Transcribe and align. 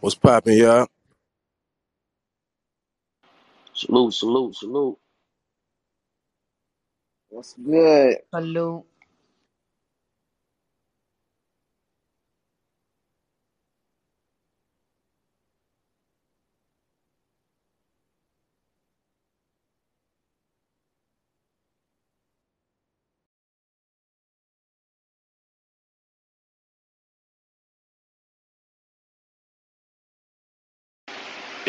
What's 0.00 0.14
poppin', 0.16 0.56
y'all? 0.56 0.86
Salute, 3.74 4.14
salute, 4.14 4.56
salute. 4.56 4.98
What's 7.30 7.54
good? 7.54 8.18
Salute. 8.34 8.84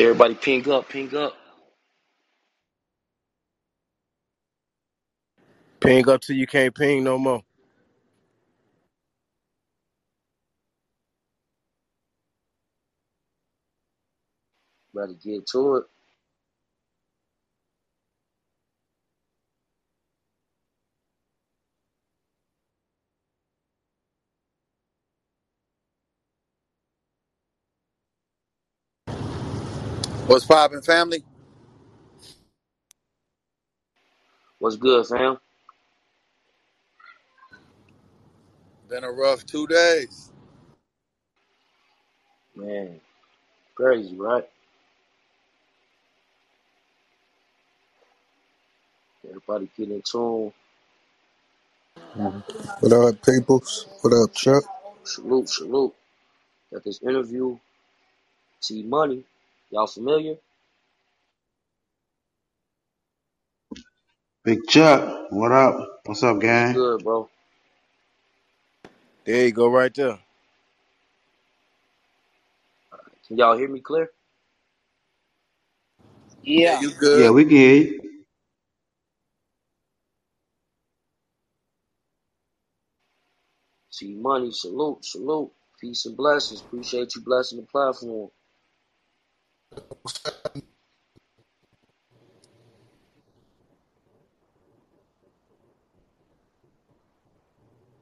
Everybody 0.08 0.34
ping 0.36 0.70
up, 0.70 0.88
ping 0.88 1.16
up. 1.16 1.36
Ping 5.80 6.08
up 6.08 6.22
till 6.22 6.36
you 6.36 6.46
can't 6.46 6.74
ping 6.74 7.04
no 7.04 7.18
more. 7.18 7.42
Better 14.94 15.14
get 15.24 15.46
to 15.48 15.76
it. 15.76 15.84
What's 30.28 30.46
poppin', 30.46 30.82
family? 30.82 31.24
What's 34.58 34.76
good, 34.76 35.06
fam? 35.06 35.38
Been 38.88 39.04
a 39.04 39.12
rough 39.12 39.46
two 39.46 39.66
days. 39.68 40.32
Man, 42.56 43.00
crazy, 43.76 44.16
right? 44.16 44.48
Everybody 49.28 49.70
get 49.76 49.90
in 49.90 50.02
tune. 50.02 50.52
What 52.80 52.92
up, 52.92 53.22
peoples? 53.26 53.86
What 54.02 54.14
up, 54.14 54.34
Chuck? 54.34 54.64
Salute, 55.04 55.48
salute. 55.48 55.94
Got 56.72 56.84
this 56.84 57.02
interview. 57.02 57.58
T 58.62 58.82
Money. 58.84 59.24
Y'all 59.70 59.86
familiar? 59.88 60.36
Big 64.44 64.66
Chuck, 64.68 65.28
what 65.30 65.52
up? 65.52 66.00
What's 66.06 66.24
up, 66.24 66.40
What's 66.48 66.62
gang? 66.62 66.74
good, 66.74 67.04
bro? 67.04 67.30
There 69.26 69.46
you 69.46 69.52
go, 69.52 69.68
right 69.68 69.94
there. 69.94 70.18
Can 73.28 73.38
y'all 73.38 73.58
hear 73.58 73.68
me 73.68 73.80
clear? 73.80 74.10
Yeah, 76.42 76.72
Yeah. 76.72 76.80
you 76.80 76.92
Yeah, 77.12 77.30
good? 77.30 77.32
we 77.32 77.44
can 77.44 77.56
hear 77.56 77.74
you. 77.76 78.00
T 83.92 84.14
Money, 84.14 84.50
salute, 84.52 85.04
salute. 85.04 85.52
Peace 85.80 86.06
and 86.06 86.16
blessings. 86.16 86.62
Appreciate 86.62 87.14
you 87.16 87.22
blessing 87.22 87.60
the 87.60 87.66
platform. 87.66 88.30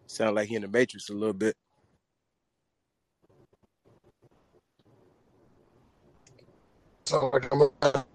Sound 0.06 0.36
like 0.36 0.48
he 0.48 0.56
in 0.56 0.62
the 0.62 0.68
Matrix 0.68 1.10
a 1.10 1.14
little 1.14 1.34
bit. 1.34 1.56
Sound 7.06 7.32
like 7.32 7.52
I'm 7.52 7.62
a- 7.62 8.06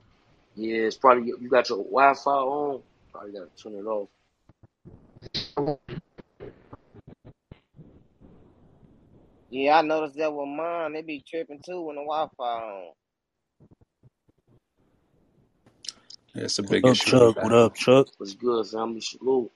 Yeah, 0.55 0.83
it's 0.83 0.97
probably 0.97 1.27
you 1.39 1.49
got 1.49 1.69
your 1.69 1.79
Wi-Fi 1.79 2.31
on. 2.31 2.83
Probably 3.13 3.33
gotta 3.33 3.51
turn 3.61 3.75
it 3.75 3.85
off. 3.87 4.09
Yeah, 9.49 9.79
I 9.79 9.81
noticed 9.83 10.17
that 10.17 10.33
with 10.33 10.47
mine. 10.47 10.93
They 10.93 11.03
be 11.03 11.23
tripping 11.27 11.61
too 11.65 11.81
when 11.81 11.97
the 11.97 12.03
Wi-Fi 12.03 12.43
on. 12.43 13.00
Yeah, 16.35 16.45
it's 16.45 16.59
a 16.59 16.63
What 16.67 16.79
big 16.79 16.85
up, 16.85 17.01
issue 17.01 17.03
Chuck? 17.03 17.43
What 17.43 17.53
up, 17.53 17.75
Chuck? 17.75 18.07
What's 18.17 18.35
good, 18.35 18.67
family? 18.67 19.01
Salute. 19.01 19.51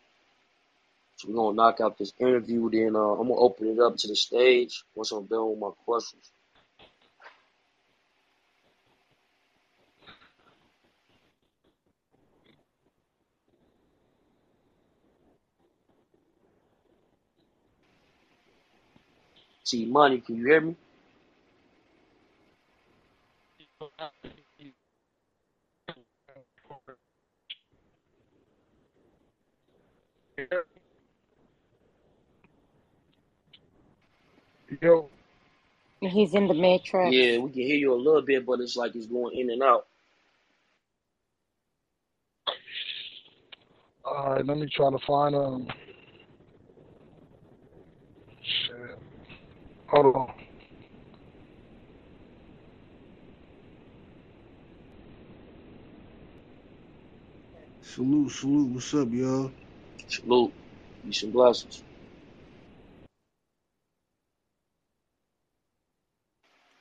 So 1.17 1.29
we're 1.29 1.35
gonna 1.35 1.55
knock 1.55 1.81
out 1.81 1.97
this 1.97 2.13
interview, 2.19 2.69
then 2.71 2.95
uh, 2.95 2.99
I'm 2.99 3.27
gonna 3.29 3.35
open 3.39 3.67
it 3.67 3.79
up 3.79 3.97
to 3.97 4.07
the 4.07 4.15
stage 4.15 4.83
once 4.95 5.11
I'm 5.11 5.25
done 5.27 5.51
with 5.51 5.59
my 5.59 5.71
questions. 5.85 6.31
T 19.65 19.85
Money, 19.85 20.19
can 20.21 20.37
you 20.37 20.47
hear 20.47 20.61
me? 20.61 20.75
Yo, 34.81 35.09
He's 36.01 36.33
in 36.35 36.47
the 36.47 36.53
Matrix. 36.53 37.17
Yeah, 37.17 37.39
we 37.39 37.51
can 37.51 37.61
hear 37.61 37.77
you 37.77 37.93
a 37.93 37.95
little 37.95 38.21
bit, 38.21 38.45
but 38.45 38.59
it's 38.61 38.75
like 38.75 38.95
it's 38.95 39.07
going 39.07 39.37
in 39.37 39.49
and 39.49 39.63
out. 39.63 39.87
all 44.05 44.33
right, 44.35 44.45
let 44.45 44.57
me 44.57 44.67
try 44.69 44.91
to 44.91 44.99
find 45.07 45.35
um. 45.35 45.67
Shit. 48.41 48.99
Hold 49.87 50.15
on. 50.15 50.33
Salute, 57.81 58.31
salute. 58.31 58.69
What's 58.71 58.93
up, 58.93 59.09
y'all? 59.11 59.51
Salute. 60.07 60.53
Peace 61.03 61.23
and 61.23 61.33
blessings. 61.33 61.83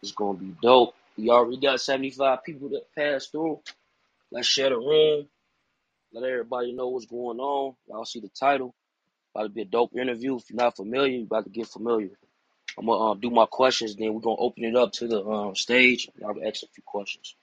It's 0.03 0.12
gonna 0.12 0.39
be 0.39 0.55
dope. 0.62 0.95
We 1.19 1.31
already 1.31 1.59
got 1.59 1.81
75 1.81 2.45
people 2.45 2.71
that 2.71 2.95
passed 2.97 3.33
through. 3.33 3.61
Let's 4.33 4.49
share 4.49 4.71
the 4.71 4.79
room. 4.79 5.29
Let 6.13 6.25
everybody 6.25 6.73
know 6.73 6.89
what's 6.89 7.07
going 7.07 7.39
on. 7.41 7.77
Y'all 7.89 8.05
see 8.05 8.21
the 8.21 8.31
title. 8.31 8.75
About 9.34 9.45
to 9.45 9.49
be 9.51 9.63
a 9.63 9.67
dope 9.67 9.97
interview. 9.97 10.37
If 10.37 10.51
you're 10.51 10.57
not 10.59 10.77
familiar, 10.77 11.13
you're 11.15 11.25
about 11.25 11.45
to 11.45 11.51
get 11.51 11.69
familiar. 11.69 12.11
I'm 12.79 12.87
gonna 12.87 13.13
uh, 13.13 13.15
do 13.15 13.31
my 13.31 13.47
questions, 13.47 13.97
then 13.97 14.15
we're 14.15 14.21
gonna 14.21 14.37
open 14.41 14.65
it 14.65 14.77
up 14.77 14.93
to 14.95 15.09
the 15.09 15.25
um, 15.25 15.54
stage. 15.57 16.09
Y'all 16.21 16.34
can 16.34 16.47
ask 16.47 16.63
a 16.63 16.66
few 16.69 16.83
questions. 16.87 17.37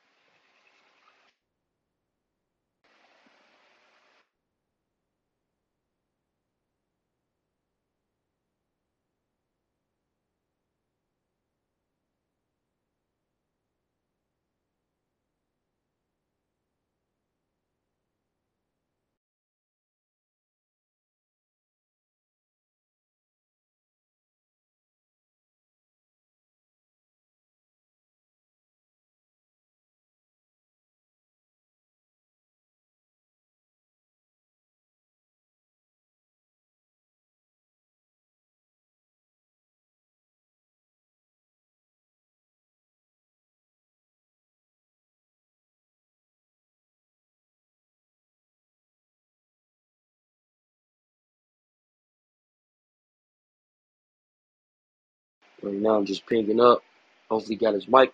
Right 55.64 55.74
now, 55.76 55.96
I'm 55.96 56.06
just 56.06 56.26
pinging 56.28 56.60
up. 56.62 56.82
Hopefully, 57.30 57.56
got 57.56 57.74
his 57.76 57.88
mic. 57.88 58.14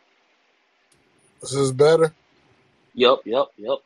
This 1.42 1.54
is 1.54 1.72
better. 1.72 2.14
Yep, 2.94 3.20
yep, 3.26 3.48
yep. 3.58 3.78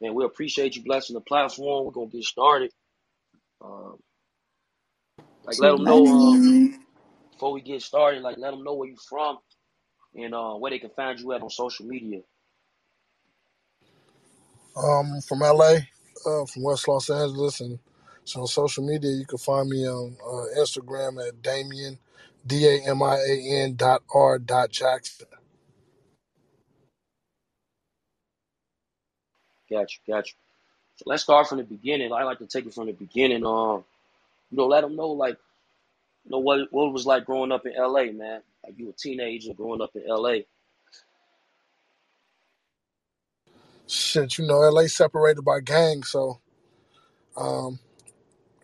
Man, 0.00 0.14
we 0.14 0.24
appreciate 0.24 0.76
you 0.76 0.84
blessing 0.84 1.14
the 1.14 1.20
platform. 1.20 1.86
We're 1.86 1.92
gonna 1.92 2.08
get 2.08 2.24
started. 2.24 2.72
Um, 3.64 3.98
like, 5.44 5.58
let 5.58 5.72
them 5.72 5.86
know 5.86 6.06
um, 6.06 6.86
before 7.32 7.52
we 7.52 7.60
get 7.62 7.82
started. 7.82 8.22
Like, 8.22 8.38
let 8.38 8.52
them 8.52 8.64
know 8.64 8.74
where 8.74 8.88
you're 8.88 8.96
from 8.98 9.38
and 10.14 10.34
uh, 10.34 10.54
where 10.54 10.70
they 10.70 10.78
can 10.78 10.90
find 10.90 11.18
you 11.20 11.32
at 11.32 11.42
on 11.42 11.50
social 11.50 11.86
media. 11.86 12.20
Um, 14.76 15.20
from 15.22 15.40
LA, 15.40 15.76
uh, 16.26 16.46
from 16.46 16.62
West 16.62 16.88
Los 16.88 17.10
Angeles, 17.10 17.60
and 17.60 17.78
so 18.24 18.40
on 18.42 18.46
social 18.46 18.86
media, 18.86 19.10
you 19.10 19.26
can 19.26 19.38
find 19.38 19.68
me 19.68 19.86
on 19.88 20.16
uh, 20.22 20.60
Instagram 20.60 21.26
at 21.26 21.42
Damian, 21.42 21.98
D 22.46 22.66
A 22.66 22.90
M 22.90 23.02
I 23.02 23.16
A 23.16 23.62
N 23.64 23.76
dot 23.76 24.02
R 24.14 24.38
dot 24.38 24.70
Jackson. 24.70 25.26
Got 29.70 29.88
you, 29.92 30.14
got 30.14 30.26
you. 30.28 30.34
So 30.96 31.04
let's 31.06 31.24
start 31.24 31.48
from 31.48 31.58
the 31.58 31.64
beginning. 31.64 32.12
I 32.12 32.24
like 32.24 32.38
to 32.38 32.46
take 32.46 32.66
it 32.66 32.74
from 32.74 32.86
the 32.86 32.92
beginning. 32.92 33.46
Um, 33.46 33.84
you 34.50 34.58
know, 34.58 34.66
let 34.66 34.82
them 34.82 34.96
know 34.96 35.08
like, 35.10 35.36
you 36.24 36.32
know 36.32 36.38
what 36.38 36.72
what 36.72 36.88
it 36.88 36.92
was 36.92 37.06
like 37.06 37.26
growing 37.26 37.52
up 37.52 37.66
in 37.66 37.74
LA, 37.76 38.04
man. 38.12 38.42
Like 38.64 38.74
you 38.78 38.90
a 38.90 38.92
teenager 38.92 39.54
growing 39.54 39.82
up 39.82 39.90
in 39.96 40.04
LA. 40.06 40.38
Shit, 43.86 44.38
you 44.38 44.46
know, 44.46 44.58
LA 44.60 44.86
separated 44.88 45.42
by 45.42 45.60
gangs, 45.60 46.10
so 46.10 46.40
um, 47.36 47.78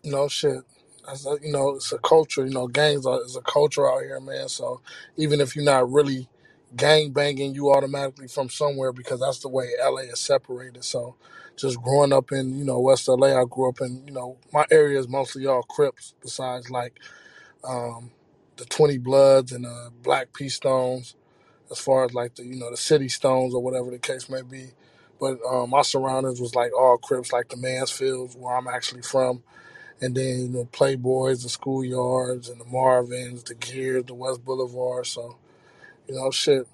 you 0.03 0.11
know, 0.11 0.27
shit. 0.27 0.61
A, 1.09 1.37
you 1.43 1.51
know, 1.53 1.75
it's 1.75 1.91
a 1.93 1.97
culture. 1.99 2.45
You 2.45 2.53
know, 2.53 2.67
gangs 2.67 3.05
are 3.05 3.23
is 3.23 3.35
a 3.35 3.41
culture 3.41 3.89
out 3.91 4.01
here, 4.03 4.19
man. 4.19 4.49
So 4.49 4.81
even 5.17 5.41
if 5.41 5.55
you're 5.55 5.65
not 5.65 5.91
really 5.91 6.29
gang 6.75 7.11
banging, 7.11 7.55
you 7.55 7.71
automatically 7.71 8.27
from 8.27 8.49
somewhere 8.49 8.93
because 8.93 9.19
that's 9.21 9.39
the 9.39 9.49
way 9.49 9.69
LA 9.83 10.03
is 10.13 10.19
separated. 10.19 10.83
So 10.83 11.15
just 11.57 11.81
growing 11.81 12.13
up 12.13 12.31
in 12.31 12.57
you 12.57 12.65
know 12.65 12.79
West 12.79 13.07
LA, 13.09 13.39
I 13.41 13.45
grew 13.49 13.69
up 13.69 13.81
in 13.81 14.03
you 14.07 14.13
know 14.13 14.37
my 14.53 14.65
area 14.71 14.99
is 14.99 15.09
mostly 15.09 15.47
all 15.47 15.63
Crips. 15.63 16.15
Besides 16.21 16.71
like 16.71 16.99
um, 17.67 18.11
the 18.57 18.65
Twenty 18.65 18.99
Bloods 18.99 19.51
and 19.53 19.65
uh, 19.65 19.91
Black 20.03 20.33
P 20.33 20.49
Stones, 20.49 21.15
as 21.71 21.79
far 21.79 22.05
as 22.05 22.13
like 22.13 22.35
the 22.35 22.45
you 22.45 22.55
know 22.57 22.71
the 22.71 22.77
City 22.77 23.09
Stones 23.09 23.53
or 23.55 23.63
whatever 23.63 23.91
the 23.91 23.99
case 23.99 24.29
may 24.29 24.43
be. 24.43 24.67
But 25.19 25.39
um, 25.49 25.71
my 25.71 25.83
surroundings 25.83 26.41
was 26.41 26.55
like 26.55 26.71
all 26.77 26.97
Crips, 26.97 27.33
like 27.33 27.49
the 27.49 27.57
Mansfields, 27.57 28.35
where 28.37 28.55
I'm 28.57 28.67
actually 28.67 29.03
from 29.03 29.41
and 30.03 30.15
then 30.15 30.39
you 30.41 30.49
know 30.49 30.65
Playboys, 30.65 31.43
the 31.43 31.49
schoolyards, 31.49 32.51
and 32.51 32.59
the 32.59 32.65
Marvins, 32.65 33.45
the 33.45 33.55
Gears, 33.55 34.03
the 34.05 34.13
West 34.13 34.43
Boulevard. 34.43 35.07
So 35.07 35.37
you 36.07 36.15
know, 36.15 36.29
shit, 36.29 36.67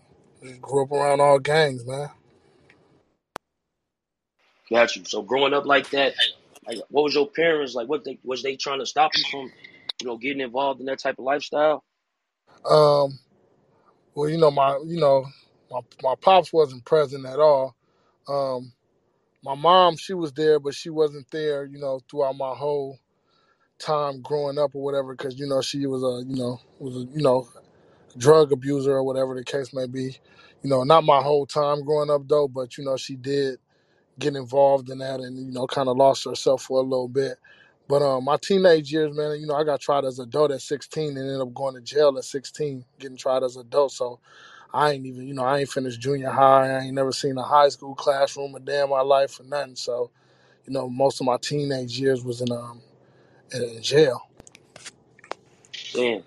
just 0.43 0.61
grew 0.61 0.83
up 0.83 0.91
around 0.91 1.21
all 1.21 1.37
gangs, 1.37 1.85
man. 1.85 2.09
Got 4.71 4.95
you. 4.95 5.03
So 5.05 5.21
growing 5.21 5.53
up 5.53 5.65
like 5.65 5.91
that, 5.91 6.15
like 6.67 6.79
what 6.89 7.03
was 7.03 7.13
your 7.13 7.27
parents 7.27 7.75
like? 7.75 7.87
What 7.87 8.03
they 8.03 8.17
was 8.23 8.41
they 8.41 8.55
trying 8.55 8.79
to 8.79 8.85
stop 8.87 9.11
you 9.15 9.23
from, 9.29 9.51
you 10.01 10.07
know, 10.07 10.17
getting 10.17 10.41
involved 10.41 10.79
in 10.79 10.87
that 10.87 10.99
type 10.99 11.19
of 11.19 11.25
lifestyle? 11.25 11.83
Um, 12.69 13.19
well, 14.15 14.29
you 14.29 14.37
know 14.37 14.51
my, 14.51 14.79
you 14.85 14.99
know, 14.99 15.25
my 15.69 15.81
my 16.01 16.15
pops 16.19 16.51
wasn't 16.51 16.83
present 16.83 17.27
at 17.27 17.39
all. 17.39 17.75
Um, 18.27 18.73
my 19.43 19.55
mom, 19.55 19.97
she 19.97 20.13
was 20.13 20.33
there, 20.33 20.59
but 20.59 20.73
she 20.73 20.89
wasn't 20.89 21.29
there, 21.31 21.65
you 21.65 21.79
know, 21.79 22.01
throughout 22.09 22.35
my 22.35 22.53
whole 22.55 22.99
time 23.79 24.21
growing 24.21 24.59
up 24.59 24.75
or 24.75 24.83
whatever, 24.83 25.15
because 25.15 25.39
you 25.39 25.47
know 25.47 25.61
she 25.61 25.85
was 25.87 26.03
a, 26.03 26.27
you 26.29 26.37
know, 26.37 26.61
was 26.79 26.97
a, 26.97 27.01
you 27.15 27.23
know, 27.23 27.49
drug 28.17 28.51
abuser 28.53 28.93
or 28.93 29.03
whatever 29.03 29.35
the 29.35 29.43
case 29.45 29.73
may 29.73 29.87
be. 29.87 30.17
You 30.63 30.69
know, 30.71 30.83
not 30.83 31.03
my 31.05 31.21
whole 31.21 31.45
time 31.47 31.85
growing 31.85 32.11
up 32.11 32.27
though, 32.27 32.47
but 32.47 32.77
you 32.77 32.85
know 32.85 32.97
she 32.97 33.15
did 33.17 33.59
get 34.19 34.35
involved 34.35 34.89
in 34.89 34.99
that 34.99 35.19
and 35.19 35.37
you 35.37 35.53
know 35.53 35.67
kind 35.67 35.89
of 35.89 35.97
lost 35.97 36.25
herself 36.25 36.63
for 36.63 36.79
a 36.79 36.83
little 36.83 37.07
bit. 37.09 37.37
But 37.87 38.01
um, 38.01 38.25
my 38.25 38.37
teenage 38.41 38.91
years, 38.91 39.15
man, 39.15 39.39
you 39.39 39.47
know, 39.47 39.55
I 39.55 39.63
got 39.63 39.81
tried 39.81 40.05
as 40.05 40.19
adult 40.19 40.51
at 40.51 40.61
16 40.61 41.09
and 41.09 41.17
ended 41.19 41.41
up 41.41 41.53
going 41.53 41.75
to 41.75 41.81
jail 41.81 42.15
at 42.17 42.23
16, 42.25 42.85
getting 42.99 43.17
tried 43.17 43.43
as 43.43 43.57
adult. 43.57 43.91
So 43.91 44.19
I 44.73 44.91
ain't 44.93 45.05
even, 45.05 45.27
you 45.27 45.33
know, 45.33 45.43
I 45.43 45.59
ain't 45.59 45.69
finished 45.71 45.99
junior 46.01 46.29
high. 46.29 46.69
I 46.77 46.79
ain't 46.85 46.95
never 46.95 47.11
seen 47.11 47.37
a 47.37 47.43
high 47.43 47.69
school 47.69 47.95
classroom 47.95 48.55
a 48.55 48.59
day 48.61 48.81
in 48.81 48.89
my 48.89 49.01
life 49.01 49.39
or 49.39 49.43
nothing. 49.43 49.75
So, 49.75 50.11
you 50.65 50.73
know, 50.73 50.89
most 50.89 51.21
of 51.21 51.27
my 51.27 51.37
teenage 51.41 51.99
years 51.99 52.23
was 52.23 52.41
in 52.41 52.51
um 52.51 52.81
in, 53.53 53.81
jail. 53.81 54.27
Damn. 55.93 56.23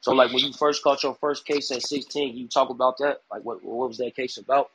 So 0.00 0.12
like 0.12 0.32
when 0.32 0.44
you 0.44 0.52
first 0.52 0.82
caught 0.82 1.02
your 1.02 1.14
first 1.20 1.44
case 1.44 1.70
at 1.70 1.82
sixteen, 1.82 2.36
you 2.36 2.48
talk 2.48 2.70
about 2.70 2.98
that? 2.98 3.22
Like 3.30 3.44
what 3.44 3.64
what 3.64 3.88
was 3.88 3.98
that 3.98 4.14
case 4.16 4.38
about? 4.38 4.70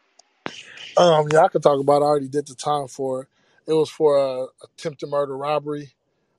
Um, 0.97 1.27
yeah, 1.31 1.41
I 1.43 1.47
could 1.47 1.63
talk 1.63 1.79
about. 1.79 2.01
It. 2.01 2.05
I 2.05 2.07
already 2.07 2.27
did 2.27 2.47
the 2.47 2.55
time 2.55 2.87
for 2.87 3.23
it. 3.23 3.27
It 3.67 3.73
was 3.73 3.89
for 3.89 4.17
a 4.17 4.45
attempted 4.63 5.09
murder 5.09 5.35
robbery. 5.35 5.93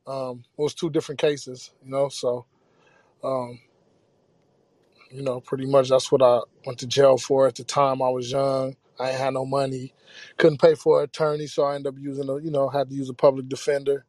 Um, 0.07 0.45
it 0.57 0.63
was 0.63 0.75
two 0.75 0.91
different 0.91 1.21
cases, 1.21 1.73
you 1.85 1.91
know. 1.91 2.09
So, 2.09 2.47
um, 3.25 3.59
you 5.11 5.23
know, 5.23 5.41
pretty 5.41 5.67
much 5.67 5.89
that's 5.89 6.13
what 6.13 6.23
I 6.23 6.41
went 6.65 6.79
to 6.79 6.87
jail 6.87 7.19
for. 7.19 7.49
At 7.49 7.57
the 7.57 7.65
time, 7.65 8.01
I 8.01 8.09
was 8.09 8.31
young. 8.31 8.77
I 8.99 9.11
ain't 9.11 9.19
had 9.19 9.35
no 9.35 9.45
money, 9.45 9.93
couldn't 10.39 10.61
pay 10.61 10.75
for 10.75 11.01
an 11.01 11.05
attorney, 11.05 11.47
so 11.47 11.65
I 11.65 11.75
ended 11.75 11.93
up 11.93 12.01
using 12.01 12.29
a, 12.29 12.39
you 12.39 12.51
know, 12.51 12.69
had 12.69 12.89
to 12.89 12.95
use 12.95 13.11
a 13.11 13.15
public 13.15 13.49
defender, 13.49 14.07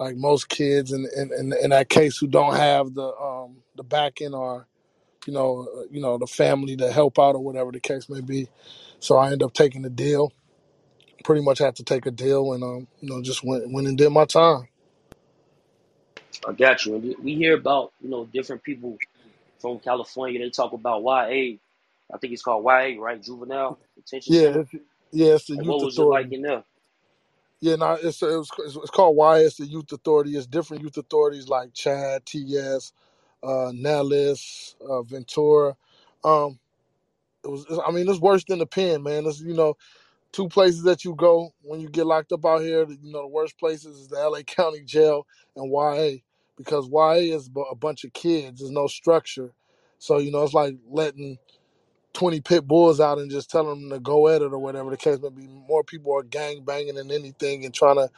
like 0.00 0.16
most 0.16 0.48
kids 0.48 0.92
in 0.92 1.06
in, 1.16 1.32
in, 1.38 1.54
in 1.62 1.70
that 1.70 1.88
case 1.88 2.18
who 2.18 2.26
don't 2.28 2.56
have 2.56 2.94
the 2.94 3.14
um 3.16 3.58
the 3.76 3.84
backing 3.84 4.34
or 4.34 4.66
you 5.26 5.32
know 5.34 5.68
uh, 5.78 5.84
you 5.90 6.00
know 6.00 6.18
the 6.18 6.26
family 6.26 6.76
to 6.76 6.92
help 6.92 7.18
out 7.18 7.36
or 7.36 7.40
whatever 7.44 7.72
the 7.72 7.80
case 7.80 8.08
may 8.08 8.20
be. 8.22 8.48
So 9.00 9.16
I 9.16 9.26
ended 9.26 9.44
up 9.44 9.54
taking 9.54 9.82
the 9.82 9.90
deal. 9.90 10.32
Pretty 11.24 11.42
much 11.42 11.58
had 11.60 11.76
to 11.76 11.84
take 11.84 12.06
a 12.06 12.10
deal 12.12 12.52
and 12.54 12.64
um 12.64 12.88
you 13.00 13.10
know 13.10 13.22
just 13.22 13.44
went 13.44 13.72
went 13.72 13.88
and 13.88 13.98
did 13.98 14.10
my 14.10 14.26
time. 14.26 14.68
I 16.46 16.52
got 16.52 16.86
you. 16.86 16.96
And 16.96 17.16
we 17.22 17.36
hear 17.36 17.56
about, 17.56 17.92
you 18.00 18.10
know, 18.10 18.26
different 18.26 18.62
people 18.64 18.98
from 19.60 19.80
California, 19.80 20.40
they 20.40 20.50
talk 20.50 20.72
about 20.74 21.02
YA. 21.02 21.56
I 22.14 22.18
think 22.20 22.32
it's 22.34 22.42
called 22.42 22.64
YA, 22.64 22.96
right? 23.00 23.22
Juvenile 23.22 23.80
Detention 23.96 24.32
Yeah, 24.32 24.40
Center. 24.40 24.60
it's, 24.60 24.72
yeah, 25.12 25.34
it's 25.34 25.46
the 25.46 25.56
Like 25.56 25.66
youth 25.66 25.66
what 25.66 25.82
was 25.82 25.98
it 25.98 26.08
like 26.08 26.28
authority. 26.28 26.32
in 26.32 26.42
there? 26.42 26.64
Yeah, 27.60 27.76
no, 27.76 27.98
it's 28.02 28.22
it 28.22 28.28
was 28.28 28.50
it's, 28.60 28.76
it's 28.76 28.92
called 28.92 29.16
Y. 29.16 29.40
It's 29.40 29.58
the 29.58 29.66
youth 29.66 29.92
authority. 29.92 30.36
It's 30.38 30.46
different 30.46 30.84
youth 30.84 30.98
authorities 30.98 31.48
like 31.48 31.74
Chad, 31.74 32.26
TS, 32.26 32.94
uh, 33.42 33.72
Nelles, 33.74 34.76
uh, 34.88 35.02
Ventura. 35.02 35.76
Um, 36.24 36.60
it 37.44 37.48
was. 37.48 37.66
I 37.86 37.92
mean, 37.92 38.08
it's 38.08 38.20
worse 38.20 38.44
than 38.44 38.60
the 38.60 38.66
pen, 38.66 39.02
man. 39.04 39.26
It's 39.26 39.40
you 39.40 39.54
know 39.54 39.76
two 40.32 40.48
places 40.48 40.84
that 40.84 41.04
you 41.04 41.14
go 41.14 41.54
when 41.62 41.80
you 41.80 41.88
get 41.90 42.06
locked 42.06 42.32
up 42.32 42.46
out 42.46 42.62
here. 42.62 42.86
You 42.88 43.12
know 43.12 43.22
the 43.22 43.28
worst 43.28 43.58
places 43.58 43.98
is 43.98 44.08
the 44.08 44.18
L.A. 44.18 44.44
County 44.44 44.82
Jail 44.84 45.26
and 45.56 45.72
YA 45.72 46.18
because 46.56 46.88
YA 46.90 47.34
is 47.36 47.50
a 47.70 47.76
bunch 47.76 48.04
of 48.04 48.12
kids. 48.14 48.60
There's 48.60 48.72
no 48.72 48.86
structure, 48.88 49.52
so 49.98 50.18
you 50.18 50.32
know 50.32 50.44
it's 50.44 50.54
like 50.54 50.76
letting 50.90 51.38
20 52.18 52.42
pit 52.42 52.68
bulls 52.68 53.00
out 53.00 53.18
and 53.18 53.32
just 53.32 53.50
telling 53.50 53.80
them 53.82 53.90
to 53.90 54.00
go 54.00 54.28
at 54.28 54.42
it 54.42 54.52
or 54.52 54.60
whatever 54.60 54.90
the 54.90 54.98
case 54.98 55.20
may 55.22 55.30
be. 55.30 55.48
More 55.48 55.84
people 55.84 56.14
are 56.16 56.24
gang 56.24 56.64
banging 56.64 56.96
than 56.96 57.12
anything 57.12 57.64
and 57.64 57.74
trying 57.74 57.96
to 57.96 58.10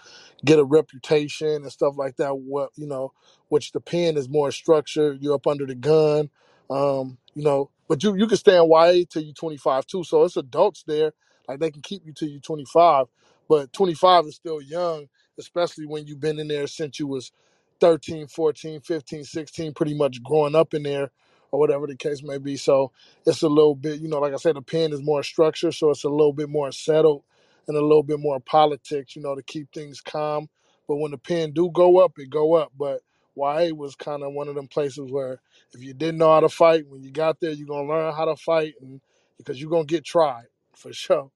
get 0.44 0.60
a 0.60 0.64
reputation 0.64 1.48
and 1.48 1.72
stuff 1.72 1.96
like 1.98 2.16
that. 2.18 2.36
What 2.36 2.70
you 2.76 2.88
know, 2.88 3.14
which 3.50 3.72
the 3.72 3.80
pen 3.80 4.18
is 4.18 4.30
more 4.30 4.52
structured. 4.52 5.22
You're 5.22 5.36
up 5.36 5.48
under 5.48 5.66
the 5.66 5.76
gun, 5.76 6.30
um, 6.70 7.18
you 7.34 7.44
know. 7.44 7.70
But 7.88 8.02
you 8.04 8.16
you 8.16 8.26
can 8.28 8.38
stay 8.38 8.58
in 8.58 8.70
YA 8.70 9.04
till 9.10 9.22
you 9.22 9.34
25 9.34 9.86
too. 9.86 10.04
So 10.04 10.24
it's 10.24 10.38
adults 10.38 10.84
there, 10.88 11.12
like 11.48 11.60
they 11.60 11.70
can 11.72 11.82
keep 11.82 12.06
you 12.06 12.14
till 12.14 12.30
you 12.30 12.40
25. 12.40 13.06
But 13.48 13.72
25 13.74 14.26
is 14.26 14.36
still 14.36 14.62
young, 14.62 15.08
especially 15.38 15.86
when 15.86 16.08
you've 16.08 16.20
been 16.20 16.40
in 16.40 16.48
there 16.48 16.66
since 16.68 16.98
you 17.00 17.06
was 17.08 17.32
13, 17.80 18.28
14, 18.28 18.80
15, 18.80 19.24
16, 19.24 19.74
pretty 19.74 19.94
much 19.94 20.24
growing 20.24 20.56
up 20.56 20.74
in 20.74 20.84
there 20.84 21.10
or 21.52 21.60
whatever 21.60 21.86
the 21.86 21.96
case 21.96 22.22
may 22.22 22.38
be. 22.38 22.56
So 22.56 22.92
it's 23.26 23.42
a 23.42 23.48
little 23.48 23.74
bit, 23.74 24.00
you 24.00 24.08
know, 24.08 24.18
like 24.20 24.32
I 24.32 24.36
said, 24.36 24.56
the 24.56 24.62
pen 24.62 24.92
is 24.92 25.02
more 25.02 25.22
structured, 25.22 25.74
so 25.74 25.90
it's 25.90 26.04
a 26.04 26.08
little 26.08 26.32
bit 26.32 26.48
more 26.48 26.72
settled 26.72 27.22
and 27.68 27.76
a 27.76 27.80
little 27.80 28.02
bit 28.02 28.20
more 28.20 28.40
politics, 28.40 29.16
you 29.16 29.22
know, 29.22 29.34
to 29.34 29.42
keep 29.42 29.72
things 29.72 30.00
calm. 30.00 30.48
But 30.88 30.96
when 30.96 31.12
the 31.12 31.18
pen 31.18 31.52
do 31.52 31.70
go 31.70 31.98
up, 31.98 32.18
it 32.18 32.30
go 32.30 32.54
up. 32.54 32.72
But 32.78 33.02
YA 33.36 33.70
was 33.74 33.94
kind 33.96 34.22
of 34.22 34.32
one 34.32 34.48
of 34.48 34.54
them 34.54 34.68
places 34.68 35.10
where 35.10 35.40
if 35.72 35.82
you 35.82 35.94
didn't 35.94 36.18
know 36.18 36.32
how 36.32 36.40
to 36.40 36.48
fight, 36.48 36.86
when 36.88 37.02
you 37.02 37.10
got 37.10 37.40
there, 37.40 37.52
you're 37.52 37.68
gonna 37.68 37.88
learn 37.88 38.14
how 38.14 38.24
to 38.26 38.36
fight, 38.36 38.74
and 38.80 39.00
because 39.38 39.60
you're 39.60 39.70
gonna 39.70 39.84
get 39.84 40.04
tried 40.04 40.46
for 40.74 40.92
sure. 40.92 41.30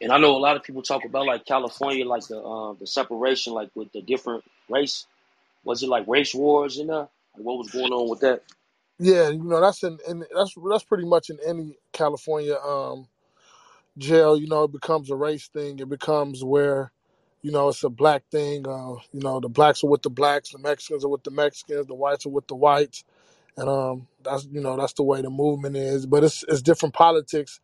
And 0.00 0.12
I 0.12 0.18
know 0.18 0.36
a 0.36 0.38
lot 0.38 0.56
of 0.56 0.62
people 0.62 0.82
talk 0.82 1.04
about 1.04 1.26
like 1.26 1.46
California, 1.46 2.04
like 2.06 2.26
the 2.26 2.42
um 2.42 2.76
the 2.80 2.86
separation, 2.86 3.54
like 3.54 3.70
with 3.74 3.92
the 3.92 4.02
different 4.02 4.44
race. 4.68 5.06
Was 5.64 5.82
it 5.82 5.88
like 5.88 6.06
race 6.08 6.34
wars 6.34 6.78
in 6.78 6.88
there? 6.88 7.08
What 7.36 7.58
was 7.58 7.70
going 7.70 7.92
on 7.92 8.10
with 8.10 8.20
that? 8.20 8.42
Yeah, 8.98 9.30
you 9.30 9.42
know 9.44 9.60
that's 9.60 9.82
in, 9.84 9.98
in 10.08 10.24
that's 10.34 10.54
that's 10.70 10.84
pretty 10.84 11.06
much 11.06 11.30
in 11.30 11.38
any 11.46 11.78
California 11.92 12.56
um, 12.56 13.08
jail. 13.98 14.38
You 14.38 14.48
know, 14.48 14.64
it 14.64 14.72
becomes 14.72 15.10
a 15.10 15.16
race 15.16 15.48
thing. 15.48 15.78
It 15.80 15.88
becomes 15.88 16.44
where 16.44 16.92
you 17.42 17.52
know 17.52 17.68
it's 17.70 17.84
a 17.84 17.90
black 17.90 18.24
thing. 18.30 18.68
Uh, 18.68 18.96
you 19.12 19.20
know, 19.20 19.40
the 19.40 19.48
blacks 19.50 19.84
are 19.84 19.90
with 19.90 20.02
the 20.02 20.10
blacks, 20.10 20.50
the 20.52 20.58
Mexicans 20.58 21.04
are 21.04 21.08
with 21.10 21.24
the 21.24 21.32
Mexicans, 21.32 21.86
the 21.88 21.94
whites 21.94 22.26
are 22.26 22.30
with 22.30 22.48
the 22.48 22.56
whites 22.56 22.96
and 23.58 23.70
um, 23.70 24.08
that's 24.24 24.46
you 24.52 24.62
know 24.62 24.78
that's 24.78 24.94
the 24.94 25.04
way 25.04 25.22
the 25.22 25.30
movement 25.30 25.76
is. 25.76 26.06
But 26.06 26.24
it's 26.24 26.44
it's 26.48 26.62
different 26.62 26.94
politics, 26.96 27.60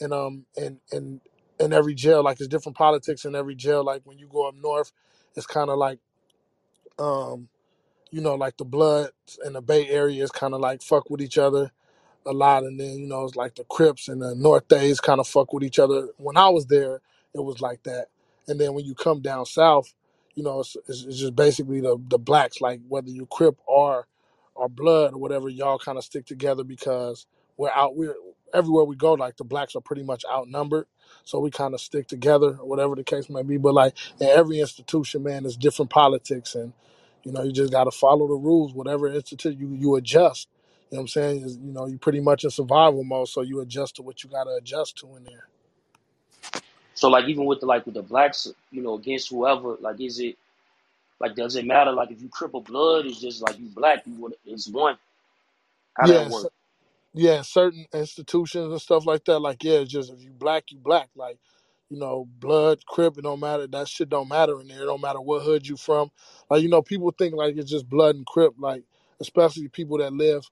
and 0.00 0.14
um, 0.14 0.46
in 0.56 0.80
in 0.92 1.22
in 1.60 1.74
every 1.74 1.94
jail, 1.94 2.24
like 2.24 2.40
it's 2.40 2.48
different 2.48 2.78
politics 2.78 3.26
in 3.26 3.36
every 3.36 3.56
jail. 3.56 3.84
Like 3.84 4.02
when 4.04 4.18
you 4.18 4.28
go 4.28 4.48
up 4.48 4.56
north, 4.56 4.92
it's 5.36 5.46
kind 5.46 5.70
of 5.70 5.78
like 5.78 6.00
um, 6.98 7.48
you 8.12 8.22
know, 8.22 8.36
like 8.36 8.58
the 8.58 8.66
Bloods 8.66 9.40
and 9.44 9.56
the 9.56 9.62
Bay 9.62 9.88
Area 9.88 10.24
is 10.24 10.32
kind 10.32 10.54
of 10.54 10.60
like 10.60 10.82
fuck 10.82 11.10
with 11.10 11.22
each 11.22 11.38
other 11.38 11.72
a 12.26 12.32
lot, 12.32 12.64
and 12.64 12.78
then 12.78 12.98
you 13.00 13.08
know 13.08 13.24
it's 13.24 13.36
like 13.36 13.56
the 13.56 13.64
Crips 13.64 14.08
and 14.08 14.22
the 14.22 14.34
North 14.36 14.68
Days 14.68 15.00
kind 15.00 15.20
of 15.20 15.28
fuck 15.28 15.52
with 15.52 15.64
each 15.64 15.78
other. 15.78 16.08
When 16.18 16.36
I 16.36 16.48
was 16.50 16.66
there, 16.66 17.00
it 17.34 17.44
was 17.44 17.60
like 17.60 17.82
that, 17.84 18.06
and 18.48 18.60
then 18.60 18.74
when 18.74 18.84
you 18.84 18.94
come 18.94 19.22
down 19.22 19.46
south, 19.46 19.94
you 20.34 20.44
know 20.44 20.60
it's, 20.60 20.76
it's, 20.88 21.02
just 21.04 21.36
basically 21.36 21.80
the 21.80 22.00
the 22.08 22.18
blacks, 22.18 22.60
like 22.60 22.80
whether 22.88 23.10
you 23.10 23.26
Crip 23.26 23.58
or 23.66 24.06
or 24.54 24.68
Blood 24.68 25.14
or 25.14 25.18
whatever, 25.18 25.48
y'all 25.48 25.78
kind 25.78 25.98
of 25.98 26.04
stick 26.04 26.26
together 26.26 26.64
because 26.64 27.26
we're 27.56 27.70
out. 27.70 27.96
We're 27.96 28.16
everywhere 28.54 28.84
we 28.84 28.96
go, 28.96 29.14
like 29.14 29.36
the 29.38 29.44
blacks 29.44 29.76
are 29.76 29.82
pretty 29.82 30.04
much 30.04 30.24
outnumbered, 30.30 30.86
so 31.24 31.40
we 31.40 31.50
kind 31.50 31.74
of 31.74 31.80
stick 31.80 32.08
together 32.08 32.58
or 32.60 32.68
whatever 32.68 32.94
the 32.96 33.04
case 33.04 33.30
may 33.30 33.42
be. 33.42 33.58
But 33.58 33.74
like 33.74 33.96
in 34.20 34.28
every 34.28 34.60
institution, 34.60 35.24
man, 35.24 35.44
there's 35.44 35.56
different 35.56 35.90
politics 35.90 36.54
and. 36.54 36.72
You 37.24 37.32
know, 37.32 37.42
you 37.44 37.52
just 37.52 37.72
got 37.72 37.84
to 37.84 37.92
follow 37.92 38.28
the 38.28 38.34
rules. 38.34 38.74
Whatever 38.74 39.08
institute 39.08 39.58
you 39.58 39.74
you 39.74 39.96
adjust 39.96 40.48
you 40.90 40.96
know 40.96 41.02
what 41.02 41.04
I'm 41.04 41.08
saying? 41.10 41.42
Is, 41.44 41.58
you 41.58 41.72
know, 41.74 41.86
you're 41.86 41.98
pretty 42.00 42.22
much 42.22 42.44
in 42.44 42.50
survival 42.50 43.04
mode, 43.04 43.28
so 43.28 43.42
you 43.42 43.60
adjust 43.60 43.96
to 43.96 44.02
what 44.02 44.24
you 44.24 44.30
got 44.30 44.46
to 44.46 44.52
adjust 44.52 44.96
to 45.00 45.16
in 45.16 45.24
there. 45.24 45.48
So 46.94 47.08
like 47.10 47.26
even 47.26 47.46
with 47.46 47.60
the 47.60 47.66
like 47.66 47.86
with 47.86 47.94
the 47.96 48.02
blacks, 48.02 48.48
you 48.72 48.82
know, 48.82 48.94
against 48.94 49.30
whoever, 49.30 49.76
like 49.80 50.00
is 50.00 50.20
it 50.20 50.36
like 51.20 51.36
does 51.36 51.56
it 51.56 51.66
matter? 51.66 51.92
Like 51.92 52.10
if 52.12 52.22
you 52.22 52.28
cripple 52.28 52.64
blood, 52.64 53.06
it's 53.06 53.20
just 53.20 53.42
like 53.42 53.58
you 53.58 53.68
black, 53.68 54.06
you 54.06 54.14
would 54.22 54.34
it's 54.46 54.68
one. 54.68 54.98
How 55.96 56.08
that 56.08 56.26
Yes, 56.26 56.26
work? 56.26 56.50
yeah, 57.14 57.42
certain 57.42 57.86
institutions 57.94 58.72
and 58.72 58.80
stuff 58.82 59.06
like 59.06 59.24
that. 59.26 59.40
Like, 59.40 59.64
yeah, 59.64 59.80
it's 59.80 59.92
just 59.92 60.12
if 60.12 60.22
you 60.22 60.30
black, 60.32 60.64
you 60.72 60.78
black. 60.78 61.10
Like, 61.16 61.38
you 61.92 62.00
know, 62.00 62.28
blood, 62.40 62.86
crip, 62.86 63.18
it 63.18 63.22
don't 63.24 63.40
matter. 63.40 63.68
That 63.68 63.88
shit 63.88 64.10
don't 64.10 64.28
matter 64.30 64.60
in 64.60 64.68
there. 64.68 64.84
It 64.84 64.86
don't 64.86 65.02
matter 65.02 65.20
what 65.20 65.44
hood 65.44 65.68
you 65.68 65.76
from. 65.76 66.10
Like, 66.50 66.62
you 66.62 66.70
know, 66.70 66.82
people 66.82 67.12
think 67.18 67.36
like 67.36 67.56
it's 67.58 67.70
just 67.70 67.88
blood 67.90 68.16
and 68.16 68.26
crip. 68.26 68.54
Like, 68.58 68.84
especially 69.20 69.68
people 69.68 69.98
that 69.98 70.14
live 70.14 70.44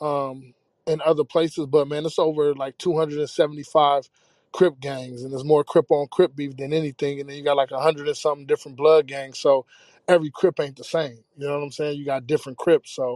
um 0.00 0.54
in 0.86 1.02
other 1.06 1.24
places. 1.24 1.66
But 1.66 1.88
man, 1.88 2.06
it's 2.06 2.20
over 2.20 2.54
like 2.54 2.78
275 2.78 4.10
crip 4.52 4.80
gangs, 4.80 5.24
and 5.24 5.32
there's 5.32 5.44
more 5.44 5.64
crip 5.64 5.90
on 5.90 6.08
crip 6.08 6.36
beef 6.36 6.56
than 6.56 6.72
anything. 6.72 7.20
And 7.20 7.30
then 7.30 7.36
you 7.38 7.44
got 7.44 7.58
like 7.58 7.72
a 7.72 7.80
hundred 7.82 8.08
and 8.08 8.16
something 8.16 8.46
different 8.46 8.78
blood 8.78 9.08
gangs. 9.08 9.40
So 9.40 9.66
every 10.08 10.30
crip 10.30 10.60
ain't 10.60 10.76
the 10.76 10.84
same. 10.84 11.18
You 11.38 11.48
know 11.48 11.58
what 11.58 11.64
I'm 11.64 11.72
saying? 11.72 11.98
You 11.98 12.06
got 12.06 12.28
different 12.28 12.58
crips. 12.58 12.92
So 12.92 13.14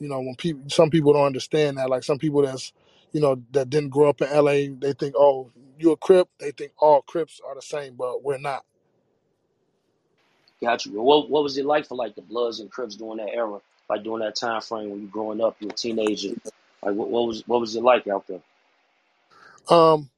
you 0.00 0.08
know, 0.08 0.20
when 0.20 0.34
people, 0.36 0.62
some 0.68 0.90
people 0.90 1.12
don't 1.14 1.26
understand 1.26 1.78
that. 1.78 1.90
Like 1.90 2.04
some 2.04 2.18
people 2.18 2.42
that's, 2.42 2.72
you 3.16 3.22
know, 3.22 3.42
that 3.52 3.70
didn't 3.70 3.88
grow 3.88 4.10
up 4.10 4.20
in 4.20 4.28
LA, 4.30 4.76
they 4.78 4.92
think, 4.92 5.14
oh, 5.16 5.50
you 5.78 5.90
a 5.90 5.96
Crip. 5.96 6.28
They 6.38 6.50
think 6.50 6.72
all 6.76 7.00
Crips 7.00 7.40
are 7.48 7.54
the 7.54 7.62
same, 7.62 7.94
but 7.94 8.22
we're 8.22 8.36
not. 8.36 8.62
Got 10.60 10.84
you. 10.84 11.00
What 11.00 11.30
what 11.30 11.42
was 11.42 11.56
it 11.56 11.64
like 11.64 11.86
for 11.86 11.94
like 11.94 12.14
the 12.14 12.20
Bloods 12.20 12.60
and 12.60 12.70
Crips 12.70 12.94
during 12.94 13.16
that 13.16 13.32
era? 13.32 13.58
Like 13.88 14.02
during 14.02 14.20
that 14.20 14.36
time 14.36 14.60
frame 14.60 14.90
when 14.90 15.00
you 15.00 15.06
growing 15.06 15.40
up, 15.40 15.56
you 15.60 15.68
a 15.70 15.72
teenager. 15.72 16.34
Like 16.82 16.94
what, 16.94 17.08
what 17.08 17.26
was 17.26 17.42
what 17.46 17.58
was 17.58 17.74
it 17.74 17.82
like 17.82 18.06
out 18.06 18.26
there? 18.26 18.42
Um, 19.70 20.10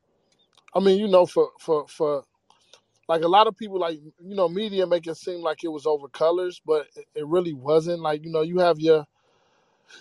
I 0.75 0.81
mean, 0.81 0.99
you 0.99 1.07
know, 1.07 1.25
for 1.25 1.50
for 1.61 1.87
for 1.87 2.25
like 3.09 3.23
a 3.23 3.28
lot 3.28 3.47
of 3.47 3.57
people, 3.57 3.78
like 3.78 4.00
you 4.02 4.35
know, 4.35 4.49
media 4.49 4.88
make 4.88 5.07
it 5.07 5.17
seem 5.17 5.40
like 5.40 5.62
it 5.62 5.69
was 5.69 5.87
over 5.87 6.09
colors, 6.09 6.61
but 6.67 6.88
it, 6.97 7.05
it 7.14 7.26
really 7.28 7.52
wasn't. 7.55 8.00
Like 8.00 8.25
you 8.25 8.33
know, 8.33 8.43
you 8.43 8.59
have 8.59 8.81
your 8.81 9.07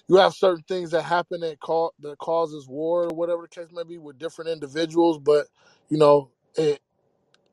you 0.10 0.18
have 0.18 0.34
certain 0.34 0.64
things 0.68 0.92
that 0.92 1.04
happen 1.04 1.42
that 1.42 1.60
cause 1.62 1.92
that 2.02 2.18
causes 2.20 2.68
war 2.68 3.06
or 3.06 3.16
whatever 3.16 3.44
the 3.44 3.50
case 3.50 3.70
may 3.74 3.84
be 3.84 3.98
with 4.00 4.20
different 4.20 4.52
individuals, 4.52 5.20
but 5.20 5.48
you 5.90 5.98
know, 5.98 6.32
it. 6.56 6.78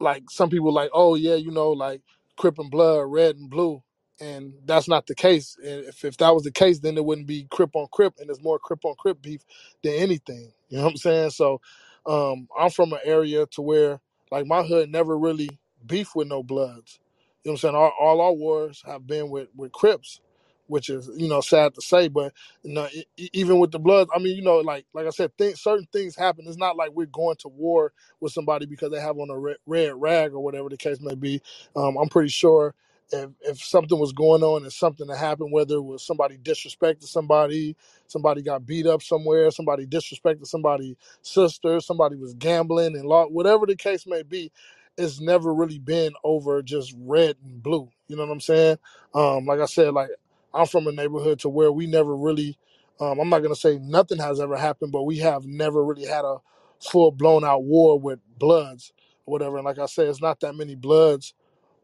like 0.01 0.31
some 0.31 0.51
people 0.51 0.73
like, 0.73 0.91
oh 0.93 1.15
yeah, 1.15 1.35
you 1.35 1.51
know, 1.51 1.71
like 1.71 2.03
Crip 2.37 2.59
and 2.59 2.71
Blood, 2.71 3.05
red 3.09 3.37
and 3.37 3.49
blue, 3.51 3.83
and 4.21 4.53
that's 4.65 4.89
not 4.89 5.07
the 5.07 5.15
case. 5.15 5.57
And 5.63 5.85
if 5.87 6.05
if 6.05 6.17
that 6.19 6.35
was 6.35 6.43
the 6.45 6.53
case, 6.53 6.79
then 6.81 6.97
it 6.97 7.05
wouldn't 7.05 7.27
be 7.27 7.47
Crip 7.51 7.71
on 7.75 7.87
Crip, 7.93 8.15
and 8.19 8.29
there's 8.29 8.43
more 8.43 8.59
Crip 8.59 8.85
on 8.85 8.95
Crip 8.99 9.21
beef 9.23 9.41
than 9.83 9.95
anything. 9.95 10.53
You 10.69 10.79
know 10.79 10.85
what 10.85 10.91
I'm 10.91 10.97
saying? 10.97 11.31
So, 11.31 11.61
um, 12.07 12.49
I'm 12.59 12.71
from 12.71 12.93
an 12.93 12.99
area 13.05 13.47
to 13.53 13.63
where 13.63 14.01
like 14.31 14.47
my 14.47 14.63
hood 14.63 14.91
never 14.91 15.19
really 15.19 15.49
beef 15.87 16.15
with 16.15 16.29
no 16.29 16.43
Bloods. 16.43 16.99
You 17.45 17.51
know 17.51 17.53
what 17.53 17.55
I'm 17.55 17.59
saying? 17.59 17.75
All, 17.77 17.93
all 18.01 18.21
our 18.21 18.33
wars 18.33 18.83
have 18.87 19.07
been 19.07 19.31
with 19.31 19.49
with 19.57 19.73
Crips, 19.73 20.21
which 20.69 20.91
is 20.91 21.11
you 21.17 21.29
know 21.29 21.41
sad 21.43 21.75
to 21.75 21.83
say, 21.83 22.09
but 22.09 22.33
you 22.63 22.75
know 22.75 22.89
even 23.33 23.59
with 23.61 23.73
the 23.73 23.79
blood, 23.81 24.09
I 24.15 24.19
mean 24.21 24.37
you 24.37 24.43
know 24.43 24.59
like 24.59 24.87
like 24.95 25.07
I 25.07 25.11
said, 25.11 25.33
certain 25.57 25.89
things 25.93 26.17
happen. 26.17 26.47
It's 26.49 26.57
not 26.59 26.77
like 26.77 26.91
we're 26.93 27.07
going 27.07 27.37
to 27.39 27.49
war 27.49 27.93
with 28.21 28.33
somebody 28.33 28.67
because 28.67 28.91
they 28.93 29.01
have 29.01 29.19
on 29.19 29.31
a 29.31 29.39
red, 29.39 29.57
red 29.67 29.95
rag 29.97 30.33
or 30.35 30.41
whatever 30.41 30.69
the 30.69 30.77
case 30.77 31.01
may 31.01 31.15
be. 31.17 31.43
Um, 31.77 31.97
I'm 31.97 32.09
pretty 32.09 32.31
sure 32.31 32.75
if, 33.13 33.31
if 33.43 33.65
something 33.65 33.99
was 33.99 34.13
going 34.13 34.43
on 34.43 34.63
and 34.65 34.73
something 34.73 35.07
that 35.09 35.19
happened, 35.19 35.53
whether 35.53 35.77
it 35.77 35.83
was 35.83 36.05
somebody 36.07 36.39
disrespected 36.39 37.05
somebody, 37.05 37.77
somebody 38.07 38.43
got 38.43 38.67
beat 38.67 38.87
up 38.87 39.03
somewhere, 39.03 39.51
somebody 39.51 39.87
disrespected 39.87 40.47
somebody's 40.47 40.97
sister, 41.23 41.81
somebody 41.81 42.17
was 42.17 42.35
gambling 42.35 42.97
and 42.97 43.07
law, 43.07 43.27
whatever 43.27 43.67
the 43.67 43.77
case 43.77 44.07
may 44.07 44.23
be, 44.23 44.53
it's 44.97 45.21
never 45.21 45.55
really 45.55 45.79
been 45.79 46.13
over 46.25 46.63
just 46.63 46.95
red 46.99 47.37
and 47.45 47.63
blue. 47.63 47.89
You 48.09 48.17
know 48.17 48.27
what 48.27 48.33
I'm 48.33 48.41
saying? 48.41 48.79
Um, 49.15 49.47
like 49.47 49.61
I 49.61 49.67
said, 49.67 49.95
like 49.95 50.11
I'm 50.55 50.67
from 50.67 50.89
a 50.89 50.93
neighborhood 50.93 51.41
to 51.41 51.51
where 51.51 51.73
we 51.73 51.87
never 51.89 52.17
really, 52.17 52.59
um, 53.01 53.21
I'm 53.21 53.31
not 53.31 53.43
gonna 53.43 53.57
say 53.57 53.79
nothing 53.81 54.19
has 54.19 54.41
ever 54.41 54.57
happened, 54.57 54.93
but 54.93 55.05
we 55.05 55.19
have 55.19 55.47
never 55.47 55.85
really 55.85 56.07
had 56.07 56.25
a 56.25 56.39
full 56.81 57.13
blown 57.13 57.45
out 57.45 57.65
war 57.65 57.99
with 58.01 58.21
bloods 58.39 58.93
or 59.27 59.33
whatever. 59.33 59.57
And 59.57 59.67
like 59.67 59.81
I 59.81 59.87
said, 59.87 60.09
it's 60.09 60.23
not 60.23 60.41
that 60.41 60.55
many 60.57 60.77
bloods 60.77 61.35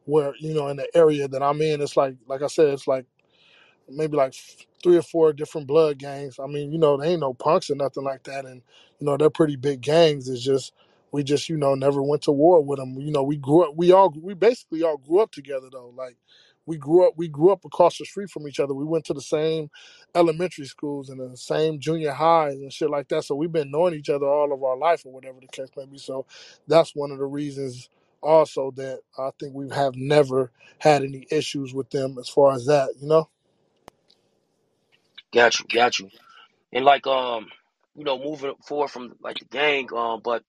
where 0.06 0.34
you 0.40 0.54
know 0.54 0.68
in 0.68 0.78
the 0.78 0.88
area 0.96 1.28
that 1.28 1.42
I'm 1.42 1.62
in. 1.62 1.80
It's 1.82 1.96
like 1.96 2.16
like 2.28 2.42
I 2.42 2.48
said, 2.48 2.68
it's 2.68 2.88
like 2.88 3.06
maybe 3.88 4.16
like 4.16 4.34
three 4.82 4.96
or 4.96 5.02
four 5.02 5.32
different 5.32 5.66
blood 5.66 5.98
gangs. 5.98 6.38
I 6.40 6.46
mean, 6.46 6.72
you 6.72 6.78
know, 6.78 6.96
they 6.96 7.10
ain't 7.10 7.20
no 7.20 7.34
punks 7.34 7.70
or 7.70 7.76
nothing 7.76 8.04
like 8.04 8.24
that, 8.24 8.44
and 8.46 8.62
you 8.98 9.06
know 9.06 9.16
they're 9.16 9.30
pretty 9.30 9.56
big 9.56 9.80
gangs. 9.82 10.28
It's 10.28 10.42
just 10.42 10.72
we 11.12 11.22
just 11.22 11.48
you 11.48 11.56
know 11.56 11.74
never 11.74 12.02
went 12.02 12.22
to 12.22 12.32
war 12.32 12.62
with 12.62 12.78
them. 12.78 12.96
You 13.00 13.12
know, 13.12 13.22
we 13.22 13.36
grew 13.36 13.64
up. 13.64 13.76
We 13.76 13.92
all 13.92 14.14
we 14.20 14.34
basically 14.34 14.82
all 14.82 14.98
grew 14.98 15.20
up 15.20 15.32
together 15.32 15.68
though. 15.72 15.92
Like 15.96 16.16
we 16.70 16.78
grew 16.78 17.06
up 17.08 17.14
we 17.18 17.28
grew 17.28 17.52
up 17.52 17.66
across 17.66 17.98
the 17.98 18.06
street 18.06 18.30
from 18.30 18.48
each 18.48 18.60
other. 18.60 18.74
We 18.74 18.86
went 18.86 19.06
to 19.06 19.14
the 19.14 19.22
same 19.22 19.70
elementary 20.16 20.66
schools 20.66 21.10
and 21.10 21.20
the 21.20 21.36
same 21.36 21.80
junior 21.80 22.12
highs 22.12 22.54
and 22.56 22.72
shit 22.72 22.90
like 22.90 23.08
that. 23.10 23.24
So 23.24 23.36
we've 23.36 23.52
been 23.52 23.72
knowing 23.72 23.94
each 23.94 24.10
other 24.10 24.26
all 24.26 24.54
of 24.54 24.64
our 24.64 24.78
life 24.78 25.06
or 25.06 25.12
whatever 25.12 25.40
the 25.40 25.48
case 25.48 25.70
may 25.76 25.86
be. 25.86 25.98
So 25.98 26.26
that's 26.68 26.96
one 26.96 27.12
of 27.12 27.18
the 27.18 27.26
reasons 27.26 27.90
also 28.22 28.72
that 28.76 29.00
I 29.18 29.30
think 29.40 29.54
we 29.54 29.70
have 29.70 29.96
never 29.96 30.52
had 30.80 31.04
any 31.04 31.26
issues 31.32 31.74
with 31.74 31.90
them 31.90 32.18
as 32.20 32.30
far 32.30 32.54
as 32.54 32.66
that. 32.66 32.90
You 33.02 33.08
know. 33.08 33.28
Got 35.34 35.60
you, 35.60 35.66
got 35.72 35.98
you. 36.00 36.10
And 36.72 36.84
like 36.84 37.06
um, 37.06 37.48
you 37.96 38.04
know, 38.04 38.18
moving 38.18 38.54
forward 38.66 38.90
from 38.90 39.14
like 39.22 39.38
the 39.40 39.46
gang, 39.46 39.88
um, 39.96 40.20
but 40.24 40.44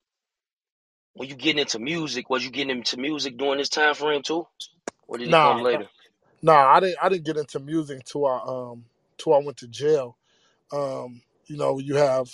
when 1.13 1.29
you 1.29 1.35
getting 1.35 1.59
into 1.61 1.79
music, 1.79 2.29
was 2.29 2.45
you 2.45 2.51
getting 2.51 2.77
into 2.77 2.97
music 2.97 3.37
during 3.37 3.59
this 3.59 3.69
time 3.69 3.95
frame 3.95 4.23
too? 4.23 4.47
Or 5.07 5.17
did 5.17 5.29
it 5.29 5.39
come 5.39 5.59
Nah, 5.59 5.63
later? 5.63 5.87
Nah, 6.41 6.73
I 6.73 6.79
didn't. 6.81 6.97
I 7.03 7.09
didn't 7.09 7.25
get 7.25 7.37
into 7.37 7.59
music 7.59 7.97
until 7.97 8.27
I 8.27 8.41
um 8.45 8.85
till 9.17 9.35
I 9.35 9.39
went 9.39 9.57
to 9.59 9.67
jail. 9.67 10.17
Um, 10.73 11.21
you 11.47 11.57
know, 11.57 11.79
you 11.79 11.95
have 11.97 12.29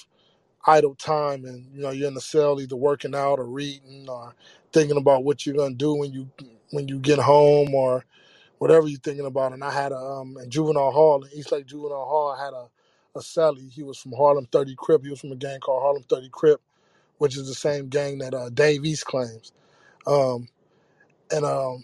idle 0.67 0.95
time, 0.95 1.45
and 1.45 1.67
you 1.73 1.81
know 1.81 1.91
you're 1.91 2.07
in 2.09 2.15
the 2.15 2.21
cell, 2.21 2.61
either 2.61 2.75
working 2.77 3.15
out 3.15 3.39
or 3.39 3.45
reading 3.45 4.07
or 4.09 4.35
thinking 4.73 4.97
about 4.97 5.23
what 5.23 5.45
you're 5.45 5.55
gonna 5.55 5.75
do 5.75 5.95
when 5.95 6.13
you 6.13 6.29
when 6.71 6.87
you 6.87 6.99
get 6.99 7.19
home 7.19 7.75
or 7.75 8.05
whatever 8.59 8.87
you're 8.87 8.99
thinking 8.99 9.25
about. 9.25 9.53
And 9.53 9.63
I 9.63 9.71
had 9.71 9.91
a 9.91 9.97
um 9.97 10.37
in 10.41 10.49
juvenile 10.49 10.91
hall 10.91 11.23
in 11.23 11.31
Eastlake 11.33 11.67
Juvenile 11.67 12.05
Hall. 12.05 12.35
I 12.37 12.43
had 12.45 12.53
a 12.53 12.67
a 13.15 13.21
cellie. 13.21 13.71
He 13.71 13.83
was 13.83 13.97
from 13.97 14.13
Harlem 14.13 14.47
30 14.51 14.75
Crip. 14.77 15.03
He 15.03 15.09
was 15.09 15.21
from 15.21 15.31
a 15.33 15.37
gang 15.37 15.59
called 15.59 15.83
Harlem 15.83 16.03
30 16.09 16.29
Crip, 16.29 16.61
which 17.19 17.37
is 17.37 17.47
the 17.47 17.55
same 17.55 17.89
gang 17.89 18.19
that 18.19 18.33
uh, 18.33 18.49
Dave 18.49 18.85
East 18.85 19.05
claims. 19.05 19.53
Um, 20.07 20.49
and 21.31 21.45
um, 21.45 21.83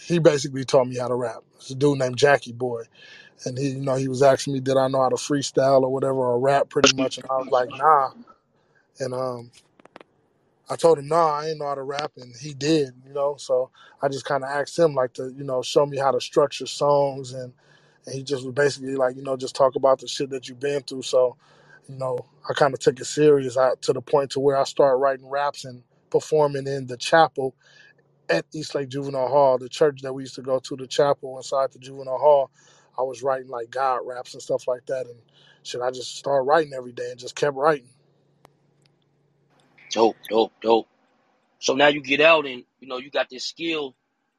he 0.00 0.18
basically 0.20 0.64
taught 0.64 0.88
me 0.88 0.98
how 0.98 1.08
to 1.08 1.14
rap. 1.16 1.42
It's 1.56 1.70
a 1.70 1.76
dude 1.76 1.98
named 1.98 2.18
Jackie 2.18 2.52
Boy 2.52 2.82
and 3.44 3.58
he, 3.58 3.70
you 3.70 3.80
know, 3.80 3.94
he 3.96 4.08
was 4.08 4.22
asking 4.22 4.54
me 4.54 4.60
did 4.60 4.76
I 4.76 4.88
know 4.88 5.02
how 5.02 5.08
to 5.10 5.16
freestyle 5.16 5.82
or 5.82 5.90
whatever 5.92 6.16
or 6.18 6.40
rap 6.40 6.68
pretty 6.68 6.90
much, 6.96 7.18
and 7.18 7.26
I 7.30 7.34
was 7.38 7.48
like, 7.50 7.70
nah. 7.70 8.10
And 9.00 9.14
um, 9.14 9.50
I 10.70 10.76
told 10.76 10.98
him, 10.98 11.08
nah, 11.08 11.40
I 11.40 11.48
ain't 11.48 11.58
know 11.60 11.66
how 11.68 11.76
to 11.76 11.82
rap, 11.82 12.12
and 12.18 12.34
he 12.36 12.54
did, 12.54 12.90
you 13.06 13.14
know. 13.14 13.36
So 13.38 13.70
I 14.02 14.08
just 14.08 14.26
kind 14.26 14.44
of 14.44 14.50
asked 14.50 14.78
him 14.78 14.94
like 14.94 15.14
to, 15.14 15.32
you 15.36 15.44
know, 15.44 15.62
show 15.62 15.86
me 15.86 15.98
how 15.98 16.12
to 16.12 16.20
structure 16.20 16.66
songs, 16.66 17.32
and 17.32 17.52
and 18.06 18.14
he 18.14 18.22
just 18.22 18.44
was 18.44 18.54
basically 18.54 18.96
like, 18.96 19.16
you 19.16 19.22
know, 19.22 19.36
just 19.36 19.56
talk 19.56 19.76
about 19.76 20.00
the 20.00 20.08
shit 20.08 20.30
that 20.30 20.48
you've 20.48 20.60
been 20.60 20.82
through. 20.82 21.02
So, 21.02 21.36
you 21.88 21.96
know, 21.96 22.26
I 22.48 22.54
kind 22.54 22.74
of 22.74 22.80
took 22.80 23.00
it 23.00 23.06
serious 23.06 23.56
out 23.58 23.82
to 23.82 23.92
the 23.94 24.02
point 24.02 24.32
to 24.32 24.40
where 24.40 24.56
I 24.58 24.64
started 24.64 24.96
writing 24.98 25.28
raps 25.30 25.64
and 25.64 25.82
performing 26.10 26.66
in 26.66 26.86
the 26.86 26.96
chapel 26.96 27.54
at 28.30 28.46
Eastlake 28.54 28.90
Juvenile 28.90 29.28
Hall, 29.28 29.58
the 29.58 29.68
church 29.68 30.02
that 30.02 30.14
we 30.14 30.24
used 30.24 30.36
to 30.36 30.42
go 30.42 30.60
to, 30.60 30.76
the 30.76 30.86
chapel 30.88 31.38
inside 31.38 31.72
the 31.72 31.80
juvenile 31.80 32.18
hall. 32.18 32.52
I 32.98 33.02
was 33.02 33.22
writing 33.22 33.48
like 33.48 33.70
God 33.70 34.00
raps 34.04 34.34
and 34.34 34.42
stuff 34.42 34.68
like 34.68 34.86
that, 34.86 35.06
and 35.06 35.16
shit, 35.64 35.82
I 35.82 35.90
just 35.90 36.16
started 36.18 36.44
writing 36.44 36.72
every 36.76 36.92
day 36.92 37.10
and 37.10 37.20
just 37.20 37.36
kept 37.36 37.56
writing. 37.56 37.90
Dope, 39.92 40.16
dope, 40.28 40.52
dope. 40.62 40.88
So 41.60 41.74
now 41.74 41.88
you 41.88 42.02
get 42.02 42.20
out 42.20 42.46
and 42.46 42.64
you 42.80 42.88
know 42.88 42.98
you 42.98 43.10
got 43.10 43.30
this 43.30 43.44
skill. 43.46 43.94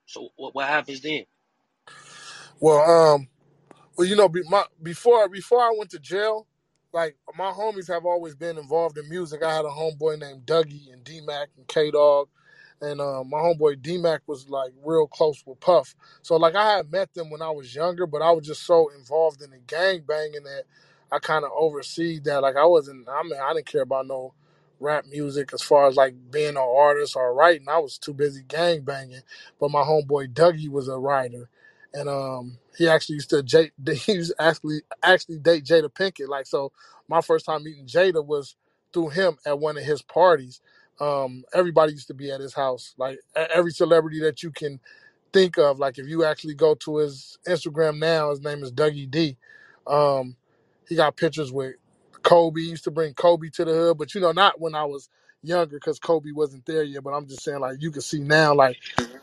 So 0.08 0.30
what 0.38 0.56
what 0.56 0.68
happens 0.68 1.02
then? 1.02 1.26
Well, 2.60 2.80
um, 3.16 3.28
well, 3.98 4.08
you 4.08 4.16
know, 4.16 4.30
be, 4.30 4.42
my, 4.50 4.66
before 4.84 5.30
before 5.30 5.62
I 5.62 5.74
went 5.78 5.92
to 5.92 6.00
jail, 6.00 6.48
like 6.94 7.18
my 7.38 7.52
homies 7.52 7.88
have 7.90 8.06
always 8.06 8.36
been 8.36 8.58
involved 8.58 8.98
in 8.98 9.10
music. 9.10 9.44
I 9.44 9.56
had 9.56 9.66
a 9.66 9.70
homeboy 9.70 10.20
named 10.20 10.46
Dougie 10.46 10.92
and 10.94 11.04
D 11.04 11.22
Mac 11.22 11.50
and 11.58 11.68
K 11.68 11.92
Dog, 11.92 12.30
and 12.82 13.02
um, 13.02 13.30
my 13.30 13.40
homeboy 13.40 13.82
D 13.82 13.98
Mac 13.98 14.22
was 14.28 14.50
like 14.50 14.74
real 14.86 15.08
close 15.08 15.44
with 15.46 15.60
Puff. 15.62 15.96
So 16.24 16.38
like 16.38 16.56
I 16.56 16.78
had 16.78 16.92
met 16.92 17.14
them 17.14 17.30
when 17.32 17.42
I 17.44 17.52
was 17.52 17.76
younger, 17.76 18.08
but 18.08 18.22
I 18.24 18.32
was 18.32 18.48
just 18.48 18.64
so 18.66 18.90
involved 18.98 19.42
in 19.42 19.52
the 19.52 19.60
gang 19.68 20.04
banging 20.08 20.44
that 20.46 20.64
I 21.12 21.20
kind 21.20 21.46
of 21.46 21.52
oversee 21.58 22.20
that. 22.22 22.42
Like 22.44 22.58
I 22.58 22.66
wasn't, 22.66 23.08
I 23.10 23.24
mean, 23.24 23.40
I 23.44 23.54
didn't 23.54 23.68
care 23.68 23.84
about 23.84 24.08
no 24.08 24.34
rap 24.80 25.06
music 25.10 25.52
as 25.54 25.62
far 25.64 25.88
as 25.88 25.98
like 25.98 26.16
being 26.32 26.50
an 26.52 26.58
artist 26.58 27.16
or 27.18 27.34
writing. 27.36 27.70
I 27.70 27.80
was 27.80 27.98
too 28.00 28.14
busy 28.14 28.44
gang 28.48 28.82
banging. 28.84 29.22
But 29.60 29.72
my 29.72 29.84
homeboy 29.84 30.34
Dougie 30.34 30.70
was 30.70 30.88
a 30.90 30.98
writer, 31.00 31.50
and 31.94 32.10
um, 32.10 32.60
he 32.78 32.88
actually 32.90 33.16
used 33.16 33.32
to 33.32 33.44
J- 33.44 33.72
he 33.94 34.14
used 34.14 34.34
actually 34.40 34.82
actually 35.04 35.40
date 35.40 35.66
Jada 35.66 35.90
Pinkett. 35.94 36.30
Like 36.30 36.48
so, 36.48 36.72
my 37.10 37.22
first 37.22 37.46
time 37.46 37.64
meeting 37.64 37.88
Jada 37.88 38.26
was 38.26 38.56
through 38.94 39.10
him 39.10 39.38
at 39.46 39.60
one 39.60 39.78
of 39.78 39.84
his 39.86 40.02
parties 40.04 40.56
um, 41.02 41.44
everybody 41.56 41.94
used 41.94 42.08
to 42.10 42.16
be 42.16 42.32
at 42.32 42.42
his 42.42 42.56
house. 42.56 42.96
Like 42.98 43.20
every 43.56 43.74
celebrity 43.74 44.22
that 44.22 44.44
you 44.44 44.52
can 44.52 44.80
think 45.34 45.58
of. 45.58 45.80
Like 45.80 45.98
if 45.98 46.08
you 46.08 46.24
actually 46.26 46.56
go 46.56 46.76
to 46.76 46.98
his 46.98 47.38
Instagram 47.48 48.00
now, 48.00 48.30
his 48.30 48.42
name 48.42 48.64
is 48.64 48.72
Dougie 48.72 49.10
D. 49.10 49.38
Um, 49.88 50.36
he 50.88 50.96
got 50.96 51.18
pictures 51.18 51.52
with 51.52 51.76
Kobe. 52.24 52.62
He 52.62 52.70
used 52.70 52.84
to 52.86 52.92
bring 52.92 53.14
Kobe 53.14 53.50
to 53.50 53.66
the 53.66 53.74
hood, 53.74 53.98
but 53.98 54.14
you 54.16 54.22
know, 54.22 54.32
not 54.32 54.60
when 54.60 54.76
I 54.76 54.86
was 54.86 55.10
younger 55.44 55.78
because 55.78 56.00
Kobe 56.00 56.32
wasn't 56.32 56.66
there 56.66 56.84
yet. 56.84 57.04
But 57.04 57.12
I'm 57.12 57.28
just 57.28 57.44
saying, 57.44 57.60
like 57.60 57.82
you 57.82 57.92
can 57.92 58.02
see 58.02 58.20
now, 58.22 58.54
like 58.56 58.78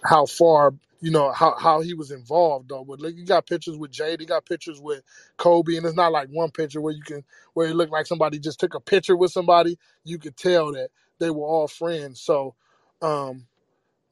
how 0.05 0.27
far 0.27 0.75
you 1.01 1.11
know 1.11 1.31
how 1.33 1.55
how 1.59 1.81
he 1.81 1.95
was 1.95 2.11
involved 2.11 2.69
though. 2.69 2.85
But 2.85 3.01
like 3.01 3.17
you 3.17 3.25
got 3.25 3.47
pictures 3.47 3.77
with 3.77 3.91
Jade, 3.91 4.21
he 4.21 4.27
got 4.27 4.47
pictures 4.47 4.81
with 4.81 5.03
Kobe, 5.37 5.77
and 5.77 5.87
it's 5.87 5.97
not 5.97 6.13
like 6.13 6.29
one 6.31 6.51
picture 6.51 6.81
where 6.81 6.95
you 6.95 7.03
can 7.03 7.25
where 7.55 7.69
it 7.69 7.75
looked 7.77 7.93
like 7.93 8.07
somebody 8.07 8.39
just 8.39 8.61
took 8.61 8.75
a 8.75 8.81
picture 8.81 9.17
with 9.17 9.33
somebody. 9.33 9.79
You 10.05 10.19
could 10.19 10.37
tell 10.37 10.73
that 10.73 10.91
they 11.21 11.31
were 11.31 11.47
all 11.47 11.69
friends. 11.69 12.21
So 12.23 12.55
um 13.03 13.47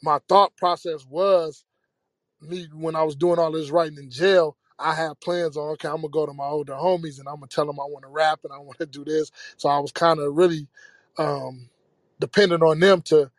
my 0.03 0.21
thought 0.29 0.57
process 0.57 1.07
was 1.09 1.65
me 2.43 2.69
when 2.75 2.97
I 2.97 3.05
was 3.05 3.17
doing 3.17 3.41
all 3.41 3.53
this 3.53 3.71
writing 3.71 3.99
in 3.99 4.11
jail, 4.11 4.57
I 4.79 4.95
had 4.95 5.21
plans 5.21 5.59
on 5.59 5.71
okay, 5.73 5.89
I'm 5.89 5.97
gonna 5.99 6.11
go 6.11 6.27
to 6.27 6.35
my 6.35 6.47
older 6.47 6.75
homies 6.75 7.21
and 7.21 7.29
I'm 7.29 7.37
gonna 7.37 7.49
tell 7.49 7.67
them 7.67 7.81
I 7.81 7.85
want 7.87 8.05
to 8.05 8.11
rap 8.11 8.41
and 8.45 8.55
I 8.55 8.59
want 8.61 8.79
to 8.81 8.87
do 8.87 9.05
this. 9.05 9.33
So 9.59 9.71
I 9.71 9.81
was 9.81 9.93
kind 9.93 10.21
of 10.21 10.37
really 10.37 10.69
um, 11.19 11.71
dependent 12.21 12.63
on 12.63 12.81
them 12.81 13.03
to 13.05 13.31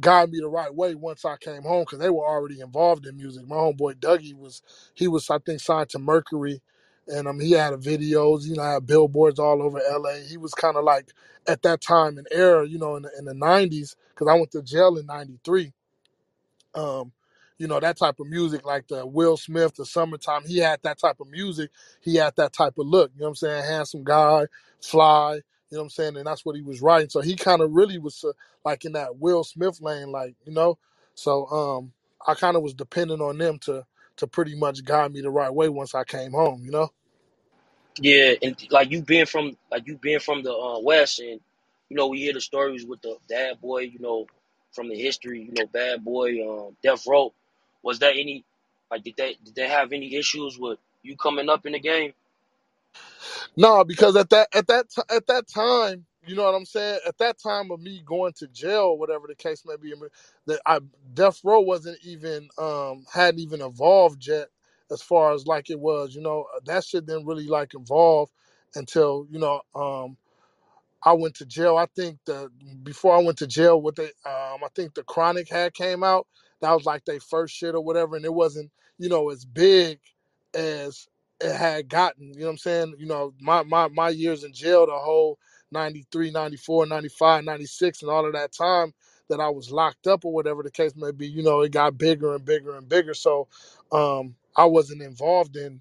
guide 0.00 0.30
me 0.30 0.40
the 0.40 0.48
right 0.48 0.74
way 0.74 0.94
once 0.94 1.24
I 1.24 1.36
came 1.38 1.62
home 1.62 1.82
because 1.84 2.00
they 2.00 2.10
were 2.10 2.26
already 2.26 2.60
involved 2.60 3.06
in 3.06 3.16
music. 3.16 3.46
My 3.48 3.56
homeboy 3.56 3.96
Dougie 3.96 4.34
was 4.38 4.62
he 4.94 5.08
was 5.08 5.30
I 5.30 5.38
think 5.38 5.60
signed 5.60 5.90
to 5.90 5.98
Mercury, 5.98 6.62
and 7.08 7.28
um 7.28 7.40
he 7.40 7.52
had 7.52 7.74
videos, 7.74 8.44
you 8.46 8.56
know, 8.56 8.62
had 8.64 8.86
billboards 8.86 9.38
all 9.38 9.62
over 9.62 9.80
LA. 9.90 10.16
He 10.28 10.36
was 10.38 10.54
kind 10.54 10.76
of 10.76 10.84
like 10.84 11.12
at 11.48 11.62
that 11.62 11.80
time 11.82 12.18
and 12.18 12.28
era, 12.32 12.66
you 12.68 12.78
know, 12.78 12.96
in 12.96 13.02
the, 13.04 13.10
in 13.18 13.24
the 13.26 13.34
90s 13.34 13.96
because 14.10 14.28
I 14.28 14.34
went 14.34 14.52
to 14.52 14.62
jail 14.62 14.98
in 14.98 15.06
'93 15.06 15.70
um, 16.74 17.12
you 17.58 17.68
know, 17.68 17.80
that 17.80 17.98
type 17.98 18.20
of 18.20 18.28
music, 18.28 18.66
like 18.66 18.88
the 18.88 19.06
Will 19.06 19.38
Smith, 19.38 19.76
the 19.76 19.86
summertime, 19.86 20.44
he 20.46 20.58
had 20.58 20.82
that 20.84 20.98
type 21.00 21.20
of 21.20 21.28
music. 21.30 21.70
He 22.02 22.16
had 22.16 22.36
that 22.38 22.54
type 22.54 22.78
of 22.78 22.88
look, 22.88 23.12
you 23.14 23.20
know 23.22 23.26
what 23.26 23.30
I'm 23.32 23.36
saying? 23.36 23.64
Handsome 23.66 24.04
guy, 24.04 24.48
fly, 24.82 25.36
you 25.36 25.42
know 25.72 25.80
what 25.80 25.84
I'm 25.84 25.90
saying? 25.90 26.18
And 26.18 26.26
that's 26.26 26.44
what 26.46 26.56
he 26.56 26.62
was 26.64 26.82
writing. 26.82 27.10
So 27.10 27.22
he 27.22 27.36
kind 27.36 27.62
of 27.62 27.72
really 27.72 27.98
was 28.00 28.24
uh, 28.24 28.32
like 28.66 28.86
in 28.86 28.94
that 28.94 29.18
Will 29.18 29.44
Smith 29.44 29.80
lane, 29.82 30.12
like, 30.12 30.36
you 30.46 30.54
know? 30.54 30.78
So 31.14 31.46
um, 31.48 31.92
I 32.26 32.34
kind 32.34 32.56
of 32.56 32.64
was 32.64 32.74
dependent 32.74 33.22
on 33.22 33.38
them 33.38 33.60
to 33.60 33.86
to 34.18 34.28
pretty 34.28 34.54
much 34.54 34.84
guide 34.84 35.12
me 35.14 35.22
the 35.22 35.30
right 35.30 35.54
way 35.54 35.70
once 35.70 35.96
I 35.96 36.04
came 36.04 36.32
home, 36.34 36.62
you 36.64 36.72
know? 36.72 36.90
Yeah, 37.98 38.34
and 38.42 38.56
like 38.70 38.90
you 38.92 39.02
being 39.02 39.26
from 39.26 39.56
like 39.70 39.86
you 39.86 39.96
being 39.96 40.20
from 40.20 40.42
the 40.42 40.52
uh, 40.52 40.80
west, 40.80 41.20
and 41.20 41.40
you 41.88 41.96
know 41.96 42.08
we 42.08 42.20
hear 42.20 42.34
the 42.34 42.42
stories 42.42 42.84
with 42.86 43.02
the 43.02 43.16
bad 43.28 43.60
boy, 43.60 43.80
you 43.82 44.00
know, 44.00 44.26
from 44.72 44.88
the 44.90 44.96
history, 44.96 45.42
you 45.44 45.52
know, 45.52 45.66
bad 45.66 46.04
boy, 46.04 46.32
um, 46.48 46.76
death 46.82 47.06
row. 47.08 47.32
Was 47.82 48.00
that 48.00 48.14
any 48.16 48.44
like 48.90 49.04
did 49.04 49.14
they 49.16 49.36
did 49.44 49.54
they 49.54 49.68
have 49.68 49.92
any 49.92 50.16
issues 50.16 50.58
with 50.58 50.78
you 51.02 51.16
coming 51.16 51.48
up 51.48 51.66
in 51.66 51.72
the 51.72 51.80
game? 51.80 52.12
No, 53.56 53.84
because 53.84 54.16
at 54.16 54.30
that 54.30 54.48
at 54.54 54.68
that 54.68 54.90
ti- 54.90 55.16
at 55.16 55.28
that 55.28 55.48
time, 55.48 56.06
you 56.26 56.36
know 56.36 56.44
what 56.44 56.56
I'm 56.56 56.66
saying. 56.66 57.00
At 57.06 57.18
that 57.20 57.38
time 57.40 57.70
of 57.72 57.80
me 57.80 58.02
going 58.04 58.34
to 58.38 58.48
jail, 58.48 58.84
or 58.94 58.98
whatever 58.98 59.28
the 59.28 59.36
case 59.36 59.64
may 59.66 59.76
be, 59.76 59.94
that 60.48 60.60
I 60.66 60.80
death 61.14 61.40
row 61.44 61.60
wasn't 61.60 62.00
even 62.04 62.50
um 62.58 63.06
hadn't 63.14 63.40
even 63.40 63.62
evolved 63.62 64.26
yet 64.28 64.48
as 64.92 65.02
far 65.02 65.32
as 65.32 65.46
like 65.46 65.70
it 65.70 65.80
was. 65.80 66.14
You 66.14 66.22
know 66.22 66.46
that 66.66 66.84
shit 66.84 67.06
didn't 67.06 67.26
really 67.26 67.46
like 67.46 67.72
evolve 67.74 68.30
until 68.74 69.26
you 69.30 69.38
know 69.38 69.60
um 69.74 70.16
I 71.04 71.12
went 71.14 71.36
to 71.36 71.46
jail. 71.46 71.76
I 71.76 71.86
think 71.96 72.18
the 72.26 72.50
before 72.82 73.16
I 73.16 73.22
went 73.22 73.38
to 73.38 73.46
jail, 73.46 73.80
what 73.80 73.96
they 73.96 74.04
um 74.26 74.62
I 74.64 74.68
think 74.74 74.94
the 74.94 75.02
Chronic 75.04 75.48
had 75.50 75.74
came 75.74 76.04
out. 76.04 76.26
That 76.60 76.72
was 76.72 76.84
like 76.86 77.04
their 77.04 77.20
first 77.20 77.54
shit 77.56 77.74
or 77.74 77.82
whatever, 77.82 78.16
and 78.16 78.24
it 78.24 78.34
wasn't 78.34 78.70
you 78.98 79.08
know 79.08 79.30
as 79.30 79.44
big 79.44 79.98
as 80.54 81.08
it 81.40 81.56
had 81.56 81.88
gotten. 81.88 82.34
You 82.34 82.40
know 82.40 82.46
what 82.46 82.52
I'm 82.52 82.58
saying? 82.58 82.94
You 82.98 83.06
know 83.06 83.34
my 83.40 83.62
my 83.64 83.88
my 83.88 84.10
years 84.10 84.44
in 84.44 84.52
jail, 84.52 84.86
the 84.86 84.92
whole 84.92 85.38
93, 85.72 86.30
94, 86.30 86.86
95, 86.86 87.44
96, 87.44 88.02
and 88.02 88.10
all 88.10 88.26
of 88.26 88.34
that 88.34 88.52
time 88.52 88.92
that 89.28 89.40
I 89.40 89.48
was 89.48 89.70
locked 89.70 90.06
up 90.06 90.24
or 90.24 90.32
whatever 90.32 90.62
the 90.62 90.70
case 90.70 90.94
may 90.96 91.12
be. 91.12 91.26
You 91.26 91.42
know 91.42 91.62
it 91.62 91.72
got 91.72 91.98
bigger 91.98 92.34
and 92.34 92.44
bigger 92.44 92.76
and 92.76 92.88
bigger. 92.88 93.14
So 93.14 93.48
um 93.90 94.36
I 94.56 94.64
wasn't 94.66 95.02
involved 95.02 95.56
in 95.56 95.80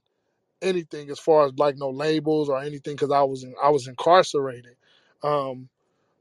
anything 0.62 1.10
as 1.10 1.19
far 1.19 1.45
as 1.45 1.53
like 1.57 1.77
no 1.77 1.89
labels 1.89 2.49
or 2.49 2.60
anything 2.60 2.95
because 2.95 3.12
I 3.12 3.23
was 3.23 3.43
in, 3.43 3.53
I 3.62 3.69
was 3.69 3.88
incarcerated. 3.88 4.75
Um, 5.23 5.69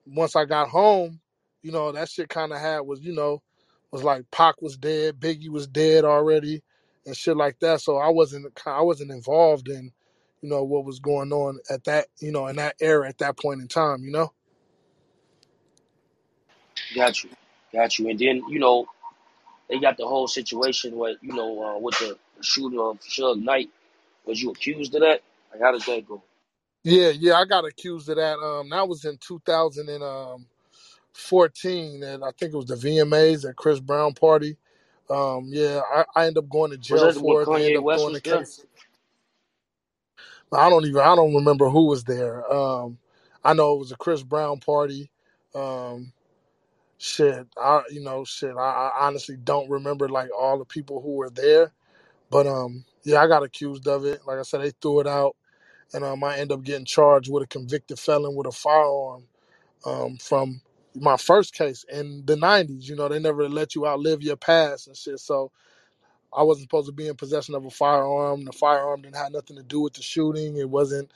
once 0.07 0.37
I 0.37 0.45
got 0.45 0.69
home, 0.69 1.21
you 1.63 1.73
know 1.73 1.93
that 1.93 2.09
shit 2.09 2.29
kind 2.29 2.53
of 2.53 2.59
had 2.59 2.81
was 2.81 3.01
you 3.01 3.15
know 3.15 3.43
was 3.91 4.03
like 4.03 4.31
Pac 4.31 4.63
was 4.63 4.77
dead, 4.77 5.21
Biggie 5.21 5.49
was 5.49 5.67
dead 5.67 6.05
already, 6.05 6.63
and 7.07 7.17
shit 7.17 7.37
like 7.37 7.59
that. 7.61 7.81
So 7.81 7.99
I 7.99 8.09
wasn't 8.09 8.47
I 8.67 8.83
wasn't 8.83 9.11
involved 9.11 9.69
in 9.69 9.93
you 10.43 10.49
know 10.49 10.65
what 10.65 10.85
was 10.85 11.01
going 11.01 11.33
on 11.33 11.59
at 11.69 11.85
that 11.85 12.07
you 12.19 12.33
know 12.33 12.47
in 12.47 12.57
that 12.57 12.77
era 12.81 13.09
at 13.09 13.19
that 13.19 13.39
point 13.39 13.61
in 13.61 13.69
time. 13.69 14.03
You 14.03 14.13
know. 14.13 14.33
Got 16.95 17.23
you, 17.23 17.31
got 17.73 17.99
you. 17.99 18.09
And 18.09 18.19
then 18.19 18.43
you 18.49 18.59
know 18.59 18.87
they 19.69 19.79
got 19.79 19.97
the 19.97 20.07
whole 20.07 20.29
situation 20.29 20.97
with 20.97 21.19
you 21.21 21.35
know 21.35 21.63
uh, 21.63 21.79
with 21.79 21.99
the 21.99 22.19
shooting 22.43 22.79
of 22.79 23.01
Suge 23.01 23.43
Knight. 23.43 23.71
Was 24.27 24.43
you 24.43 24.51
accused 24.51 24.95
of 24.95 25.01
that? 25.03 25.23
Like 25.53 25.63
how 25.63 25.73
did 25.73 25.83
that 25.83 26.07
go? 26.07 26.23
Yeah, 26.83 27.11
yeah, 27.11 27.35
I 27.35 27.45
got 27.45 27.67
accused 27.67 28.09
of 28.09 28.17
that. 28.17 28.39
Um, 28.39 28.71
that 28.71 28.89
was 28.89 29.05
in 29.05 29.19
2014, 29.19 32.03
and 32.03 32.25
I 32.25 32.31
think 32.39 32.55
it 32.55 32.57
was 32.57 32.65
the 32.67 32.77
VMAs 32.77 33.47
at 33.49 33.57
Chris 33.57 33.81
Brown 33.81 34.15
party. 34.15 34.57
Um, 35.11 35.49
yeah, 35.49 35.83
I, 35.93 36.05
I 36.15 36.27
ended 36.27 36.45
up 36.45 36.49
going 36.49 36.71
to 36.71 36.79
jail 36.79 37.13
for 37.13 37.43
it. 37.43 37.49
Kanye 37.49 37.77
up 37.77 37.85
West 37.85 38.07
the 38.07 38.21
there? 38.21 38.39
case. 38.39 38.65
I 40.53 40.69
don't 40.69 40.85
even 40.85 41.01
I 41.01 41.15
don't 41.15 41.35
remember 41.35 41.69
who 41.69 41.87
was 41.87 42.05
there. 42.05 42.51
Um, 42.53 42.99
I 43.45 43.55
know 43.55 43.75
it 43.75 43.79
was 43.79 43.93
a 43.93 43.97
Chris 43.97 44.23
Brown 44.23 44.59
party. 44.59 45.11
Um, 45.55 46.13
shit, 46.99 47.47
I 47.57 47.83
you 47.91 48.01
know 48.01 48.25
shit. 48.25 48.57
I, 48.57 48.91
I 48.99 49.07
honestly 49.07 49.37
don't 49.37 49.71
remember 49.71 50.09
like 50.09 50.29
all 50.37 50.59
the 50.59 50.65
people 50.65 51.01
who 51.01 51.13
were 51.13 51.31
there, 51.31 51.73
but 52.31 52.47
um, 52.47 52.85
yeah, 53.05 53.23
I 53.23 53.29
got 53.29 53.45
accused 53.45 53.89
of 53.89 54.07
it. 54.07 54.23
Like 54.27 54.39
I 54.39 54.43
said, 54.43 54.63
they 54.63 54.73
threw 54.83 55.01
it 55.01 55.07
out, 55.09 55.37
and 55.95 56.05
um, 56.05 56.25
I 56.25 56.39
end 56.39 56.53
up 56.53 56.65
getting 56.65 56.87
charged 56.87 57.31
with 57.33 57.45
a 57.45 57.49
convicted 57.49 57.99
felon 57.99 58.37
with 58.37 58.47
a 58.49 58.53
firearm 58.53 59.25
um, 59.87 60.19
from 60.19 60.63
my 60.95 61.17
first 61.17 61.55
case 61.55 61.85
in 61.93 62.25
the 62.27 62.37
'90s. 62.37 62.89
You 62.89 62.97
know, 62.97 63.09
they 63.09 63.21
never 63.21 63.49
let 63.49 63.75
you 63.75 63.87
outlive 63.87 64.23
your 64.23 64.37
past 64.37 64.89
and 64.89 64.97
shit. 64.97 65.21
So 65.21 65.53
I 66.37 66.43
wasn't 66.45 66.65
supposed 66.67 66.89
to 66.89 66.93
be 66.95 67.09
in 67.09 67.17
possession 67.17 67.55
of 67.57 67.67
a 67.67 67.71
firearm. 67.71 68.45
The 68.47 68.53
firearm 68.53 69.03
didn't 69.03 69.17
have 69.17 69.33
nothing 69.33 69.57
to 69.57 69.65
do 69.65 69.81
with 69.81 69.95
the 69.95 70.03
shooting. 70.03 70.57
It 70.59 70.71
wasn't 70.71 71.11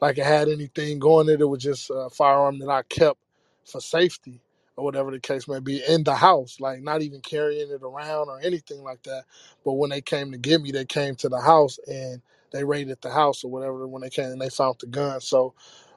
like 0.00 0.18
it 0.18 0.26
had 0.26 0.48
anything 0.48 0.98
going 1.00 1.28
in 1.28 1.36
it. 1.36 1.42
It 1.42 1.46
was 1.46 1.62
just 1.62 1.90
a 1.94 2.10
firearm 2.10 2.60
that 2.60 2.70
I 2.70 2.82
kept 2.84 3.18
for 3.66 3.80
safety 3.80 4.40
or 4.76 4.84
whatever 4.84 5.12
the 5.12 5.20
case 5.20 5.48
may 5.48 5.60
be 5.60 5.82
in 5.88 6.04
the 6.04 6.16
house, 6.16 6.60
like 6.60 6.82
not 6.82 7.02
even 7.02 7.20
carrying 7.22 7.70
it 7.70 7.82
around 7.82 8.30
or 8.30 8.40
anything 8.42 8.82
like 8.84 9.02
that. 9.04 9.24
But 9.64 9.74
when 9.74 9.90
they 9.90 10.02
came 10.02 10.32
to 10.32 10.38
get 10.38 10.62
me, 10.62 10.72
they 10.72 10.86
came 10.86 11.16
to 11.18 11.30
the 11.30 11.40
house 11.40 11.78
and 11.88 12.22
they 12.52 12.64
raided 12.64 12.98
the 13.02 13.12
house 13.12 13.44
or 13.44 13.52
whatever 13.52 13.88
when 13.88 14.02
they 14.02 14.10
came 14.10 14.26
and 14.32 14.42
they 14.42 14.50
found 14.50 14.76
the 14.80 14.88
gun. 14.88 15.20
So 15.22 15.54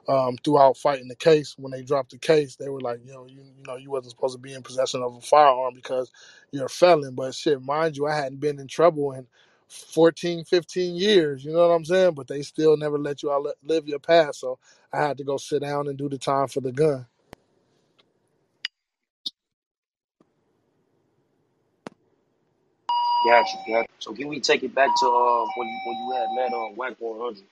um, 0.08 0.38
throughout 0.44 0.78
fighting 0.78 1.08
the 1.08 1.16
case, 1.16 1.56
when 1.58 1.72
they 1.72 1.82
dropped 1.82 2.12
the 2.12 2.18
case, 2.18 2.56
they 2.56 2.70
were 2.70 2.80
like, 2.82 3.00
you 3.06 3.12
know, 3.14 3.26
you, 3.26 3.42
you 3.42 3.64
know, 3.68 3.76
you 3.76 3.90
wasn't 3.90 4.12
supposed 4.12 4.36
to 4.36 4.42
be 4.42 4.54
in 4.54 4.62
possession 4.62 5.02
of 5.02 5.16
a 5.16 5.22
firearm 5.22 5.74
because 5.74 6.12
you're 6.52 6.66
a 6.66 6.70
felon. 6.70 7.16
But 7.16 7.34
shit, 7.34 7.62
mind 7.62 7.96
you, 7.98 8.06
I 8.08 8.16
hadn't 8.16 8.40
been 8.40 8.60
in 8.60 8.68
trouble 8.68 9.12
in 9.12 9.26
14, 9.68 10.44
15 10.44 10.94
years. 10.96 11.44
You 11.44 11.52
know 11.52 11.68
what 11.68 11.74
I'm 11.74 11.84
saying? 11.84 12.14
But 12.14 12.28
they 12.28 12.42
still 12.42 12.76
never 12.76 12.98
let 12.98 13.22
you 13.22 13.32
out 13.32 13.46
live 13.64 13.88
your 13.88 14.00
past. 14.00 14.40
So 14.40 14.58
I 14.92 15.02
had 15.02 15.18
to 15.18 15.24
go 15.24 15.38
sit 15.38 15.62
down 15.62 15.88
and 15.88 15.98
do 15.98 16.08
the 16.08 16.18
time 16.18 16.48
for 16.48 16.62
the 16.62 16.72
gun. 16.72 17.06
Gotcha, 23.26 23.58
gotcha. 23.68 23.88
So 24.00 24.14
can 24.14 24.28
we 24.28 24.40
take 24.40 24.62
it 24.64 24.74
back 24.74 24.90
to 25.00 25.06
uh, 25.06 25.46
when 25.56 25.68
you 25.68 25.80
when 25.86 25.96
you 25.98 26.12
had 26.14 26.28
met 26.34 26.54
on 26.54 26.76
Wack 26.76 26.94
100? 27.00 27.42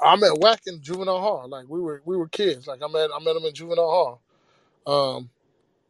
I 0.00 0.16
met 0.16 0.38
Wack 0.38 0.62
in 0.66 0.82
juvenile 0.82 1.20
hall. 1.20 1.48
Like 1.48 1.66
we 1.68 1.80
were 1.80 2.02
we 2.06 2.16
were 2.16 2.28
kids. 2.28 2.66
Like 2.68 2.82
I 2.82 2.88
met 2.88 3.10
I 3.14 3.22
met 3.24 3.36
him 3.36 3.44
in 3.44 3.54
juvenile 3.54 3.90
hall. 3.90 4.22
Um, 4.86 5.30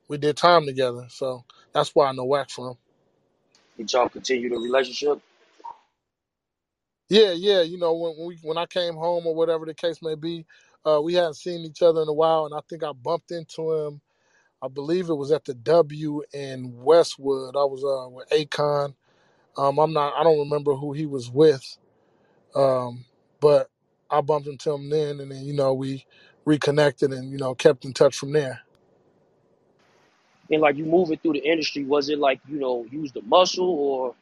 we 0.08 0.18
did 0.18 0.36
time 0.36 0.66
together. 0.66 1.06
So 1.10 1.44
that's 1.72 1.94
why 1.94 2.08
I 2.08 2.12
know 2.12 2.24
Wack 2.24 2.50
from. 2.50 2.78
Did 3.78 3.92
y'all 3.92 4.08
continue 4.10 4.50
the 4.50 4.58
relationship? 4.58 5.20
Yeah, 7.08 7.32
yeah. 7.32 7.62
You 7.62 7.78
know, 7.78 7.94
when, 7.94 8.14
when 8.18 8.28
we 8.28 8.38
when 8.42 8.58
I 8.58 8.66
came 8.66 8.94
home 8.96 9.26
or 9.26 9.34
whatever 9.36 9.66
the 9.66 9.74
case 9.74 10.02
may 10.02 10.16
be, 10.16 10.46
uh, 10.86 11.00
we 11.02 11.14
hadn't 11.14 11.36
seen 11.36 11.60
each 11.66 11.82
other 11.82 12.02
in 12.02 12.08
a 12.08 12.12
while, 12.14 12.46
and 12.46 12.54
I 12.54 12.60
think 12.70 12.84
I 12.84 12.92
bumped 12.92 13.32
into 13.32 13.72
him. 13.72 14.02
I 14.62 14.68
believe 14.68 15.10
it 15.10 15.14
was 15.14 15.32
at 15.32 15.44
the 15.44 15.54
W 15.54 16.22
in 16.32 16.72
Westwood. 16.82 17.56
I 17.56 17.64
was 17.64 17.84
uh, 17.84 18.08
with 18.10 18.28
Akon. 18.30 18.94
Um, 19.56 19.78
I'm 19.78 19.92
not. 19.92 20.14
I 20.16 20.24
don't 20.24 20.38
remember 20.40 20.74
who 20.74 20.92
he 20.94 21.06
was 21.06 21.30
with, 21.30 21.78
um, 22.54 23.04
but 23.40 23.68
I 24.10 24.20
bumped 24.22 24.48
into 24.48 24.72
him 24.72 24.90
then, 24.90 25.20
and 25.20 25.30
then 25.32 25.44
you 25.44 25.54
know 25.54 25.74
we 25.74 26.06
reconnected 26.46 27.12
and 27.12 27.30
you 27.32 27.38
know 27.38 27.54
kept 27.54 27.84
in 27.84 27.92
touch 27.94 28.16
from 28.16 28.32
there. 28.32 28.60
And 30.50 30.62
like 30.62 30.76
you 30.76 30.84
moving 30.86 31.18
through 31.18 31.34
the 31.34 31.40
industry, 31.50 31.84
was 31.84 32.08
it 32.10 32.18
like 32.18 32.40
you 32.48 32.58
know 32.60 32.86
use 32.90 33.12
the 33.12 33.22
muscle 33.22 33.68
or 33.70 34.14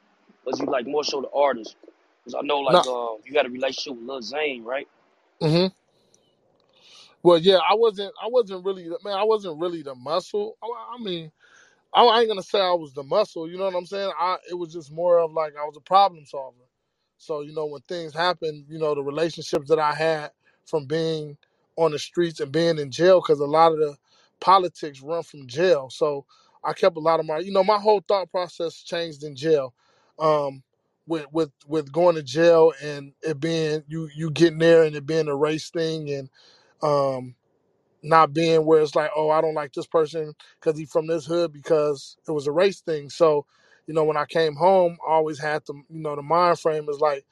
was 0.46 0.60
you 0.60 0.66
like 0.66 0.86
more 0.86 1.04
so 1.04 1.22
the 1.22 1.30
artist? 1.36 1.76
Because 2.24 2.36
I 2.42 2.46
know 2.46 2.60
like 2.60 2.80
uh, 2.86 3.16
you 3.26 3.36
had 3.36 3.46
a 3.46 3.50
relationship 3.50 3.98
with 3.98 4.08
Lil 4.08 4.22
Zane, 4.22 4.64
right? 4.64 4.88
hmm 5.42 5.66
Well, 7.24 7.38
yeah, 7.38 7.58
I 7.70 7.76
wasn't. 7.76 8.14
I 8.22 8.28
wasn't 8.30 8.66
really. 8.66 8.88
Man, 9.04 9.14
I 9.18 9.24
wasn't 9.24 9.60
really 9.60 9.82
the 9.82 9.96
muscle. 9.96 10.58
I, 10.64 10.96
I 11.00 11.04
mean, 11.04 11.32
I, 11.94 12.04
I 12.04 12.20
ain't 12.20 12.28
gonna 12.28 12.42
say 12.42 12.60
I 12.60 12.72
was 12.72 12.92
the 12.94 13.02
muscle. 13.02 13.48
You 13.50 13.58
know 13.58 13.64
what 13.64 13.74
I'm 13.76 13.86
saying? 13.86 14.12
I 14.18 14.36
it 14.50 14.54
was 14.54 14.72
just 14.72 14.92
more 14.92 15.18
of 15.18 15.32
like 15.32 15.54
I 15.60 15.64
was 15.64 15.76
a 15.76 15.80
problem 15.82 16.24
solver. 16.26 16.56
So 17.18 17.42
you 17.42 17.54
know 17.54 17.66
when 17.66 17.82
things 17.82 18.14
happen, 18.14 18.64
you 18.68 18.78
know 18.78 18.94
the 18.94 19.02
relationships 19.02 19.68
that 19.68 19.78
I 19.78 19.94
had 19.94 20.30
from 20.66 20.86
being 20.86 21.36
on 21.76 21.92
the 21.92 21.98
streets 21.98 22.40
and 22.40 22.52
being 22.52 22.78
in 22.78 22.90
jail 22.90 23.20
because 23.20 23.40
a 23.40 23.44
lot 23.46 23.72
of 23.72 23.78
the 23.78 23.96
politics 24.40 25.00
run 25.02 25.22
from 25.22 25.46
jail. 25.46 25.90
So 25.90 26.24
I 26.64 26.72
kept 26.74 26.96
a 26.96 27.00
lot 27.00 27.20
of 27.20 27.26
my, 27.26 27.38
you 27.38 27.52
know, 27.52 27.64
my 27.64 27.78
whole 27.78 28.02
thought 28.06 28.30
process 28.30 28.82
changed 28.82 29.24
in 29.24 29.34
jail. 29.36 29.74
Um, 30.18 30.62
with 31.06 31.26
with 31.32 31.50
with 31.66 31.90
going 31.92 32.14
to 32.16 32.22
jail 32.22 32.72
and 32.84 33.12
it 33.22 33.40
being 33.40 33.82
you 33.88 34.08
you 34.14 34.30
getting 34.30 34.58
there 34.58 34.84
and 34.84 34.94
it 34.94 35.06
being 35.06 35.26
a 35.28 35.34
race 35.34 35.70
thing 35.70 36.08
and 36.12 36.28
um 36.84 37.34
not 38.02 38.34
being 38.34 38.66
where 38.66 38.82
it's 38.82 38.96
like, 38.96 39.10
oh, 39.16 39.30
I 39.30 39.42
don't 39.42 39.54
like 39.54 39.74
this 39.74 39.86
person 39.86 40.34
because 40.60 40.78
he's 40.78 40.92
from 40.92 41.08
this 41.08 41.26
hood 41.26 41.52
because 41.52 42.16
it 42.28 42.32
was 42.32 42.46
a 42.48 42.52
race 42.52 42.80
thing. 42.82 43.10
So, 43.10 43.46
you 43.86 43.94
know, 43.94 44.04
when 44.04 44.18
I 44.18 44.26
came 44.26 44.56
home, 44.56 44.98
I 45.08 45.12
always 45.12 45.40
had 45.40 45.64
the, 45.66 45.74
you 45.74 46.02
know, 46.02 46.16
the 46.16 46.22
mind 46.22 46.60
frame 46.60 46.88
is 46.90 47.00
like, 47.00 47.26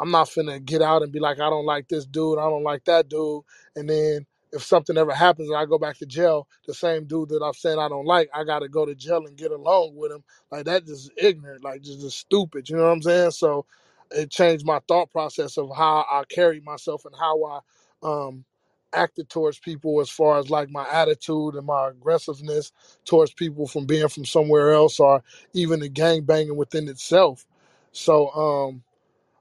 I'm 0.00 0.10
not 0.10 0.28
finna 0.28 0.64
get 0.64 0.82
out 0.82 1.02
and 1.02 1.12
be 1.12 1.20
like, 1.20 1.40
I 1.40 1.50
don't 1.50 1.66
like 1.66 1.88
this 1.88 2.06
dude, 2.06 2.38
I 2.38 2.44
don't 2.44 2.64
like 2.64 2.84
that 2.86 3.08
dude. 3.08 3.42
And 3.76 3.88
then 3.88 4.26
if 4.52 4.62
something 4.64 4.96
ever 4.98 5.14
happens 5.14 5.48
and 5.50 5.58
I 5.58 5.66
go 5.66 5.78
back 5.78 5.98
to 5.98 6.06
jail, 6.06 6.48
the 6.66 6.74
same 6.74 7.06
dude 7.06 7.30
that 7.30 7.42
I'm 7.44 7.54
saying 7.54 7.78
I 7.78 7.88
don't 7.88 8.06
like, 8.06 8.30
I 8.34 8.44
gotta 8.44 8.68
go 8.68 8.86
to 8.86 8.94
jail 8.94 9.26
and 9.26 9.36
get 9.36 9.52
along 9.52 9.96
with 9.96 10.12
him. 10.12 10.24
Like 10.50 10.66
that 10.66 10.86
just 10.86 11.12
ignorant, 11.16 11.64
like 11.64 11.82
just, 11.82 12.00
just 12.00 12.18
stupid. 12.18 12.68
You 12.68 12.76
know 12.76 12.84
what 12.84 12.92
I'm 12.92 13.02
saying? 13.02 13.30
So 13.32 13.66
it 14.10 14.30
changed 14.30 14.66
my 14.66 14.80
thought 14.88 15.10
process 15.12 15.58
of 15.58 15.70
how 15.76 16.06
I 16.10 16.24
carry 16.28 16.60
myself 16.60 17.04
and 17.04 17.14
how 17.18 17.44
I 17.44 17.60
um 18.02 18.44
acted 18.94 19.28
towards 19.30 19.58
people 19.58 20.00
as 20.00 20.10
far 20.10 20.38
as 20.38 20.50
like 20.50 20.70
my 20.70 20.88
attitude 20.90 21.56
and 21.56 21.66
my 21.66 21.88
aggressiveness 21.90 22.72
towards 23.04 23.32
people 23.34 23.66
from 23.68 23.86
being 23.86 24.08
from 24.08 24.24
somewhere 24.26 24.72
else 24.72 25.00
or 25.00 25.22
even 25.54 25.80
the 25.80 25.88
gang 25.90 26.22
banging 26.22 26.56
within 26.56 26.88
itself. 26.88 27.46
So 27.92 28.30
um 28.32 28.82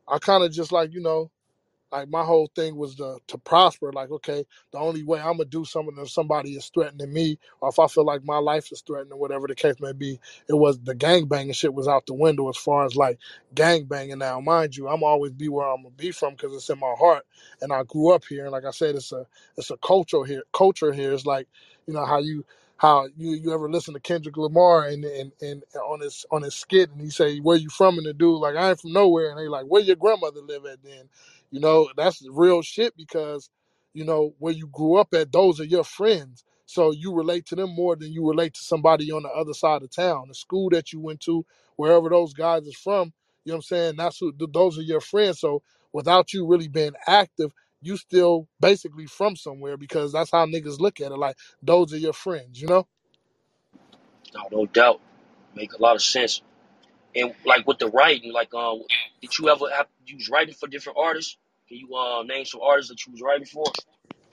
I 0.08 0.20
kind 0.20 0.44
of 0.46 0.54
just 0.54 0.74
like, 0.74 0.94
you 0.94 1.02
know, 1.02 1.32
like 1.94 2.10
my 2.10 2.26
whole 2.26 2.52
thing 2.56 2.78
was 2.78 2.96
to 2.98 3.20
to 3.30 3.40
prosper. 3.40 3.94
Like, 3.94 4.12
okay, 4.12 4.46
the 4.74 4.80
only 4.80 5.04
way 5.04 5.22
I'm 5.22 5.38
gonna 5.38 5.46
do 5.46 5.66
something 5.66 5.96
if 6.00 6.12
somebody 6.12 6.52
is 6.56 6.70
threatening 6.74 7.14
me, 7.14 7.40
or 7.62 7.70
if 7.70 7.80
I 7.80 7.88
feel 7.88 8.06
like 8.06 8.26
my 8.26 8.40
life 8.40 8.72
is 8.74 8.82
threatened, 8.84 9.14
or 9.14 9.20
whatever 9.20 9.48
the 9.48 9.56
case 9.56 9.78
may 9.82 9.94
be. 9.94 10.20
It 10.50 10.56
was 10.56 10.80
the 10.82 10.96
gang 10.96 11.28
banging 11.28 11.54
shit 11.54 11.74
was 11.76 11.88
out 11.90 12.08
the 12.08 12.16
window 12.16 12.50
as 12.50 12.58
far 12.58 12.86
as 12.86 12.98
like 12.98 13.20
gang 13.56 13.86
banging. 13.86 14.20
Now, 14.20 14.42
mind 14.42 14.78
you, 14.78 14.90
I'm 14.90 15.04
always 15.04 15.34
be 15.34 15.50
where 15.50 15.68
I'm 15.70 15.84
gonna 15.84 15.96
be 15.96 16.12
from 16.12 16.36
because 16.36 16.56
it's 16.56 16.70
in 16.72 16.80
my 16.80 16.96
heart, 17.00 17.26
and 17.62 17.74
I 17.74 17.84
grew 17.86 18.12
up 18.14 18.26
here. 18.30 18.44
And 18.46 18.54
like 18.54 18.66
I 18.66 18.72
said, 18.72 18.96
it's 18.96 19.14
a 19.14 19.28
it's 19.58 19.72
a 19.72 19.78
culture 19.80 20.26
here. 20.26 20.44
Culture 20.54 20.94
here 20.94 21.14
is 21.14 21.26
like, 21.28 21.48
you 21.88 21.96
know 21.96 22.06
how 22.06 22.20
you 22.20 22.46
how 22.84 23.10
you 23.18 23.32
you 23.34 23.54
ever 23.56 23.72
listen 23.72 23.96
to 23.96 24.02
Kendrick 24.02 24.38
Lamar 24.38 24.88
and 24.88 25.06
and, 25.06 25.34
and 25.42 25.64
on 25.90 26.02
his 26.02 26.26
on 26.32 26.44
his 26.44 26.56
skit 26.56 26.92
and 26.92 27.02
he 27.02 27.12
say 27.12 27.40
where 27.40 27.58
you 27.58 27.72
from 27.72 27.98
and 28.00 28.08
the 28.08 28.14
dude 28.14 28.42
like 28.42 28.58
I 28.58 28.72
ain't 28.72 28.82
from 28.82 28.94
nowhere 28.94 29.32
and 29.32 29.40
they 29.40 29.50
like 29.50 29.68
where 29.68 29.84
your 29.84 29.98
grandmother 29.98 30.42
live 30.42 30.66
at 30.68 30.84
then 30.84 31.06
you 31.52 31.60
know, 31.60 31.90
that's 31.96 32.22
real 32.30 32.62
shit 32.62 32.96
because, 32.98 33.50
you 33.94 34.04
know, 34.04 34.34
where 34.40 34.54
you 34.54 34.68
grew 34.68 34.96
up 34.98 35.14
at, 35.14 35.32
those 35.32 35.60
are 35.60 35.66
your 35.66 35.84
friends. 35.84 36.44
So 36.66 36.92
you 36.92 37.14
relate 37.14 37.46
to 37.48 37.56
them 37.56 37.74
more 37.74 37.96
than 37.96 38.12
you 38.12 38.28
relate 38.28 38.54
to 38.56 38.62
somebody 38.62 39.12
on 39.12 39.24
the 39.24 39.30
other 39.30 39.54
side 39.54 39.82
of 39.84 39.92
town. 39.92 40.26
The 40.28 40.36
school 40.36 40.70
that 40.72 40.92
you 40.92 41.00
went 41.00 41.22
to, 41.22 41.46
wherever 41.78 42.10
those 42.10 42.34
guys 42.34 42.64
is 42.64 42.76
from, 42.76 43.14
you 43.46 43.52
know 43.52 43.56
what 43.56 43.58
I'm 43.58 43.62
saying? 43.62 43.96
That's 43.98 44.18
who 44.20 44.34
those 44.54 44.78
are 44.78 44.82
your 44.82 45.00
friends. 45.00 45.40
So 45.40 45.62
without 45.94 46.34
you 46.34 46.46
really 46.46 46.68
being 46.68 46.94
active, 47.08 47.54
you 47.84 47.98
still 47.98 48.48
basically 48.60 49.06
from 49.06 49.36
somewhere 49.36 49.78
because 49.78 50.12
that's 50.14 50.32
how 50.32 50.46
niggas 50.46 50.80
look 50.80 51.02
at 51.02 51.12
it. 51.12 51.18
Like 51.18 51.38
those 51.62 51.94
are 51.94 51.98
your 51.98 52.14
friends, 52.14 52.62
you 52.62 52.68
know? 52.68 52.88
No, 54.34 54.42
no 54.52 54.66
doubt. 54.68 55.00
Make 55.56 55.74
a 55.74 55.82
lot 55.82 55.96
of 55.96 56.02
sense. 56.02 56.42
And 57.16 57.34
like 57.46 57.68
with 57.68 57.80
the 57.80 57.88
writing, 57.88 58.34
like 58.34 58.54
um, 58.54 58.84
did 59.22 59.38
you 59.38 59.50
ever 59.50 59.66
have 59.76 59.88
you 60.06 60.16
was 60.18 60.30
writing 60.30 60.56
for 60.56 60.68
different 60.68 60.98
artists? 61.00 61.38
Can 61.68 61.78
you 61.78 61.96
uh, 61.96 62.24
name 62.24 62.46
some 62.46 62.62
artists 62.62 62.90
that 62.90 63.06
you 63.06 63.12
was 63.12 63.22
writing 63.22 63.46
for? 63.46 63.66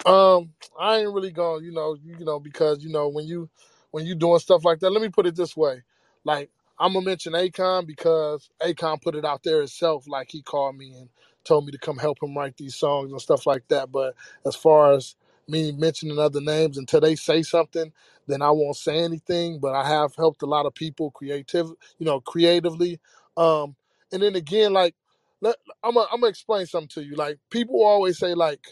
Um, 0.07 0.53
I 0.81 0.99
ain't 0.99 1.13
really 1.13 1.31
going, 1.31 1.65
you 1.65 1.73
know, 1.73 1.97
you 2.03 2.25
know, 2.25 2.41
because 2.41 2.83
you 2.83 2.91
know 2.91 3.09
when 3.09 3.27
you 3.27 3.51
when 3.91 4.07
you 4.07 4.15
doing 4.15 4.39
stuff 4.39 4.65
like 4.65 4.81
that. 4.81 4.91
Let 4.91 5.03
me 5.03 5.09
put 5.11 5.27
it 5.27 5.37
this 5.37 5.57
way, 5.57 5.83
like 6.25 6.51
I'm 6.79 6.95
gonna 6.95 7.05
mention 7.05 7.35
Akon 7.35 7.87
because 7.87 8.49
Akon 8.63 9.03
put 9.03 9.15
it 9.15 9.25
out 9.27 9.43
there 9.43 9.59
himself. 9.59 10.07
Like 10.09 10.31
he 10.31 10.43
called 10.43 10.77
me 10.77 10.95
and 10.95 11.11
told 11.45 11.67
me 11.67 11.73
to 11.73 11.79
come 11.79 11.99
help 11.99 12.23
him 12.23 12.37
write 12.37 12.57
these 12.59 12.77
songs 12.77 13.13
and 13.13 13.21
stuff 13.21 13.47
like 13.47 13.69
that. 13.69 13.93
But 13.93 14.15
as 14.47 14.57
far 14.57 14.93
as 14.95 15.17
me 15.49 15.73
mentioning 15.73 16.19
other 16.19 16.41
names 16.41 16.79
until 16.79 17.01
they 17.01 17.17
say 17.17 17.43
something, 17.43 17.93
then 18.29 18.43
I 18.43 18.51
won't 18.51 18.77
say 18.77 18.99
anything. 18.99 19.61
But 19.61 19.75
I 19.75 19.89
have 19.89 20.17
helped 20.17 20.43
a 20.43 20.47
lot 20.47 20.67
of 20.67 20.75
people 20.75 21.11
creative, 21.13 21.69
you 21.99 22.07
know, 22.07 22.21
creatively. 22.21 23.01
Um, 23.37 23.77
and 24.13 24.23
then 24.23 24.37
again, 24.37 24.73
like 24.73 24.95
let, 25.41 25.57
I'm 25.85 25.95
gonna 25.95 26.07
I'm 26.13 26.25
explain 26.25 26.67
something 26.67 26.89
to 26.91 27.05
you. 27.05 27.17
Like 27.17 27.39
people 27.51 27.83
always 27.85 28.19
say 28.19 28.35
like 28.35 28.67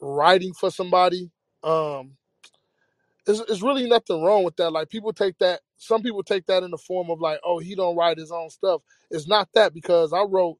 writing 0.00 0.52
for 0.52 0.70
somebody 0.70 1.30
um 1.64 2.12
it's, 3.26 3.40
it's 3.50 3.62
really 3.62 3.88
nothing 3.88 4.22
wrong 4.22 4.44
with 4.44 4.56
that 4.56 4.70
like 4.72 4.90
people 4.90 5.12
take 5.12 5.38
that 5.38 5.60
some 5.78 6.02
people 6.02 6.22
take 6.22 6.46
that 6.46 6.62
in 6.62 6.70
the 6.70 6.78
form 6.78 7.10
of 7.10 7.20
like 7.20 7.40
oh 7.44 7.58
he 7.60 7.74
don't 7.74 7.96
write 7.96 8.18
his 8.18 8.32
own 8.32 8.50
stuff 8.50 8.82
it's 9.10 9.28
not 9.28 9.48
that 9.54 9.74
because 9.74 10.12
i 10.12 10.22
wrote 10.22 10.58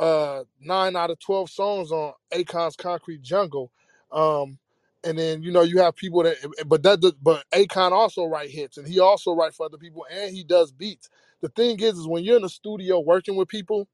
uh 0.00 0.44
nine 0.60 0.96
out 0.96 1.10
of 1.12 1.20
12 1.20 1.50
songs 1.50 1.92
on 1.92 2.14
akon's 2.34 2.76
concrete 2.76 3.22
jungle 3.22 3.72
um 4.12 4.58
and 5.04 5.18
then 5.18 5.42
you 5.44 5.52
know 5.52 5.62
you 5.62 5.78
have 5.80 5.96
people 5.96 6.24
that 6.24 6.36
but 6.68 6.84
that 6.84 7.00
but 7.22 7.44
akon 7.54 7.92
also 7.92 8.26
write 8.26 8.50
hits 8.50 8.78
and 8.78 8.88
he 8.88 9.00
also 9.00 9.34
write 9.34 9.54
for 9.54 9.66
other 9.66 9.78
people 9.78 10.06
and 10.12 10.34
he 10.36 10.44
does 10.44 10.72
beats 10.72 11.10
the 11.42 11.50
thing 11.50 11.80
is 11.80 11.98
is 11.98 12.08
when 12.08 12.24
you're 12.24 12.36
in 12.38 12.42
the 12.42 12.50
studio 12.50 13.00
working 13.00 13.36
with 13.36 13.48
people 13.48 13.88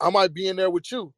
i 0.00 0.10
might 0.10 0.34
be 0.34 0.48
in 0.48 0.56
there 0.56 0.70
with 0.70 0.90
you 0.92 1.12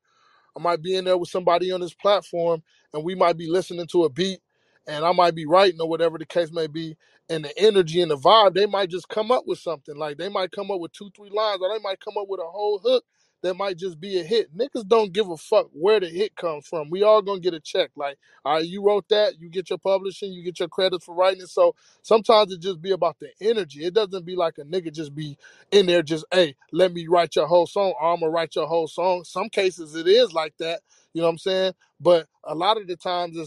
I 0.56 0.60
might 0.60 0.82
be 0.82 0.96
in 0.96 1.04
there 1.04 1.16
with 1.18 1.30
somebody 1.30 1.72
on 1.72 1.80
this 1.80 1.94
platform 1.94 2.62
and 2.92 3.04
we 3.04 3.14
might 3.14 3.36
be 3.36 3.48
listening 3.48 3.86
to 3.88 4.04
a 4.04 4.10
beat 4.10 4.40
and 4.86 5.04
I 5.04 5.12
might 5.12 5.34
be 5.34 5.46
writing 5.46 5.80
or 5.80 5.88
whatever 5.88 6.18
the 6.18 6.26
case 6.26 6.52
may 6.52 6.66
be. 6.66 6.96
And 7.30 7.44
the 7.44 7.58
energy 7.58 8.02
and 8.02 8.10
the 8.10 8.18
vibe, 8.18 8.54
they 8.54 8.66
might 8.66 8.90
just 8.90 9.08
come 9.08 9.30
up 9.30 9.44
with 9.46 9.58
something. 9.58 9.96
Like 9.96 10.18
they 10.18 10.28
might 10.28 10.52
come 10.52 10.70
up 10.70 10.80
with 10.80 10.92
two, 10.92 11.10
three 11.16 11.30
lines, 11.30 11.60
or 11.62 11.70
they 11.72 11.82
might 11.82 12.00
come 12.00 12.14
up 12.20 12.28
with 12.28 12.40
a 12.40 12.44
whole 12.46 12.78
hook 12.80 13.04
that 13.42 13.54
might 13.54 13.78
just 13.78 14.00
be 14.00 14.20
a 14.20 14.24
hit. 14.24 14.56
Niggas 14.56 14.88
don't 14.88 15.12
give 15.12 15.30
a 15.30 15.36
fuck 15.36 15.68
where 15.72 16.00
the 16.00 16.08
hit 16.08 16.36
comes 16.36 16.66
from. 16.66 16.90
We 16.90 17.02
all 17.04 17.22
gonna 17.22 17.40
get 17.40 17.54
a 17.54 17.60
check. 17.60 17.90
Like, 17.96 18.18
all 18.44 18.54
right, 18.56 18.66
you 18.66 18.82
wrote 18.82 19.08
that, 19.10 19.40
you 19.40 19.48
get 19.50 19.70
your 19.70 19.78
publishing, 19.78 20.32
you 20.32 20.44
get 20.44 20.60
your 20.60 20.68
credits 20.68 21.04
for 21.04 21.14
writing 21.14 21.42
it. 21.42 21.48
So 21.50 21.74
sometimes 22.02 22.52
it 22.52 22.60
just 22.60 22.82
be 22.82 22.92
about 22.92 23.18
the 23.20 23.30
energy. 23.40 23.84
It 23.84 23.94
doesn't 23.94 24.26
be 24.26 24.36
like 24.36 24.58
a 24.58 24.62
nigga 24.64 24.92
just 24.92 25.14
be 25.14 25.38
in 25.70 25.86
there 25.86 26.02
just, 26.02 26.24
hey, 26.32 26.56
let 26.72 26.92
me 26.92 27.06
write 27.08 27.36
your 27.36 27.46
whole 27.46 27.66
song. 27.66 27.94
I'm 28.02 28.20
gonna 28.20 28.30
write 28.30 28.56
your 28.56 28.66
whole 28.66 28.88
song. 28.88 29.24
Some 29.24 29.50
cases 29.50 29.94
it 29.94 30.08
is 30.08 30.32
like 30.32 30.54
that. 30.58 30.80
You 31.14 31.22
know 31.22 31.28
what 31.28 31.32
I'm 31.32 31.38
saying? 31.38 31.72
But 32.00 32.26
a 32.44 32.54
lot 32.54 32.78
of 32.80 32.86
the 32.86 32.96
times 32.96 33.36
it's 33.36 33.46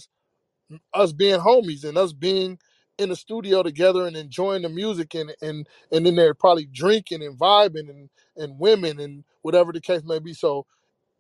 us 0.94 1.14
being 1.14 1.40
homies 1.42 1.86
and 1.86 1.98
us 1.98 2.14
being 2.14 2.60
in 3.00 3.10
the 3.10 3.18
studio 3.18 3.64
together 3.64 4.08
and 4.08 4.18
enjoying 4.18 4.64
the 4.64 4.70
music 4.70 5.16
and 5.16 5.34
and 5.42 5.68
and 5.92 6.06
then 6.06 6.16
they're 6.16 6.36
probably 6.36 6.68
drinking 6.68 7.24
and 7.24 7.40
vibing 7.40 7.90
and 7.90 8.10
and 8.38 8.60
women 8.60 9.00
and 9.02 9.26
whatever 9.44 9.74
the 9.74 9.82
case 9.82 10.04
may 10.06 10.20
be. 10.20 10.34
So 10.34 10.66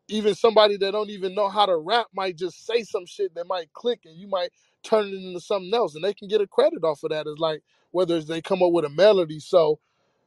even 0.10 0.36
somebody 0.36 0.77
that 0.77 0.91
don't 0.91 1.12
even 1.12 1.36
know 1.36 1.49
how 1.49 1.67
to 1.67 1.77
rap 1.77 2.08
might 2.13 2.38
just 2.38 2.65
say 2.67 2.84
some 2.84 3.08
shit 3.08 3.36
that 3.36 3.47
might 3.47 3.73
click 3.73 4.01
and 4.05 4.17
you 4.17 4.29
might 4.29 4.51
turn 4.84 5.08
it 5.10 5.15
into 5.15 5.41
something 5.41 5.73
else 5.73 5.95
and 5.95 6.05
they 6.05 6.13
can 6.13 6.29
get 6.29 6.41
a 6.41 6.47
credit 6.47 6.84
off 6.86 7.03
of 7.03 7.12
that. 7.12 7.27
It's 7.27 7.39
like 7.41 7.63
whether 7.91 8.17
it's 8.17 8.27
they 8.27 8.41
come 8.41 8.63
up 8.63 8.71
with 8.73 8.86
a 8.86 8.89
melody. 8.89 9.39
So 9.39 9.79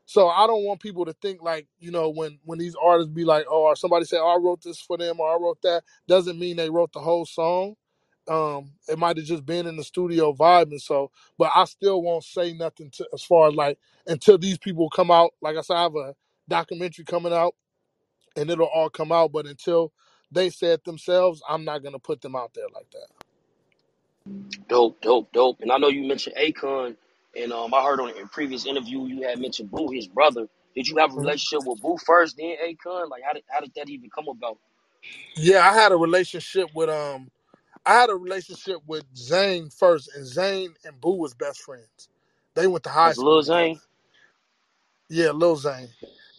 so 0.07 0.29
I 0.29 0.47
don't 0.49 0.65
want 0.65 0.81
people 0.81 1.05
to 1.05 1.13
think 1.15 1.43
like, 1.43 1.69
you 1.79 1.91
know, 1.93 2.11
when 2.11 2.39
when 2.45 2.59
these 2.59 2.77
artists 2.83 3.13
be 3.13 3.25
like, 3.25 3.47
oh, 3.51 3.65
or 3.65 3.77
somebody 3.77 4.05
say, 4.07 4.19
oh, 4.19 4.37
I 4.37 4.43
wrote 4.43 4.63
this 4.63 4.81
for 4.81 4.99
them 4.99 5.21
or 5.21 5.31
I 5.33 5.37
wrote 5.41 5.63
that, 5.63 5.85
doesn't 6.09 6.39
mean 6.39 6.57
they 6.57 6.71
wrote 6.71 6.93
the 6.93 7.01
whole 7.01 7.27
song. 7.27 7.77
Um, 8.29 8.73
it 8.89 8.99
might 8.99 9.17
have 9.17 9.27
just 9.27 9.47
been 9.47 9.67
in 9.67 9.77
the 9.77 9.85
studio 9.85 10.33
vibing. 10.35 10.81
So, 10.81 11.11
but 11.39 11.53
I 11.55 11.65
still 11.67 12.03
won't 12.03 12.25
say 12.25 12.53
nothing 12.55 12.91
to, 12.93 13.07
as 13.15 13.23
far 13.23 13.49
as 13.49 13.55
like 13.55 13.79
until 14.07 14.39
these 14.39 14.59
people 14.59 14.91
come 14.91 15.11
out. 15.11 15.33
Like 15.43 15.57
I 15.57 15.63
said, 15.63 15.77
I 15.77 15.83
have 15.85 15.97
a 15.97 16.15
documentary 16.49 17.05
coming 17.05 17.33
out 17.33 17.55
and 18.37 18.51
it'll 18.51 18.67
all 18.67 18.91
come 18.91 19.13
out. 19.13 19.33
But 19.33 19.47
until 19.47 19.93
they 20.33 20.51
say 20.51 20.69
it 20.69 20.85
themselves, 20.85 21.43
I'm 21.49 21.65
not 21.65 21.83
gonna 21.85 21.99
put 22.01 22.23
them 22.23 22.37
out 22.37 22.53
there 22.55 22.69
like 22.75 22.91
that. 22.93 23.09
Dope, 24.69 25.01
dope, 25.03 25.33
dope. 25.33 25.61
And 25.63 25.73
I 25.73 25.79
know 25.79 25.89
you 25.89 26.07
mentioned 26.09 26.37
Akon, 26.37 26.97
and 27.37 27.53
um, 27.53 27.75
I 27.75 27.85
heard 27.85 28.01
on 28.01 28.11
a 28.11 28.27
previous 28.29 28.67
interview 28.67 29.07
you 29.07 29.23
had 29.29 29.41
mentioned 29.41 29.71
Boo, 29.71 29.91
his 29.93 30.09
brother. 30.09 30.49
Did 30.75 30.89
you 30.89 30.99
have 30.99 31.13
a 31.13 31.17
Mhm. 31.19 31.21
relationship 31.21 31.65
with 31.65 31.81
Boo 31.83 31.97
first, 32.07 32.37
then 32.39 32.57
Akon? 32.65 33.11
Like, 33.11 33.23
how 33.27 33.35
did 33.35 33.45
how 33.49 33.61
did 33.61 33.73
that 33.77 33.89
even 33.91 34.11
come 34.11 34.29
about? 34.29 34.59
Yeah, 35.37 35.69
I 35.69 35.75
had 35.75 35.93
a 35.93 35.97
relationship 35.97 36.71
with 36.75 36.91
um, 36.91 37.31
I 37.87 37.95
had 37.95 38.11
a 38.11 38.17
relationship 38.17 38.79
with 38.87 39.05
Zane 39.17 39.71
first, 39.71 40.11
and 40.17 40.27
Zane 40.27 40.75
and 40.85 41.01
Boo 41.01 41.17
was 41.17 41.35
best 41.35 41.61
friends. 41.63 42.09
They 42.55 42.67
went 42.67 42.85
to 42.85 42.91
high 42.91 43.15
school 43.15 43.39
Lil 43.39 43.43
together. 43.43 43.73
Zane. 43.73 43.81
Yeah, 45.11 45.33
Lil 45.33 45.57
Zane, 45.57 45.91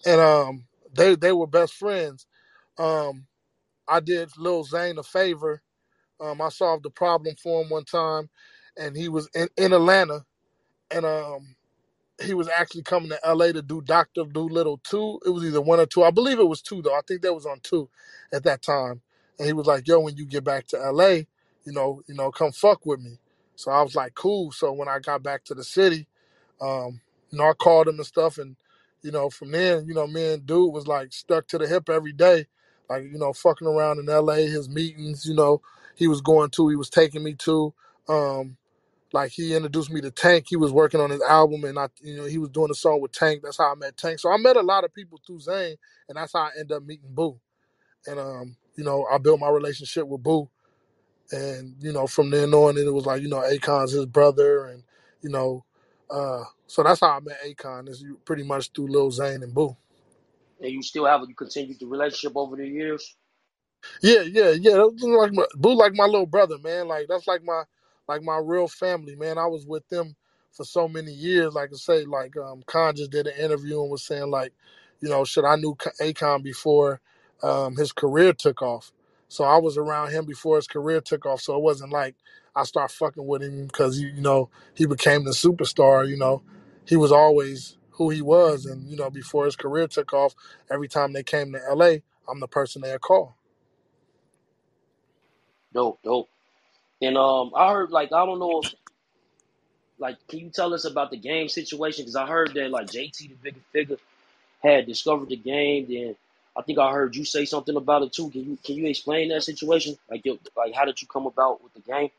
and 0.05 0.21
um, 0.21 0.65
they 0.93 1.15
they 1.15 1.33
were 1.33 1.47
best 1.47 1.75
friends. 1.75 2.27
Um, 2.77 3.27
I 3.87 4.01
did 4.01 4.31
Lil 4.37 4.65
Zane 4.65 4.99
a 4.99 5.03
favor. 5.03 5.61
Um, 6.21 6.41
I 6.41 6.49
solved 6.49 6.83
the 6.83 6.91
problem 6.91 7.35
for 7.41 7.63
him 7.63 7.69
one 7.71 7.85
time, 7.85 8.29
and 8.77 8.97
he 8.97 9.09
was 9.09 9.29
in, 9.35 9.49
in 9.57 9.73
Atlanta, 9.73 10.25
and 10.91 11.05
um, 11.05 11.55
he 12.23 12.33
was 12.33 12.49
actually 12.49 12.83
coming 12.83 13.09
to 13.11 13.19
LA 13.33 13.51
to 13.51 13.61
do 13.61 13.81
Doctor 13.81 14.23
Dolittle 14.25 14.79
two. 14.83 15.19
It 15.25 15.29
was 15.31 15.45
either 15.45 15.61
one 15.61 15.79
or 15.79 15.85
two. 15.85 16.03
I 16.03 16.11
believe 16.11 16.39
it 16.39 16.47
was 16.47 16.61
two 16.61 16.81
though. 16.81 16.95
I 16.95 17.01
think 17.07 17.21
that 17.23 17.33
was 17.33 17.45
on 17.45 17.59
two 17.63 17.89
at 18.33 18.43
that 18.43 18.61
time. 18.61 19.01
And 19.39 19.47
he 19.47 19.53
was 19.53 19.67
like, 19.67 19.87
"Yo, 19.87 19.99
when 19.99 20.15
you 20.17 20.25
get 20.25 20.43
back 20.45 20.67
to 20.67 20.77
LA, 20.91 21.09
you 21.65 21.73
know, 21.73 22.01
you 22.07 22.15
know, 22.15 22.31
come 22.31 22.51
fuck 22.53 22.85
with 22.85 23.01
me." 23.01 23.19
So 23.55 23.71
I 23.71 23.81
was 23.83 23.95
like, 23.95 24.15
"Cool." 24.15 24.51
So 24.51 24.71
when 24.73 24.87
I 24.89 24.99
got 24.99 25.23
back 25.23 25.43
to 25.45 25.55
the 25.55 25.63
city, 25.63 26.07
um, 26.61 27.01
you 27.31 27.39
know, 27.39 27.49
I 27.49 27.53
called 27.53 27.87
him 27.89 27.97
and 27.97 28.05
stuff, 28.05 28.37
and 28.37 28.55
you 29.03 29.11
know, 29.11 29.29
from 29.29 29.51
then, 29.51 29.87
you 29.87 29.93
know, 29.95 30.07
me 30.07 30.33
and 30.33 30.45
dude 30.45 30.73
was 30.73 30.87
like 30.87 31.13
stuck 31.13 31.47
to 31.49 31.59
the 31.59 31.67
hip 31.67 31.89
every 31.89 32.13
day, 32.13 32.47
like 32.89 33.03
you 33.05 33.19
know, 33.19 33.33
fucking 33.33 33.67
around 33.67 33.99
in 33.99 34.07
LA. 34.07 34.35
His 34.35 34.69
meetings, 34.69 35.25
you 35.25 35.35
know, 35.35 35.61
he 35.95 36.07
was 36.07 36.21
going 36.21 36.51
to, 36.51 36.69
he 36.69 36.77
was 36.77 36.89
taking 36.89 37.23
me 37.23 37.35
to. 37.35 37.73
Um, 38.09 38.57
like 39.13 39.31
he 39.31 39.55
introduced 39.55 39.91
me 39.91 40.01
to 40.01 40.11
Tank. 40.11 40.45
He 40.49 40.55
was 40.55 40.71
working 40.71 40.99
on 41.01 41.09
his 41.09 41.21
album, 41.21 41.63
and 41.63 41.79
I, 41.79 41.87
you 42.01 42.17
know, 42.17 42.25
he 42.25 42.37
was 42.37 42.49
doing 42.49 42.71
a 42.71 42.75
song 42.75 43.01
with 43.01 43.11
Tank. 43.11 43.41
That's 43.43 43.57
how 43.57 43.71
I 43.71 43.75
met 43.75 43.97
Tank. 43.97 44.19
So 44.19 44.31
I 44.31 44.37
met 44.37 44.55
a 44.57 44.61
lot 44.61 44.83
of 44.83 44.93
people 44.93 45.19
through 45.25 45.39
Zane, 45.39 45.77
and 46.09 46.17
that's 46.17 46.33
how 46.33 46.41
I 46.41 46.49
ended 46.59 46.77
up 46.77 46.83
meeting 46.83 47.09
Boo. 47.11 47.39
And 48.07 48.19
um, 48.19 48.57
you 48.77 48.83
know, 48.83 49.07
I 49.11 49.19
built 49.19 49.39
my 49.39 49.49
relationship 49.49 50.07
with 50.07 50.23
Boo, 50.23 50.49
and 51.31 51.75
you 51.79 51.93
know, 51.93 52.07
from 52.07 52.31
then 52.31 52.53
on, 52.53 52.77
it 52.77 52.93
was 52.93 53.05
like 53.05 53.21
you 53.21 53.29
know, 53.29 53.41
Akon's 53.43 53.93
his 53.93 54.05
brother, 54.07 54.67
and 54.67 54.83
you 55.21 55.29
know, 55.29 55.65
uh, 56.13 56.45
so 56.67 56.83
that's 56.83 57.01
how 57.01 57.17
I 57.17 57.21
met 57.21 57.39
Akon. 57.47 57.89
Is 57.89 58.05
pretty 58.25 58.43
much 58.43 58.71
through 58.73 58.89
Lil 58.89 59.11
Zane 59.11 59.43
and 59.43 59.53
Boo. 59.55 59.77
And 60.61 60.71
you 60.71 60.83
still 60.83 61.05
have 61.05 61.21
you 61.27 61.35
continued 61.35 61.79
the 61.79 61.87
relationship 61.87 62.37
over 62.37 62.55
the 62.57 62.67
years? 62.67 63.15
Yeah, 64.01 64.21
yeah, 64.23 64.51
yeah. 64.51 64.73
That 64.77 64.93
was 64.93 65.03
like 65.03 65.33
my, 65.33 65.45
Boo, 65.55 65.75
like 65.75 65.95
my 65.95 66.05
little 66.05 66.27
brother, 66.27 66.57
man. 66.59 66.87
Like 66.89 67.07
that's 67.09 67.27
like 67.27 67.43
my, 67.43 67.63
like 68.07 68.23
my 68.23 68.39
real 68.43 68.69
family, 68.69 69.17
man. 69.17 69.39
I 69.39 69.47
was 69.47 69.67
with 69.67 69.87
them 69.89 70.15
for 70.53 70.65
so 70.65 70.87
many 70.89 71.13
years. 71.13 71.55
Like 71.55 71.71
I 71.73 71.77
say, 71.77 72.05
like 72.05 72.37
um, 72.37 72.63
Kon 72.67 72.95
just 72.95 73.11
did 73.11 73.27
an 73.27 73.37
interview 73.39 73.81
and 73.83 73.91
was 73.91 74.05
saying 74.05 74.31
like, 74.31 74.53
you 75.01 75.09
know, 75.09 75.25
shit, 75.25 75.45
I 75.45 75.57
knew 75.57 75.75
Akon 76.01 76.43
before 76.43 77.01
um, 77.43 77.77
his 77.77 77.93
career 77.93 78.33
took 78.33 78.63
off. 78.63 78.93
So 79.29 79.45
I 79.45 79.59
was 79.59 79.77
around 79.77 80.11
him 80.11 80.25
before 80.25 80.57
his 80.57 80.67
career 80.67 81.01
took 81.01 81.27
off. 81.27 81.41
So 81.41 81.55
it 81.57 81.63
wasn't 81.63 81.93
like 81.93 82.15
I 82.55 82.63
start 82.63 82.91
fucking 82.91 83.25
with 83.25 83.43
him 83.43 83.67
because 83.67 83.99
you 83.99 84.13
know 84.21 84.49
he 84.75 84.85
became 84.87 85.25
the 85.25 85.31
superstar. 85.31 86.07
You 86.07 86.17
know, 86.17 86.43
he 86.87 86.95
was 86.97 87.11
always 87.11 87.77
who 87.91 88.09
he 88.09 88.21
was, 88.21 88.65
and 88.65 88.89
you 88.89 88.97
know 88.97 89.09
before 89.09 89.45
his 89.45 89.55
career 89.55 89.87
took 89.87 90.13
off, 90.13 90.35
every 90.71 90.87
time 90.87 91.13
they 91.13 91.23
came 91.23 91.53
to 91.53 91.61
L.A., 91.69 92.03
I'm 92.29 92.39
the 92.39 92.47
person 92.47 92.81
they 92.81 92.97
call. 92.99 93.35
Dope, 95.73 95.99
dope. 96.03 96.29
And 97.01 97.17
um, 97.17 97.51
I 97.55 97.73
heard 97.73 97.91
like 97.91 98.13
I 98.13 98.25
don't 98.25 98.39
know 98.39 98.61
if 98.63 98.73
like 99.99 100.17
can 100.27 100.39
you 100.39 100.49
tell 100.51 100.73
us 100.73 100.85
about 100.85 101.11
the 101.11 101.17
game 101.17 101.49
situation? 101.49 102.03
Because 102.03 102.15
I 102.15 102.27
heard 102.27 102.53
that 102.55 102.71
like 102.71 102.87
JT 102.87 103.17
the 103.43 103.51
Bigga 103.51 103.61
Figga 103.75 103.97
had 104.63 104.87
discovered 104.87 105.29
the 105.29 105.37
game. 105.37 105.87
Then 105.89 106.15
I 106.57 106.63
think 106.63 106.79
I 106.79 106.91
heard 106.91 107.15
you 107.15 107.25
say 107.25 107.45
something 107.45 107.75
about 107.75 108.03
it 108.03 108.13
too. 108.13 108.29
Can 108.31 108.43
you 108.45 108.57
can 108.63 108.75
you 108.75 108.87
explain 108.87 109.29
that 109.29 109.43
situation? 109.43 109.97
Like 110.09 110.25
like 110.57 110.73
how 110.73 110.85
did 110.85 111.01
you 111.01 111.07
come 111.07 111.27
about 111.27 111.63
with 111.63 111.73
the 111.73 111.81
game? 111.81 112.11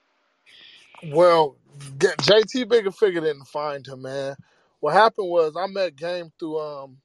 Well, 1.12 1.56
JT 1.98 2.66
Bigga 2.66 2.88
Figga 2.96 3.22
didn't 3.22 3.46
find 3.46 3.86
him, 3.86 4.02
man. 4.02 4.36
What 4.80 4.94
happened 4.94 5.30
was 5.30 5.54
I 5.56 5.66
met 5.68 5.96
Game 5.96 6.32
through 6.38 6.60
um 6.60 6.98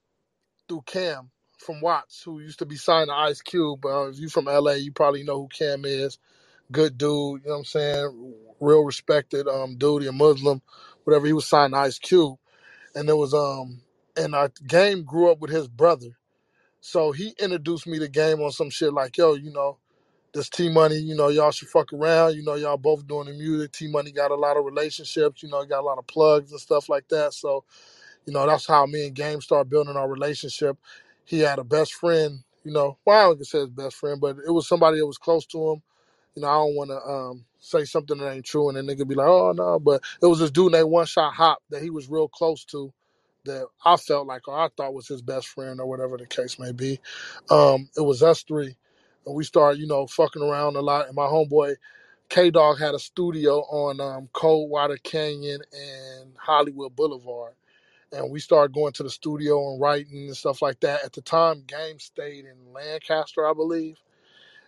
through 0.70 0.84
Cam 0.86 1.32
from 1.60 1.82
Watts, 1.82 2.24
who 2.24 2.40
used 2.40 2.60
to 2.60 2.66
be 2.66 2.78
signed 2.78 3.10
to 3.10 3.16
Ice 3.16 3.42
Cube. 3.42 3.86
Uh, 3.86 4.10
if 4.10 4.20
you 4.20 4.30
from 4.30 4.46
LA, 4.46 4.74
you 4.74 4.92
probably 4.94 5.24
know 5.24 5.42
who 5.42 5.48
Cam 5.50 5.86
is. 5.86 6.20
Good 6.72 6.98
dude, 6.98 7.42
you 7.44 7.48
know 7.48 7.54
what 7.54 7.58
I'm 7.60 7.66
saying? 7.66 8.36
Real 8.60 8.84
respected 8.86 9.48
um 9.48 9.78
dude, 9.78 10.06
a 10.08 10.12
Muslim, 10.12 10.62
whatever. 11.06 11.28
He 11.28 11.34
was 11.34 11.48
signed 11.48 11.74
to 11.74 11.80
Ice 11.80 12.00
Cube, 12.00 12.38
and 12.96 13.10
there 13.10 13.18
was 13.18 13.34
um 13.34 13.82
and 14.18 14.36
our 14.36 14.52
Game 14.68 15.04
grew 15.04 15.32
up 15.32 15.40
with 15.40 15.52
his 15.52 15.68
brother, 15.68 16.18
so 16.82 17.12
he 17.12 17.34
introduced 17.40 17.88
me 17.88 18.00
to 18.00 18.10
Game 18.10 18.42
on 18.42 18.52
some 18.52 18.70
shit 18.70 18.94
like, 18.94 19.18
yo, 19.18 19.36
you 19.36 19.52
know 19.52 19.78
this 20.34 20.50
T 20.50 20.70
Money, 20.70 20.98
you 20.98 21.16
know, 21.16 21.30
y'all 21.30 21.52
should 21.52 21.70
fuck 21.70 21.94
around. 21.94 22.36
You 22.36 22.44
know, 22.44 22.56
y'all 22.56 22.78
both 22.78 23.08
doing 23.08 23.28
the 23.28 23.34
music. 23.34 23.72
T 23.72 23.88
Money 23.88 24.12
got 24.12 24.32
a 24.32 24.36
lot 24.36 24.58
of 24.58 24.66
relationships, 24.66 25.44
you 25.44 25.50
know, 25.50 25.64
got 25.66 25.82
a 25.82 25.86
lot 25.86 25.98
of 25.98 26.08
plugs 26.08 26.52
and 26.52 26.62
stuff 26.62 26.90
like 26.90 27.08
that. 27.10 27.34
So, 27.34 27.64
you 28.26 28.34
know, 28.34 28.46
that's 28.46 28.68
how 28.68 28.86
me 28.86 29.08
and 29.08 29.16
Game 29.16 29.42
started 29.42 29.70
building 29.70 29.98
our 29.98 30.10
relationship. 30.10 30.78
He 31.26 31.40
had 31.40 31.60
a 31.60 31.64
best 31.64 31.94
friend, 31.94 32.40
you 32.64 32.72
know, 32.72 32.98
well, 33.06 33.20
I 33.20 33.24
don't 33.24 33.36
even 33.36 33.46
say 33.46 33.60
his 33.60 33.70
best 33.70 33.96
friend, 33.96 34.22
but 34.22 34.38
it 34.46 34.52
was 34.52 34.68
somebody 34.68 35.00
that 35.00 35.08
was 35.08 35.18
close 35.18 35.46
to 35.48 35.72
him. 35.72 35.82
You 36.36 36.44
know, 36.44 36.48
I 36.48 36.56
don't 36.56 36.76
want 36.76 36.90
to 36.92 36.98
um, 36.98 37.46
say 37.60 37.86
something 37.86 38.18
that 38.20 38.32
ain't 38.32 38.46
true 38.46 38.70
and 38.70 38.78
then 38.78 38.88
nigga 38.88 39.08
be 39.08 39.16
like, 39.16 39.28
oh, 39.28 39.54
no. 39.56 39.80
But 39.80 40.04
it 40.22 40.28
was 40.28 40.40
this 40.40 40.52
dude 40.52 40.72
named 40.72 40.90
One 40.90 41.06
Shot 41.06 41.34
Hop 41.34 41.60
that 41.70 41.82
he 41.82 41.90
was 41.90 42.10
real 42.10 42.28
close 42.28 42.64
to 42.66 42.94
that 43.46 43.68
I 43.86 43.98
felt 43.98 44.28
like, 44.28 44.48
or 44.48 44.58
I 44.60 44.70
thought 44.76 44.94
was 44.94 45.08
his 45.08 45.22
best 45.22 45.48
friend 45.48 45.80
or 45.80 45.88
whatever 45.88 46.18
the 46.18 46.28
case 46.28 46.60
may 46.60 46.72
be. 46.72 47.00
Um, 47.50 47.90
it 47.98 48.02
was 48.02 48.24
us 48.24 48.44
three. 48.44 48.78
And 49.30 49.38
we 49.38 49.44
started, 49.44 49.80
you 49.80 49.88
know, 49.88 50.08
fucking 50.08 50.42
around 50.42 50.76
a 50.76 50.82
lot. 50.82 51.06
And 51.08 51.16
my 51.16 51.28
homeboy 51.28 51.76
K 52.30 52.50
Dog 52.50 52.80
had 52.80 52.96
a 52.96 53.00
studio 53.00 53.60
on 53.62 54.02
um, 54.02 54.30
Coldwater 54.34 54.98
Canyon 54.98 55.62
and 55.72 56.34
Hollywood 56.38 56.96
Boulevard. 56.96 57.54
And 58.12 58.32
we 58.32 58.40
started 58.40 58.74
going 58.74 58.94
to 58.94 59.04
the 59.04 59.10
studio 59.10 59.72
and 59.72 59.80
writing 59.80 60.28
and 60.28 60.36
stuff 60.36 60.64
like 60.64 60.80
that. 60.80 61.06
At 61.06 61.14
the 61.14 61.22
time, 61.22 61.64
Game 61.68 62.00
stayed 62.00 62.46
in 62.46 62.74
Lancaster, 62.74 63.48
I 63.48 63.54
believe. 63.54 63.98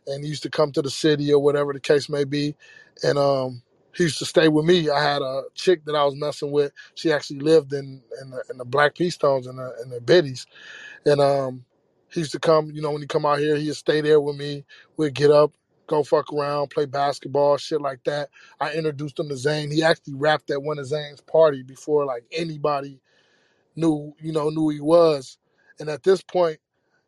And 0.06 0.24
he 0.24 0.30
used 0.30 0.44
to 0.44 0.50
come 0.52 0.72
to 0.74 0.82
the 0.82 0.92
city 0.92 1.34
or 1.34 1.40
whatever 1.40 1.74
the 1.74 1.80
case 1.80 2.08
may 2.08 2.24
be. 2.24 2.56
And 3.04 3.18
um, 3.18 3.64
he 3.96 4.04
used 4.04 4.20
to 4.20 4.26
stay 4.26 4.48
with 4.48 4.66
me. 4.66 4.92
I 4.92 5.02
had 5.02 5.24
a 5.24 5.44
chick 5.56 5.86
that 5.86 5.96
I 5.96 6.06
was 6.06 6.16
messing 6.16 6.52
with. 6.52 6.72
She 6.94 7.12
actually 7.12 7.40
lived 7.40 7.74
in 7.74 8.04
in 8.22 8.30
the, 8.30 8.44
in 8.52 8.58
the 8.60 8.66
Black 8.66 8.96
P 8.96 9.10
Stones 9.10 9.48
and 9.48 9.58
the, 9.58 9.74
the 9.90 10.02
Biddies. 10.02 10.46
And 11.06 11.20
um, 11.20 11.66
he 12.12 12.22
used 12.22 12.34
to 12.34 12.40
come, 12.40 12.72
you 12.72 12.82
know, 12.82 12.92
when 12.92 13.02
he 13.02 13.08
come 13.08 13.26
out 13.26 13.40
here, 13.40 13.56
he'd 13.56 13.76
stay 13.76 14.02
there 14.02 14.20
with 14.22 14.38
me. 14.38 14.66
We'd 14.98 15.14
get 15.16 15.32
up, 15.32 15.54
go 15.88 16.04
fuck 16.04 16.32
around, 16.34 16.70
play 16.70 16.86
basketball, 16.86 17.58
shit 17.58 17.82
like 17.82 18.04
that. 18.06 18.30
I 18.60 18.74
introduced 18.74 19.20
him 19.20 19.30
to 19.30 19.38
Zane. 19.38 19.72
He 19.72 19.84
actually 19.84 20.16
rapped 20.16 20.52
at 20.52 20.62
one 20.64 20.80
of 20.80 20.88
Zane's 20.88 21.22
party 21.22 21.64
before 21.64 22.06
like 22.06 22.24
anybody 22.32 23.02
knew, 23.76 24.14
you 24.20 24.32
know, 24.34 24.50
knew 24.50 24.70
he 24.70 24.82
was. 24.82 25.38
And 25.80 25.90
at 25.90 26.04
this 26.04 26.22
point, 26.22 26.60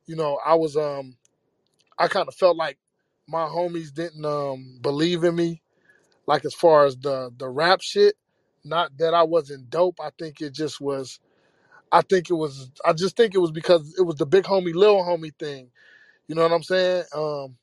you 0.06 0.16
know, 0.16 0.40
I 0.46 0.56
was 0.56 0.78
um 0.78 1.18
I 1.98 2.08
kind 2.08 2.28
of 2.28 2.36
felt 2.36 2.58
like 2.58 2.78
my 3.28 3.46
homies 3.46 3.94
didn't 3.94 4.26
um 4.26 4.80
believe 4.82 5.24
in 5.24 5.36
me, 5.36 5.62
like 6.28 6.46
as 6.46 6.54
far 6.54 6.86
as 6.86 6.98
the 6.98 7.32
the 7.38 7.50
rap 7.50 7.82
shit. 7.82 8.16
Not 8.66 8.98
that 8.98 9.14
I 9.14 9.24
wasn't 9.24 9.70
dope. 9.70 10.00
I 10.02 10.10
think 10.18 10.42
it 10.42 10.54
just 10.54 10.82
was 10.82 11.20
I 11.94 12.04
think 12.04 12.32
it 12.32 12.36
was 12.36 12.72
I 12.86 12.94
just 12.94 13.18
think 13.18 13.36
it 13.36 13.40
was 13.40 13.52
because 13.54 13.96
it 14.00 14.04
was 14.04 14.18
the 14.18 14.28
big 14.28 14.46
homie, 14.46 14.76
little 14.76 15.04
homie 15.06 15.36
thing. 15.40 15.72
You 16.28 16.36
know 16.36 16.44
what 16.44 16.54
I'm 16.54 16.64
saying? 16.64 17.06
Um, 17.16 17.56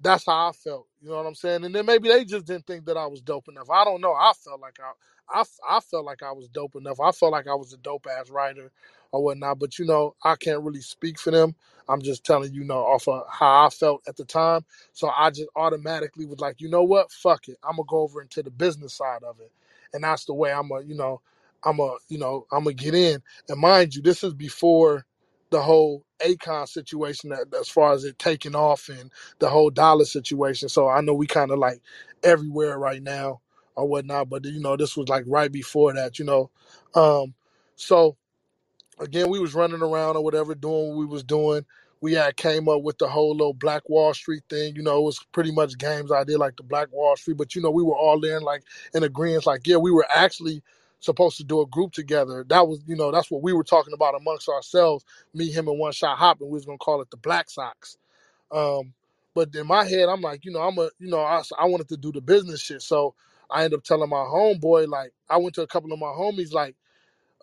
that's 0.00 0.26
how 0.26 0.48
I 0.48 0.52
felt. 0.52 0.86
You 1.02 1.10
know 1.10 1.16
what 1.16 1.26
I'm 1.26 1.34
saying? 1.34 1.64
And 1.64 1.74
then 1.74 1.86
maybe 1.86 2.08
they 2.08 2.24
just 2.24 2.46
didn't 2.46 2.66
think 2.66 2.84
that 2.86 2.96
I 2.96 3.06
was 3.06 3.20
dope 3.22 3.48
enough. 3.48 3.70
I 3.70 3.84
don't 3.84 4.00
know. 4.00 4.12
I 4.12 4.32
felt 4.44 4.60
like 4.60 4.78
I, 4.80 5.40
I, 5.40 5.44
I 5.68 5.80
felt 5.80 6.04
like 6.04 6.22
I 6.22 6.32
was 6.32 6.48
dope 6.48 6.76
enough. 6.76 7.00
I 7.00 7.12
felt 7.12 7.32
like 7.32 7.48
I 7.48 7.54
was 7.54 7.72
a 7.72 7.78
dope 7.78 8.06
ass 8.06 8.30
writer 8.30 8.70
or 9.12 9.22
whatnot. 9.24 9.58
But 9.58 9.78
you 9.78 9.86
know, 9.86 10.14
I 10.24 10.36
can't 10.36 10.62
really 10.62 10.80
speak 10.82 11.18
for 11.18 11.30
them. 11.30 11.54
I'm 11.88 12.02
just 12.02 12.24
telling 12.24 12.52
you 12.52 12.64
know 12.64 12.80
off 12.80 13.08
of 13.08 13.24
how 13.30 13.66
I 13.66 13.70
felt 13.70 14.02
at 14.08 14.16
the 14.16 14.24
time. 14.24 14.62
So 14.92 15.10
I 15.16 15.30
just 15.30 15.48
automatically 15.56 16.26
was 16.26 16.40
like, 16.40 16.60
you 16.60 16.68
know 16.68 16.82
what? 16.82 17.10
Fuck 17.12 17.48
it. 17.48 17.56
I'm 17.64 17.76
gonna 17.76 17.86
go 17.88 18.00
over 18.00 18.20
into 18.20 18.42
the 18.42 18.50
business 18.50 18.94
side 18.94 19.22
of 19.22 19.40
it, 19.40 19.52
and 19.94 20.04
that's 20.04 20.24
the 20.26 20.34
way 20.34 20.52
I'm 20.52 20.70
a, 20.72 20.82
you 20.82 20.96
know, 20.96 21.22
I'm 21.64 21.80
a, 21.80 21.96
you 22.08 22.18
know, 22.18 22.46
I'm 22.52 22.64
gonna 22.64 22.74
get 22.74 22.94
in. 22.94 23.22
And 23.48 23.60
mind 23.60 23.94
you, 23.94 24.02
this 24.02 24.24
is 24.24 24.34
before 24.34 25.06
the 25.50 25.62
whole 25.62 26.04
Akon 26.24 26.68
situation 26.68 27.30
that, 27.30 27.46
as 27.60 27.68
far 27.68 27.92
as 27.94 28.04
it 28.04 28.18
taking 28.18 28.54
off 28.56 28.88
and 28.88 29.10
the 29.40 29.48
whole 29.50 29.70
dollar 29.70 30.04
situation. 30.06 30.68
So 30.68 30.88
I 30.88 31.00
know 31.02 31.14
we 31.14 31.26
kind 31.26 31.50
of 31.52 31.58
like 31.58 31.80
everywhere 32.24 32.78
right 32.78 33.02
now 33.02 33.40
or 33.76 33.88
whatnot, 33.88 34.30
but 34.30 34.44
you 34.46 34.60
know, 34.60 34.76
this 34.76 34.96
was 34.96 35.08
like 35.08 35.24
right 35.28 35.52
before 35.52 35.94
that, 35.94 36.18
you 36.18 36.24
know. 36.26 36.50
Um, 36.94 37.34
so 37.76 38.16
again, 39.00 39.30
we 39.30 39.38
was 39.40 39.54
running 39.54 39.82
around 39.82 40.16
or 40.16 40.24
whatever, 40.24 40.54
doing 40.54 40.90
what 40.90 40.98
we 40.98 41.06
was 41.06 41.24
doing. 41.24 41.64
We 42.00 42.14
had 42.14 42.36
came 42.36 42.68
up 42.68 42.82
with 42.82 42.98
the 42.98 43.08
whole 43.08 43.32
little 43.32 43.54
Black 43.54 43.88
Wall 43.88 44.14
Street 44.14 44.42
thing. 44.50 44.76
You 44.76 44.82
know, 44.82 44.98
it 44.98 45.04
was 45.04 45.20
pretty 45.32 45.52
much 45.52 45.78
games 45.78 46.12
I 46.12 46.24
did 46.24 46.38
like 46.38 46.56
the 46.56 46.62
Black 46.62 46.92
Wall 46.92 47.16
Street, 47.16 47.38
but 47.38 47.54
you 47.54 47.62
know, 47.62 47.70
we 47.70 47.82
were 47.82 47.96
all 47.96 48.24
and 48.24 48.44
like 48.44 48.62
in 48.94 49.02
agreement, 49.02 49.46
like, 49.46 49.66
yeah, 49.66 49.78
we 49.78 49.90
were 49.90 50.06
actually 50.14 50.62
supposed 51.04 51.38
to 51.38 51.44
do 51.44 51.60
a 51.62 51.66
group 51.66 51.92
together. 51.92 52.44
That 52.48 52.68
was, 52.68 52.80
you 52.86 52.96
know, 52.96 53.12
that's 53.12 53.30
what 53.30 53.42
we 53.42 53.52
were 53.52 53.64
talking 53.64 53.94
about 53.94 54.16
amongst 54.16 54.48
ourselves, 54.48 55.04
me, 55.34 55.50
him, 55.50 55.68
and 55.68 55.78
one 55.78 55.92
shot 55.92 56.18
hopping. 56.18 56.48
We 56.48 56.54
was 56.54 56.66
gonna 56.66 56.78
call 56.78 57.02
it 57.02 57.10
the 57.10 57.18
Black 57.18 57.50
Sox. 57.50 57.98
Um, 58.52 58.94
but 59.34 59.54
in 59.54 59.66
my 59.66 59.84
head, 59.84 60.08
I'm 60.08 60.22
like, 60.22 60.44
you 60.44 60.52
know, 60.52 60.60
I'm 60.62 60.78
a, 60.78 60.90
you 60.98 61.10
know, 61.10 61.20
I, 61.20 61.42
I 61.58 61.66
wanted 61.66 61.88
to 61.90 61.96
do 61.96 62.12
the 62.12 62.20
business 62.22 62.60
shit. 62.62 62.82
So 62.82 63.14
I 63.50 63.64
end 63.64 63.74
up 63.74 63.84
telling 63.84 64.10
my 64.10 64.16
homeboy, 64.16 64.88
like, 64.88 65.12
I 65.30 65.38
went 65.38 65.54
to 65.56 65.62
a 65.62 65.66
couple 65.68 65.92
of 65.92 65.98
my 66.00 66.06
homies, 66.08 66.52
like, 66.52 66.76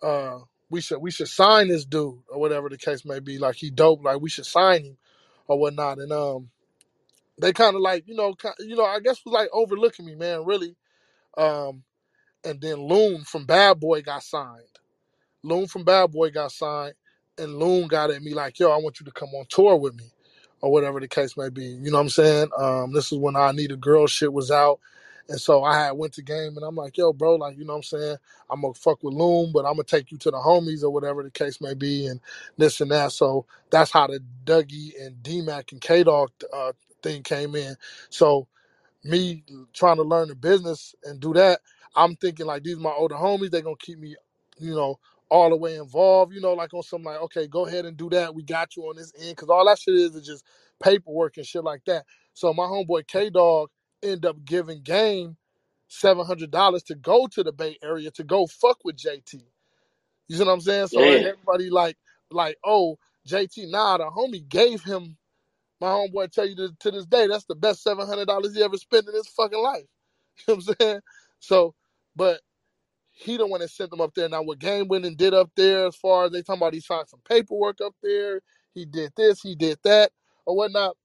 uh, 0.02 0.40
we 0.70 0.80
should 0.80 0.98
we 0.98 1.10
should 1.10 1.28
sign 1.28 1.68
this 1.68 1.84
dude 1.84 2.18
or 2.28 2.40
whatever 2.40 2.68
the 2.68 2.78
case 2.78 3.04
may 3.04 3.20
be. 3.20 3.38
Like 3.38 3.56
he 3.56 3.70
dope, 3.70 4.04
like 4.04 4.20
we 4.20 4.30
should 4.30 4.46
sign 4.46 4.84
him 4.84 4.96
or 5.48 5.58
whatnot. 5.58 5.98
And 5.98 6.12
um, 6.12 6.50
they 7.40 7.52
kind 7.52 7.76
of 7.76 7.82
like, 7.82 8.04
you 8.06 8.14
know, 8.14 8.34
ki- 8.34 8.48
you 8.60 8.76
know, 8.76 8.84
I 8.84 9.00
guess 9.00 9.24
was 9.24 9.34
like 9.34 9.50
overlooking 9.52 10.06
me, 10.06 10.14
man, 10.14 10.44
really. 10.46 10.76
Um, 11.38 11.84
and 12.44 12.60
then 12.60 12.76
Loon 12.76 13.24
from 13.24 13.46
Bad 13.46 13.80
Boy 13.80 14.02
got 14.02 14.22
signed. 14.24 14.62
Loon 15.44 15.68
from 15.68 15.84
Bad 15.84 16.12
Boy 16.12 16.30
got 16.32 16.52
signed, 16.52 16.94
and 17.38 17.58
Loon 17.58 17.88
got 17.88 18.12
at 18.12 18.22
me 18.22 18.34
like, 18.34 18.60
"Yo, 18.60 18.70
I 18.70 18.78
want 18.78 19.00
you 19.00 19.06
to 19.06 19.12
come 19.12 19.30
on 19.34 19.46
tour 19.48 19.76
with 19.76 19.96
me, 19.96 20.12
or 20.62 20.72
whatever 20.72 21.00
the 21.00 21.08
case 21.08 21.36
may 21.38 21.50
be." 21.50 21.64
You 21.66 21.92
know 21.92 21.98
what 21.98 22.04
I'm 22.04 22.10
saying? 22.10 22.50
Um, 22.58 22.92
this 22.94 23.12
is 23.12 23.18
when 23.18 23.36
I 23.36 23.52
Need 23.52 23.72
a 23.72 23.78
Girl 23.78 24.06
shit 24.06 24.32
was 24.34 24.52
out, 24.52 24.80
and 25.30 25.40
so 25.40 25.64
I 25.64 25.78
had 25.86 25.92
went 25.92 26.14
to 26.14 26.22
game, 26.22 26.56
and 26.58 26.64
I'm 26.64 26.76
like, 26.76 26.98
"Yo, 26.98 27.14
bro, 27.14 27.36
like, 27.36 27.58
you 27.58 27.64
know 27.64 27.74
what 27.74 27.78
I'm 27.78 28.00
saying? 28.00 28.18
I'm 28.50 28.62
gonna 28.62 28.74
fuck 28.74 29.02
with 29.02 29.14
Loon, 29.14 29.52
but 29.52 29.66
I'm 29.66 29.74
gonna 29.74 29.84
take 29.84 30.12
you 30.12 30.18
to 30.18 30.30
the 30.32 30.38
homies 30.38 30.84
or 30.84 30.90
whatever 30.90 31.24
the 31.24 31.32
case 31.32 31.60
may 31.62 31.74
be, 31.74 32.06
and 32.06 32.20
this 32.58 32.82
and 32.82 32.92
that." 32.92 33.12
So 33.12 33.46
that's 33.70 33.92
how 33.92 34.08
the 34.08 34.22
Dougie 34.44 34.92
and 35.02 35.22
D 35.24 35.42
Mac 35.42 35.72
and 35.72 35.80
K 35.80 36.04
Dog 36.04 36.32
uh, 36.52 36.72
thing 37.02 37.22
came 37.22 37.56
in. 37.56 37.76
So 38.10 38.38
me 39.04 39.44
trying 39.72 39.96
to 39.96 40.02
learn 40.02 40.28
the 40.28 40.34
business 40.34 40.94
and 41.04 41.20
do 41.20 41.32
that, 41.34 41.60
I'm 41.96 42.16
thinking 42.16 42.46
like 42.46 42.64
these 42.64 42.78
are 42.78 42.80
my 42.82 42.92
older 42.92 43.16
homies. 43.16 43.52
They're 43.52 43.62
gonna 43.62 43.76
keep 43.80 43.98
me, 44.00 44.16
you 44.58 44.74
know, 44.74 44.98
all 45.30 45.50
the 45.50 45.56
way 45.56 45.76
involved. 45.76 46.34
You 46.34 46.40
know, 46.42 46.54
like 46.54 46.74
on 46.74 46.84
some 46.84 47.04
like, 47.04 47.20
okay, 47.22 47.48
go 47.48 47.66
ahead 47.66 47.86
and 47.86 47.96
do 47.96 48.10
that. 48.10 48.34
We 48.34 48.44
got 48.44 48.76
you 48.76 48.84
on 48.84 48.96
this 48.96 49.12
end 49.20 49.36
because 49.36 49.50
all 49.50 49.66
that 49.66 49.80
shit 49.80 49.94
is 49.96 50.16
is 50.16 50.26
just 50.26 50.44
paperwork 50.82 51.38
and 51.38 51.46
shit 51.46 51.64
like 51.64 51.84
that. 51.86 52.06
So 52.34 52.54
my 52.54 52.64
homeboy 52.64 53.06
K 53.08 53.30
Dog 53.30 53.70
end 54.02 54.26
up 54.26 54.44
giving 54.44 54.82
Game 54.82 55.36
seven 55.88 56.26
hundred 56.26 56.50
dollars 56.52 56.84
to 56.84 56.96
go 56.96 57.28
to 57.28 57.42
the 57.44 57.52
Bay 57.52 57.78
Area 57.82 58.10
to 58.12 58.24
go 58.24 58.46
fuck 58.46 58.78
with 58.84 58.96
JT. 58.96 59.42
You 60.28 60.36
see 60.36 60.44
what 60.44 60.52
I'm 60.52 60.60
saying? 60.60 60.88
So 60.88 61.12
Damn. 61.12 61.24
everybody 61.24 61.70
like 61.70 61.96
like, 62.30 62.56
oh, 62.64 62.98
JT, 63.28 63.70
nah, 63.70 63.98
the 63.98 64.04
homie 64.06 64.48
gave 64.48 64.82
him 64.84 65.16
my 65.80 65.88
homeboy 65.88 66.30
tell 66.30 66.46
you 66.48 66.56
to, 66.56 66.70
to 66.80 66.90
this 66.90 67.06
day 67.06 67.26
that's 67.26 67.44
the 67.44 67.54
best 67.54 67.82
seven 67.82 68.06
hundred 68.06 68.26
dollars 68.26 68.54
he 68.54 68.62
ever 68.62 68.76
spent 68.76 69.06
in 69.08 69.14
his 69.14 69.28
fucking 69.28 69.62
life. 69.62 69.84
You 70.48 70.54
know 70.54 70.62
what 70.66 70.68
I'm 70.70 70.76
saying? 70.80 71.00
So, 71.40 71.74
but 72.16 72.40
he 73.12 73.36
the 73.36 73.46
one 73.46 73.60
that 73.60 73.70
sent 73.70 73.90
them 73.90 74.00
up 74.02 74.14
there. 74.14 74.28
Now 74.28 74.42
what 74.42 74.58
Game 74.60 74.90
and 74.90 75.16
did 75.16 75.34
up 75.34 75.50
there, 75.56 75.86
as 75.88 75.96
far 75.96 76.26
as 76.26 76.32
they 76.32 76.42
talking 76.42 76.62
about, 76.62 76.74
he 76.74 76.80
signed 76.80 77.08
some 77.08 77.20
paperwork 77.28 77.80
up 77.82 77.94
there. 78.02 78.42
He 78.74 78.86
did 78.86 79.12
this, 79.16 79.42
he 79.42 79.54
did 79.56 79.78
that, 79.84 80.12
or 80.46 80.56
whatnot. 80.56 80.96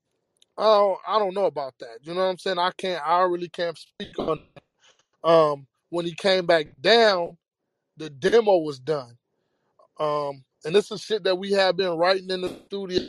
I 0.58 0.63
don't, 0.65 1.00
I 1.08 1.20
don't 1.20 1.36
know 1.36 1.48
about 1.48 1.76
that. 1.82 2.00
You 2.04 2.13
know 2.15 2.22
what 2.22 2.32
I'm 2.32 2.39
saying? 2.39 2.60
I 2.60 2.72
can't, 2.78 3.02
I 3.08 3.22
really 3.24 3.50
can't 3.50 3.78
speak 3.78 4.17
on. 4.20 4.41
Um, 5.24 5.67
when 5.89 6.06
he 6.06 6.13
came 6.15 6.46
back 6.48 6.67
down, 6.82 7.38
the 7.98 8.10
demo 8.10 8.58
was 8.60 8.80
done. 8.80 9.17
Um, 10.00 10.46
and 10.65 10.76
this 10.76 10.91
is 10.91 11.02
shit 11.02 11.26
that 11.26 11.38
we 11.38 11.54
have 11.54 11.78
been 11.78 11.98
writing 11.98 12.32
in 12.32 12.41
the 12.41 12.62
studio. 12.67 13.04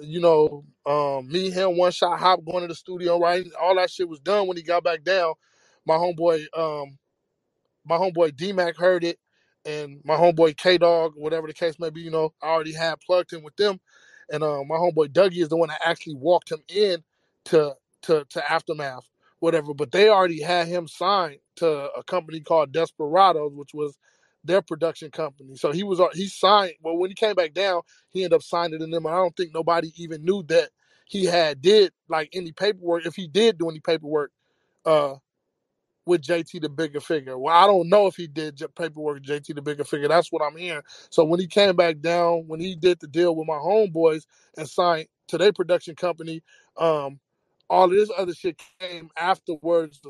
You 0.00 0.20
know, 0.20 0.64
um, 0.86 1.28
me, 1.28 1.50
him, 1.50 1.76
one 1.78 1.92
shot 1.92 2.20
hop 2.20 2.44
going 2.46 2.62
to 2.62 2.68
the 2.68 2.76
studio 2.76 3.20
writing. 3.20 3.52
All 3.60 3.76
that 3.76 3.90
shit 3.90 4.08
was 4.08 4.20
done 4.20 4.48
when 4.48 4.58
he 4.58 4.64
got 4.64 4.84
back 4.84 5.04
down. 5.04 5.34
My 5.86 5.96
homeboy, 5.96 6.46
um, 6.58 6.98
my 7.86 7.96
homeboy 7.96 8.36
D 8.36 8.52
Mac 8.52 8.76
heard 8.76 9.04
it, 9.04 9.18
and 9.64 10.00
my 10.04 10.16
homeboy 10.16 10.56
K 10.56 10.78
Dog, 10.78 11.14
whatever 11.16 11.46
the 11.46 11.54
case 11.54 11.78
may 11.80 11.90
be, 11.90 12.02
you 12.02 12.10
know, 12.10 12.34
I 12.42 12.48
already 12.48 12.74
had 12.74 13.00
plugged 13.00 13.32
him 13.32 13.42
with 13.42 13.56
them, 13.56 13.80
and 14.30 14.42
um, 14.44 14.68
my 14.68 14.76
homeboy 14.76 15.08
Dougie 15.12 15.42
is 15.42 15.50
the 15.50 15.56
one 15.58 15.70
that 15.70 15.80
actually 15.84 16.16
walked 16.16 16.52
him 16.52 16.62
in 16.68 17.02
to 17.46 17.74
to 18.02 18.26
to 18.30 18.52
Aftermath, 18.52 19.04
whatever. 19.40 19.74
But 19.74 19.92
they 19.92 20.08
already 20.08 20.42
had 20.42 20.68
him 20.68 20.88
signed 20.88 21.38
to 21.56 21.68
a 21.92 22.04
company 22.04 22.40
called 22.40 22.72
Desperados, 22.72 23.52
which 23.54 23.74
was 23.74 23.98
their 24.44 24.62
production 24.62 25.10
company. 25.10 25.56
So 25.56 25.72
he 25.72 25.82
was 25.84 26.00
al- 26.00 26.12
he 26.14 26.28
signed. 26.28 26.74
Well, 26.82 26.98
when 26.98 27.10
he 27.10 27.14
came 27.14 27.34
back 27.34 27.54
down, 27.54 27.82
he 28.10 28.24
ended 28.24 28.36
up 28.36 28.42
signing 28.42 28.82
in 28.82 28.90
them. 28.90 29.06
I 29.06 29.12
don't 29.12 29.36
think 29.36 29.52
nobody 29.54 29.92
even 29.96 30.24
knew 30.24 30.42
that 30.44 30.70
he 31.06 31.26
had 31.26 31.62
did 31.62 31.92
like 32.08 32.30
any 32.34 32.52
paperwork. 32.52 33.06
If 33.06 33.16
he 33.16 33.28
did 33.28 33.58
do 33.58 33.70
any 33.70 33.80
paperwork, 33.80 34.32
uh 34.86 35.16
with 36.06 36.22
JT 36.22 36.62
the 36.62 36.68
Bigga 36.68 36.96
Figga. 36.96 37.38
Well, 37.38 37.54
I 37.54 37.66
don't 37.66 37.88
know 37.88 38.06
if 38.06 38.16
he 38.16 38.26
did 38.26 38.60
paperwork 38.76 39.22
JT 39.22 39.54
the 39.54 39.62
Bigga 39.62 39.82
Figga. 39.88 40.08
That's 40.08 40.32
what 40.32 40.42
I'm 40.42 40.56
hearing. 40.56 40.82
So 41.10 41.24
when 41.24 41.40
he 41.40 41.46
came 41.46 41.76
back 41.76 42.00
down, 42.00 42.44
when 42.48 42.60
he 42.60 42.74
did 42.76 43.00
the 43.00 43.06
deal 43.06 43.36
with 43.36 43.46
my 43.46 43.54
homeboys 43.54 44.24
and 44.56 44.68
signed 44.68 45.08
to 45.28 45.38
their 45.38 45.52
production 45.52 45.94
company, 45.96 46.42
um, 46.76 47.20
all 47.70 47.84
of 47.84 47.90
this 47.92 48.10
other 48.16 48.34
shit 48.34 48.60
came 48.80 49.10
afterwards. 49.16 50.00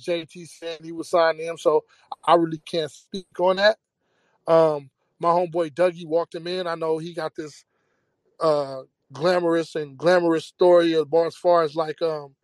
JT 0.00 0.48
said 0.48 0.80
he 0.82 0.92
was 0.92 1.08
signing 1.10 1.46
them, 1.46 1.58
so 1.58 1.84
I 2.24 2.34
really 2.34 2.58
can't 2.58 2.90
speak 2.90 3.26
on 3.40 3.56
that. 3.56 3.78
Um, 4.46 4.90
my 5.20 5.30
homeboy 5.30 5.72
Dougie 5.74 6.06
walked 6.06 6.34
him 6.34 6.46
in. 6.46 6.66
I 6.66 6.76
know 6.76 6.98
he 6.98 7.14
got 7.14 7.34
this 7.36 7.64
uh 8.40 8.82
glamorous 9.12 9.74
and 9.76 9.96
glamorous 9.96 10.44
story 10.46 10.94
as 10.96 11.36
far 11.36 11.62
as 11.62 11.76
like 11.76 12.00
um 12.02 12.34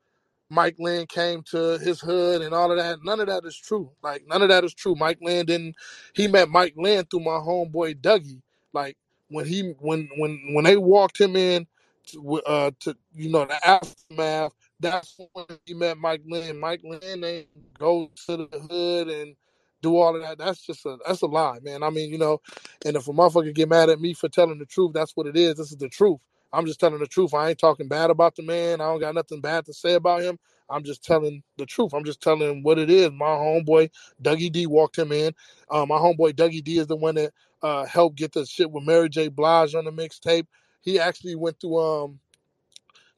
Mike 0.50 0.76
Lynn 0.78 1.06
came 1.06 1.42
to 1.50 1.78
his 1.78 2.00
hood 2.00 2.42
and 2.42 2.54
all 2.54 2.70
of 2.70 2.78
that. 2.78 2.98
None 3.04 3.20
of 3.20 3.26
that 3.28 3.44
is 3.44 3.56
true. 3.56 3.90
Like 4.02 4.24
none 4.28 4.42
of 4.42 4.48
that 4.48 4.64
is 4.64 4.74
true. 4.74 4.94
Mike 4.94 5.18
Lynn 5.20 5.46
didn't. 5.46 5.76
He 6.14 6.28
met 6.28 6.48
Mike 6.48 6.74
Lynn 6.76 7.04
through 7.06 7.20
my 7.20 7.32
homeboy 7.40 8.00
Dougie. 8.00 8.42
Like 8.72 8.96
when 9.28 9.46
he 9.46 9.74
when 9.80 10.08
when 10.18 10.40
when 10.54 10.64
they 10.64 10.76
walked 10.76 11.20
him 11.20 11.36
in 11.36 11.66
to, 12.08 12.42
uh, 12.42 12.70
to 12.80 12.96
you 13.14 13.30
know 13.30 13.44
the 13.46 13.66
aftermath. 13.66 14.52
That's 14.80 15.18
when 15.32 15.46
he 15.64 15.74
met 15.74 15.98
Mike 15.98 16.22
Lynn. 16.26 16.60
Mike 16.60 16.82
Lynn 16.84 17.20
they 17.22 17.48
go 17.78 18.10
to 18.26 18.36
the 18.36 18.58
hood 18.70 19.08
and 19.08 19.34
do 19.82 19.96
all 19.96 20.14
of 20.14 20.22
that. 20.22 20.38
That's 20.38 20.64
just 20.64 20.86
a 20.86 20.98
that's 21.06 21.22
a 21.22 21.26
lie, 21.26 21.58
man. 21.62 21.82
I 21.82 21.90
mean, 21.90 22.10
you 22.10 22.18
know, 22.18 22.40
and 22.84 22.96
if 22.96 23.08
a 23.08 23.12
motherfucker 23.12 23.54
get 23.54 23.68
mad 23.68 23.90
at 23.90 24.00
me 24.00 24.14
for 24.14 24.28
telling 24.28 24.58
the 24.58 24.66
truth, 24.66 24.92
that's 24.94 25.16
what 25.16 25.26
it 25.26 25.36
is. 25.36 25.56
This 25.56 25.72
is 25.72 25.78
the 25.78 25.88
truth. 25.88 26.20
I'm 26.54 26.66
just 26.66 26.80
telling 26.80 27.00
the 27.00 27.06
truth. 27.06 27.34
I 27.34 27.50
ain't 27.50 27.58
talking 27.58 27.88
bad 27.88 28.10
about 28.10 28.36
the 28.36 28.42
man. 28.42 28.80
I 28.80 28.84
don't 28.84 29.00
got 29.00 29.14
nothing 29.14 29.40
bad 29.40 29.64
to 29.66 29.74
say 29.74 29.94
about 29.94 30.22
him. 30.22 30.38
I'm 30.70 30.84
just 30.84 31.04
telling 31.04 31.42
the 31.58 31.66
truth. 31.66 31.92
I'm 31.92 32.04
just 32.04 32.22
telling 32.22 32.48
him 32.48 32.62
what 32.62 32.78
it 32.78 32.90
is. 32.90 33.10
My 33.10 33.26
homeboy 33.26 33.90
Dougie 34.22 34.50
D 34.50 34.66
walked 34.66 34.98
him 34.98 35.12
in. 35.12 35.32
Uh, 35.68 35.84
my 35.84 35.96
homeboy 35.96 36.34
Dougie 36.34 36.64
D 36.64 36.78
is 36.78 36.86
the 36.86 36.96
one 36.96 37.16
that 37.16 37.32
uh, 37.62 37.84
helped 37.84 38.16
get 38.16 38.32
the 38.32 38.46
shit 38.46 38.70
with 38.70 38.84
Mary 38.84 39.08
J. 39.08 39.28
Blige 39.28 39.74
on 39.74 39.84
the 39.84 39.92
mixtape. 39.92 40.46
He 40.80 40.98
actually 40.98 41.34
went 41.34 41.60
through 41.60 41.78
um 41.78 42.20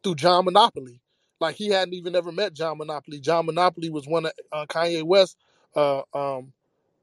through 0.03 0.17
John 0.17 0.45
Monopoly. 0.45 1.01
Like 1.41 1.57
he 1.57 1.69
hadn't 1.69 1.95
even 1.95 2.15
ever 2.17 2.33
met 2.33 2.55
John 2.55 2.79
Monopoly. 2.79 3.21
John 3.21 3.47
Monopoly 3.47 3.91
was 3.91 4.07
one 4.07 4.27
of 4.27 4.33
uh, 4.53 4.67
Kanye 4.67 5.03
West 5.03 5.37
uh, 5.75 6.03
um, 6.15 6.53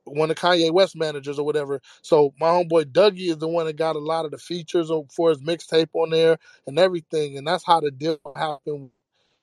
one 0.05 0.31
of 0.31 0.37
Kanye 0.37 0.71
West 0.71 0.95
managers 0.95 1.39
or 1.39 1.45
whatever. 1.45 1.81
So 2.01 2.33
my 2.39 2.47
homeboy 2.49 2.85
Dougie 2.93 3.29
is 3.31 3.37
the 3.39 3.47
one 3.49 3.65
that 3.67 3.77
got 3.77 3.95
a 3.95 3.99
lot 3.99 4.25
of 4.25 4.31
the 4.31 4.37
features 4.39 4.91
for 5.15 5.29
his 5.29 5.39
mixtape 5.41 5.89
on 5.93 6.11
there 6.11 6.37
and 6.67 6.79
everything, 6.79 7.37
and 7.37 7.47
that's 7.47 7.65
how 7.65 7.81
the 7.81 7.91
deal 7.91 8.19
happened. 8.35 8.91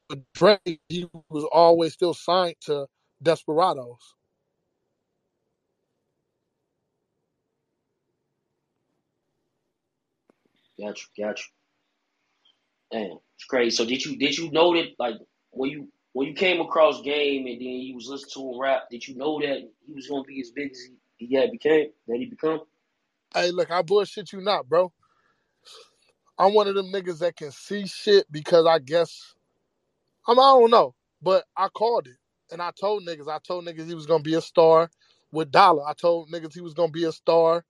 But 0.08 0.20
Dre, 0.34 0.58
he 0.88 1.08
was 1.30 1.44
always 1.52 1.94
still 1.94 2.14
signed 2.14 2.56
to 2.62 2.86
Desperados. 3.22 4.14
Got 10.80 10.98
you, 10.98 11.24
got 11.24 11.38
you. 11.38 11.44
Damn. 12.92 13.18
It's 13.36 13.46
crazy. 13.48 13.76
So 13.76 13.86
did 13.86 14.04
you 14.04 14.18
did 14.18 14.38
you 14.38 14.50
know 14.52 14.74
that 14.74 14.88
like 14.98 15.16
when 15.52 15.70
you 15.70 15.88
when 16.12 16.28
you 16.28 16.34
came 16.34 16.60
across 16.60 17.02
game 17.02 17.46
and 17.46 17.60
then 17.60 17.68
you 17.68 17.94
was 17.94 18.08
listening 18.08 18.32
to 18.34 18.52
him 18.52 18.60
rap, 18.60 18.82
did 18.90 19.06
you 19.06 19.16
know 19.16 19.40
that 19.40 19.58
he 19.86 19.92
was 19.94 20.08
gonna 20.08 20.24
be 20.24 20.40
as 20.40 20.50
big 20.50 20.72
as 20.72 20.78
he, 21.18 21.26
he 21.28 21.36
had 21.36 21.50
became 21.52 21.88
that 22.08 22.16
he 22.16 22.26
become? 22.26 22.60
Hey, 23.34 23.50
look, 23.52 23.70
I 23.70 23.82
bullshit 23.82 24.32
you 24.32 24.40
not, 24.40 24.68
bro. 24.68 24.92
I'm 26.38 26.54
one 26.54 26.68
of 26.68 26.74
them 26.74 26.92
niggas 26.92 27.18
that 27.20 27.36
can 27.36 27.52
see 27.52 27.86
shit 27.86 28.26
because 28.32 28.66
I 28.66 28.78
guess 28.78 29.34
I'm 30.26 30.38
I 30.38 30.42
don't 30.42 30.70
know, 30.70 30.94
but 31.22 31.44
I 31.56 31.68
called 31.68 32.06
it 32.06 32.16
and 32.52 32.62
I 32.62 32.70
told 32.78 33.06
niggas. 33.06 33.28
I 33.28 33.38
told 33.38 33.66
niggas 33.66 33.86
he 33.86 33.94
was 33.94 34.06
gonna 34.06 34.22
be 34.22 34.34
a 34.34 34.40
star 34.40 34.90
with 35.32 35.50
Dollar. 35.50 35.86
I 35.86 35.94
told 35.94 36.30
niggas 36.30 36.54
he 36.54 36.60
was 36.60 36.74
gonna 36.74 36.92
be 36.92 37.04
a 37.04 37.12
star. 37.12 37.64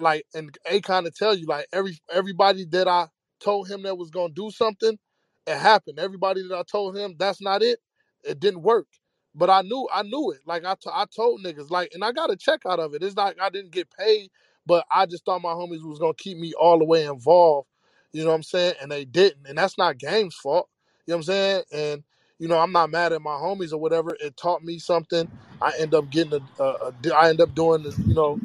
Like 0.00 0.24
and 0.34 0.56
A 0.70 0.80
kind 0.80 1.06
of 1.06 1.14
tell 1.14 1.36
you 1.36 1.46
like 1.46 1.66
every 1.72 1.98
everybody 2.12 2.64
that 2.66 2.88
I 2.88 3.08
told 3.40 3.68
him 3.68 3.82
that 3.82 3.98
was 3.98 4.10
gonna 4.10 4.32
do 4.32 4.50
something, 4.50 4.98
it 5.46 5.58
happened. 5.58 6.00
Everybody 6.00 6.46
that 6.48 6.56
I 6.56 6.64
told 6.64 6.96
him 6.98 7.16
that's 7.18 7.42
not 7.42 7.62
it, 7.62 7.80
it 8.24 8.40
didn't 8.40 8.62
work. 8.62 8.88
But 9.36 9.50
I 9.50 9.62
knew 9.62 9.88
I 9.92 10.04
knew 10.04 10.32
it. 10.32 10.40
Like 10.46 10.64
I, 10.66 10.74
t- 10.76 10.90
I 10.92 11.06
told 11.14 11.44
niggas 11.44 11.70
like, 11.70 11.90
and 11.94 12.04
I 12.04 12.12
got 12.12 12.30
a 12.32 12.36
check 12.36 12.62
out 12.66 12.80
of 12.80 12.94
it. 12.94 13.02
It's 13.04 13.16
like 13.16 13.38
I 13.42 13.50
didn't 13.50 13.72
get 13.72 13.88
paid, 13.90 14.30
but 14.66 14.86
I 14.94 15.06
just 15.06 15.26
thought 15.26 15.42
my 15.42 15.52
homies 15.54 15.84
was 15.88 16.00
gonna 16.00 16.14
keep 16.14 16.38
me 16.38 16.54
all 16.54 16.78
the 16.78 16.86
way 16.86 17.06
involved. 17.06 17.68
You 18.12 18.24
know 18.24 18.30
what 18.30 18.36
I'm 18.36 18.44
saying? 18.44 18.76
And 18.82 18.92
they 18.92 19.06
didn't, 19.06 19.48
and 19.48 19.58
that's 19.58 19.78
not 19.78 19.98
Game's 19.98 20.36
fault. 20.36 20.70
You 21.06 21.12
know 21.12 21.18
what 21.18 21.20
I'm 21.20 21.24
saying? 21.24 21.62
And 21.72 22.04
you 22.38 22.48
know 22.48 22.58
I'm 22.60 22.72
not 22.72 22.90
mad 22.90 23.12
at 23.12 23.22
my 23.22 23.32
homies 23.36 23.72
or 23.72 23.78
whatever. 23.78 24.16
It 24.20 24.36
taught 24.38 24.64
me 24.64 24.78
something. 24.78 25.30
I 25.62 25.72
end 25.80 25.94
up 25.94 26.10
getting 26.10 26.34
a, 26.58 26.62
a, 26.64 26.92
a 27.10 27.14
I 27.16 27.30
end 27.30 27.40
up 27.42 27.54
doing 27.56 27.82
the, 27.84 27.90
you 28.06 28.14
know 28.14 28.40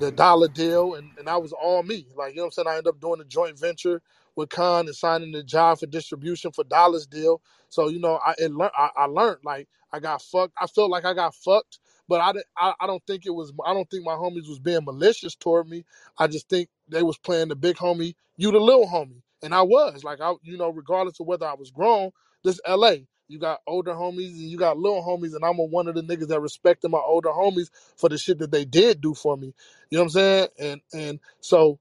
the 0.00 0.12
dollar 0.12 0.48
deal, 0.48 0.94
and, 0.94 1.10
and 1.18 1.28
that 1.28 1.42
was 1.42 1.52
all 1.52 1.82
me. 1.82 2.06
Like, 2.16 2.32
you 2.32 2.38
know 2.38 2.44
what 2.44 2.46
I'm 2.48 2.52
saying? 2.52 2.68
I 2.68 2.76
end 2.78 2.88
up 2.88 3.00
doing 3.00 3.20
a 3.20 3.24
joint 3.24 3.58
venture 3.58 4.02
with 4.36 4.50
Kon 4.50 4.86
and 4.86 4.96
signing 4.96 5.32
the 5.32 5.42
job 5.42 5.80
for 5.80 5.86
distribution 5.86 6.52
for 6.52 6.64
dollars 6.64 7.06
deal. 7.06 7.42
So, 7.68 7.88
you 7.88 8.00
know, 8.00 8.18
I 8.24 8.34
learned 8.40 8.72
I, 8.76 8.90
I 8.96 9.04
learned 9.06 9.40
like 9.44 9.68
I 9.92 10.00
got 10.00 10.22
fucked. 10.22 10.54
I 10.60 10.66
felt 10.66 10.90
like 10.90 11.04
I 11.04 11.14
got 11.14 11.34
fucked, 11.34 11.78
but 12.08 12.20
I, 12.20 12.32
didn't- 12.32 12.46
I 12.56 12.74
I 12.80 12.86
don't 12.86 13.04
think 13.06 13.26
it 13.26 13.30
was 13.34 13.52
I 13.66 13.74
don't 13.74 13.90
think 13.90 14.04
my 14.04 14.14
homies 14.14 14.48
was 14.48 14.58
being 14.58 14.84
malicious 14.84 15.34
toward 15.34 15.68
me. 15.68 15.84
I 16.18 16.26
just 16.26 16.48
think 16.48 16.68
they 16.88 17.02
was 17.02 17.18
playing 17.18 17.48
the 17.48 17.56
big 17.56 17.76
homie, 17.76 18.14
you 18.36 18.50
the 18.52 18.60
little 18.60 18.86
homie. 18.88 19.22
And 19.42 19.54
I 19.54 19.62
was. 19.62 20.04
Like 20.04 20.20
I 20.20 20.34
you 20.42 20.56
know, 20.58 20.70
regardless 20.70 21.20
of 21.20 21.26
whether 21.26 21.46
I 21.46 21.54
was 21.54 21.70
grown, 21.70 22.10
this 22.44 22.60
LA. 22.68 22.94
You 23.28 23.38
got 23.38 23.60
older 23.66 23.92
homies 23.94 24.32
and 24.32 24.40
you 24.50 24.58
got 24.58 24.76
little 24.78 25.02
homies, 25.02 25.34
and 25.34 25.44
I'm 25.44 25.58
a, 25.58 25.64
one 25.64 25.88
of 25.88 25.94
the 25.94 26.02
niggas 26.02 26.28
that 26.28 26.40
respected 26.40 26.90
my 26.90 26.98
older 26.98 27.30
homies 27.30 27.70
for 27.96 28.10
the 28.10 28.18
shit 28.18 28.38
that 28.40 28.52
they 28.52 28.66
did 28.66 29.00
do 29.00 29.14
for 29.14 29.38
me. 29.38 29.54
You 29.90 29.98
know 29.98 30.02
what 30.04 30.06
I'm 30.06 30.10
saying? 30.10 30.48
And 30.60 30.80
and 30.92 31.20
so 31.40 31.78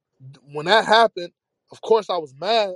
when 0.54 0.68
that 0.68 0.86
happened, 0.86 1.34
of 1.72 1.82
course 1.82 2.10
I 2.10 2.18
was 2.18 2.36
mad, 2.40 2.76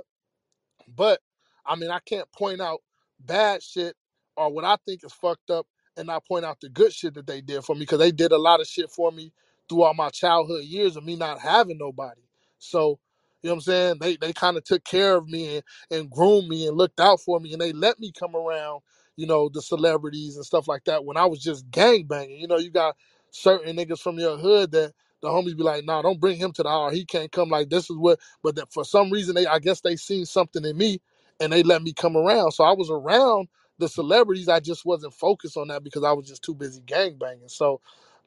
but 0.96 1.20
I 1.66 1.76
mean 1.76 1.90
I 1.90 2.00
can't 2.00 2.30
point 2.32 2.60
out 2.60 2.80
bad 3.20 3.62
shit 3.62 3.96
or 4.36 4.52
what 4.52 4.64
I 4.64 4.76
think 4.86 5.04
is 5.04 5.12
fucked 5.12 5.50
up 5.50 5.66
and 5.96 6.08
not 6.08 6.26
point 6.26 6.44
out 6.44 6.60
the 6.60 6.68
good 6.68 6.92
shit 6.92 7.14
that 7.14 7.26
they 7.26 7.40
did 7.40 7.64
for 7.64 7.74
me 7.74 7.80
because 7.82 7.98
they 8.00 8.12
did 8.12 8.32
a 8.32 8.38
lot 8.38 8.60
of 8.60 8.66
shit 8.68 8.90
for 8.90 9.12
me 9.12 9.32
throughout 9.68 9.96
my 9.96 10.10
childhood 10.10 10.64
years 10.64 10.96
of 10.96 11.04
me 11.04 11.16
not 11.16 11.40
having 11.40 11.78
nobody. 11.78 12.22
So 12.58 12.98
you 13.42 13.48
know 13.50 13.54
what 13.54 13.58
I'm 13.58 13.62
saying? 13.62 13.96
They 14.00 14.16
they 14.16 14.32
kind 14.32 14.56
of 14.56 14.64
took 14.64 14.84
care 14.84 15.16
of 15.16 15.28
me 15.28 15.56
and, 15.56 15.64
and 15.90 16.10
groomed 16.10 16.48
me 16.48 16.66
and 16.68 16.76
looked 16.76 17.00
out 17.00 17.20
for 17.20 17.40
me 17.40 17.52
and 17.52 17.62
they 17.62 17.72
let 17.72 18.00
me 18.00 18.12
come 18.18 18.36
around, 18.36 18.82
you 19.16 19.26
know, 19.26 19.50
the 19.52 19.62
celebrities 19.62 20.36
and 20.36 20.46
stuff 20.46 20.68
like 20.68 20.84
that 20.86 21.04
when 21.04 21.16
I 21.18 21.26
was 21.26 21.40
just 21.40 21.70
gang 21.70 22.04
banging. 22.06 22.40
You 22.40 22.48
know, 22.48 22.58
you 22.58 22.70
got 22.70 22.96
certain 23.32 23.76
niggas 23.76 24.00
from 24.00 24.18
your 24.18 24.38
hood 24.38 24.72
that 24.72 24.94
the 25.22 25.28
homies 25.28 25.56
be 25.56 25.62
like, 25.64 25.84
nah, 25.84 26.02
don't 26.02 26.20
bring 26.20 26.36
him 26.38 26.52
to 26.52 26.62
the 26.62 26.68
hour. 26.68 26.92
He 26.92 27.04
can't 27.04 27.32
come. 27.32 27.48
Like 27.50 27.70
this 27.70 27.90
is 27.90 27.96
what. 27.96 28.20
But 28.42 28.56
that 28.56 28.72
for 28.72 28.84
some 28.84 29.10
reason, 29.10 29.34
they 29.34 29.46
I 29.46 29.58
guess 29.58 29.80
they 29.80 29.96
seen 29.96 30.26
something 30.26 30.64
in 30.64 30.76
me, 30.76 31.00
and 31.40 31.52
they 31.52 31.62
let 31.62 31.82
me 31.82 31.92
come 31.92 32.16
around. 32.16 32.52
So 32.52 32.64
I 32.64 32.72
was 32.72 32.90
around 32.90 33.48
the 33.78 33.88
celebrities. 33.88 34.48
I 34.48 34.60
just 34.60 34.84
wasn't 34.86 35.14
focused 35.14 35.56
on 35.56 35.68
that 35.68 35.84
because 35.84 36.04
I 36.04 36.12
was 36.12 36.28
just 36.28 36.42
too 36.42 36.54
busy 36.54 36.82
gang 36.86 37.16
banging. 37.18 37.48
So, 37.48 37.80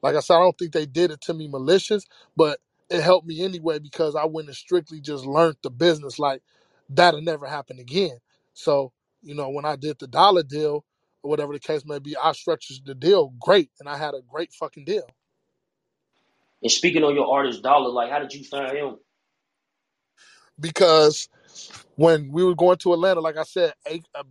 like 0.04 0.16
I 0.16 0.20
said, 0.22 0.36
I 0.36 0.40
don't 0.40 0.58
think 0.58 0.74
they 0.74 0.86
did 0.86 1.12
it 1.12 1.22
to 1.22 1.34
me 1.34 1.48
malicious, 1.48 2.06
but 2.36 2.60
it 2.90 3.02
helped 3.02 3.28
me 3.28 3.44
anyway 3.44 3.80
because 3.80 4.16
I 4.16 4.26
went 4.26 4.48
and 4.48 4.58
strictly 4.58 5.00
just 5.02 5.26
learned 5.26 5.58
the 5.64 5.72
business. 5.72 6.20
Like 6.20 6.42
that'll 6.90 7.22
never 7.22 7.48
happen 7.48 7.80
again. 7.80 8.18
So 8.54 8.92
you 9.24 9.36
know, 9.36 9.50
when 9.50 9.66
I 9.66 9.78
did 9.78 10.00
the 10.00 10.08
dollar 10.08 10.44
deal 10.44 10.86
or 11.24 11.30
whatever 11.30 11.54
the 11.54 11.60
case 11.60 11.86
may 11.86 12.00
be, 12.00 12.18
I 12.18 12.34
structured 12.34 12.80
the 12.86 12.96
deal 12.96 13.34
great, 13.40 13.72
and 13.80 13.88
I 13.90 13.98
had 13.98 14.14
a 14.16 14.22
great 14.30 14.54
fucking 14.54 14.86
deal. 14.86 15.08
And 16.64 16.72
speaking 16.72 17.04
on 17.06 17.16
your 17.16 17.34
artist 17.34 17.64
Dollar, 17.64 17.90
like 17.92 18.12
how 18.12 18.20
did 18.20 18.34
you 18.34 18.44
find 18.46 18.78
him? 18.78 18.98
because 20.60 21.30
when 21.98 22.32
we 22.32 22.44
were 22.46 22.56
going 22.56 22.78
to 22.80 22.94
Atlanta, 22.94 23.22
like 23.22 23.38
I 23.38 23.44
said, 23.44 23.74
A- 23.88 24.04
uh, 24.16 24.24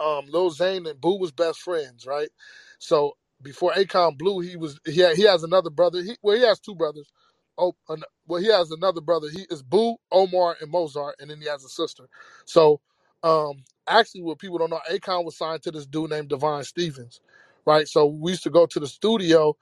um, 0.00 0.26
Lil 0.28 0.50
Zane 0.50 0.86
and 0.86 1.00
Boo 1.00 1.18
was 1.18 1.32
best 1.32 1.60
friends, 1.60 2.06
right? 2.06 2.30
So 2.78 3.16
before 3.42 3.72
Akon 3.74 4.18
Blue, 4.18 4.40
he 4.40 4.56
was 4.56 4.80
he 4.86 5.06
he 5.14 5.22
has 5.24 5.44
another 5.44 5.70
brother. 5.70 6.02
He 6.02 6.16
well, 6.22 6.36
he 6.36 6.42
has 6.44 6.60
two 6.60 6.74
brothers. 6.76 7.10
Oh, 7.58 7.74
an, 7.90 8.02
well, 8.26 8.40
he 8.42 8.48
has 8.48 8.70
another 8.72 9.02
brother. 9.02 9.28
He 9.30 9.46
is 9.50 9.62
Boo, 9.62 9.96
Omar, 10.12 10.56
and 10.60 10.70
Mozart, 10.70 11.16
and 11.20 11.30
then 11.30 11.40
he 11.40 11.48
has 11.48 11.64
a 11.64 11.68
sister. 11.68 12.04
So, 12.46 12.80
um, 13.22 13.64
actually, 13.88 14.22
what 14.22 14.38
people 14.40 14.58
don't 14.58 14.70
know, 14.70 14.80
Akon 14.90 15.24
was 15.24 15.36
signed 15.38 15.62
to 15.64 15.70
this 15.72 15.86
dude 15.86 16.10
named 16.10 16.30
Divine 16.30 16.64
Stevens, 16.64 17.20
right? 17.66 17.88
So 17.88 18.06
we 18.06 18.32
used 18.32 18.44
to 18.44 18.50
go 18.50 18.66
to 18.66 18.80
the 18.80 18.88
studio, 18.88 19.56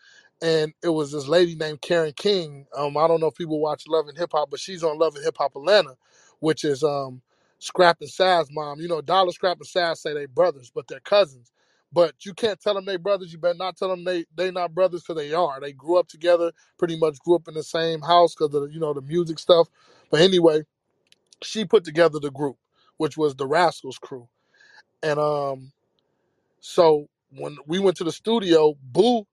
and 0.45 0.75
it 0.85 0.91
was 0.91 1.13
this 1.13 1.29
lady 1.29 1.57
named 1.57 1.83
Karen 1.83 2.15
King. 2.17 2.67
Um, 2.77 2.99
I 2.99 3.09
don't 3.09 3.21
know 3.23 3.29
if 3.29 3.37
people 3.37 3.61
watch 3.61 3.85
Love 3.89 4.09
and 4.09 4.19
Hip 4.19 4.33
Hop, 4.35 4.51
but 4.53 4.61
she's 4.61 4.85
on 4.85 4.99
Love 5.01 5.17
and 5.17 5.25
Hip 5.25 5.37
Hop 5.41 5.57
Atlanta, 5.57 5.97
which 6.41 6.65
is 6.65 6.85
um 6.85 7.23
Scrap 7.61 7.99
and 8.03 8.11
Saz 8.11 8.49
mom. 8.53 8.81
You 8.81 8.89
know, 8.89 9.03
Dollar 9.03 9.33
Scrap 9.33 9.59
and 9.59 9.69
Saz 9.69 9.99
say 9.99 10.15
they 10.15 10.27
brothers, 10.27 10.73
but 10.75 10.89
they're 10.89 11.01
cousins. 11.01 11.53
But 11.93 12.15
you 12.27 12.35
can't 12.35 12.61
tell 12.63 12.77
them 12.77 12.87
they 12.87 12.99
brothers. 12.99 13.33
You 13.33 13.41
better 13.41 13.59
not 13.59 13.79
tell 13.79 13.91
them 13.91 14.05
they 14.05 14.27
they 14.37 14.53
not 14.53 14.75
brothers 14.77 15.03
because 15.05 15.21
they 15.23 15.35
are. 15.35 15.61
They 15.61 15.75
grew 15.75 15.99
up 15.99 16.09
together. 16.09 16.53
Pretty 16.79 16.99
much 16.99 17.19
grew 17.21 17.37
up 17.37 17.49
in 17.49 17.55
the 17.57 17.65
same 17.65 18.03
house 18.03 18.37
because 18.37 18.55
of 18.55 18.63
the, 18.65 18.69
you 18.75 18.81
know 18.81 18.95
the 18.95 19.03
music 19.03 19.41
stuff. 19.41 19.69
But 20.13 20.23
anyway, 20.23 20.65
she 21.43 21.65
put 21.67 21.85
together 21.85 22.21
the 22.21 22.31
group, 22.33 22.59
which 22.99 23.17
was 23.19 23.37
the 23.37 23.47
Rascals 23.49 23.99
crew. 23.99 24.29
And 25.03 25.21
um, 25.21 25.73
so 26.61 27.09
when 27.31 27.59
we 27.67 27.81
went 27.81 27.99
to 27.99 28.05
the 28.05 28.13
studio, 28.13 28.77
Boo 28.83 29.27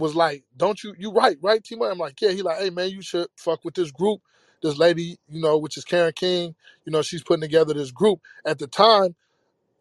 was 0.00 0.16
like, 0.16 0.44
"Don't 0.56 0.82
you 0.84 0.94
you 0.98 1.12
write, 1.12 1.38
right 1.42 1.64
right 1.78 1.92
I'm 1.92 1.98
like, 1.98 2.20
"Yeah." 2.22 2.32
He 2.32 2.42
like, 2.42 2.60
"Hey 2.60 2.70
man, 2.70 2.90
you 2.90 3.02
should 3.02 3.28
fuck 3.36 3.64
with 3.64 3.74
this 3.76 3.92
group." 3.92 4.22
This 4.62 4.78
lady, 4.78 5.18
you 5.28 5.42
know, 5.42 5.58
which 5.58 5.78
is 5.78 5.84
Karen 5.84 6.14
King, 6.14 6.56
you 6.86 6.92
know, 6.92 7.02
she's 7.02 7.22
putting 7.22 7.42
together 7.42 7.74
this 7.74 7.92
group. 7.92 8.20
At 8.46 8.58
the 8.60 8.68
time, 8.68 9.16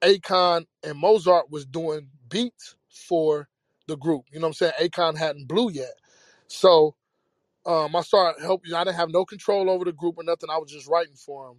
Akon 0.01 0.65
and 0.83 0.97
Mozart 0.99 1.51
was 1.51 1.65
doing 1.65 2.09
beats 2.29 2.75
for 2.89 3.49
the 3.87 3.97
group. 3.97 4.25
You 4.31 4.39
know 4.39 4.47
what 4.47 4.61
I'm 4.61 4.71
saying? 4.71 4.73
Akon 4.81 5.17
hadn't 5.17 5.47
blew 5.49 5.71
yet. 5.71 5.93
So 6.47 6.95
um, 7.65 7.95
I 7.95 8.01
started 8.01 8.41
helping. 8.43 8.73
I 8.75 8.83
didn't 8.85 8.97
have 8.97 9.11
no 9.11 9.25
control 9.25 9.69
over 9.71 9.85
the 9.85 9.93
group 9.93 10.15
or 10.17 10.25
nothing. 10.25 10.49
I 10.51 10.59
was 10.59 10.71
just 10.71 10.89
writing 10.89 11.15
for 11.15 11.49
them, 11.49 11.57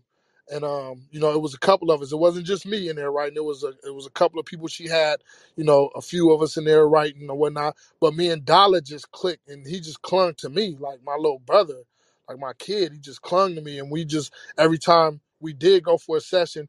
and 0.50 0.64
um, 0.64 1.02
you 1.10 1.20
know, 1.20 1.32
it 1.32 1.42
was 1.42 1.54
a 1.54 1.58
couple 1.60 1.90
of 1.92 2.02
us. 2.02 2.12
It 2.12 2.18
wasn't 2.18 2.46
just 2.46 2.66
me 2.66 2.88
in 2.90 2.96
there 2.96 3.12
writing. 3.12 3.36
It 3.36 3.44
was 3.44 3.64
a 3.64 3.70
it 3.86 3.94
was 3.94 4.06
a 4.06 4.10
couple 4.12 4.40
of 4.40 4.46
people 4.46 4.68
she 4.68 4.88
had. 4.88 5.22
You 5.56 5.64
know, 5.64 5.90
a 5.96 6.02
few 6.02 6.32
of 6.32 6.42
us 6.42 6.56
in 6.58 6.64
there 6.64 6.88
writing 6.88 7.30
or 7.30 7.36
whatnot. 7.38 7.76
But 8.00 8.14
me 8.16 8.30
and 8.30 8.44
Dollar 8.44 8.80
just 8.82 9.10
clicked, 9.12 9.48
and 9.48 9.66
he 9.66 9.80
just 9.80 10.02
clung 10.02 10.34
to 10.36 10.50
me 10.50 10.76
like 10.80 11.00
my 11.04 11.16
little 11.16 11.40
brother, 11.40 11.82
like 12.28 12.38
my 12.40 12.54
kid. 12.54 12.92
He 12.92 12.98
just 13.00 13.22
clung 13.22 13.54
to 13.56 13.62
me, 13.62 13.78
and 13.80 13.90
we 13.90 14.04
just 14.04 14.32
every 14.58 14.78
time 14.78 15.20
we 15.40 15.52
did 15.54 15.84
go 15.84 15.98
for 15.98 16.18
a 16.18 16.22
session, 16.22 16.68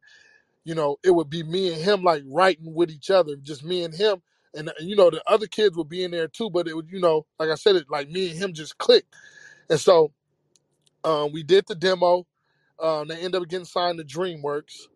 you 0.66 0.76
know, 0.76 0.98
it 1.04 1.12
would 1.12 1.30
be 1.30 1.44
me 1.44 1.74
and 1.74 1.82
him 1.82 2.04
like 2.04 2.24
writing 2.28 2.74
with 2.76 2.92
each 2.92 3.12
other, 3.12 3.36
just 3.38 3.64
me 3.66 3.84
and 3.84 3.96
him. 3.96 4.22
And, 4.56 4.70
uh, 4.70 4.74
you 4.82 4.98
know, 4.98 5.10
the 5.12 5.24
other 5.28 5.48
kids 5.48 5.78
would 5.78 5.90
be 5.90 6.04
in 6.04 6.12
there 6.12 6.28
too, 6.28 6.50
but 6.52 6.68
it 6.68 6.76
would, 6.76 6.92
you 6.92 7.00
know, 7.02 7.26
like 7.40 7.50
I 7.50 7.56
said, 7.56 7.78
it 7.78 7.90
like 7.90 8.10
me 8.10 8.32
and 8.32 8.40
him 8.40 8.54
just 8.54 8.78
clicked. 8.80 9.16
And 9.70 9.80
so 9.80 10.14
um, 11.06 11.34
we 11.34 11.44
did 11.44 11.66
the 11.68 11.76
demo. 11.76 12.28
Um, 12.82 13.08
they 13.08 13.18
ended 13.18 13.42
up 13.42 13.48
getting 13.50 13.66
signed 13.66 14.00
to 14.00 14.04
DreamWorks. 14.06 14.88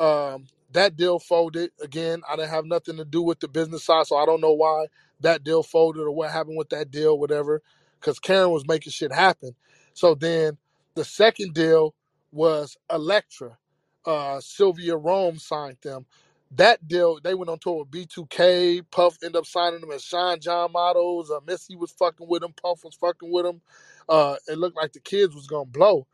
Um, 0.00 0.46
that 0.72 0.96
deal 0.96 1.18
folded. 1.18 1.70
Again, 1.82 2.22
I 2.28 2.36
didn't 2.36 2.50
have 2.50 2.66
nothing 2.66 2.96
to 2.98 3.04
do 3.04 3.22
with 3.22 3.40
the 3.40 3.48
business 3.48 3.84
side, 3.84 4.06
so 4.06 4.16
I 4.16 4.26
don't 4.26 4.40
know 4.40 4.52
why 4.52 4.86
that 5.20 5.44
deal 5.44 5.62
folded 5.62 6.02
or 6.02 6.10
what 6.10 6.30
happened 6.30 6.58
with 6.58 6.70
that 6.70 6.90
deal, 6.90 7.18
whatever. 7.18 7.62
Because 8.00 8.18
Karen 8.18 8.50
was 8.50 8.66
making 8.66 8.92
shit 8.92 9.12
happen. 9.12 9.54
So 9.94 10.14
then 10.14 10.58
the 10.94 11.04
second 11.04 11.54
deal 11.54 11.94
was 12.32 12.76
Elektra. 12.92 13.58
Uh, 14.04 14.40
Sylvia 14.40 14.96
Rhone 14.96 15.38
signed 15.38 15.78
them. 15.82 16.06
That 16.52 16.86
deal, 16.88 17.18
they 17.22 17.34
went 17.34 17.50
on 17.50 17.58
tour 17.58 17.84
with 17.84 17.90
B2K. 17.90 18.84
Puff 18.90 19.18
ended 19.22 19.36
up 19.36 19.46
signing 19.46 19.80
them 19.80 19.90
as 19.90 20.02
Sean 20.02 20.40
John 20.40 20.72
models. 20.72 21.30
Uh, 21.30 21.40
Missy 21.46 21.76
was 21.76 21.90
fucking 21.92 22.28
with 22.28 22.42
them. 22.42 22.54
Puff 22.62 22.84
was 22.84 22.94
fucking 22.94 23.30
with 23.30 23.44
them. 23.44 23.60
Uh, 24.08 24.36
it 24.48 24.58
looked 24.58 24.76
like 24.76 24.92
the 24.92 25.00
kids 25.00 25.34
was 25.34 25.46
gonna 25.46 25.66
blow, 25.66 26.06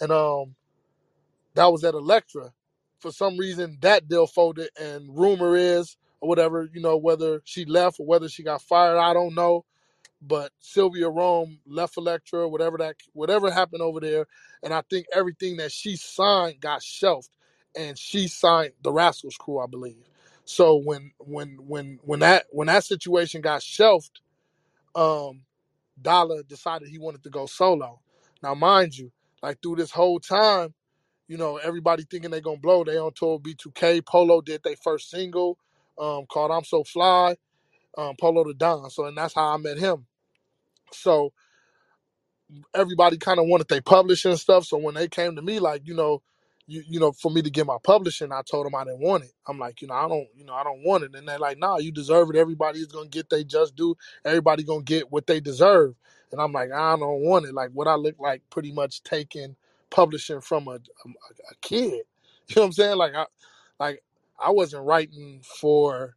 and 0.00 0.10
um, 0.12 0.54
that 1.54 1.72
was 1.72 1.84
at 1.84 1.94
Elektra. 1.94 2.52
For 3.00 3.12
some 3.12 3.38
reason, 3.38 3.78
that 3.82 4.08
deal 4.08 4.26
folded, 4.28 4.70
and 4.80 5.08
rumor 5.16 5.56
is, 5.56 5.96
or 6.20 6.28
whatever, 6.28 6.68
you 6.72 6.80
know, 6.82 6.96
whether 6.98 7.42
she 7.44 7.64
left 7.66 8.00
or 8.00 8.06
whether 8.06 8.28
she 8.28 8.42
got 8.44 8.62
fired, 8.62 8.98
I 8.98 9.14
don't 9.14 9.34
know. 9.34 9.64
But 10.22 10.52
Sylvia 10.60 11.08
Rhone 11.10 11.58
left 11.66 11.96
Elektra, 11.96 12.48
whatever 12.48 12.78
that, 12.78 12.96
whatever 13.14 13.50
happened 13.52 13.82
over 13.82 14.00
there, 14.00 14.26
and 14.62 14.74
I 14.74 14.82
think 14.90 15.06
everything 15.14 15.58
that 15.58 15.72
she 15.72 15.96
signed 15.96 16.60
got 16.60 16.82
shelved. 16.82 17.30
and 17.76 17.98
she 17.98 18.28
signed 18.28 18.72
the 18.82 18.92
Rascals 18.92 19.36
crew, 19.36 19.60
I 19.60 19.66
believe. 19.68 20.08
So 20.46 20.76
when 20.76 21.12
when 21.20 21.58
when 21.66 22.00
when 22.02 22.20
that 22.20 22.46
when 22.50 22.68
that 22.68 22.84
situation 22.84 23.42
got 23.42 23.62
shelved, 23.62 24.20
um, 24.96 25.42
Dollar 26.00 26.44
decided 26.44 26.88
he 26.88 26.98
wanted 26.98 27.24
to 27.24 27.30
go 27.30 27.46
solo. 27.46 28.00
Now, 28.42 28.54
mind 28.54 28.98
you, 28.98 29.12
like 29.42 29.62
through 29.62 29.76
this 29.76 29.92
whole 29.92 30.20
time, 30.20 30.74
you 31.28 31.38
know, 31.38 31.58
everybody 31.58 32.04
thinking 32.10 32.30
they 32.30 32.40
gonna 32.42 32.58
blow. 32.58 32.84
They 32.84 32.98
on 32.98 33.12
tour 33.14 33.34
with 33.44 33.56
B2K. 33.56 34.06
Polo 34.06 34.40
did 34.42 34.62
their 34.64 34.76
first 34.76 35.10
single 35.10 35.58
um, 35.98 36.26
called 36.26 36.50
"I'm 36.52 36.64
So 36.64 36.84
Fly." 36.84 37.36
Um, 37.98 38.14
Polo 38.20 38.44
the 38.44 38.54
Don. 38.54 38.90
So, 38.90 39.06
and 39.06 39.16
that's 39.18 39.34
how 39.34 39.54
I 39.54 39.58
met 39.58 39.78
him. 39.78 40.06
So 40.92 41.30
everybody 42.74 43.18
kind 43.18 43.40
of 43.40 43.46
wanted 43.48 43.68
they 43.68 43.82
publishing 43.82 44.36
stuff. 44.36 44.66
So 44.66 44.78
when 44.78 44.94
they 44.96 45.08
came 45.08 45.36
to 45.36 45.42
me, 45.42 45.60
like, 45.60 45.82
you 45.86 45.94
know, 45.94 46.22
you 46.68 46.84
you 46.88 47.00
know, 47.00 47.12
for 47.12 47.30
me 47.32 47.42
to 47.42 47.50
get 47.50 47.66
my 47.66 47.78
publishing, 47.82 48.32
I 48.32 48.42
told 48.48 48.66
them 48.66 48.76
I 48.76 48.84
didn't 48.84 49.00
want 49.02 49.24
it. 49.24 49.32
I'm 49.48 49.58
like, 49.58 49.82
you 49.82 49.88
know, 49.88 49.94
I 49.94 50.08
don't, 50.08 50.28
you 50.36 50.44
know, 50.44 50.54
I 50.54 50.64
don't 50.64 50.84
want 50.84 51.04
it. 51.04 51.14
And 51.16 51.28
they're 51.28 51.38
like, 51.40 51.58
nah, 51.58 51.78
you 51.78 51.92
deserve 51.92 52.30
it. 52.30 52.36
Everybody 52.36 52.80
is 52.80 52.86
gonna 52.88 53.08
get 53.08 53.30
they 53.30 53.44
just 53.44 53.76
do. 53.76 53.96
Everybody 54.24 54.64
gonna 54.64 54.84
get 54.84 55.12
what 55.12 55.26
they 55.26 55.40
deserve. 55.40 55.96
And 56.32 56.40
I'm 56.40 56.52
like, 56.52 56.72
I 56.72 56.96
don't 56.96 57.22
want 57.22 57.46
it. 57.46 57.54
Like 57.54 57.70
what 57.72 57.88
I 57.88 57.96
look 57.96 58.16
like, 58.20 58.42
pretty 58.50 58.72
much 58.72 59.02
taking 59.02 59.56
publishing 59.94 60.42
from 60.42 60.68
a 60.68 60.72
a, 60.72 61.10
a 61.52 61.56
kid. 61.62 62.02
You 62.48 62.56
know 62.56 62.62
what 62.62 62.66
I'm 62.68 62.72
saying? 62.74 62.98
Like 62.98 63.14
I, 63.14 63.26
like 63.80 64.04
I 64.38 64.50
wasn't 64.52 64.84
writing 64.86 65.42
for 65.60 66.16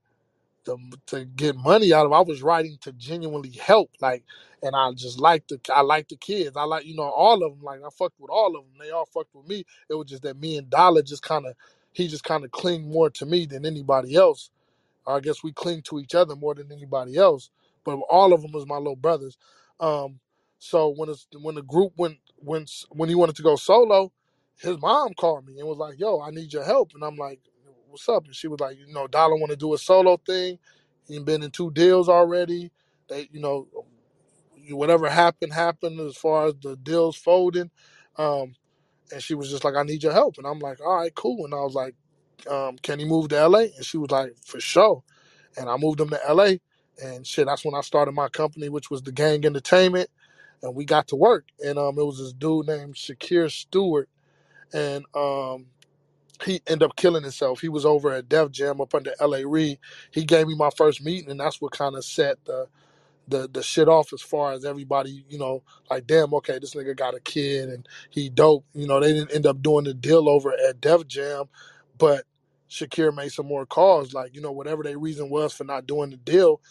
to, 0.66 0.78
to 1.08 1.26
get 1.26 1.56
money 1.56 1.94
out 1.94 2.06
of. 2.06 2.14
I 2.14 2.22
was 2.22 2.42
writing 2.44 2.78
to 2.82 2.92
genuinely 2.94 3.52
help, 3.52 3.92
like, 4.02 4.24
and 4.64 4.76
I 4.76 4.92
just 4.94 5.20
like 5.20 5.48
the 5.48 5.60
I 5.74 5.82
like 5.82 6.10
the 6.10 6.16
kids. 6.18 6.58
I 6.58 6.64
like 6.64 6.86
you 6.86 6.96
know 6.96 7.04
all 7.10 7.44
of 7.44 7.54
them. 7.56 7.64
Like 7.64 7.82
I 7.82 7.90
fucked 7.98 8.20
with 8.20 8.32
all 8.32 8.56
of 8.56 8.64
them. 8.64 8.74
They 8.80 8.92
all 8.92 9.06
fucked 9.06 9.36
with 9.36 9.48
me. 9.48 9.66
It 9.90 9.96
was 9.96 10.08
just 10.08 10.24
that 10.24 10.40
me 10.40 10.58
and 10.58 10.70
Dollar 10.70 11.02
just 11.02 11.24
kind 11.24 11.46
of 11.46 11.56
he 11.94 12.08
just 12.08 12.24
kind 12.24 12.46
of 12.46 12.52
cling 12.52 12.90
more 12.92 13.10
to 13.12 13.26
me 13.26 13.46
than 13.46 13.66
anybody 13.66 14.16
else. 14.16 14.50
I 15.08 15.20
guess 15.20 15.44
we 15.44 15.54
cling 15.54 15.84
to 15.84 16.00
each 16.00 16.16
other 16.16 16.36
more 16.36 16.56
than 16.56 16.72
anybody 16.72 17.18
else. 17.18 17.50
But 17.86 18.00
all 18.10 18.34
of 18.34 18.42
them 18.42 18.52
was 18.54 18.68
my 18.68 18.78
little 18.78 18.96
brothers. 18.96 19.38
Um, 19.80 20.20
so 20.60 20.90
when 20.96 21.10
it's 21.10 21.28
when 21.42 21.56
the 21.56 21.64
group 21.64 21.94
went 21.98 22.18
when 22.38 22.66
when 22.92 23.10
he 23.10 23.16
wanted 23.16 23.36
to 23.38 23.44
go 23.44 23.58
solo, 23.58 24.12
his 24.60 24.80
mom 24.80 25.14
called 25.16 25.48
me 25.48 25.60
and 25.60 25.68
was 25.68 25.78
like, 25.80 26.00
"Yo, 26.00 26.22
I 26.22 26.32
need 26.32 26.54
your 26.54 26.66
help." 26.66 26.94
And 26.96 27.04
I'm 27.04 27.18
like, 27.18 27.40
"What's 27.90 28.10
up?" 28.10 28.26
And 28.26 28.36
she 28.36 28.48
was 28.50 28.60
like, 28.62 28.78
"You 28.80 28.94
know, 28.94 29.08
Dollar 29.08 29.36
want 29.38 29.52
to 29.52 29.58
do 29.58 29.74
a 29.74 29.78
solo 29.78 30.18
thing. 30.26 30.60
He 31.08 31.20
been 31.20 31.44
in 31.44 31.52
two 31.52 31.72
deals 31.72 32.10
already. 32.10 32.72
They, 33.10 33.30
you 33.32 33.42
know, 33.42 33.68
whatever 34.72 35.10
happened 35.10 35.54
happened 35.54 36.00
as 36.02 36.18
far 36.18 36.48
as 36.48 36.56
the 36.62 36.78
deals 36.78 37.18
folding." 37.18 37.72
Um, 38.18 38.56
and 39.14 39.24
she 39.24 39.36
was 39.36 39.50
just 39.52 39.66
like, 39.66 39.76
"I 39.76 39.84
need 39.84 40.04
your 40.04 40.14
help." 40.14 40.38
And 40.38 40.48
I'm 40.48 40.60
like, 40.60 40.82
"All 40.82 40.98
right, 40.98 41.16
cool." 41.16 41.46
And 41.46 41.54
I 41.54 41.60
was 41.62 41.76
like, 41.76 41.96
um, 42.50 42.78
"Can 42.84 43.00
he 43.00 43.06
move 43.06 43.30
to 43.30 43.48
LA?" 43.50 43.68
And 43.78 43.86
she 43.86 43.98
was 43.98 44.12
like, 44.12 44.36
"For 44.46 44.60
sure." 44.62 44.96
and 45.58 45.70
I 45.70 45.78
moved 45.78 46.00
them 46.00 46.12
to 46.12 46.22
LA. 46.30 46.56
And 47.04 47.28
shit, 47.28 47.48
that's 47.48 47.66
when 47.66 47.76
I 47.76 47.82
started 47.82 48.14
my 48.14 48.30
company, 48.30 48.70
which 48.70 48.92
was 48.92 49.04
the 49.04 49.14
Gang 49.14 49.46
Entertainment, 49.46 50.10
and 50.64 50.76
we 50.76 50.86
got 50.86 51.10
to 51.10 51.18
work. 51.18 51.48
And 51.66 51.80
um, 51.80 52.00
it 52.00 52.06
was 52.06 52.20
this 52.20 52.34
dude 52.34 52.68
named 52.68 52.96
Shakir 52.96 53.52
Stewart, 53.52 54.10
and 54.74 55.06
um, 55.16 55.68
he 56.46 56.62
ended 56.68 56.84
up 56.84 56.96
killing 56.98 57.24
himself. 57.24 57.62
He 57.62 57.70
was 57.70 57.86
over 57.86 58.12
at 58.14 58.30
Def 58.30 58.52
Jam 58.52 58.82
up 58.82 58.96
under 58.96 59.14
LA 59.22 59.40
Reid. 59.46 59.80
He 60.12 60.26
gave 60.26 60.48
me 60.48 60.56
my 60.56 60.72
first 60.78 61.04
meeting, 61.04 61.32
and 61.32 61.40
that's 61.40 61.62
what 61.62 61.74
kind 61.74 61.96
of 61.96 62.06
set 62.06 62.44
the 62.46 62.68
the 63.28 63.50
the 63.52 63.64
shit 63.64 63.88
off 63.88 64.14
as 64.14 64.22
far 64.22 64.54
as 64.54 64.66
everybody, 64.66 65.26
you 65.30 65.38
know, 65.40 65.64
like 65.90 66.08
damn, 66.08 66.34
okay, 66.36 66.60
this 66.60 66.76
nigga 66.76 66.96
got 66.96 67.16
a 67.16 67.20
kid 67.20 67.70
and 67.70 67.88
he 68.10 68.30
dope. 68.30 68.66
You 68.74 68.88
know, 68.88 69.00
they 69.00 69.14
didn't 69.14 69.34
end 69.34 69.46
up 69.46 69.62
doing 69.62 69.86
the 69.86 69.94
deal 69.94 70.28
over 70.30 70.54
at 70.54 70.82
Def 70.82 71.08
Jam, 71.08 71.46
but 71.98 72.26
Shakir 72.70 73.16
made 73.16 73.32
some 73.32 73.48
more 73.48 73.66
calls. 73.66 74.14
Like, 74.14 74.36
you 74.36 74.42
know, 74.42 74.52
whatever 74.52 74.84
their 74.84 74.98
reason 75.00 75.30
was 75.30 75.54
for 75.54 75.64
not 75.64 75.88
doing 75.88 76.10
the 76.12 76.18
deal, 76.18 76.62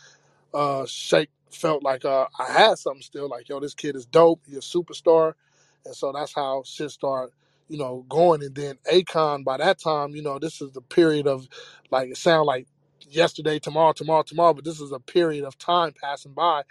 uh 0.55 0.87
Shake 0.87 1.30
felt 1.53 1.83
like 1.83 2.05
uh 2.05 2.27
I 2.39 2.53
had 2.53 2.79
something 2.79 3.03
still 3.03 3.29
like 3.29 3.49
yo 3.49 3.61
this 3.61 3.75
kid 3.75 3.97
is 3.97 4.07
dope 4.07 4.43
he's 4.47 4.59
a 4.59 4.61
superstar. 4.61 5.35
And 5.85 5.95
so 5.95 6.13
that's 6.13 6.35
how 6.35 6.63
shit 6.67 6.91
started 6.91 7.35
you 7.69 7.79
know 7.79 8.05
going. 8.09 8.43
And 8.43 8.55
then 8.55 8.79
Akon 8.93 9.45
by 9.45 9.59
that 9.59 9.79
time 9.81 10.11
you 10.15 10.23
know 10.23 10.39
this 10.39 10.61
is 10.61 10.73
the 10.73 10.81
period 10.83 11.27
of 11.27 11.49
like 11.91 12.11
it 12.11 12.17
sound 12.17 12.47
like 12.47 12.67
yesterday 13.09 13.59
tomorrow 13.59 13.93
tomorrow 13.93 14.23
tomorrow 14.25 14.55
but 14.55 14.65
this 14.65 14.81
is 14.81 14.93
a 14.93 15.01
period 15.01 15.45
of 15.45 15.59
time 15.59 15.93
passing 16.03 16.33
by 16.33 16.63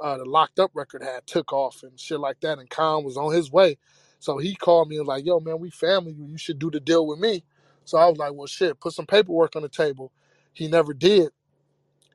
uh 0.00 0.18
the 0.18 0.24
locked 0.24 0.60
up 0.60 0.70
record 0.74 1.02
had 1.02 1.26
took 1.26 1.52
off 1.52 1.82
and 1.82 1.98
shit 2.00 2.20
like 2.20 2.40
that 2.40 2.58
and 2.58 2.70
Kon 2.70 3.04
was 3.04 3.16
on 3.16 3.34
his 3.34 3.52
way. 3.52 3.78
So 4.20 4.38
he 4.38 4.54
called 4.54 4.88
me 4.88 4.96
and 4.96 5.06
was 5.06 5.16
like 5.18 5.26
yo 5.26 5.40
man 5.40 5.60
we 5.60 5.70
family 5.70 6.12
you 6.18 6.38
should 6.38 6.58
do 6.58 6.70
the 6.70 6.80
deal 6.80 7.06
with 7.06 7.18
me. 7.18 7.44
So 7.84 7.98
I 7.98 8.06
was 8.06 8.18
like 8.18 8.34
well 8.34 8.46
shit 8.46 8.80
put 8.80 8.94
some 8.94 9.06
paperwork 9.06 9.56
on 9.56 9.62
the 9.62 9.68
table. 9.68 10.12
He 10.54 10.68
never 10.68 10.94
did 10.94 11.30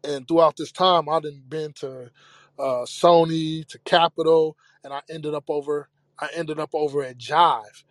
and 0.05 0.27
throughout 0.27 0.57
this 0.57 0.71
time, 0.73 1.09
I 1.09 1.21
didn't 1.21 1.49
been 1.49 1.73
to 1.75 2.11
uh, 2.59 2.85
Sony, 2.85 3.67
to 3.67 3.79
Capitol, 3.81 4.57
and 4.83 4.93
I 4.93 5.01
ended 5.09 5.35
up 5.35 5.45
over. 5.49 5.89
I 6.19 6.29
ended 6.35 6.59
up 6.59 6.71
over 6.73 7.03
at 7.03 7.17
Jive, 7.17 7.83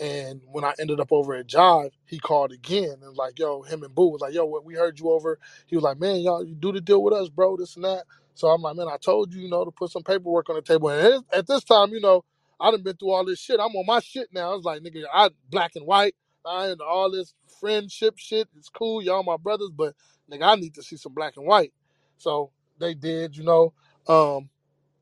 and 0.00 0.42
when 0.52 0.64
I 0.64 0.74
ended 0.80 1.00
up 1.00 1.12
over 1.12 1.34
at 1.34 1.48
Jive, 1.48 1.92
he 2.06 2.18
called 2.18 2.52
again 2.52 2.90
and 3.00 3.02
was 3.02 3.16
like, 3.16 3.38
"Yo, 3.38 3.62
him 3.62 3.82
and 3.84 3.94
Boo 3.94 4.08
was 4.10 4.20
like, 4.22 4.34
yo, 4.34 4.46
what 4.46 4.64
we 4.64 4.74
heard 4.74 5.00
you 5.00 5.10
over." 5.10 5.38
He 5.66 5.76
was 5.76 5.84
like, 5.84 6.00
"Man, 6.00 6.20
y'all, 6.20 6.44
you 6.44 6.54
do 6.56 6.72
the 6.72 6.80
deal 6.82 7.02
with 7.02 7.14
us, 7.14 7.28
bro. 7.30 7.56
This 7.56 7.76
and 7.76 7.84
that." 7.86 8.04
So 8.34 8.48
I'm 8.48 8.62
like, 8.62 8.76
"Man, 8.76 8.88
I 8.88 8.98
told 8.98 9.34
you, 9.34 9.42
you 9.42 9.50
know, 9.50 9.64
to 9.64 9.70
put 9.72 9.90
some 9.92 10.04
paperwork 10.04 10.50
on 10.50 10.56
the 10.56 10.62
table." 10.62 10.90
And 10.90 11.24
at 11.32 11.46
this 11.46 11.64
time, 11.64 11.90
you 11.92 12.00
know, 12.00 12.24
I 12.60 12.70
done 12.70 12.82
been 12.82 12.96
through 12.96 13.12
all 13.12 13.24
this 13.26 13.40
shit. 13.40 13.60
I'm 13.60 13.76
on 13.76 13.86
my 13.86 14.00
shit 14.00 14.28
now. 14.32 14.52
I 14.52 14.56
was 14.56 14.64
like, 14.64 14.82
"Nigga, 14.82 15.04
I 15.12 15.30
black 15.50 15.76
and 15.76 15.86
white. 15.86 16.14
I 16.46 16.68
ain't 16.68 16.80
all 16.82 17.10
this 17.10 17.34
friendship 17.60 18.18
shit. 18.18 18.48
It's 18.58 18.68
cool, 18.70 19.02
y'all 19.02 19.22
my 19.24 19.38
brothers, 19.38 19.70
but 19.76 19.94
nigga, 20.30 20.44
I 20.44 20.56
need 20.56 20.74
to 20.76 20.82
see 20.82 20.96
some 20.96 21.14
black 21.14 21.36
and 21.36 21.46
white." 21.46 21.72
So 22.18 22.52
they 22.78 22.94
did, 22.94 23.36
you 23.36 23.44
know. 23.44 23.72
Um, 24.08 24.50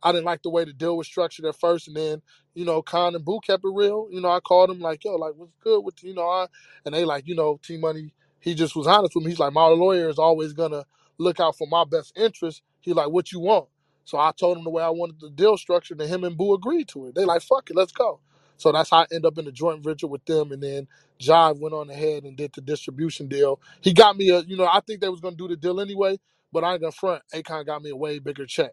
I 0.03 0.13
didn't 0.13 0.27
like 0.27 0.43
the 0.45 0.51
way 0.51 0.65
the 0.65 0.75
deal 0.75 0.97
was 0.99 1.09
structured 1.09 1.47
at 1.47 1.61
first, 1.61 1.89
and 1.89 1.99
then 1.99 2.23
you 2.55 2.67
know, 2.67 2.83
Kon 2.83 3.17
and 3.17 3.25
Boo 3.25 3.41
kept 3.41 3.65
it 3.65 3.73
real. 3.75 4.09
You 4.13 4.23
know, 4.23 4.31
I 4.31 4.41
called 4.41 4.71
him 4.71 4.81
like, 4.81 5.05
"Yo, 5.05 5.17
like, 5.17 5.35
what's 5.37 5.55
good 5.63 5.83
with 5.83 6.03
you 6.05 6.15
know?" 6.15 6.29
I 6.29 6.49
and 6.87 6.95
they 6.95 7.07
like, 7.07 7.29
you 7.29 7.37
know, 7.37 7.61
T 7.63 7.79
Money. 7.79 8.15
He 8.41 8.55
just 8.57 8.77
was 8.77 8.89
honest 8.89 9.15
with 9.17 9.27
me. 9.27 9.33
He's 9.33 9.41
like, 9.41 9.53
my 9.55 9.67
lawyer 9.67 10.09
is 10.11 10.19
always 10.19 10.55
gonna 10.55 10.87
look 11.19 11.41
out 11.41 11.59
for 11.59 11.69
my 11.69 11.85
best 11.85 12.15
interest. 12.19 12.63
He 12.81 12.95
like, 12.95 13.11
what 13.11 13.33
you 13.33 13.41
want? 13.41 13.69
So 14.07 14.19
I 14.19 14.33
told 14.41 14.59
him 14.59 14.65
the 14.65 14.71
way 14.71 14.83
I 14.83 14.91
wanted 14.91 15.21
the 15.21 15.31
deal 15.31 15.59
structured, 15.59 16.01
and 16.01 16.11
him 16.11 16.25
and 16.25 16.39
Boo 16.39 16.55
agreed 16.55 16.89
to 16.91 17.09
it. 17.09 17.17
They 17.17 17.27
like, 17.27 17.43
fuck 17.43 17.71
it, 17.71 17.77
let's 17.77 17.93
go. 17.93 18.21
So 18.59 18.73
that's 18.73 18.91
how 18.91 19.01
I 19.01 19.07
end 19.13 19.27
up 19.27 19.39
in 19.39 19.49
a 19.49 19.53
joint 19.53 19.85
venture 19.85 20.09
with 20.09 20.27
them, 20.27 20.53
and 20.53 20.63
then 20.63 20.89
Jive 21.21 21.61
went 21.61 21.75
on 21.75 21.91
ahead 21.91 22.25
and 22.25 22.37
did 22.37 22.53
the 22.55 22.63
distribution 22.63 23.29
deal. 23.29 23.61
He 23.83 23.95
got 23.95 24.17
me 24.19 24.31
a, 24.31 24.41
you 24.43 24.57
know, 24.59 24.67
I 24.67 24.81
think 24.87 25.03
they 25.03 25.11
was 25.11 25.23
gonna 25.23 25.37
do 25.37 25.49
the 25.49 25.57
deal 25.57 25.81
anyway, 25.81 26.21
but 26.53 26.65
I 26.65 26.73
ain't 26.75 26.83
gonna 26.83 26.93
front. 26.93 27.25
Akon 27.35 27.67
got 27.67 27.83
me 27.83 27.91
a 27.91 27.97
way 27.97 28.21
bigger 28.21 28.47
check. 28.47 28.73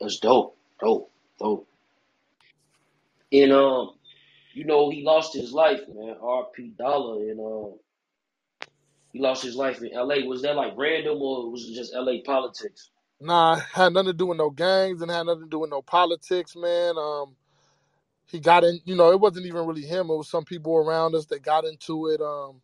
That's 0.00 0.18
dope, 0.20 0.56
dope, 0.80 1.10
dope. 1.38 1.68
And 3.32 3.52
um, 3.52 3.92
you 4.54 4.64
know, 4.64 4.90
he 4.90 5.02
lost 5.04 5.34
his 5.34 5.52
life, 5.52 5.80
man. 5.94 6.16
R.P. 6.22 6.74
Dollar, 6.78 7.22
and 7.30 7.40
uh, 7.40 7.76
he 9.12 9.20
lost 9.20 9.42
his 9.44 9.56
life 9.56 9.82
in 9.82 9.92
L.A. 9.94 10.24
Was 10.24 10.42
that 10.42 10.56
like 10.56 10.74
random, 10.76 11.18
or 11.22 11.50
was 11.50 11.68
it 11.68 11.74
just 11.74 11.94
L.A. 11.94 12.22
politics? 12.22 12.90
Nah, 13.20 13.56
had 13.56 13.92
nothing 13.94 14.08
to 14.08 14.14
do 14.14 14.26
with 14.26 14.38
no 14.38 14.50
gangs 14.50 15.02
and 15.02 15.10
had 15.10 15.24
nothing 15.26 15.44
to 15.44 15.50
do 15.50 15.60
with 15.60 15.70
no 15.70 15.82
politics, 15.82 16.56
man. 16.56 16.96
Um, 16.98 17.36
he 18.30 18.40
got 18.40 18.64
in, 18.64 18.80
you 18.84 18.96
know, 18.96 19.12
it 19.12 19.20
wasn't 19.20 19.46
even 19.46 19.66
really 19.66 19.84
him. 19.86 20.10
It 20.10 20.16
was 20.16 20.28
some 20.28 20.44
people 20.44 20.76
around 20.76 21.14
us 21.14 21.26
that 21.26 21.42
got 21.42 21.64
into 21.64 22.08
it 22.08 22.20
um, 22.20 22.62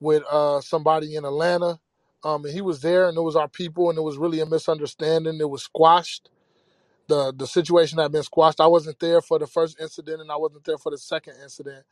with 0.00 0.24
uh, 0.30 0.60
somebody 0.60 1.16
in 1.16 1.24
Atlanta. 1.24 1.80
Um, 2.24 2.44
and 2.44 2.54
he 2.54 2.62
was 2.62 2.82
there, 2.82 3.08
and 3.08 3.16
it 3.18 3.22
was 3.22 3.36
our 3.36 3.48
people, 3.48 3.90
and 3.90 3.98
it 3.98 4.02
was 4.02 4.18
really 4.18 4.40
a 4.40 4.46
misunderstanding. 4.46 5.38
It 5.40 5.50
was 5.50 5.62
squashed. 5.64 6.30
the 7.08 7.32
The 7.36 7.46
situation 7.46 7.98
had 7.98 8.12
been 8.12 8.22
squashed. 8.24 8.60
I 8.60 8.66
wasn't 8.68 9.00
there 9.00 9.22
for 9.22 9.38
the 9.38 9.46
first 9.46 9.80
incident, 9.80 10.20
and 10.22 10.32
I 10.32 10.36
wasn't 10.36 10.64
there 10.64 10.78
for 10.78 10.90
the 10.90 10.98
second 10.98 11.34
incident. 11.42 11.84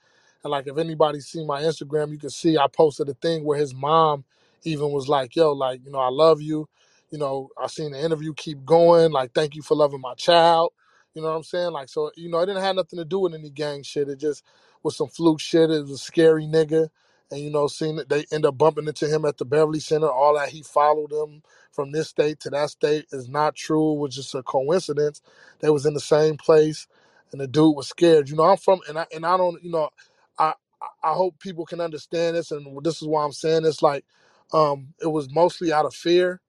And 0.45 0.51
like, 0.53 0.66
if 0.68 0.78
anybody 0.78 1.20
seen 1.20 1.47
my 1.47 1.62
Instagram, 1.62 2.12
you 2.12 2.18
can 2.18 2.30
see 2.30 2.59
I 2.59 2.68
posted 2.68 3.09
a 3.09 3.14
thing 3.14 3.45
where 3.45 3.59
his 3.59 3.74
mom 3.74 4.24
even 4.64 4.90
was 4.93 5.09
like, 5.09 5.36
"Yo, 5.36 5.53
like, 5.53 5.84
you 5.84 5.93
know, 5.93 6.01
I 6.01 6.11
love 6.11 6.43
you. 6.43 6.68
You 7.11 7.18
know, 7.18 7.51
I 7.62 7.68
seen 7.68 7.93
the 7.93 8.05
interview 8.05 8.34
keep 8.34 8.64
going. 8.66 9.12
Like, 9.12 9.32
thank 9.34 9.57
you 9.57 9.62
for 9.62 9.76
loving 9.76 10.01
my 10.03 10.14
child. 10.14 10.72
You 11.14 11.22
know 11.22 11.30
what 11.30 11.36
I'm 11.38 11.44
saying? 11.44 11.72
Like, 11.72 11.90
so 11.90 12.12
you 12.16 12.30
know, 12.30 12.40
it 12.40 12.46
didn't 12.46 12.62
have 12.62 12.76
nothing 12.76 12.98
to 12.98 13.06
do 13.06 13.20
with 13.20 13.34
any 13.34 13.50
gang 13.50 13.84
shit. 13.84 14.08
It 14.10 14.20
just 14.20 14.44
was 14.84 14.96
some 14.96 15.08
fluke 15.08 15.40
shit. 15.40 15.70
It 15.70 15.82
was 15.82 15.92
a 15.92 15.98
scary 15.98 16.46
nigga. 16.46 16.90
And 17.32 17.40
you 17.40 17.50
know, 17.50 17.68
seeing 17.68 17.96
that 17.96 18.10
they 18.10 18.26
end 18.32 18.46
up 18.46 18.58
bumping 18.58 18.88
into 18.88 19.08
him 19.08 19.26
at 19.26 19.38
the 19.38 19.46
Beverly 19.46 19.80
Center, 19.80 20.10
all 20.10 20.36
that 20.36 20.50
he 20.50 20.62
followed 20.62 21.10
them 21.12 21.42
from 21.72 21.92
this 21.92 22.10
state 22.10 22.40
to 22.42 22.50
that 22.50 22.70
state 22.70 23.06
is 23.12 23.28
not 23.28 23.56
true. 23.56 23.94
It 23.94 24.00
was 24.00 24.16
just 24.16 24.36
a 24.36 24.44
coincidence. 24.44 25.22
They 25.60 25.70
was 25.70 25.86
in 25.86 25.94
the 25.94 26.00
same 26.00 26.36
place, 26.38 26.88
and 27.32 27.40
the 27.40 27.48
dude 27.48 27.76
was 27.76 27.88
scared. 27.88 28.30
You 28.30 28.36
know, 28.36 28.44
I'm 28.44 28.58
from, 28.58 28.80
and 28.88 28.98
I 28.98 29.06
and 29.14 29.26
I 29.26 29.38
don't, 29.38 29.62
you 29.64 29.72
know, 29.72 29.90
I 30.38 30.54
I 30.82 31.10
I 31.10 31.14
hope 31.14 31.40
people 31.40 31.66
can 31.66 31.80
understand 31.80 32.36
this, 32.36 32.52
and 32.52 32.84
this 32.84 33.02
is 33.02 33.08
why 33.08 33.24
I'm 33.24 33.32
saying 33.32 33.64
this. 33.64 33.82
Like, 33.82 34.04
um, 34.52 34.94
it 35.02 35.08
was 35.08 35.30
mostly 35.34 35.72
out 35.72 35.86
of 35.86 35.94
fear 35.94 36.40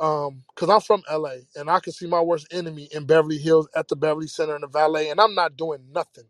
um 0.00 0.42
because 0.54 0.70
i'm 0.70 0.80
from 0.80 1.02
la 1.12 1.32
and 1.56 1.70
i 1.70 1.80
can 1.80 1.92
see 1.92 2.06
my 2.06 2.20
worst 2.20 2.46
enemy 2.52 2.88
in 2.92 3.06
beverly 3.06 3.38
hills 3.38 3.68
at 3.76 3.88
the 3.88 3.96
beverly 3.96 4.26
center 4.28 4.54
in 4.56 4.62
the 4.62 4.68
valet 4.68 5.10
and 5.10 5.20
i'm 5.20 5.34
not 5.34 5.56
doing 5.56 5.80
nothing 5.94 6.24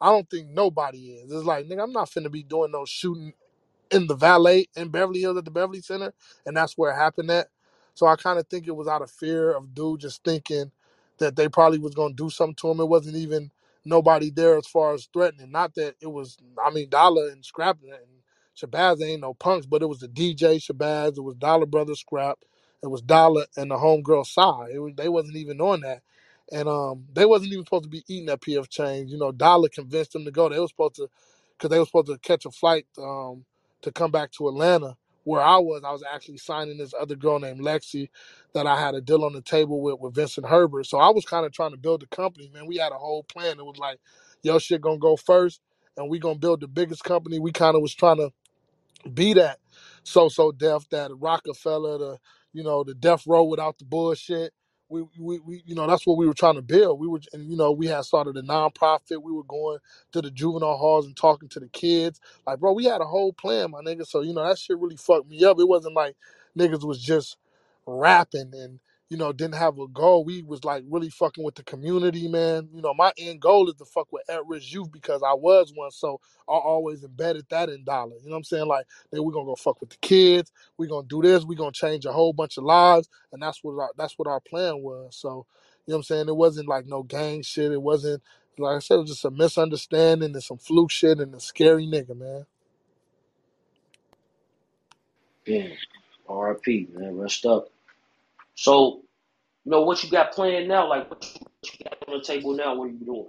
I 0.00 0.10
don't 0.10 0.30
think 0.30 0.50
nobody 0.50 1.12
is. 1.12 1.32
It's 1.32 1.44
like, 1.44 1.66
nigga, 1.66 1.82
I'm 1.84 1.92
not 1.92 2.10
finna 2.10 2.32
be 2.32 2.44
doing 2.44 2.72
no 2.72 2.86
shooting 2.86 3.34
in 3.92 4.08
the 4.08 4.16
valet 4.16 4.68
in 4.76 4.90
Beverly 4.90 5.20
Hills 5.22 5.38
at 5.38 5.46
the 5.46 5.52
Beverly 5.52 5.82
Center, 5.82 6.14
and 6.46 6.56
that's 6.56 6.78
where 6.78 6.92
it 6.92 6.96
happened 6.96 7.32
at. 7.32 7.48
So 7.94 8.06
I 8.06 8.16
kind 8.16 8.38
of 8.40 8.48
think 8.48 8.68
it 8.68 8.76
was 8.76 8.88
out 8.88 9.02
of 9.02 9.10
fear 9.10 9.52
of 9.56 9.74
dude 9.74 10.02
just 10.02 10.24
thinking 10.24 10.72
that 11.18 11.36
they 11.36 11.48
probably 11.50 11.80
was 11.80 11.96
gonna 11.96 12.14
do 12.14 12.30
something 12.30 12.56
to 12.56 12.70
him. 12.70 12.80
It 12.80 12.86
wasn't 12.88 13.16
even 13.16 13.52
nobody 13.86 14.30
there 14.30 14.58
as 14.58 14.68
far 14.68 14.94
as 14.94 15.08
threatening. 15.12 15.52
Not 15.52 15.74
that 15.76 15.96
it 16.00 16.08
was. 16.08 16.38
I 16.64 16.70
mean, 16.70 16.90
Dollar 16.90 17.30
and 17.30 17.44
Scrap 17.44 17.78
and 17.82 17.94
Shabazz 18.56 19.02
ain't 19.04 19.22
no 19.22 19.34
punks, 19.34 19.66
but 19.66 19.82
it 19.82 19.88
was 19.88 20.00
the 20.00 20.08
DJ 20.08 20.58
Shabazz. 20.58 21.18
It 21.18 21.22
was 21.24 21.36
Dollar 21.36 21.66
Brother 21.66 21.96
Scrap. 21.96 22.38
It 22.82 22.88
was 22.88 23.02
Dollar 23.02 23.46
and 23.56 23.70
the 23.70 23.76
homegirl 23.76 24.26
Psy. 24.26 24.68
It 24.74 24.80
was, 24.80 24.94
they 24.96 25.10
wasn't 25.10 25.36
even 25.36 25.60
on 25.60 25.82
that. 25.82 26.02
And 26.52 26.68
um, 26.68 27.06
they 27.14 27.26
wasn't 27.26 27.52
even 27.52 27.66
supposed 27.66 27.84
to 27.84 27.90
be 27.90 28.04
eating 28.08 28.26
that 28.26 28.42
PF 28.42 28.70
Chang's. 28.70 29.12
You 29.12 29.18
know, 29.18 29.32
Dollar 29.32 29.68
convinced 29.70 30.14
them 30.14 30.26
to 30.26 30.32
go. 30.32 30.48
They 30.50 30.60
were 30.60 30.68
supposed 30.68 30.96
to, 30.96 31.08
because 31.58 31.70
they 31.70 31.78
were 31.78 31.86
supposed 31.86 32.08
to 32.08 32.18
catch 32.18 32.46
a 32.46 32.52
flight. 32.52 32.86
Um, 32.98 33.44
to 33.82 33.92
come 33.92 34.10
back 34.10 34.30
to 34.32 34.48
Atlanta. 34.48 34.96
Where 35.24 35.42
I 35.42 35.58
was, 35.58 35.82
I 35.86 35.92
was 35.92 36.02
actually 36.10 36.38
signing 36.38 36.78
this 36.78 36.94
other 36.98 37.14
girl 37.16 37.38
named 37.38 37.60
Lexi 37.60 38.08
that 38.54 38.66
I 38.66 38.80
had 38.80 38.94
a 38.94 39.02
deal 39.02 39.24
on 39.24 39.34
the 39.34 39.42
table 39.42 39.80
with 39.82 40.00
with 40.00 40.14
Vincent 40.14 40.48
Herbert. 40.48 40.86
So 40.86 40.98
I 40.98 41.10
was 41.10 41.26
kind 41.26 41.44
of 41.46 41.52
trying 41.52 41.72
to 41.72 41.76
build 41.76 42.02
a 42.02 42.06
company, 42.06 42.50
man. 42.54 42.66
We 42.66 42.78
had 42.78 42.92
a 42.92 42.98
whole 42.98 43.24
plan. 43.24 43.58
It 43.58 43.66
was 43.66 43.76
like, 43.78 44.00
yo, 44.42 44.58
shit 44.58 44.80
gonna 44.80 44.98
go 44.98 45.16
first, 45.16 45.60
and 45.98 46.08
we 46.08 46.18
gonna 46.18 46.38
build 46.38 46.62
the 46.62 46.68
biggest 46.68 47.04
company. 47.04 47.38
We 47.38 47.52
kind 47.52 47.76
of 47.76 47.82
was 47.82 47.94
trying 47.94 48.16
to 48.18 48.26
be 49.14 49.34
that 49.34 49.58
So 50.04 50.28
So 50.28 50.52
Def 50.52 50.88
that 50.90 51.10
Rockefeller, 51.18 51.98
the 51.98 52.18
you 52.54 52.64
know 52.64 52.84
the 52.84 52.94
death 52.94 53.26
row 53.26 53.44
without 53.44 53.78
the 53.78 53.86
bullshit. 53.86 54.52
We, 54.90 55.04
we, 55.18 55.40
we 55.40 55.62
you 55.66 55.74
know 55.74 55.86
that's 55.86 56.06
what 56.06 56.18
we 56.18 56.26
were 56.26 56.34
trying 56.34 56.56
to 56.56 56.62
build. 56.62 57.00
We 57.00 57.08
were 57.08 57.20
and 57.32 57.50
you 57.50 57.56
know 57.56 57.72
we 57.72 57.88
had 57.88 58.04
started 58.04 58.36
a 58.36 58.42
nonprofit. 58.42 59.22
We 59.22 59.32
were 59.32 59.44
going 59.44 59.78
to 60.12 60.22
the 60.22 60.30
juvenile 60.30 60.76
halls 60.78 61.06
and 61.06 61.16
talking 61.16 61.48
to 61.50 61.60
the 61.60 61.68
kids. 61.68 62.20
Like 62.46 62.60
bro, 62.60 62.72
we 62.72 62.86
had 62.86 63.00
a 63.02 63.06
whole 63.06 63.32
plan, 63.34 63.72
my 63.72 63.80
nigga. 63.82 64.06
So 64.06 64.22
you 64.22 64.34
know 64.34 64.46
that 64.48 64.58
shit 64.58 64.78
really 64.78 64.96
fucked 64.96 65.30
me 65.30 65.44
up. 65.44 65.60
It 65.60 65.68
wasn't 65.68 65.94
like 65.96 66.16
niggas 66.58 66.84
was 66.84 67.02
just 67.02 67.38
rapping 67.86 68.52
and 68.54 68.80
you 69.12 69.18
know 69.18 69.30
didn't 69.30 69.56
have 69.56 69.78
a 69.78 69.88
goal. 69.88 70.24
We 70.24 70.42
was 70.42 70.64
like 70.64 70.84
really 70.88 71.10
fucking 71.10 71.44
with 71.44 71.54
the 71.56 71.64
community, 71.64 72.28
man. 72.28 72.70
You 72.74 72.80
know 72.80 72.94
my 72.94 73.12
end 73.18 73.42
goal 73.42 73.68
is 73.68 73.74
to 73.76 73.84
fuck 73.84 74.08
with 74.10 74.22
at 74.30 74.46
risk 74.46 74.72
youth 74.72 74.90
because 74.90 75.22
I 75.22 75.34
was 75.34 75.70
one. 75.76 75.90
So 75.90 76.18
I 76.48 76.54
always 76.54 77.04
embedded 77.04 77.44
that 77.50 77.68
in 77.68 77.84
dollar. 77.84 78.16
You 78.22 78.28
know 78.28 78.32
what 78.32 78.38
I'm 78.38 78.44
saying? 78.44 78.68
Like 78.68 78.86
then 79.12 79.22
we're 79.22 79.34
gonna 79.34 79.44
go 79.44 79.54
fuck 79.56 79.82
with 79.82 79.90
the 79.90 79.98
kids. 79.98 80.50
We're 80.78 80.88
gonna 80.88 81.06
do 81.06 81.20
this. 81.20 81.44
We're 81.44 81.58
gonna 81.58 81.72
change 81.72 82.06
a 82.06 82.12
whole 82.12 82.32
bunch 82.32 82.56
of 82.56 82.64
lives, 82.64 83.10
and 83.34 83.42
that's 83.42 83.60
what 83.62 83.78
our, 83.82 83.90
that's 83.98 84.18
what 84.18 84.28
our 84.28 84.40
plan 84.40 84.82
was. 84.82 85.14
So 85.14 85.46
you 85.86 85.92
know 85.92 85.96
what 85.96 85.98
I'm 85.98 86.02
saying? 86.04 86.28
It 86.30 86.36
wasn't 86.36 86.68
like 86.68 86.86
no 86.86 87.02
gang 87.02 87.42
shit. 87.42 87.70
It 87.70 87.82
wasn't 87.82 88.22
like 88.56 88.76
I 88.76 88.78
said. 88.78 88.94
It 88.94 89.00
was 89.02 89.10
just 89.10 89.26
a 89.26 89.30
misunderstanding 89.30 90.32
and 90.32 90.42
some 90.42 90.58
fluke 90.58 90.90
shit 90.90 91.20
and 91.20 91.34
a 91.34 91.40
scary 91.40 91.86
nigga, 91.86 92.16
man. 92.16 92.46
Yeah. 95.46 95.68
R.I.P. 96.28 96.88
Man, 96.94 97.18
rest 97.18 97.46
up. 97.46 97.68
So, 98.62 99.02
you 99.64 99.72
know 99.72 99.82
what 99.82 100.04
you 100.04 100.10
got 100.10 100.32
planned 100.32 100.68
now? 100.68 100.88
Like 100.88 101.10
what 101.10 101.24
you, 101.24 101.40
what 101.40 101.72
you 101.72 101.84
got 101.84 101.98
on 102.08 102.18
the 102.20 102.24
table 102.24 102.54
now? 102.54 102.76
What 102.76 102.84
are 102.84 102.92
you 102.92 103.04
doing? 103.04 103.26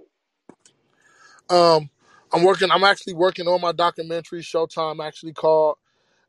Um, 1.50 1.90
I'm 2.32 2.44
working. 2.44 2.70
I'm 2.70 2.84
actually 2.84 3.14
working 3.14 3.48
on 3.48 3.60
my 3.60 3.72
documentary. 3.72 4.42
Showtime 4.42 5.04
actually 5.04 5.32
called, 5.32 5.78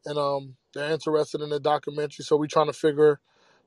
and 0.06 0.18
um, 0.18 0.56
they're 0.74 0.91
interested 0.91 1.41
in 1.41 1.49
the 1.49 1.60
documentary. 1.60 2.26
So 2.26 2.36
we're 2.36 2.47
trying 2.47 2.68
to 2.68 2.74
figure 2.74 3.20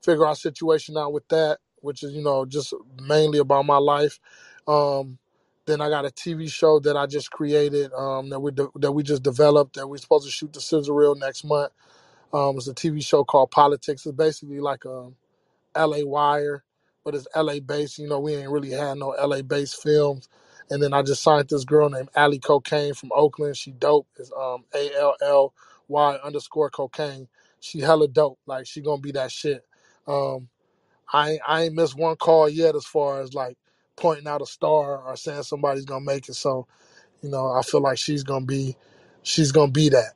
figure 0.02 0.26
our 0.26 0.34
situation 0.34 0.96
out 0.96 1.12
with 1.12 1.28
that, 1.28 1.58
which 1.82 2.02
is 2.02 2.14
you 2.14 2.22
know 2.22 2.44
just 2.44 2.74
mainly 3.00 3.38
about 3.38 3.64
my 3.66 3.78
life. 3.78 4.18
Um, 4.66 5.18
then 5.66 5.80
I 5.80 5.88
got 5.88 6.04
a 6.04 6.10
TV 6.10 6.50
show 6.50 6.80
that 6.80 6.96
I 6.96 7.06
just 7.06 7.30
created 7.30 7.92
um, 7.92 8.30
that 8.30 8.40
we 8.40 8.50
de- 8.50 8.70
that 8.76 8.92
we 8.92 9.04
just 9.04 9.22
developed 9.22 9.76
that 9.76 9.86
we're 9.86 9.98
supposed 9.98 10.26
to 10.26 10.32
shoot 10.32 10.52
the 10.52 10.60
sizzle 10.60 10.96
reel 10.96 11.14
next 11.14 11.44
month. 11.44 11.72
Um, 12.32 12.56
it's 12.58 12.68
a 12.68 12.74
TV 12.74 13.04
show 13.04 13.24
called 13.24 13.52
Politics. 13.52 14.04
It's 14.06 14.16
basically 14.16 14.60
like 14.60 14.84
a 14.84 15.10
LA 15.78 16.04
Wire, 16.04 16.64
but 17.04 17.14
it's 17.16 17.28
LA 17.36 17.60
based. 17.60 17.98
You 18.00 18.08
know, 18.08 18.20
we 18.20 18.36
ain't 18.36 18.50
really 18.50 18.72
had 18.72 18.98
no 18.98 19.10
LA 19.10 19.42
based 19.42 19.82
films. 19.82 20.28
And 20.70 20.82
then 20.82 20.94
I 20.94 21.02
just 21.02 21.22
signed 21.22 21.48
this 21.50 21.64
girl 21.64 21.90
named 21.90 22.10
Ally 22.16 22.38
Cocaine 22.38 22.94
from 22.94 23.10
Oakland. 23.14 23.56
She 23.56 23.72
dope. 23.72 24.08
It's 24.18 24.32
um 24.38 24.64
A 24.74 24.90
L 24.98 25.16
L 25.22 25.54
Y 25.88 26.16
underscore 26.24 26.70
cocaine. 26.70 27.28
She 27.60 27.80
hella 27.80 28.08
dope. 28.08 28.40
Like 28.46 28.66
she 28.66 28.82
gonna 28.82 29.02
be 29.02 29.12
that 29.12 29.32
shit. 29.32 29.64
Um, 30.08 30.48
I 31.12 31.32
ain't- 31.32 31.42
I 31.48 31.62
ain't 31.64 31.74
missed 31.74 31.96
one 31.96 32.16
call 32.16 32.48
yet 32.48 32.76
as 32.76 32.86
far 32.86 33.20
as 33.22 33.34
like 33.34 33.58
pointing 33.96 34.28
out 34.28 34.42
a 34.42 34.46
star 34.46 35.02
or 35.02 35.16
saying 35.16 35.44
somebody's 35.44 35.86
gonna 35.86 36.04
make 36.04 36.28
it. 36.28 36.34
So 36.34 36.66
you 37.22 37.30
know, 37.30 37.52
I 37.52 37.62
feel 37.62 37.80
like 37.82 37.98
she's 37.98 38.24
gonna 38.24 38.46
be 38.46 38.76
she's 39.22 39.52
gonna 39.52 39.72
be 39.72 39.90
that. 39.90 40.14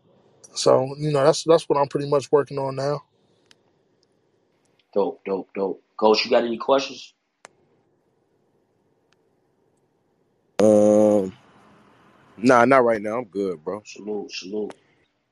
So 0.55 0.95
you 0.99 1.13
know, 1.13 1.25
that's 1.25 1.45
that's 1.45 1.69
what 1.69 1.79
I'm 1.79 1.89
pretty 1.89 2.09
much 2.09 2.33
working 2.33 2.59
on 2.59 2.77
now. 2.77 3.03
Dope, 4.95 5.23
dope, 5.25 5.51
dope. 5.55 5.83
Coach, 5.99 6.25
you 6.25 6.31
got 6.31 6.45
any 6.45 6.59
questions? 6.59 7.15
Um, 10.61 11.33
nah, 12.37 12.65
not 12.65 12.85
right 12.85 13.03
now. 13.03 13.19
I'm 13.19 13.27
good, 13.27 13.65
bro. 13.65 13.83
Salute, 13.85 14.33
salute. 14.33 14.75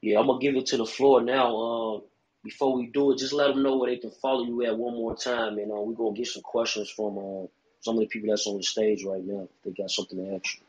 Yeah, 0.03 0.21
I'm 0.21 0.27
gonna 0.27 0.41
give 0.41 0.57
it 0.57 0.67
to 0.67 0.77
the 0.77 0.87
floor 0.87 1.23
now. 1.23 1.57
Uh, 1.57 2.01
before 2.45 2.77
we 2.77 2.87
do 2.87 3.13
it, 3.13 3.19
just 3.19 3.33
let 3.35 3.49
them 3.49 3.63
know 3.63 3.79
where 3.79 3.91
they 3.91 3.99
can 3.99 4.13
follow 4.13 4.45
you 4.45 4.65
at 4.65 4.79
one 4.79 4.95
more 4.95 5.17
time, 5.17 5.59
and 5.59 5.73
uh, 5.73 5.77
we're 5.77 5.95
gonna 5.95 6.17
get 6.17 6.29
some 6.29 6.43
questions 6.43 6.91
from 6.91 7.19
uh, 7.19 7.47
some 7.81 7.97
of 7.97 8.01
the 8.01 8.07
people 8.07 8.31
that's 8.31 8.47
on 8.47 8.59
the 8.59 8.63
stage 8.63 9.05
right 9.05 9.25
now. 9.25 9.49
They 9.65 9.73
got 9.73 9.91
something 9.91 10.19
to 10.19 10.37
ask 10.37 10.57
you. 10.57 10.67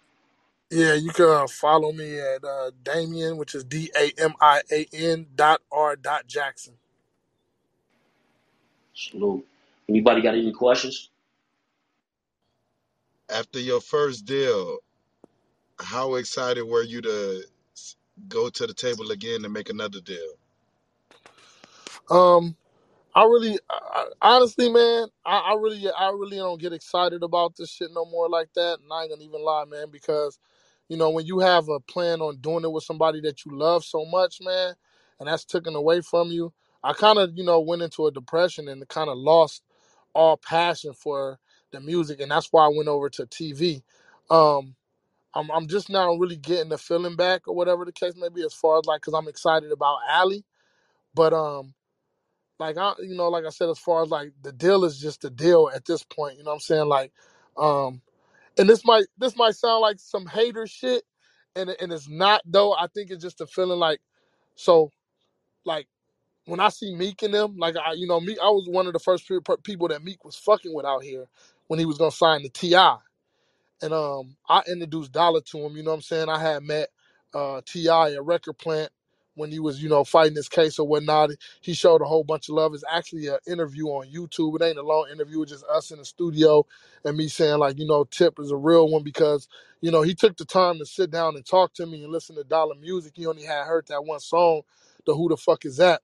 Yeah, 0.69 0.95
you 0.95 1.11
can 1.11 1.25
uh, 1.29 1.47
follow 1.47 1.93
me 1.93 2.19
at 2.19 2.43
uh, 2.43 2.71
Damian, 2.83 3.37
which 3.37 3.55
is 3.55 3.63
D 3.63 3.91
A 3.97 4.11
M 4.17 4.33
I 4.41 4.61
A 4.71 4.85
N 4.93 5.27
dot 5.35 5.61
R 5.71 5.95
dot 5.95 6.27
Jackson. 6.27 6.75
Salute. 8.95 9.45
Anybody 9.89 10.21
got 10.21 10.35
any 10.35 10.53
questions? 10.53 11.09
After 13.29 13.59
your 13.59 13.81
first 13.81 14.25
deal, 14.25 14.79
how 15.79 16.15
excited 16.15 16.63
were 16.63 16.83
you 16.83 17.01
to 17.01 17.43
s- 17.75 17.97
go 18.27 18.49
to 18.49 18.67
the 18.67 18.73
table 18.75 19.11
again 19.11 19.43
to 19.43 19.49
make 19.49 19.69
another 19.69 20.01
deal? 20.01 20.33
Um, 22.09 22.55
I 23.15 23.23
really, 23.23 23.59
I, 23.69 23.79
I- 24.21 24.35
honestly, 24.35 24.69
man, 24.71 25.07
I, 25.25 25.39
I 25.39 25.53
really, 25.55 25.89
I 25.91 26.09
really 26.09 26.37
don't 26.37 26.61
get 26.61 26.73
excited 26.73 27.23
about 27.23 27.55
this 27.57 27.69
shit 27.71 27.89
no 27.93 28.05
more 28.05 28.29
like 28.29 28.49
that. 28.55 28.79
And 28.81 28.91
I 28.93 29.03
ain't 29.03 29.11
gonna 29.11 29.23
even 29.23 29.43
lie, 29.43 29.65
man, 29.65 29.87
because 29.91 30.39
you 30.89 30.97
know 30.97 31.09
when 31.09 31.25
you 31.25 31.39
have 31.39 31.69
a 31.69 31.79
plan 31.79 32.21
on 32.21 32.37
doing 32.37 32.63
it 32.63 32.71
with 32.71 32.83
somebody 32.83 33.21
that 33.21 33.45
you 33.45 33.57
love 33.57 33.83
so 33.83 34.05
much, 34.05 34.39
man, 34.41 34.75
and 35.19 35.27
that's 35.27 35.45
taken 35.45 35.75
away 35.75 36.01
from 36.01 36.31
you, 36.31 36.53
I 36.83 36.93
kind 36.93 37.19
of, 37.19 37.37
you 37.37 37.43
know, 37.45 37.59
went 37.61 37.81
into 37.83 38.07
a 38.07 38.11
depression 38.11 38.67
and 38.69 38.87
kind 38.89 39.09
of 39.09 39.17
lost 39.17 39.63
all 40.15 40.37
passion 40.37 40.93
for 40.93 41.39
the 41.71 41.81
music, 41.81 42.21
and 42.21 42.31
that's 42.31 42.49
why 42.51 42.65
I 42.65 42.69
went 42.75 42.89
over 42.89 43.09
to 43.11 43.25
TV. 43.27 43.83
Um, 44.29 44.75
I'm, 45.35 45.51
I'm 45.51 45.67
just 45.67 45.89
now 45.89 46.13
really 46.15 46.37
getting 46.37 46.69
the 46.69 46.77
feeling 46.79 47.15
back 47.15 47.47
or 47.47 47.55
whatever 47.55 47.85
the 47.85 47.93
case 47.93 48.15
may 48.17 48.29
be, 48.29 48.43
as 48.43 48.53
far 48.53 48.79
as 48.79 48.85
like, 48.85 49.01
cause 49.01 49.13
I'm 49.15 49.27
excited 49.29 49.71
about 49.71 49.99
Ally, 50.09 50.39
but 51.15 51.33
um 51.33 51.73
like 52.59 52.77
I 52.77 52.93
you 52.99 53.15
know, 53.15 53.29
like 53.29 53.45
I 53.45 53.49
said, 53.49 53.69
as 53.69 53.79
far 53.79 54.03
as 54.03 54.09
like 54.09 54.31
the 54.41 54.51
deal 54.51 54.85
is 54.85 54.99
just 54.99 55.25
a 55.25 55.29
deal 55.29 55.69
at 55.73 55.85
this 55.85 56.03
point, 56.03 56.37
you 56.37 56.43
know 56.43 56.51
what 56.51 56.55
I'm 56.55 56.59
saying? 56.61 56.87
Like, 56.87 57.11
um, 57.57 58.01
and 58.57 58.69
this 58.69 58.85
might 58.85 59.05
this 59.17 59.37
might 59.37 59.55
sound 59.55 59.81
like 59.81 59.99
some 59.99 60.27
hater 60.27 60.67
shit, 60.67 61.03
and 61.55 61.69
and 61.81 61.91
it's 61.93 62.09
not 62.09 62.41
though. 62.45 62.73
I 62.73 62.87
think 62.93 63.11
it's 63.11 63.23
just 63.23 63.41
a 63.41 63.47
feeling 63.47 63.79
like 63.79 64.01
so 64.55 64.91
like 65.65 65.87
when 66.45 66.59
I 66.61 66.69
see 66.69 66.95
Meek 66.95 67.23
in 67.23 67.31
them, 67.31 67.57
like 67.57 67.75
I 67.77 67.93
you 67.93 68.07
know 68.07 68.21
Meek, 68.21 68.39
I 68.41 68.49
was 68.49 68.67
one 68.69 68.87
of 68.87 68.93
the 68.93 68.99
first 68.99 69.27
pe- 69.27 69.39
pe- 69.45 69.61
people 69.63 69.89
that 69.89 70.03
Meek 70.03 70.25
was 70.25 70.37
fucking 70.37 70.73
with 70.73 70.85
out 70.85 71.03
here 71.03 71.27
when 71.67 71.79
he 71.79 71.85
was 71.85 71.97
gonna 71.99 72.11
sign 72.11 72.43
the 72.43 72.49
Ti 72.49 72.97
and 73.83 73.93
um 73.93 74.37
I 74.49 74.63
introduced 74.69 75.13
Dollar 75.13 75.41
to 75.41 75.59
him, 75.59 75.77
you 75.77 75.83
know 75.83 75.91
what 75.91 75.97
I'm 75.97 76.03
saying? 76.03 76.29
I 76.29 76.39
had 76.41 76.63
met 76.63 76.89
uh 77.35 77.61
T.I. 77.65 78.13
at 78.13 78.25
Record 78.25 78.59
Plant 78.59 78.91
when 79.35 79.53
he 79.53 79.61
was, 79.61 79.81
you 79.81 79.89
know, 79.89 80.03
fighting 80.03 80.35
this 80.35 80.49
case 80.49 80.81
or 80.81 80.87
whatnot. 80.89 81.31
He 81.61 81.73
showed 81.75 82.03
a 82.03 82.07
whole 82.07 82.25
bunch 82.25 82.49
of 82.49 82.57
love. 82.57 82.75
It's 82.75 82.83
actually 82.91 83.29
an 83.29 83.39
interview 83.47 83.87
on 83.87 84.09
YouTube. 84.11 84.57
It 84.61 84.65
ain't 84.65 84.79
a 84.79 84.83
long 84.83 85.07
interview, 85.13 85.43
it's 85.43 85.53
just 85.53 85.65
us 85.67 85.91
in 85.93 85.99
the 85.99 86.05
studio 86.05 86.67
and 87.05 87.17
me 87.17 87.29
saying 87.29 87.59
like, 87.59 87.79
you 87.79 87.87
know, 87.87 88.05
Tip 88.05 88.39
is 88.41 88.51
a 88.51 88.57
real 88.57 88.89
one 88.89 89.05
because, 89.05 89.47
you 89.81 89.91
know, 89.91 90.03
he 90.03 90.15
took 90.15 90.37
the 90.37 90.45
time 90.45 90.79
to 90.79 90.87
sit 90.87 91.11
down 91.11 91.37
and 91.37 91.47
talk 91.47 91.73
to 91.75 91.87
me 91.87 92.03
and 92.03 92.11
listen 92.13 92.35
to 92.37 92.43
Dollar 92.45 92.75
music. 92.75 93.13
He 93.15 93.27
only 93.27 93.45
had 93.45 93.65
heard 93.65 93.87
that 93.89 94.05
one 94.05 94.19
song, 94.21 94.63
the 95.07 95.15
Who 95.15 95.29
the 95.29 95.37
Fuck 95.37 95.65
Is 95.65 95.77
That? 95.77 96.01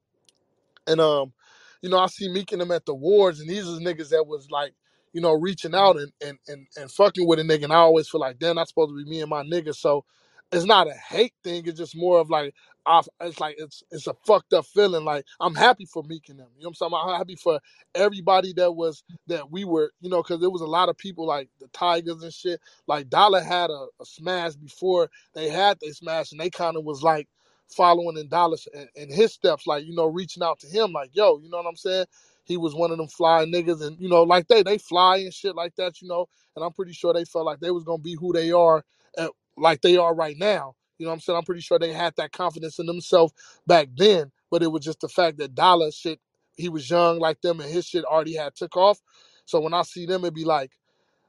And 0.88 1.02
um, 1.02 1.34
you 1.82 1.90
know, 1.90 2.00
I 2.00 2.08
see 2.08 2.30
Meek 2.30 2.52
and 2.54 2.62
them 2.62 2.72
at 2.72 2.86
the 2.86 2.96
wars, 2.96 3.40
and 3.42 3.50
these 3.50 3.68
are 3.68 3.80
niggas 3.80 4.10
that 4.10 4.28
was 4.28 4.50
like, 4.52 4.74
you 5.14 5.22
know, 5.22 5.34
reaching 5.34 5.76
out 5.76 5.98
and 5.98 6.12
and 6.26 6.40
and, 6.48 6.68
and 6.78 6.92
fucking 6.92 7.28
with 7.28 7.40
a 7.40 7.44
nigga. 7.44 7.66
And 7.66 7.74
I 7.74 7.78
always 7.78 8.10
feel 8.10 8.22
like, 8.22 8.40
damn, 8.40 8.58
that's 8.58 8.72
supposed 8.72 8.92
to 8.92 9.04
be 9.04 9.10
me 9.10 9.22
and 9.22 9.30
my 9.32 9.44
nigga. 9.44 9.76
So 9.76 10.06
it's 10.52 10.66
not 10.66 10.88
a 10.88 10.94
hate 10.94 11.34
thing. 11.44 11.64
It's 11.68 11.80
just 11.80 11.96
more 11.98 12.20
of 12.20 12.30
like 12.30 12.54
I, 12.86 13.02
it's 13.22 13.40
like 13.40 13.56
it's 13.60 13.84
it's 13.92 14.08
a 14.08 14.16
fucked 14.28 14.54
up 14.54 14.66
feeling. 14.68 15.06
Like 15.06 15.26
I'm 15.42 15.56
happy 15.56 15.86
for 15.86 16.04
Meek 16.04 16.30
and 16.30 16.40
them. 16.40 16.50
You 16.58 16.64
know 16.66 16.72
what 16.78 16.88
I'm 16.88 16.92
saying? 16.92 17.04
I'm 17.06 17.18
happy 17.20 17.36
for 17.38 17.60
everybody 17.96 18.54
that 18.56 18.74
was 18.74 19.04
that 19.28 19.52
we 19.52 19.66
were, 19.66 19.92
you 20.02 20.10
know, 20.10 20.24
because 20.24 20.42
there 20.42 20.52
was 20.52 20.62
a 20.62 20.68
lot 20.68 20.90
of 20.90 20.98
people 20.98 21.28
like 21.28 21.50
the 21.62 21.68
Tigers 21.70 22.24
and 22.24 22.34
shit. 22.34 22.62
Like 22.88 23.10
Dollar 23.10 23.42
had 23.42 23.70
a, 23.72 23.88
a 24.02 24.06
smash 24.06 24.56
before 24.56 25.10
they 25.36 25.50
had 25.50 25.80
they 25.82 25.92
smash, 25.92 26.32
and 26.34 26.42
they 26.42 26.50
kind 26.50 26.78
of 26.78 26.86
was 26.86 27.04
like 27.04 27.28
following 27.70 28.18
in 28.18 28.30
Dallas 28.30 28.68
and, 28.74 28.90
and 28.96 29.12
his 29.12 29.34
steps, 29.34 29.68
like 29.68 29.86
you 29.86 29.96
know, 29.96 30.06
reaching 30.06 30.44
out 30.44 30.60
to 30.60 30.68
him, 30.68 30.92
like 30.94 31.12
yo, 31.14 31.40
you 31.40 31.50
know 31.50 31.58
what 31.58 31.68
I'm 31.68 31.76
saying? 31.76 32.06
He 32.46 32.58
was 32.58 32.76
one 32.76 32.92
of 32.92 32.98
them 32.98 33.08
fly 33.08 33.46
niggas, 33.46 33.82
and 33.86 34.00
you 34.00 34.10
know, 34.10 34.24
like 34.24 34.48
they 34.48 34.64
they 34.64 34.78
fly 34.78 35.18
and 35.18 35.34
shit 35.34 35.56
like 35.56 35.76
that, 35.76 36.02
you 36.02 36.08
know. 36.08 36.28
And 36.56 36.64
I'm 36.66 36.74
pretty 36.74 36.94
sure 36.94 37.14
they 37.14 37.26
felt 37.26 37.46
like 37.46 37.60
they 37.60 37.72
was 37.72 37.84
gonna 37.84 38.02
be 38.02 38.16
who 38.16 38.34
they 38.34 38.52
are, 38.52 38.84
at, 39.18 39.32
like 39.58 39.82
they 39.82 39.98
are 39.98 40.16
right 40.16 40.38
now. 40.38 40.76
You 40.98 41.06
know 41.06 41.12
what 41.12 41.16
I'm 41.16 41.20
saying? 41.22 41.38
I'm 41.38 41.46
pretty 41.46 41.62
sure 41.62 41.78
they 41.80 41.94
had 41.94 42.16
that 42.18 42.32
confidence 42.32 42.80
in 42.80 42.86
themselves 42.88 43.34
back 43.68 43.90
then, 43.96 44.32
but 44.50 44.64
it 44.64 44.72
was 44.72 44.84
just 44.84 45.02
the 45.02 45.10
fact 45.10 45.38
that 45.38 45.56
Dollar 45.56 45.92
shit, 45.92 46.20
he 46.56 46.70
was 46.70 46.90
young 46.90 47.20
like 47.20 47.42
them, 47.42 47.60
and 47.60 47.70
his 47.72 47.86
shit 47.86 48.06
already 48.06 48.36
had 48.36 48.56
took 48.56 48.78
off. 48.78 49.00
So 49.46 49.60
when 49.60 49.74
I 49.74 49.84
see 49.84 50.06
them, 50.06 50.24
it'd 50.24 50.34
be 50.34 50.46
like 50.46 50.72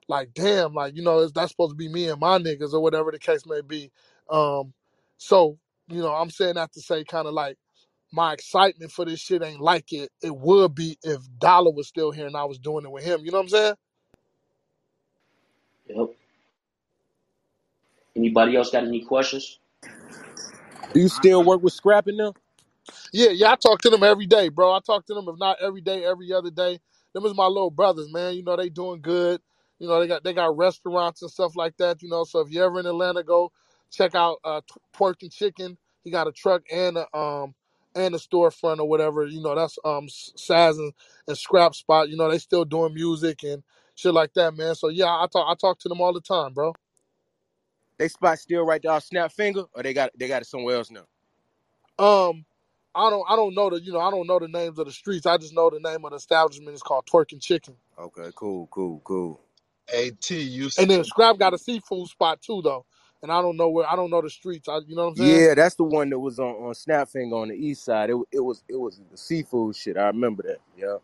like 0.09 0.33
damn 0.35 0.75
like 0.75 0.97
you 0.97 1.03
know 1.03 1.27
that's 1.29 1.53
supposed 1.53 1.73
to 1.73 1.77
be 1.77 1.89
me 1.89 2.09
and 2.09 2.21
my 2.21 2.39
niggas 2.39 2.73
or 2.73 2.81
whatever 2.81 3.11
the 3.13 3.19
case 3.19 3.47
may 3.47 3.61
be 3.61 3.91
um 4.31 4.73
so 5.19 5.59
you 5.89 6.01
know 6.03 6.15
i'm 6.15 6.31
saying 6.31 6.55
that 6.57 6.73
to 6.73 6.81
say 6.81 7.05
kind 7.05 7.29
of 7.29 7.35
like 7.35 7.57
my 8.13 8.33
excitement 8.35 8.93
for 8.93 9.05
this 9.05 9.21
shit 9.21 9.43
ain't 9.43 9.61
like 9.61 9.93
it 9.93 10.11
it 10.23 10.37
would 10.37 10.75
be 10.75 10.99
if 11.05 11.21
dollar 11.39 11.73
was 11.73 11.89
still 11.89 12.13
here 12.13 12.27
and 12.27 12.37
i 12.37 12.45
was 12.45 12.59
doing 12.59 12.85
it 12.85 12.93
with 12.93 13.05
him 13.05 13.21
you 13.25 13.33
know 13.33 13.39
what 13.39 13.45
i'm 13.45 13.49
saying 13.51 13.75
Yep. 15.89 16.11
Anybody 18.17 18.57
else 18.57 18.71
got 18.71 18.85
any 18.85 19.03
questions? 19.05 19.59
Do 20.95 21.01
you 21.01 21.09
still 21.09 21.45
work 21.45 21.63
with 21.63 21.73
scrapping 21.75 22.17
them? 22.19 22.33
Yeah, 23.13 23.31
yeah, 23.33 23.53
I 23.53 23.57
talk 23.57 23.83
to 23.83 23.91
them 23.91 24.05
every 24.05 24.27
day, 24.29 24.51
bro. 24.51 24.73
I 24.75 24.81
talk 24.87 25.07
to 25.09 25.15
them 25.15 25.29
if 25.29 25.39
not 25.41 25.59
every 25.63 25.83
day, 25.83 26.05
every 26.07 26.33
other 26.33 26.53
day. 26.53 26.81
Them 27.15 27.27
is 27.27 27.35
my 27.35 27.47
little 27.49 27.73
brothers, 27.73 28.13
man. 28.13 28.37
You 28.37 28.45
know 28.45 28.57
they 28.57 28.71
doing 28.71 29.03
good. 29.03 29.43
You 29.81 29.89
know 29.89 30.01
they 30.01 30.09
got 30.09 30.25
they 30.25 30.35
got 30.35 30.57
restaurants 30.57 31.23
and 31.23 31.33
stuff 31.33 31.57
like 31.57 31.77
that. 31.79 32.03
You 32.05 32.11
know, 32.11 32.25
so 32.25 32.41
if 32.43 32.53
you 32.53 32.65
ever 32.65 32.81
in 32.81 32.87
Atlanta, 32.87 33.25
go 33.25 33.53
check 33.93 34.15
out 34.15 34.39
uh, 34.45 34.61
T- 34.63 34.81
Twerk 34.97 35.23
and 35.23 35.33
Chicken. 35.33 35.79
He 36.05 36.11
got 36.11 36.29
a 36.29 36.33
truck 36.33 36.63
and 36.73 36.99
a 36.99 37.17
um 37.17 37.55
and 37.97 38.15
a 38.15 38.19
storefront 38.19 38.79
or 38.81 38.89
whatever. 38.89 39.27
You 39.27 39.43
know 39.43 39.55
that's 39.55 39.79
um 39.85 40.07
S- 40.07 40.33
Saz 40.37 40.79
and, 40.79 40.93
and 41.29 41.39
Scrap 41.39 41.75
Spot. 41.75 42.09
You 42.09 42.17
know 42.17 42.31
they 42.31 42.39
still 42.39 42.65
doing 42.65 42.95
music 42.95 43.45
and 43.45 43.63
shit 43.97 44.15
like 44.15 44.35
that, 44.35 44.57
man. 44.57 44.75
So 44.77 44.89
yeah, 44.89 45.07
I 45.07 45.27
talk 45.33 45.47
I 45.51 45.55
talk 45.55 45.79
to 45.81 45.89
them 45.91 46.01
all 46.01 46.13
the 46.15 46.23
time, 46.23 46.55
bro. 46.55 46.75
They 47.99 48.09
spot 48.09 48.39
still 48.41 48.65
right 48.67 48.83
there 48.83 48.93
off 48.93 49.09
Snapfinger, 49.09 49.69
or 49.75 49.83
they 49.85 49.95
got 49.95 50.13
they 50.19 50.29
got 50.29 50.43
it 50.43 50.47
somewhere 50.47 50.77
else 50.77 50.91
now? 50.91 51.07
Um, 51.99 52.47
I 52.95 53.11
don't 53.11 53.25
I 53.31 53.37
don't 53.37 53.55
know 53.55 53.71
the 53.71 53.81
you 53.83 53.93
know 53.93 54.01
I 54.01 54.11
don't 54.13 54.29
know 54.29 54.41
the 54.41 54.49
names 54.49 54.79
of 54.81 54.87
the 54.87 54.93
streets. 54.93 55.27
I 55.27 55.39
just 55.39 55.55
know 55.55 55.71
the 55.71 55.81
name 55.81 56.05
of 56.05 56.13
the 56.13 56.19
establishment 56.19 56.75
is 56.77 56.83
called 56.85 57.07
Twerk 57.07 57.33
and 57.33 57.43
Chicken. 57.43 57.77
Okay, 57.99 58.31
cool, 58.37 58.69
cool, 58.71 59.01
cool. 59.05 59.41
At 59.95 60.31
you 60.31 60.67
s- 60.67 60.79
And 60.79 60.91
then 60.91 61.05
Scrap 61.05 61.39
got 61.39 61.55
a 61.55 61.59
seafood 61.59 62.09
spot 62.09 62.43
too, 62.43 62.63
though. 62.63 62.87
And 63.23 63.33
I 63.33 63.43
don't 63.43 63.57
know 63.57 63.69
where 63.71 63.89
I 63.89 63.97
don't 63.97 64.11
know 64.11 64.23
the 64.23 64.31
streets. 64.31 64.69
I, 64.69 64.79
you 64.87 64.95
know 64.95 65.05
what 65.05 65.09
I'm 65.11 65.17
saying? 65.17 65.47
Yeah, 65.49 65.55
that's 65.55 65.75
the 65.75 65.85
one 65.85 66.11
that 66.11 66.19
was 66.19 66.39
on, 66.39 66.55
on 66.55 66.75
Snapfinger 66.75 67.33
on 67.33 67.49
the 67.49 67.55
east 67.55 67.85
side. 67.85 68.11
It, 68.11 68.17
it 68.33 68.41
was 68.41 68.63
it 68.69 68.77
was 68.77 69.01
the 69.11 69.17
seafood 69.17 69.77
shit. 69.77 69.97
I 69.97 70.07
remember 70.07 70.45
that. 70.45 70.59
Yeah. 70.77 70.99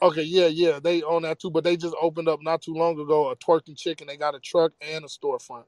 Okay, 0.00 0.22
yeah, 0.22 0.46
yeah, 0.46 0.80
they 0.82 1.02
own 1.02 1.22
that 1.22 1.40
too. 1.40 1.50
But 1.50 1.64
they 1.64 1.76
just 1.76 1.96
opened 2.00 2.28
up 2.28 2.40
not 2.42 2.62
too 2.62 2.74
long 2.74 2.98
ago 3.00 3.30
a 3.30 3.36
twerking 3.36 3.76
chicken. 3.76 4.06
They 4.06 4.16
got 4.16 4.34
a 4.34 4.40
truck 4.40 4.72
and 4.80 5.04
a 5.04 5.08
storefront. 5.08 5.64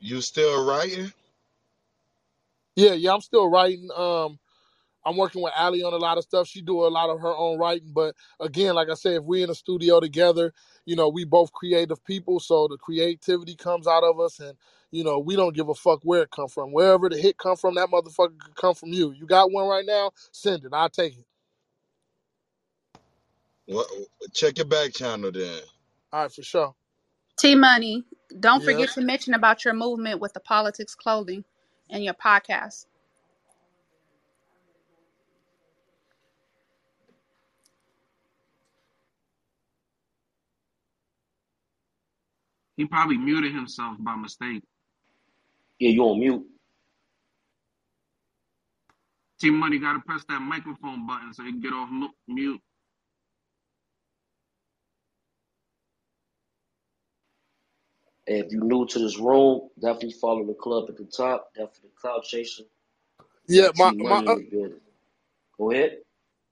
you 0.00 0.20
still 0.20 0.66
writing? 0.66 1.12
Yeah, 2.76 2.92
yeah, 2.92 3.12
I'm 3.12 3.20
still 3.20 3.50
writing. 3.50 3.88
Um, 3.96 4.38
I'm 5.04 5.16
working 5.16 5.42
with 5.42 5.52
Ally 5.56 5.78
on 5.78 5.92
a 5.94 5.98
lot 5.98 6.18
of 6.18 6.24
stuff. 6.24 6.46
She 6.46 6.62
do 6.62 6.86
a 6.86 6.88
lot 6.88 7.10
of 7.10 7.20
her 7.20 7.34
own 7.34 7.58
writing, 7.58 7.92
but 7.94 8.14
again, 8.40 8.74
like 8.74 8.88
I 8.90 8.94
said, 8.94 9.14
if 9.14 9.24
we 9.24 9.42
in 9.42 9.50
a 9.50 9.54
studio 9.54 10.00
together, 10.00 10.52
you 10.84 10.96
know, 10.96 11.08
we 11.08 11.24
both 11.24 11.52
creative 11.52 12.04
people, 12.04 12.40
so 12.40 12.68
the 12.68 12.76
creativity 12.76 13.56
comes 13.56 13.86
out 13.86 14.04
of 14.04 14.20
us, 14.20 14.38
and 14.40 14.56
you 14.92 15.04
know, 15.04 15.18
we 15.20 15.36
don't 15.36 15.56
give 15.56 15.68
a 15.68 15.74
fuck 15.74 16.00
where 16.04 16.22
it 16.22 16.30
come 16.32 16.48
from. 16.48 16.72
Wherever 16.72 17.08
the 17.08 17.18
hit 17.18 17.38
come 17.38 17.56
from, 17.56 17.76
that 17.76 17.88
motherfucker 17.90 18.38
could 18.38 18.56
come 18.56 18.74
from 18.74 18.90
you. 18.90 19.12
You 19.12 19.26
got 19.26 19.52
one 19.52 19.68
right 19.68 19.86
now, 19.86 20.12
send 20.32 20.64
it. 20.64 20.72
I'll 20.72 20.90
take 20.90 21.14
it. 21.18 21.26
What? 23.66 23.86
Check 24.34 24.58
your 24.58 24.66
back 24.66 24.94
channel 24.94 25.32
then. 25.32 25.60
All 26.12 26.22
right, 26.22 26.32
for 26.32 26.42
sure. 26.42 26.74
T 27.38 27.54
Money, 27.56 28.04
don't 28.40 28.62
Yeah. 28.62 28.64
forget 28.64 28.90
to 28.92 29.02
mention 29.02 29.34
about 29.34 29.64
your 29.64 29.74
movement 29.74 30.20
with 30.20 30.34
the 30.34 30.40
politics 30.40 30.94
clothing 30.94 31.44
and 31.90 32.04
your 32.04 32.14
podcast. 32.14 32.86
He 42.76 42.86
probably 42.86 43.18
muted 43.18 43.54
himself 43.54 43.96
by 44.00 44.16
mistake. 44.16 44.64
Yeah, 45.80 45.90
you 45.90 46.04
on 46.04 46.20
mute. 46.20 46.46
T 49.40 49.50
Money 49.50 49.78
got 49.80 49.94
to 49.94 50.00
press 50.00 50.24
that 50.28 50.40
microphone 50.40 51.06
button 51.06 51.34
so 51.34 51.44
he 51.44 51.52
can 51.52 51.60
get 51.62 51.72
off 51.74 51.90
mu- 51.90 52.08
mute. 52.28 52.60
And 58.28 58.38
if 58.46 58.52
you're 58.52 58.64
new 58.64 58.86
to 58.86 59.00
this 59.00 59.18
room, 59.18 59.68
definitely 59.80 60.12
follow 60.12 60.46
the 60.46 60.54
club 60.54 60.86
at 60.90 60.96
the 60.98 61.04
top. 61.04 61.50
Definitely 61.54 61.90
Cloud 62.00 62.24
Chaser. 62.24 62.64
Yeah, 63.48 63.70
my 63.76 63.92
T 63.92 63.96
my 64.02 64.20
Money 64.20 64.26
uh, 64.26 64.32
in 64.32 64.38
the 64.38 64.42
building. 64.42 64.80
Go 65.58 65.72
ahead. 65.72 65.98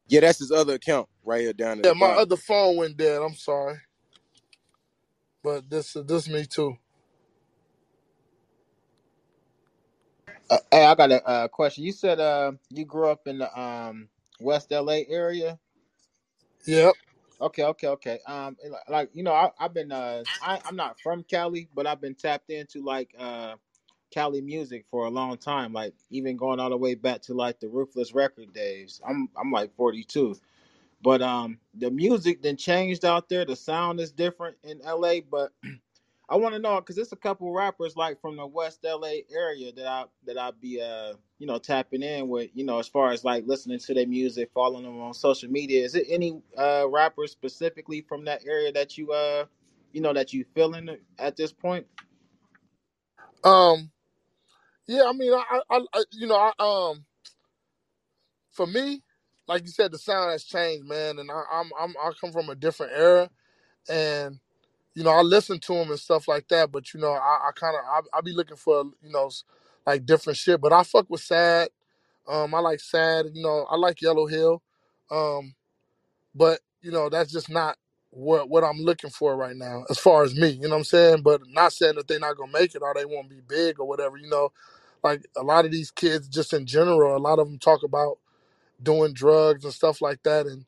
Yeah, 0.08 0.20
that's 0.20 0.40
his 0.40 0.52
other 0.52 0.74
account 0.74 1.08
right 1.24 1.40
here 1.42 1.52
down 1.54 1.80
at 1.80 1.86
yeah 1.86 1.92
the 1.92 1.94
my 1.94 2.06
bottom. 2.06 2.16
other 2.16 2.36
phone 2.36 2.76
went 2.76 2.96
dead. 2.96 3.22
I'm 3.22 3.34
sorry, 3.36 3.78
but 5.44 5.70
this 5.70 5.96
this 6.06 6.28
me 6.28 6.46
too. 6.46 6.76
Uh, 10.50 10.58
hey, 10.72 10.86
I 10.86 10.94
got 10.96 11.12
a 11.12 11.26
uh, 11.28 11.48
question. 11.48 11.84
You 11.84 11.92
said 11.92 12.20
uh, 12.20 12.52
you 12.70 12.86
grew 12.86 13.08
up 13.10 13.28
in 13.28 13.38
the 13.38 13.60
um, 13.60 14.08
West 14.40 14.72
LA 14.72 15.00
area. 15.08 15.58
Yep. 16.66 16.94
Okay, 17.40 17.64
okay, 17.64 17.88
okay. 17.88 18.20
Um, 18.26 18.56
like 18.88 19.10
you 19.14 19.22
know, 19.24 19.34
I, 19.34 19.50
I've 19.60 19.74
been 19.74 19.92
uh, 19.92 20.24
I, 20.40 20.60
I'm 20.66 20.76
not 20.76 20.98
from 21.02 21.24
Cali, 21.24 21.68
but 21.74 21.86
I've 21.86 22.00
been 22.00 22.16
tapped 22.16 22.50
into 22.50 22.82
like 22.84 23.10
uh, 23.18 23.56
Cali 24.12 24.42
music 24.42 24.86
for 24.90 25.06
a 25.06 25.10
long 25.10 25.38
time. 25.38 25.72
Like 25.72 25.94
even 26.10 26.36
going 26.36 26.60
all 26.60 26.70
the 26.70 26.78
way 26.78 26.94
back 26.96 27.22
to 27.22 27.34
like 27.34 27.60
the 27.60 27.68
Ruthless 27.68 28.14
record 28.14 28.52
days. 28.54 29.00
I'm 29.08 29.28
I'm 29.40 29.52
like 29.52 29.74
42, 29.76 30.36
but 31.02 31.22
um, 31.22 31.58
the 31.74 31.90
music 31.90 32.42
then 32.42 32.56
changed 32.56 33.04
out 33.04 33.28
there. 33.28 33.44
The 33.46 33.56
sound 33.56 34.00
is 34.00 34.12
different 34.12 34.56
in 34.64 34.80
LA, 34.80 35.16
but 35.30 35.52
I 36.28 36.36
want 36.36 36.54
to 36.56 36.60
know 36.60 36.76
because 36.80 36.98
it's 36.98 37.12
a 37.12 37.16
couple 37.16 37.52
rappers 37.52 37.96
like 37.96 38.20
from 38.20 38.36
the 38.36 38.46
West 38.46 38.80
LA 38.84 39.18
area 39.34 39.72
that 39.74 39.86
I 39.86 40.06
that 40.26 40.38
I 40.38 40.52
be 40.60 40.80
uh 40.82 41.14
you 41.38 41.46
know 41.46 41.58
tapping 41.58 42.02
in 42.02 42.28
with 42.28 42.50
you 42.54 42.64
know 42.64 42.80
as 42.80 42.88
far 42.88 43.12
as 43.12 43.24
like 43.24 43.46
listening 43.46 43.78
to 43.80 43.94
their 43.94 44.08
music, 44.08 44.50
following 44.54 44.84
them 44.84 45.00
on 45.00 45.14
social 45.14 45.50
media. 45.50 45.84
Is 45.84 45.94
it 45.94 46.06
any 46.10 46.42
uh 46.58 46.86
rappers 46.90 47.32
specifically 47.32 48.02
from 48.08 48.26
that 48.26 48.42
area 48.46 48.72
that 48.72 48.98
you 48.98 49.12
uh 49.12 49.46
you 49.92 50.02
know 50.02 50.14
that 50.14 50.32
you 50.34 50.44
feeling 50.54 50.90
at 51.20 51.36
this 51.36 51.52
point? 51.52 51.86
Um. 53.44 53.90
Yeah. 54.88 55.04
I 55.08 55.12
mean, 55.14 55.32
I, 55.34 55.60
I, 55.70 55.80
I 55.94 56.04
you 56.12 56.28
know, 56.28 56.36
I 56.36 56.52
um, 56.92 57.04
for 58.52 58.66
me, 58.66 59.02
like 59.48 59.62
you 59.62 59.70
said, 59.70 59.92
the 59.92 59.98
sound 59.98 60.32
has 60.32 60.44
changed, 60.44 60.86
man, 60.86 61.18
and 61.18 61.30
I, 61.30 61.42
I'm 61.52 61.70
I'm 61.80 61.94
I 62.02 62.12
come 62.20 62.32
from 62.32 62.50
a 62.50 62.56
different 62.56 62.92
era, 62.96 63.30
and 63.88 64.40
you 64.96 65.04
know, 65.04 65.12
I 65.12 65.22
listen 65.22 65.60
to 65.60 65.74
them 65.74 65.90
and 65.90 66.00
stuff 66.00 66.28
like 66.28 66.48
that. 66.50 66.72
But 66.72 66.94
you 66.94 67.00
know, 67.00 67.12
I, 67.12 67.50
I 67.50 67.52
kind 67.56 67.76
of 67.76 67.82
I, 67.86 68.18
I 68.18 68.22
be 68.22 68.32
looking 68.34 68.58
for 68.58 68.84
you 69.02 69.12
know, 69.12 69.30
like 69.86 70.06
different 70.06 70.38
shit. 70.38 70.60
But 70.62 70.74
I 70.74 70.84
fuck 70.84 71.10
with 71.10 71.22
sad. 71.22 71.70
Um, 72.28 72.54
I 72.54 72.60
like 72.60 72.80
sad. 72.80 73.26
You 73.34 73.42
know, 73.42 73.66
I 73.70 73.76
like 73.76 74.02
Yellow 74.02 74.26
Hill. 74.26 74.62
Um, 75.10 75.54
but 76.34 76.60
you 76.82 76.92
know, 76.92 77.08
that's 77.08 77.32
just 77.32 77.50
not 77.50 77.76
what 78.10 78.48
what 78.50 78.64
I'm 78.64 78.78
looking 78.78 79.10
for 79.10 79.36
right 79.36 79.56
now, 79.56 79.84
as 79.90 79.98
far 79.98 80.24
as 80.24 80.34
me. 80.34 80.50
You 80.50 80.62
know 80.62 80.70
what 80.70 80.76
I'm 80.78 80.84
saying? 80.84 81.22
But 81.22 81.42
not 81.48 81.72
saying 81.72 81.96
that 81.96 82.08
they're 82.08 82.20
not 82.20 82.36
gonna 82.36 82.52
make 82.52 82.74
it 82.74 82.82
or 82.82 82.94
they 82.94 83.04
won't 83.06 83.30
be 83.30 83.40
big 83.48 83.80
or 83.80 83.86
whatever. 83.88 84.18
You 84.18 84.30
know, 84.30 84.52
like 85.04 85.26
a 85.36 85.42
lot 85.42 85.64
of 85.66 85.72
these 85.72 85.90
kids, 85.90 86.28
just 86.28 86.52
in 86.52 86.66
general, 86.66 87.16
a 87.16 87.18
lot 87.18 87.38
of 87.40 87.48
them 87.48 87.58
talk 87.58 87.82
about 87.84 88.18
doing 88.82 89.12
drugs 89.14 89.64
and 89.64 89.74
stuff 89.74 90.02
like 90.02 90.22
that 90.24 90.46
and 90.46 90.64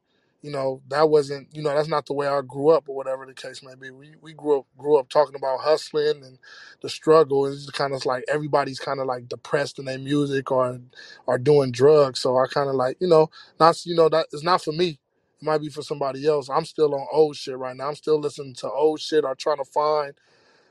you 0.49 0.55
know 0.55 0.82
that 0.88 1.11
wasn't 1.11 1.49
you 1.55 1.62
know 1.62 1.74
that's 1.74 1.88
not 1.88 2.07
the 2.07 2.14
way 2.14 2.28
I 2.28 2.42
grew 2.42 2.70
up 2.70 2.88
or 2.88 2.96
whatever 2.96 3.26
the 3.26 3.34
case 3.34 3.62
may 3.62 3.76
be. 3.76 3.90
We 3.92 4.12
we 4.22 4.34
grew 4.34 4.61
up 4.61 4.66
grew 4.78 4.99
up 4.99 5.11
talking 5.11 5.36
about 5.36 5.61
hustling 5.61 6.24
and 6.24 6.38
the 6.82 6.90
struggle. 6.90 7.46
It's 7.46 7.66
just 7.66 7.74
kind 7.74 7.94
of 7.94 8.07
like 8.07 8.24
everybody's 8.28 8.80
kind 8.80 9.01
of 9.01 9.07
like 9.07 9.28
depressed 9.28 9.78
in 9.78 9.86
their 9.86 9.99
music 10.01 10.51
or 10.53 10.80
or 11.26 11.38
doing 11.38 11.72
drugs. 11.72 12.20
So 12.20 12.38
I 12.38 12.46
kind 12.49 12.70
of 12.70 12.76
like 12.76 12.99
you 13.01 13.09
know 13.09 13.30
not 13.61 13.86
you 13.86 13.96
know 13.96 14.09
that 14.11 14.28
it's 14.32 14.44
not 14.44 14.64
for 14.64 14.72
me. 14.72 15.01
It 15.42 15.46
might 15.46 15.61
be 15.62 15.70
for 15.70 15.82
somebody 15.82 16.26
else. 16.26 16.51
I'm 16.51 16.66
still 16.66 16.94
on 16.94 17.07
old 17.12 17.36
shit 17.36 17.59
right 17.59 17.76
now. 17.76 17.88
I'm 17.88 17.96
still 17.96 18.20
listening 18.20 18.55
to 18.57 18.70
old 18.70 19.01
shit 19.01 19.24
or 19.24 19.36
trying 19.36 19.59
to 19.59 19.66
find 19.66 20.14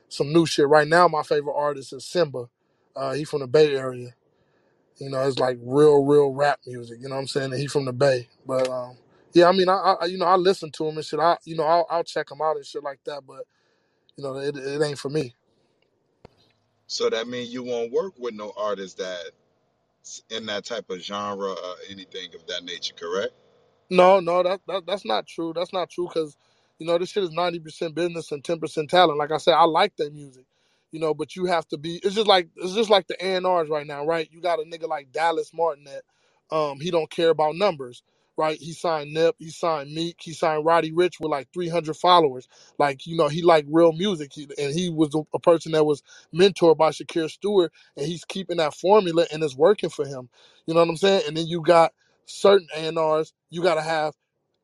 some 0.08 0.32
new 0.32 0.46
shit. 0.46 0.68
Right 0.68 0.88
now 0.88 1.08
my 1.08 1.22
favorite 1.24 1.56
artist 1.56 1.92
is 1.94 2.04
Symba. 2.04 2.48
Uh 2.96 3.12
he 3.14 3.24
from 3.24 3.40
the 3.40 3.48
Bay 3.48 3.76
Area. 3.76 4.10
You 4.98 5.10
know, 5.10 5.20
it's 5.28 5.38
like 5.40 5.58
real, 5.62 6.04
real 6.04 6.32
rap 6.32 6.60
music. 6.66 7.00
You 7.02 7.08
know 7.10 7.16
what 7.16 7.22
I'm 7.22 7.28
saying? 7.28 7.52
And 7.52 7.60
he 7.60 7.68
from 7.68 7.84
the 7.86 7.92
Bay, 7.92 8.28
but 8.46 8.68
um, 8.70 8.96
yeah, 9.38 9.48
I 9.48 9.52
mean, 9.52 9.68
I, 9.68 9.96
I 10.00 10.04
you 10.06 10.18
know 10.18 10.26
I 10.26 10.36
listen 10.36 10.70
to 10.72 10.86
him 10.86 10.96
and 10.96 11.04
shit. 11.04 11.20
I 11.20 11.36
you 11.44 11.56
know 11.56 11.64
I'll, 11.64 11.86
I'll 11.90 12.04
check 12.04 12.30
him 12.30 12.40
out 12.42 12.56
and 12.56 12.66
shit 12.66 12.82
like 12.82 13.00
that. 13.04 13.22
But 13.26 13.44
you 14.16 14.24
know, 14.24 14.36
it, 14.36 14.56
it 14.56 14.82
ain't 14.82 14.98
for 14.98 15.10
me. 15.10 15.34
So 16.86 17.10
that 17.10 17.28
means 17.28 17.52
you 17.52 17.62
won't 17.62 17.92
work 17.92 18.14
with 18.18 18.34
no 18.34 18.52
artist 18.56 18.98
that's 18.98 19.30
in 20.30 20.46
that 20.46 20.64
type 20.64 20.90
of 20.90 21.00
genre 21.00 21.50
or 21.50 21.74
anything 21.90 22.34
of 22.34 22.46
that 22.46 22.64
nature, 22.64 22.94
correct? 22.94 23.32
No, 23.90 24.20
no, 24.20 24.42
that, 24.42 24.60
that 24.66 24.86
that's 24.86 25.04
not 25.04 25.26
true. 25.26 25.52
That's 25.54 25.72
not 25.72 25.90
true 25.90 26.08
because, 26.08 26.36
you 26.78 26.86
know, 26.86 26.98
this 26.98 27.10
shit 27.10 27.24
is 27.24 27.30
ninety 27.32 27.58
percent 27.60 27.94
business 27.94 28.32
and 28.32 28.44
ten 28.44 28.58
percent 28.58 28.90
talent. 28.90 29.18
Like 29.18 29.32
I 29.32 29.38
said, 29.38 29.54
I 29.54 29.64
like 29.64 29.96
that 29.96 30.12
music, 30.14 30.44
you 30.92 31.00
know, 31.00 31.14
but 31.14 31.36
you 31.36 31.46
have 31.46 31.66
to 31.68 31.78
be. 31.78 31.96
It's 32.02 32.14
just 32.14 32.26
like 32.26 32.48
it's 32.56 32.74
just 32.74 32.90
like 32.90 33.06
the 33.06 33.16
A 33.24 33.36
and 33.36 33.46
R's 33.46 33.68
right 33.68 33.86
now, 33.86 34.04
right? 34.04 34.28
You 34.32 34.40
got 34.40 34.60
a 34.60 34.62
nigga 34.64 34.88
like 34.88 35.12
Dallas 35.12 35.52
Martin 35.54 35.84
that, 35.84 36.02
um, 36.54 36.80
he 36.80 36.90
don't 36.90 37.10
care 37.10 37.30
about 37.30 37.56
numbers, 37.56 38.02
right? 38.38 38.58
He 38.58 38.72
signed 38.72 39.12
Nip, 39.12 39.36
he 39.38 39.50
signed 39.50 39.92
Meek, 39.92 40.16
he 40.20 40.32
signed 40.32 40.64
Roddy 40.64 40.92
Ricch 40.92 41.20
with 41.20 41.30
like 41.30 41.48
three 41.52 41.68
hundred 41.68 41.96
followers. 41.96 42.48
Like 42.78 43.06
you 43.06 43.16
know, 43.16 43.28
he 43.28 43.42
liked 43.42 43.68
real 43.70 43.92
music, 43.92 44.32
he, 44.34 44.48
and 44.58 44.74
he 44.74 44.90
was 44.90 45.14
a, 45.14 45.40
person 45.40 45.72
that 45.72 45.84
was 45.84 46.02
mentored 46.34 46.78
by 46.78 46.90
Shakir 46.90 47.30
Stewart, 47.30 47.72
and 47.96 48.06
he's 48.06 48.24
keeping 48.24 48.58
that 48.58 48.74
formula 48.74 49.26
and 49.32 49.42
it's 49.42 49.56
working 49.56 49.90
for 49.90 50.06
him. 50.06 50.30
You 50.66 50.74
know 50.74 50.80
what 50.80 50.90
I'm 50.90 50.96
saying? 50.96 51.24
And 51.28 51.36
then 51.36 51.46
you 51.48 51.62
got 51.62 51.92
certain 52.26 52.68
A&Rs, 52.76 53.34
you 53.50 53.62
got 53.62 53.74
to 53.74 53.82
have 53.82 54.14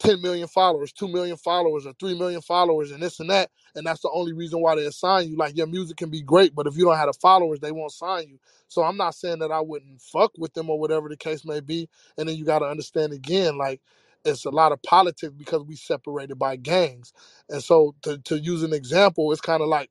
10 0.05 0.23
million 0.23 0.49
followers, 0.49 0.93
2 0.93 1.09
million 1.09 1.37
followers, 1.39 1.87
or 1.87 1.95
3 2.01 2.19
million 2.19 2.43
followers, 2.43 2.93
and 2.93 3.03
this 3.03 3.21
and 3.21 3.31
that. 3.31 3.51
And 3.77 3.87
that's 3.87 4.03
the 4.03 4.11
only 4.15 4.35
reason 4.35 4.61
why 4.63 4.77
they 4.77 4.87
assign 4.87 5.31
you. 5.31 5.37
Like, 5.39 5.57
your 5.57 5.69
music 5.69 5.99
can 5.99 6.11
be 6.11 6.23
great, 6.23 6.55
but 6.55 6.67
if 6.69 6.77
you 6.77 6.87
don't 6.87 6.97
have 6.99 7.09
the 7.09 7.15
followers, 7.15 7.61
they 7.61 7.73
won't 7.73 7.93
sign 7.93 8.29
you. 8.29 8.39
So 8.69 8.85
I'm 8.85 8.99
not 8.99 9.17
saying 9.17 9.41
that 9.41 9.53
I 9.53 9.61
wouldn't 9.61 10.01
fuck 10.03 10.33
with 10.39 10.55
them 10.55 10.71
or 10.71 10.81
whatever 10.81 11.09
the 11.11 11.19
case 11.19 11.45
may 11.47 11.61
be. 11.61 11.89
And 12.19 12.29
then 12.29 12.37
you 12.37 12.47
got 12.47 12.61
to 12.61 12.67
understand 12.67 13.13
again, 13.15 13.59
like, 13.59 13.83
it's 14.25 14.47
a 14.47 14.51
lot 14.51 14.73
of 14.73 14.83
politics 14.85 15.35
because 15.37 15.65
we 15.65 15.77
separated 15.77 16.37
by 16.39 16.57
gangs. 16.57 17.13
And 17.51 17.65
so 17.65 17.97
to, 18.03 18.19
to 18.21 18.39
use 18.41 18.63
an 18.65 18.75
example, 18.75 19.33
it's 19.33 19.43
kind 19.43 19.63
of 19.63 19.69
like, 19.69 19.89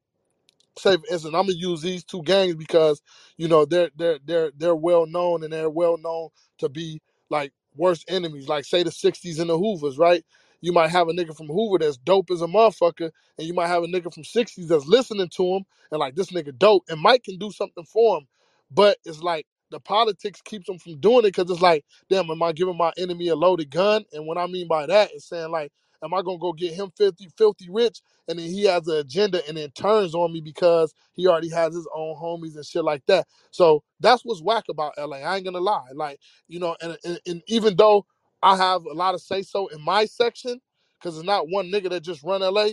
say 0.79 0.97
for 0.97 1.03
instance, 1.11 1.35
I'm 1.35 1.47
gonna 1.47 1.53
use 1.53 1.81
these 1.81 2.03
two 2.03 2.23
gangs 2.23 2.55
because 2.55 3.01
you 3.37 3.47
know 3.47 3.65
they're 3.65 3.91
they're 3.95 4.19
they're 4.25 4.51
they're 4.57 4.75
well 4.75 5.05
known 5.05 5.43
and 5.43 5.53
they're 5.53 5.69
well 5.69 5.97
known 5.97 6.29
to 6.59 6.69
be 6.69 7.01
like 7.29 7.53
worst 7.75 8.05
enemies. 8.09 8.47
Like 8.49 8.65
say 8.65 8.83
the 8.83 8.91
'60s 8.91 9.39
and 9.39 9.49
the 9.49 9.57
Hoovers, 9.57 9.97
right? 9.97 10.25
You 10.61 10.73
might 10.73 10.89
have 10.91 11.09
a 11.09 11.13
nigga 11.13 11.35
from 11.37 11.47
Hoover 11.47 11.79
that's 11.79 11.97
dope 11.97 12.31
as 12.31 12.41
a 12.41 12.47
motherfucker, 12.47 13.11
and 13.37 13.47
you 13.47 13.53
might 13.53 13.67
have 13.67 13.83
a 13.83 13.87
nigga 13.87 14.13
from 14.13 14.23
'60s 14.23 14.67
that's 14.67 14.87
listening 14.87 15.29
to 15.37 15.55
him 15.57 15.65
and 15.91 15.99
like 15.99 16.15
this 16.15 16.31
nigga 16.31 16.57
dope, 16.57 16.83
and 16.89 17.01
Mike 17.01 17.23
can 17.25 17.37
do 17.37 17.51
something 17.51 17.85
for 17.85 18.19
him, 18.19 18.27
but 18.71 18.97
it's 19.05 19.21
like 19.21 19.47
the 19.71 19.79
politics 19.81 20.41
keeps 20.43 20.69
him 20.69 20.79
from 20.79 20.99
doing 20.99 21.19
it 21.19 21.33
because 21.35 21.51
it's 21.51 21.61
like, 21.61 21.85
damn, 22.09 22.29
am 22.31 22.43
I 22.43 22.53
giving 22.53 22.77
my 22.77 22.93
enemy 22.97 23.29
a 23.29 23.35
loaded 23.35 23.71
gun? 23.71 24.05
And 24.13 24.25
what 24.27 24.37
I 24.37 24.47
mean 24.47 24.67
by 24.67 24.85
that 24.87 25.13
is 25.13 25.25
saying 25.25 25.51
like, 25.51 25.71
am 26.03 26.13
I 26.13 26.21
gonna 26.23 26.39
go 26.39 26.53
get 26.53 26.73
him 26.73 26.91
filthy, 26.97 27.29
filthy 27.37 27.69
rich 27.71 27.93
and 28.29 28.39
then 28.39 28.47
he 28.47 28.65
has 28.65 28.87
an 28.89 28.97
agenda 28.97 29.43
and 29.49 29.57
then 29.57 29.71
turns 29.71 30.15
on 30.15 30.33
me 30.33 30.41
because 30.41 30.95
he 31.13 31.27
already 31.27 31.51
has 31.51 31.75
his 31.75 31.87
own 31.95 32.17
homies 32.17 32.55
and 32.57 32.65
shit 32.65 32.85
like 32.85 33.05
that. 33.07 33.27
So 33.51 33.83
that's 34.01 34.25
what's 34.25 34.43
whack 34.43 34.65
about 34.71 34.95
LA. 34.99 35.19
I 35.19 35.37
ain't 35.37 35.45
gonna 35.45 35.61
lie. 35.61 35.89
Like, 35.95 36.19
you 36.49 36.59
know, 36.59 36.77
and, 36.81 36.97
and, 37.05 37.21
and 37.27 37.43
even 37.47 37.77
though 37.77 38.07
I 38.43 38.57
have 38.57 38.85
a 38.85 38.93
lot 38.93 39.15
of 39.15 39.21
say 39.21 39.43
so 39.43 39.67
in 39.69 39.81
my 39.83 40.05
section, 40.07 40.61
because 40.99 41.17
it's 41.19 41.27
not 41.27 41.49
one 41.49 41.67
nigga 41.71 41.91
that 41.91 42.03
just 42.03 42.23
run 42.23 42.41
LA, 42.41 42.69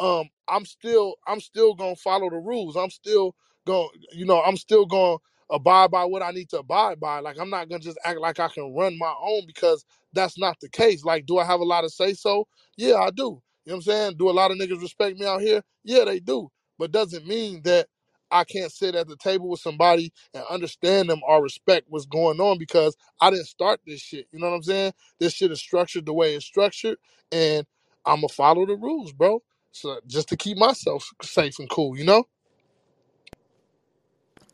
um, 0.00 0.30
I'm 0.48 0.66
still 0.66 1.16
I'm 1.28 1.40
still 1.40 1.74
gonna 1.74 1.96
follow 1.96 2.30
the 2.30 2.38
rules. 2.38 2.76
I'm 2.76 2.90
still 2.90 3.36
gonna 3.66 3.88
you 4.14 4.26
know, 4.26 4.42
I'm 4.42 4.58
still 4.58 4.86
gonna 4.86 5.18
abide 5.50 5.92
by 5.92 6.06
what 6.06 6.22
I 6.22 6.32
need 6.32 6.50
to 6.50 6.60
abide 6.60 7.00
by. 7.00 7.20
Like 7.20 7.38
I'm 7.40 7.50
not 7.50 7.70
gonna 7.70 7.82
just 7.82 8.00
act 8.06 8.20
like 8.20 8.40
I 8.40 8.48
can 8.48 8.74
run 8.74 8.98
my 8.98 9.14
own 9.22 9.42
because 9.46 9.86
that's 10.14 10.38
not 10.38 10.58
the 10.60 10.70
case. 10.70 11.04
Like, 11.04 11.26
do 11.26 11.38
I 11.38 11.44
have 11.46 11.60
a 11.60 11.64
lot 11.66 11.84
of 11.84 11.92
say 11.92 12.14
so? 12.14 12.46
Yeah, 12.76 12.96
I 12.96 13.10
do. 13.10 13.42
You 13.66 13.72
know 13.72 13.74
what 13.74 13.74
I'm 13.76 13.82
saying? 13.82 14.14
Do 14.18 14.30
a 14.30 14.32
lot 14.32 14.50
of 14.52 14.58
niggas 14.58 14.82
respect 14.82 15.18
me 15.18 15.26
out 15.26 15.42
here? 15.42 15.62
Yeah, 15.84 16.04
they 16.06 16.20
do. 16.20 16.50
But 16.78 16.92
doesn't 16.92 17.26
mean 17.26 17.62
that 17.64 17.88
I 18.32 18.44
can't 18.44 18.72
sit 18.72 18.94
at 18.94 19.08
the 19.08 19.16
table 19.16 19.48
with 19.50 19.60
somebody 19.60 20.12
and 20.34 20.44
understand 20.50 21.10
them 21.10 21.20
or 21.28 21.42
respect 21.42 21.86
what's 21.88 22.06
going 22.06 22.40
on 22.40 22.58
because 22.58 22.96
I 23.20 23.30
didn't 23.30 23.46
start 23.46 23.80
this 23.86 24.00
shit. 24.00 24.26
You 24.32 24.40
know 24.40 24.50
what 24.50 24.56
I'm 24.56 24.62
saying? 24.64 24.92
This 25.20 25.34
shit 25.34 25.52
is 25.52 25.60
structured 25.60 26.06
the 26.06 26.14
way 26.14 26.34
it's 26.34 26.46
structured, 26.46 26.98
and 27.32 27.66
I'ma 28.06 28.28
follow 28.28 28.66
the 28.66 28.76
rules, 28.76 29.12
bro. 29.12 29.42
So 29.72 30.00
just 30.06 30.28
to 30.30 30.36
keep 30.38 30.58
myself 30.58 31.08
safe 31.22 31.58
and 31.60 31.70
cool, 31.70 31.96
you 31.98 32.04
know? 32.04 32.24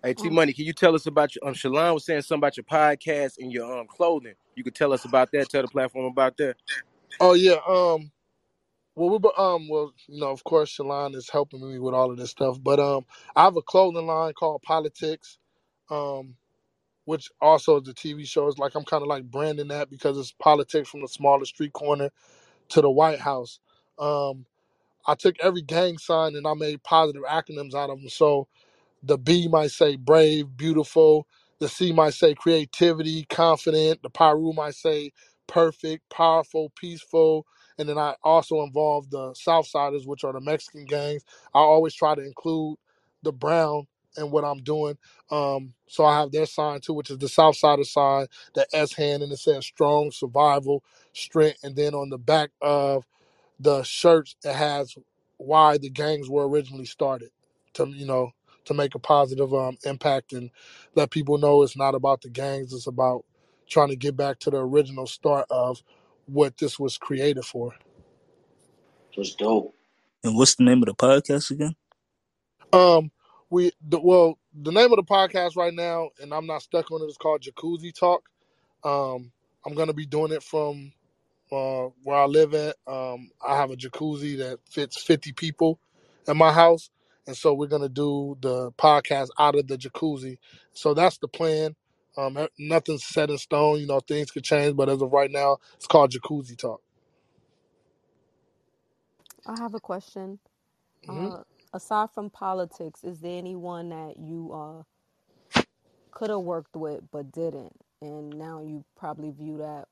Hey 0.03 0.15
T 0.15 0.29
Um, 0.29 0.35
Money, 0.35 0.53
can 0.53 0.65
you 0.65 0.73
tell 0.73 0.95
us 0.95 1.07
about 1.07 1.35
your 1.35 1.47
um 1.49 1.55
Shalon 1.55 1.95
was 1.95 2.07
saying 2.07 2.23
something 2.23 2.41
about 2.41 2.57
your 2.57 2.65
podcast 2.65 3.39
and 3.39 3.53
your 3.53 3.79
um 3.79 3.87
clothing. 3.89 4.35
You 4.55 4.65
could 4.65 4.75
tell 4.75 4.93
us 4.93 5.05
about 5.05 5.31
that, 5.33 5.51
tell 5.51 5.63
the 5.63 5.69
platform 5.69 6.07
about 6.07 6.37
that. 6.39 6.57
Oh 7.21 7.35
yeah, 7.35 7.57
um, 7.69 8.11
well 8.95 9.11
we 9.19 9.31
um 9.37 9.69
well, 9.69 9.93
you 10.07 10.21
know, 10.21 10.31
of 10.31 10.45
course 10.45 10.77
Shalon 10.77 11.15
is 11.15 11.31
helping 11.31 11.61
me 11.69 11.79
with 11.79 11.95
all 11.95 12.11
of 12.11 12.17
this 12.17 12.31
stuff. 12.31 12.59
But 12.63 12.81
um 12.81 13.07
I 13.37 13.45
have 13.45 13.57
a 13.57 13.63
clothing 13.63 14.07
line 14.07 14.35
called 14.35 14.63
Politics. 14.63 15.39
Um 15.91 16.37
which 17.09 17.31
also 17.41 17.81
is 17.81 17.89
a 17.89 17.95
TV 17.95 18.27
show. 18.29 18.47
It's 18.49 18.59
like 18.59 18.75
I'm 18.75 18.85
kind 18.85 19.03
of 19.03 19.09
like 19.09 19.25
branding 19.25 19.69
that 19.69 19.91
because 19.91 20.19
it's 20.19 20.33
politics 20.33 20.91
from 20.91 21.01
the 21.01 21.09
smallest 21.09 21.55
street 21.55 21.73
corner 21.73 22.11
to 22.69 22.83
the 22.83 22.91
White 22.91 23.19
House. 23.19 23.61
Um, 23.99 24.45
I 25.07 25.15
took 25.15 25.37
every 25.41 25.63
gang 25.63 25.97
sign 25.99 26.37
and 26.37 26.47
I 26.47 26.55
made 26.55 26.83
positive 26.83 27.23
acronyms 27.23 27.75
out 27.75 27.91
of 27.91 27.99
them. 27.99 28.11
So 28.11 28.47
the 29.03 29.19
B 29.19 29.49
might 29.49 29.73
say 29.73 29.97
brave, 29.97 30.57
beautiful. 30.57 31.29
The 31.61 31.69
C 31.69 31.93
might 31.93 32.15
say 32.15 32.35
creativity, 32.35 33.25
confident. 33.27 34.03
The 34.03 34.11
Pyru 34.11 34.55
might 34.55 34.77
say 34.77 35.13
perfect, 35.49 36.11
powerful, 36.11 36.73
peaceful. 36.77 37.47
And 37.79 37.89
then 37.89 37.99
I 37.99 38.17
also 38.25 38.63
involve 38.63 39.11
the 39.11 39.33
Southsiders, 39.33 40.07
which 40.07 40.25
are 40.25 40.35
the 40.35 40.41
Mexican 40.41 40.87
gangs. 40.87 41.25
I 41.55 41.61
always 41.61 41.95
try 41.95 42.15
to 42.17 42.23
include 42.25 42.79
the 43.23 43.33
brown 43.33 43.87
in 44.19 44.31
what 44.33 44.45
I'm 44.45 44.59
doing. 44.65 44.99
Um, 45.31 45.75
so 45.89 46.05
I 46.05 46.19
have 46.21 46.33
their 46.33 46.47
sign 46.47 46.81
too, 46.81 46.95
which 46.95 47.11
is 47.11 47.19
the 47.19 47.27
Southsider 47.29 47.87
sign, 47.87 48.27
the 48.55 48.67
S 48.75 48.95
hand, 48.95 49.23
and 49.25 49.33
it 49.33 49.39
says 49.39 49.67
strong, 49.67 50.11
survival, 50.13 50.85
strength. 51.15 51.61
And 51.65 51.77
then 51.77 51.95
on 51.95 52.11
the 52.11 52.19
back 52.19 52.51
of 52.63 52.99
the 53.61 53.83
shirts 53.85 54.37
it 54.45 54.55
has 54.55 54.97
why 55.39 55.79
the 55.79 55.91
gangs 55.91 56.31
were 56.31 56.49
originally 56.49 56.87
started 56.87 57.31
to 57.75 57.87
you 57.89 58.07
know 58.07 58.33
to 58.69 58.75
make 58.75 58.95
a 58.95 58.99
positive 58.99 59.53
um, 59.53 59.77
impact 59.85 60.33
and 60.33 60.51
let 60.95 61.11
people 61.11 61.39
know 61.39 61.63
it's 61.63 61.77
not 61.77 61.95
about 61.95 62.23
the 62.23 62.29
gangs 62.29 62.73
it's 62.73 62.87
about 62.87 63.25
trying 63.69 63.89
to 63.89 63.97
get 63.97 64.17
back 64.17 64.39
to 64.39 64.51
the 64.51 64.59
original 64.59 65.07
start 65.07 65.47
of 65.51 65.83
what 66.27 66.57
this 66.59 66.79
was 66.79 66.97
created 66.97 67.45
for 67.45 67.75
That's 69.17 69.35
dope. 69.35 69.75
And 70.25 70.37
what's 70.37 70.55
the 70.57 70.65
name 70.65 70.83
of 70.83 70.87
the 70.87 70.95
podcast 70.95 71.51
again? 71.51 71.75
um 72.73 73.11
we 73.51 73.73
the, 73.89 73.99
well 73.99 74.39
the 74.55 74.73
name 74.73 74.93
of 74.93 74.97
the 74.97 75.03
podcast 75.03 75.57
right 75.57 75.73
now 75.73 76.11
and 76.21 76.35
i'm 76.35 76.47
not 76.47 76.61
stuck 76.61 76.91
on 76.91 77.01
it. 77.01 77.05
it 77.05 77.09
is 77.09 77.17
called 77.17 77.43
jacuzzi 77.43 77.95
talk 77.95 78.29
um 78.85 79.33
i'm 79.65 79.75
gonna 79.75 79.95
be 79.95 80.05
doing 80.05 80.33
it 80.33 80.43
from 80.43 80.93
uh, 81.51 81.89
where 82.03 82.19
I 82.19 82.27
live 82.27 82.55
at, 82.55 82.77
um, 82.87 83.31
I 83.47 83.57
have 83.57 83.71
a 83.71 83.77
jacuzzi 83.77 84.39
that 84.39 84.59
fits 84.69 85.03
50 85.03 85.33
people 85.33 85.79
in 86.27 86.37
my 86.37 86.53
house. 86.53 86.91
And 87.29 87.37
so 87.37 87.55
we're 87.55 87.69
going 87.69 87.83
to 87.83 87.91
do 87.91 88.39
the 88.43 88.73
podcast 88.75 89.31
out 89.41 89.57
of 89.57 89.69
the 89.69 89.79
jacuzzi. 89.79 90.39
So 90.75 90.95
that's 90.95 91.19
the 91.19 91.29
plan. 91.29 91.77
Um, 92.19 92.39
nothing's 92.59 93.05
set 93.07 93.31
in 93.31 93.39
stone. 93.39 93.81
You 93.81 93.89
know, 93.89 94.01
things 94.01 94.33
could 94.33 94.45
change, 94.45 94.77
but 94.77 94.91
as 94.91 95.03
of 95.03 95.13
right 95.13 95.33
now, 95.33 95.59
it's 95.77 95.89
called 95.89 96.13
Jacuzzi 96.13 96.59
Talk. 96.59 96.83
I 99.47 99.57
have 99.59 99.75
a 99.75 99.81
question. 99.81 100.41
hmm 101.07 101.29
Uh, 101.29 101.43
aside 101.75 102.11
from 102.15 102.31
politics, 102.31 103.05
is 103.05 103.21
there 103.21 103.39
anyone 103.39 103.91
that 103.91 104.17
you 104.19 104.53
uh, 104.53 104.83
could 106.13 106.31
have 106.31 106.41
worked 106.41 106.77
with 106.77 107.03
but 107.13 107.33
didn't, 107.33 107.75
and 108.03 108.39
now 108.39 108.63
you 108.63 108.85
probably 108.99 109.31
view 109.33 109.59
that 109.59 109.87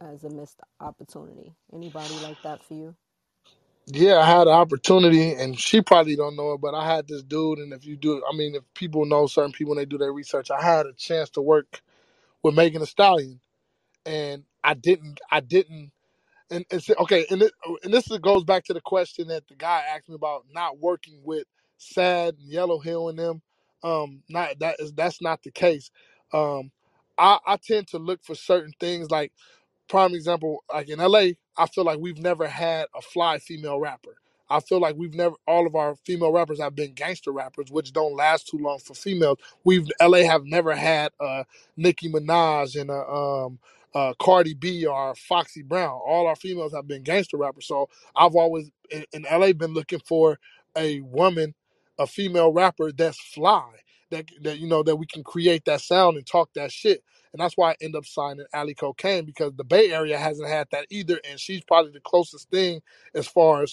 as 0.00 0.24
a 0.24 0.30
missed 0.30 0.60
opportunity? 0.80 1.54
Anybody 1.74 2.18
like 2.20 2.42
that 2.42 2.64
for 2.64 2.74
you? 2.74 2.96
Yeah, 3.92 4.18
I 4.18 4.26
had 4.26 4.48
an 4.48 4.54
opportunity, 4.54 5.34
and 5.34 5.58
she 5.58 5.82
probably 5.82 6.16
don't 6.16 6.36
know 6.36 6.54
it, 6.54 6.60
but 6.62 6.74
I 6.74 6.86
had 6.86 7.08
this 7.08 7.22
dude. 7.22 7.58
And 7.60 7.72
if 7.72 7.86
you 7.86 7.96
do, 7.96 8.22
I 8.30 8.36
mean, 8.36 8.54
if 8.56 8.64
people 8.74 9.06
know 9.06 9.26
certain 9.28 9.52
people 9.52 9.72
when 9.72 9.78
they 9.78 9.86
do 9.86 9.98
their 9.98 10.12
research, 10.12 10.50
I 10.50 10.62
had 10.62 10.86
a 10.86 10.94
chance 10.94 11.30
to 11.32 11.42
work 11.42 11.82
with 12.42 12.54
Megan 12.54 12.80
Thee 12.82 12.86
Stallion, 12.86 13.40
and 14.06 14.44
I 14.64 14.74
didn't, 14.74 15.20
I 15.30 15.40
didn't 15.40 15.90
and, 16.50 16.64
say, 16.82 16.94
okay, 16.98 17.26
and 17.30 17.42
it, 17.42 17.52
and 17.82 17.92
this 17.92 18.10
is- 18.10 18.18
goes 18.18 18.44
back 18.44 18.64
to 18.66 18.74
the 18.74 18.80
question 18.80 19.28
that 19.28 19.48
the 19.48 19.54
guy 19.56 19.84
asked 19.94 20.08
me 20.08 20.14
about 20.14 20.46
not 20.52 20.78
working 20.78 21.20
with 21.24 21.46
Sad 21.78 22.36
and 22.38 22.48
Yellow 22.50 22.78
Hill 22.80 23.08
and 23.08 23.18
them. 23.18 23.42
Um, 23.82 24.22
not 24.28 24.58
that 24.60 24.76
is 24.80 24.92
that's 24.94 25.22
not 25.22 25.42
the 25.44 25.52
case. 25.52 25.90
Um, 26.32 26.72
I, 27.18 27.38
I 27.46 27.58
tend 27.58 27.88
to 27.88 27.98
look 27.98 28.24
for 28.24 28.34
certain 28.34 28.72
things 28.80 29.10
like 29.10 29.32
prime 29.90 30.14
example, 30.14 30.64
like 30.74 30.90
in 30.90 31.00
LA, 31.00 31.32
I 31.58 31.66
feel 31.74 31.84
like 31.84 32.00
we've 32.00 32.18
never 32.20 32.48
had 32.48 32.86
a 32.96 33.02
fly 33.02 33.40
female 33.40 33.80
rapper. 33.80 34.16
I 34.50 34.60
feel 34.60 34.80
like 34.80 34.96
we've 34.96 35.14
never 35.14 35.36
all 35.48 35.66
of 35.66 35.76
our 35.76 35.96
female 36.06 36.32
rappers 36.32 36.60
have 36.60 36.76
been 36.76 36.94
gangster 36.94 37.32
rappers, 37.32 37.72
which 37.72 37.92
don't 37.94 38.16
last 38.16 38.48
too 38.48 38.58
long 38.58 38.80
for 38.80 38.94
females. 38.94 39.38
We've 39.64 39.88
LA 40.02 40.20
have 40.20 40.44
never 40.46 40.76
had 40.76 41.12
uh 41.20 41.44
Nicki 41.78 42.10
Minaj 42.12 42.80
and 42.80 42.90
a 42.90 43.08
um 43.10 43.60
uh 43.94 44.14
Cardi 44.20 44.54
B 44.54 44.86
or 44.86 45.16
Foxy 45.16 45.64
Brown. 45.64 46.00
All 46.06 46.28
our 46.28 46.36
females 46.36 46.74
have 46.74 46.88
been 46.88 47.04
gangster 47.04 47.38
rappers. 47.38 47.66
So 47.68 47.90
I've 48.16 48.36
always 48.36 48.70
in, 48.90 49.04
in 49.14 49.26
LA 49.30 49.54
been 49.54 49.74
looking 49.74 50.00
for 50.06 50.38
a 50.78 51.00
woman, 51.02 51.54
a 51.98 52.06
female 52.08 52.52
rapper 52.52 52.92
that's 52.92 53.20
fly. 53.20 53.70
That, 54.12 54.26
that 54.44 54.60
you 54.60 54.68
know 54.68 54.84
that 54.84 54.96
we 54.98 55.06
can 55.08 55.24
create 55.24 55.66
that 55.66 55.82
sound 55.82 56.18
and 56.18 56.26
talk 56.26 56.50
that 56.54 56.72
shit 56.72 57.04
and 57.32 57.40
that's 57.40 57.56
why 57.56 57.72
I 57.72 57.76
end 57.82 57.96
up 57.96 58.06
signing 58.06 58.46
Ally 58.54 58.74
Cocaine 58.74 59.26
because 59.26 59.52
the 59.56 59.64
Bay 59.64 59.92
Area 59.92 60.18
hasn't 60.18 60.48
had 60.48 60.68
that 60.72 60.86
either, 60.90 61.20
and 61.28 61.40
she's 61.40 61.62
probably 61.64 61.92
the 61.92 62.00
closest 62.00 62.50
thing 62.50 62.82
as 63.14 63.26
far 63.28 63.62
as 63.62 63.70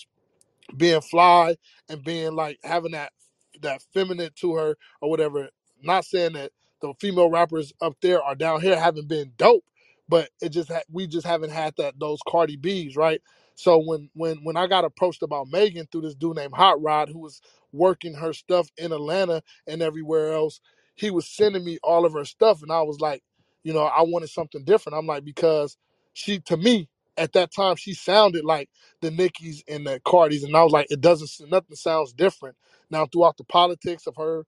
being 0.78 1.01
fly 1.01 1.58
and 1.89 2.03
being 2.03 2.34
like 2.36 2.60
having 2.64 2.91
that 2.93 3.12
that 3.62 3.84
feminine 3.93 4.32
to 4.38 4.55
her 4.55 4.78
or 5.01 5.10
whatever. 5.10 5.49
Not 5.84 6.05
saying 6.05 6.34
that 6.34 6.51
the 6.82 6.93
female 6.99 7.30
rappers 7.30 7.74
up 7.82 7.95
there 8.01 8.24
are 8.24 8.36
down 8.36 8.62
here 8.62 8.80
haven't 8.80 9.10
been 9.10 9.34
dope, 9.38 9.66
but 10.10 10.30
it 10.41 10.49
just 10.49 10.70
ha- 10.72 10.82
we 10.91 11.08
just 11.08 11.28
haven't 11.28 11.51
had 11.51 11.76
that 11.78 11.99
those 11.99 12.20
Cardi 12.28 12.58
B's 12.58 12.95
right. 12.95 13.22
So 13.55 13.80
when 13.80 14.10
when 14.16 14.38
when 14.43 14.58
I 14.58 14.68
got 14.68 14.86
approached 14.86 15.24
about 15.24 15.49
Megan 15.51 15.88
through 15.91 16.01
this 16.03 16.16
dude 16.16 16.38
named 16.38 16.55
Hot 16.55 16.82
Rod 16.82 17.10
who 17.10 17.20
was 17.20 17.41
working 17.74 18.14
her 18.16 18.34
stuff 18.34 18.70
in 18.78 18.91
Atlanta 18.91 19.41
and 19.68 19.82
everywhere 19.82 20.34
else, 20.34 20.62
he 20.95 21.12
was 21.12 21.28
sending 21.28 21.66
me 21.66 21.80
all 21.84 22.05
of 22.05 22.14
her 22.14 22.26
stuff, 22.26 22.62
and 22.64 22.72
I 22.72 22.82
was 22.84 22.99
like, 22.99 23.24
you 23.64 23.74
know, 23.74 23.84
I 23.84 24.03
wanted 24.03 24.30
something 24.30 24.64
different. 24.66 24.97
I'm 24.97 25.08
like 25.08 25.26
because 25.26 25.78
she 26.14 26.39
to 26.41 26.58
me 26.58 26.89
at 27.18 27.34
that 27.34 27.53
time 27.53 27.76
she 27.78 27.93
sounded 27.93 28.45
like 28.45 28.70
the 29.01 29.12
Nickies 29.12 29.64
and 29.68 29.88
the 29.88 30.01
Cardis, 30.05 30.43
and 30.43 30.55
I 30.58 30.64
was 30.64 30.74
like, 30.74 30.88
it 30.91 31.01
doesn't 31.01 31.32
nothing 31.51 31.76
sounds 31.78 32.14
different. 32.14 32.58
Now 32.91 33.08
throughout 33.08 33.38
the 33.38 33.45
politics 33.45 34.08
of 34.08 34.16
her 34.18 34.43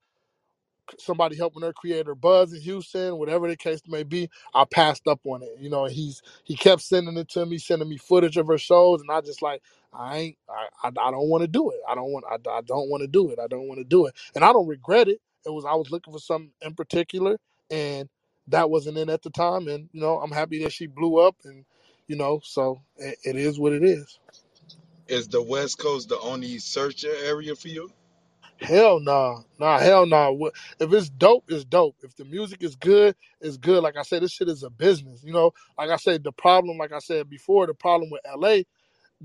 somebody 0.99 1.37
helping 1.37 1.63
her 1.63 1.73
create 1.73 2.07
her 2.07 2.15
buzz 2.15 2.53
in 2.53 2.61
Houston, 2.61 3.17
whatever 3.17 3.47
the 3.49 3.57
case 3.57 3.81
may 3.87 4.03
be, 4.03 4.29
I 4.53 4.65
passed 4.65 5.07
up 5.07 5.19
on 5.25 5.43
it. 5.43 5.49
You 5.59 5.69
know, 5.69 5.85
he's 5.85 6.21
he 6.43 6.55
kept 6.55 6.81
sending 6.83 7.17
it 7.17 7.29
to 7.31 7.45
me, 7.45 7.57
sending 7.57 7.89
me 7.89 7.97
footage 7.97 8.37
of 8.37 8.47
her 8.47 8.57
shows, 8.57 9.01
and 9.01 9.11
I 9.11 9.21
just 9.21 9.41
like 9.41 9.61
I 9.93 10.17
ain't 10.17 10.37
I 10.49 10.67
I, 10.83 10.89
I 10.89 11.11
don't 11.11 11.29
want 11.29 11.43
to 11.43 11.49
do 11.49 11.71
it. 11.71 11.79
I 11.89 11.95
don't 11.95 12.11
want 12.11 12.25
I, 12.29 12.35
I 12.51 12.61
don't 12.63 12.89
want 12.89 13.01
to 13.01 13.07
do 13.07 13.31
it. 13.31 13.39
I 13.39 13.47
don't 13.47 13.67
want 13.67 13.79
to 13.79 13.85
do 13.85 14.05
it, 14.07 14.15
and 14.35 14.43
I 14.43 14.53
don't 14.53 14.67
regret 14.67 15.07
it. 15.07 15.21
It 15.45 15.51
was 15.51 15.65
I 15.65 15.75
was 15.75 15.91
looking 15.91 16.13
for 16.13 16.19
something 16.19 16.51
in 16.61 16.73
particular, 16.75 17.37
and 17.71 18.09
that 18.49 18.69
wasn't 18.69 18.97
in 18.97 19.09
at 19.09 19.23
the 19.23 19.31
time, 19.31 19.67
and 19.67 19.89
you 19.93 20.01
know 20.01 20.19
I'm 20.19 20.31
happy 20.31 20.63
that 20.63 20.73
she 20.73 20.87
blew 20.87 21.19
up, 21.19 21.37
and 21.45 21.65
you 22.07 22.17
know 22.17 22.41
so 22.43 22.81
it, 22.97 23.17
it 23.25 23.37
is 23.37 23.59
what 23.59 23.73
it 23.73 23.83
is. 23.83 24.19
Is 25.07 25.27
the 25.27 25.41
West 25.41 25.79
Coast 25.79 26.09
the 26.09 26.19
only 26.19 26.59
search 26.59 27.05
area 27.05 27.55
for 27.55 27.69
you? 27.69 27.91
Hell 28.61 28.99
nah, 28.99 29.41
nah, 29.59 29.79
hell 29.79 30.05
nah. 30.05 30.31
If 30.79 30.93
it's 30.93 31.09
dope, 31.09 31.45
it's 31.49 31.65
dope. 31.65 31.95
If 32.03 32.15
the 32.17 32.25
music 32.25 32.63
is 32.63 32.75
good, 32.75 33.15
it's 33.41 33.57
good. 33.57 33.83
Like 33.83 33.97
I 33.97 34.03
said, 34.03 34.23
this 34.23 34.33
shit 34.33 34.49
is 34.49 34.63
a 34.63 34.69
business. 34.69 35.23
You 35.23 35.33
know, 35.33 35.51
like 35.77 35.91
I 35.91 35.97
said, 35.97 36.23
the 36.23 36.33
problem, 36.33 36.77
like 36.77 36.91
I 36.93 36.99
said 36.99 37.29
before, 37.29 37.67
the 37.67 37.73
problem 37.75 38.09
with 38.11 38.21
LA 38.37 38.57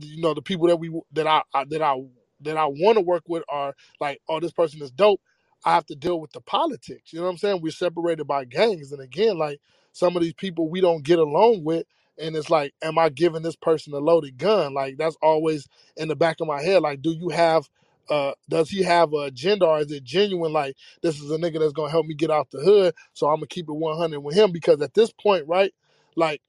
you 0.00 0.22
know 0.22 0.34
the 0.34 0.42
people 0.42 0.68
that 0.68 0.76
we 0.76 0.90
that 1.12 1.26
I, 1.26 1.42
I 1.54 1.64
that 1.66 1.82
I 1.82 1.96
that 2.42 2.56
I 2.56 2.66
want 2.66 2.96
to 2.98 3.02
work 3.02 3.24
with 3.28 3.44
are 3.48 3.74
like, 4.00 4.20
oh, 4.28 4.40
this 4.40 4.52
person 4.52 4.82
is 4.82 4.90
dope. 4.90 5.20
I 5.64 5.74
have 5.74 5.86
to 5.86 5.96
deal 5.96 6.20
with 6.20 6.32
the 6.32 6.40
politics. 6.42 7.12
You 7.12 7.20
know 7.20 7.26
what 7.26 7.32
I'm 7.32 7.38
saying? 7.38 7.62
We're 7.62 7.72
separated 7.72 8.26
by 8.26 8.46
gangs, 8.46 8.92
and 8.92 9.02
again, 9.02 9.38
like 9.38 9.60
some 9.92 10.16
of 10.16 10.22
these 10.22 10.34
people 10.34 10.68
we 10.70 10.80
don't 10.80 11.04
get 11.04 11.18
along 11.20 11.64
with, 11.64 11.86
and 12.18 12.36
it's 12.36 12.50
like, 12.50 12.74
am 12.82 12.98
I 12.98 13.10
giving 13.10 13.42
this 13.42 13.56
person 13.56 13.94
a 13.94 13.98
loaded 13.98 14.38
gun? 14.38 14.74
Like 14.74 14.98
that's 14.98 15.16
always 15.22 15.68
in 15.96 16.08
the 16.08 16.16
back 16.16 16.40
of 16.40 16.48
my 16.48 16.62
head. 16.62 16.82
Like, 16.82 17.02
do 17.02 17.12
you 17.12 17.30
have 17.30 17.68
uh 18.10 18.32
does 18.50 18.70
he 18.70 18.82
have 18.82 19.12
a 19.14 19.18
agenda 19.26 19.66
or 19.66 19.80
is 19.80 19.92
it 19.92 20.04
genuine 20.04 20.52
like 20.52 20.76
this 21.02 21.20
is 21.20 21.30
a 21.30 21.38
nigga 21.38 21.60
that's 21.60 21.72
gonna 21.72 21.90
help 21.90 22.06
me 22.06 22.14
get 22.14 22.30
out 22.30 22.50
the 22.50 22.60
hood 22.60 22.94
so 23.14 23.28
i'm 23.28 23.36
gonna 23.36 23.46
keep 23.46 23.68
it 23.68 23.72
100 23.74 24.20
with 24.20 24.34
him 24.36 24.52
because 24.52 24.82
at 24.82 24.94
this 24.94 25.12
point 25.12 25.46
right 25.48 25.72
like 26.16 26.40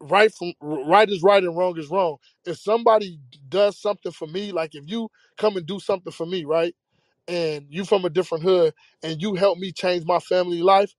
right 0.00 0.32
from 0.34 0.54
right 0.62 1.10
is 1.10 1.24
right 1.24 1.44
and 1.44 1.56
wrong 1.56 1.78
is 1.78 1.90
wrong. 1.90 2.18
If 2.46 2.58
somebody 2.58 3.20
does 3.50 3.80
something 3.80 4.12
for 4.12 4.28
me, 4.28 4.52
like 4.52 4.76
if 4.76 4.84
you 4.88 5.10
come 5.38 5.58
and 5.58 5.66
do 5.66 5.80
something 5.80 6.12
for 6.12 6.26
me, 6.26 6.46
right, 6.46 6.76
and 7.28 7.66
you 7.70 7.84
from 7.84 8.04
a 8.04 8.10
different 8.10 8.44
hood 8.44 8.74
and 9.02 9.20
you 9.22 9.34
helped 9.34 9.60
me 9.60 9.72
change 9.72 10.04
my 10.06 10.18
family 10.20 10.62
life 10.62 10.90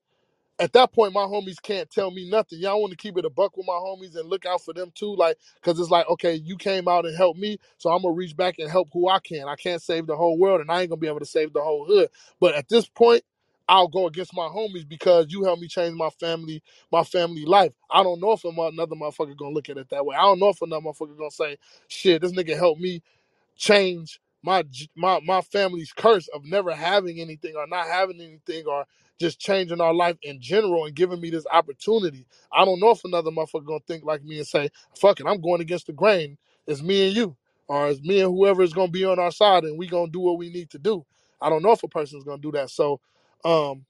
at 0.59 0.73
that 0.73 0.93
point, 0.93 1.13
my 1.13 1.21
homies 1.23 1.61
can't 1.61 1.89
tell 1.89 2.11
me 2.11 2.29
nothing. 2.29 2.59
Y'all 2.59 2.79
want 2.79 2.91
to 2.91 2.97
keep 2.97 3.17
it 3.17 3.25
a 3.25 3.29
buck 3.29 3.57
with 3.57 3.67
my 3.67 3.73
homies 3.73 4.15
and 4.15 4.29
look 4.29 4.45
out 4.45 4.61
for 4.63 4.73
them 4.73 4.91
too, 4.95 5.15
like, 5.15 5.37
cause 5.61 5.79
it's 5.79 5.89
like, 5.89 6.07
okay, 6.09 6.35
you 6.35 6.55
came 6.55 6.87
out 6.87 7.05
and 7.05 7.15
helped 7.17 7.39
me, 7.39 7.57
so 7.77 7.89
I'm 7.91 8.01
gonna 8.03 8.13
reach 8.13 8.35
back 8.37 8.55
and 8.59 8.71
help 8.71 8.89
who 8.93 9.09
I 9.09 9.19
can. 9.19 9.47
I 9.49 9.55
can't 9.55 9.81
save 9.81 10.07
the 10.07 10.15
whole 10.15 10.37
world, 10.37 10.61
and 10.61 10.71
I 10.71 10.81
ain't 10.81 10.89
gonna 10.89 10.99
be 10.99 11.07
able 11.07 11.19
to 11.19 11.25
save 11.25 11.51
the 11.53 11.61
whole 11.61 11.85
hood. 11.85 12.09
But 12.39 12.55
at 12.55 12.69
this 12.69 12.87
point, 12.87 13.23
I'll 13.67 13.87
go 13.89 14.07
against 14.07 14.33
my 14.33 14.47
homies 14.47 14.87
because 14.87 15.25
you 15.29 15.43
helped 15.43 15.61
me 15.61 15.67
change 15.67 15.95
my 15.95 16.09
family, 16.11 16.61
my 16.91 17.03
family 17.03 17.45
life. 17.45 17.73
I 17.91 18.03
don't 18.03 18.21
know 18.21 18.31
if 18.31 18.45
another 18.45 18.95
motherfucker 18.95 19.35
gonna 19.35 19.53
look 19.55 19.69
at 19.69 19.77
it 19.77 19.89
that 19.89 20.05
way. 20.05 20.15
I 20.15 20.21
don't 20.21 20.39
know 20.39 20.49
if 20.49 20.61
another 20.61 20.85
motherfucker 20.85 21.17
gonna 21.17 21.31
say, 21.31 21.57
shit, 21.89 22.21
this 22.21 22.31
nigga 22.31 22.55
helped 22.57 22.79
me 22.79 23.01
change 23.57 24.19
my 24.45 24.63
my 24.95 25.19
my 25.25 25.41
family's 25.41 25.93
curse 25.93 26.29
of 26.29 26.45
never 26.45 26.73
having 26.75 27.19
anything 27.19 27.55
or 27.57 27.67
not 27.67 27.87
having 27.87 28.21
anything 28.21 28.65
or 28.67 28.85
just 29.19 29.39
changing 29.39 29.81
our 29.81 29.93
life 29.93 30.17
in 30.23 30.41
general 30.41 30.85
and 30.85 30.95
giving 30.95 31.21
me 31.21 31.31
this 31.31 31.47
opportunity. 31.51 32.27
I 32.53 32.65
don't 32.65 32.79
know 32.79 32.91
if 32.91 33.03
another 33.05 33.31
motherfucker 33.31 33.65
gonna 33.65 33.79
think 33.87 34.05
like 34.05 34.23
me 34.23 34.37
and 34.39 34.47
say, 34.47 34.69
"Fuck 34.95 35.19
it, 35.21 35.27
I'm 35.27 35.41
going 35.41 35.61
against 35.61 35.87
the 35.87 35.93
grain." 35.93 36.37
It's 36.67 36.83
me 36.83 37.07
and 37.07 37.17
you, 37.17 37.37
or 37.67 37.89
it's 37.89 38.01
me 38.01 38.21
and 38.21 38.31
whoever 38.33 38.63
is 38.63 38.73
gonna 38.73 38.91
be 38.91 39.05
on 39.05 39.19
our 39.19 39.31
side, 39.31 39.65
and 39.65 39.79
we 39.79 39.87
gonna 39.87 40.11
do 40.11 40.21
what 40.21 40.37
we 40.37 40.51
need 40.51 40.69
to 40.71 40.79
do. 40.79 41.05
I 41.41 41.49
don't 41.49 41.63
know 41.63 41.73
if 41.73 41.83
a 41.83 41.89
person's 41.89 42.23
gonna 42.23 42.41
do 42.41 42.51
that. 42.53 42.69
So, 42.69 43.01
um, 43.43 43.85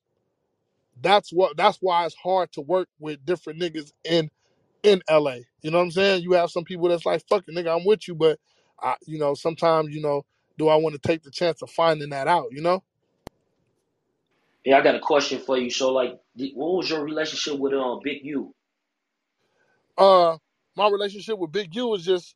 that's 1.01 1.31
what 1.33 1.57
that's 1.57 1.79
why 1.81 2.05
it's 2.05 2.15
hard 2.15 2.51
to 2.53 2.61
work 2.61 2.89
with 2.99 3.25
different 3.25 3.61
niggas 3.61 3.91
in 4.05 4.29
in 4.83 5.01
LA. 5.09 5.37
You 5.61 5.71
know 5.71 5.79
what 5.79 5.85
I'm 5.85 5.91
saying? 5.91 6.23
You 6.23 6.33
have 6.33 6.51
some 6.51 6.63
people 6.63 6.89
that's 6.89 7.05
like, 7.05 7.23
fuck 7.27 7.45
it, 7.47 7.55
nigga, 7.55 7.75
I'm 7.77 7.85
with 7.85 8.07
you, 8.07 8.15
but 8.15 8.39
I, 8.81 8.95
you 9.05 9.19
know, 9.19 9.33
sometimes, 9.33 9.93
you 9.95 10.01
know, 10.01 10.25
do 10.57 10.69
I 10.69 10.75
want 10.77 10.93
to 11.01 11.07
take 11.07 11.23
the 11.23 11.31
chance 11.31 11.61
of 11.61 11.69
finding 11.71 12.09
that 12.11 12.27
out, 12.27 12.47
you 12.51 12.61
know? 12.61 12.83
Yeah, 14.65 14.77
I 14.77 14.81
got 14.83 14.95
a 14.95 14.99
question 14.99 15.39
for 15.39 15.57
you. 15.57 15.69
So, 15.71 15.93
like, 15.93 16.19
what 16.55 16.77
was 16.77 16.89
your 16.89 17.03
relationship 17.03 17.59
with 17.59 17.73
um 17.73 18.01
Big 18.03 18.19
U? 18.25 18.53
Uh 19.97 20.37
my 20.77 20.89
relationship 20.89 21.39
with 21.39 21.51
Big 21.53 21.75
U 21.75 21.87
was 21.87 22.05
just 22.05 22.35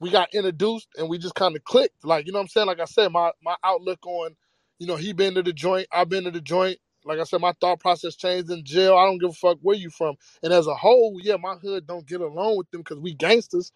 we 0.00 0.10
got 0.10 0.32
introduced 0.34 0.88
and 0.98 1.08
we 1.08 1.18
just 1.18 1.34
kind 1.34 1.56
of 1.56 1.64
clicked. 1.64 2.04
Like, 2.04 2.26
you 2.26 2.32
know 2.32 2.38
what 2.38 2.44
I'm 2.44 2.48
saying? 2.48 2.66
Like 2.66 2.80
I 2.80 2.84
said, 2.84 3.12
my 3.12 3.30
my 3.42 3.56
outlook 3.64 4.04
on, 4.06 4.36
you 4.78 4.86
know, 4.86 4.96
he 4.96 5.12
been 5.12 5.34
to 5.34 5.42
the 5.42 5.52
joint, 5.52 5.86
I've 5.92 6.08
been 6.08 6.24
to 6.24 6.30
the 6.30 6.40
joint. 6.40 6.78
Like 7.04 7.20
I 7.20 7.24
said, 7.24 7.40
my 7.40 7.52
thought 7.60 7.80
process 7.80 8.16
changed 8.16 8.50
in 8.50 8.64
jail. 8.64 8.96
I 8.96 9.04
don't 9.06 9.18
give 9.18 9.30
a 9.30 9.34
fuck 9.34 9.58
where 9.62 9.76
you 9.76 9.90
from. 9.90 10.16
And 10.42 10.52
as 10.52 10.66
a 10.66 10.74
whole, 10.74 11.18
yeah, 11.22 11.36
my 11.36 11.54
hood 11.54 11.86
don't 11.86 12.06
get 12.06 12.20
along 12.20 12.56
with 12.58 12.70
them 12.72 12.80
because 12.80 12.98
we 12.98 13.14
gangsters 13.14 13.72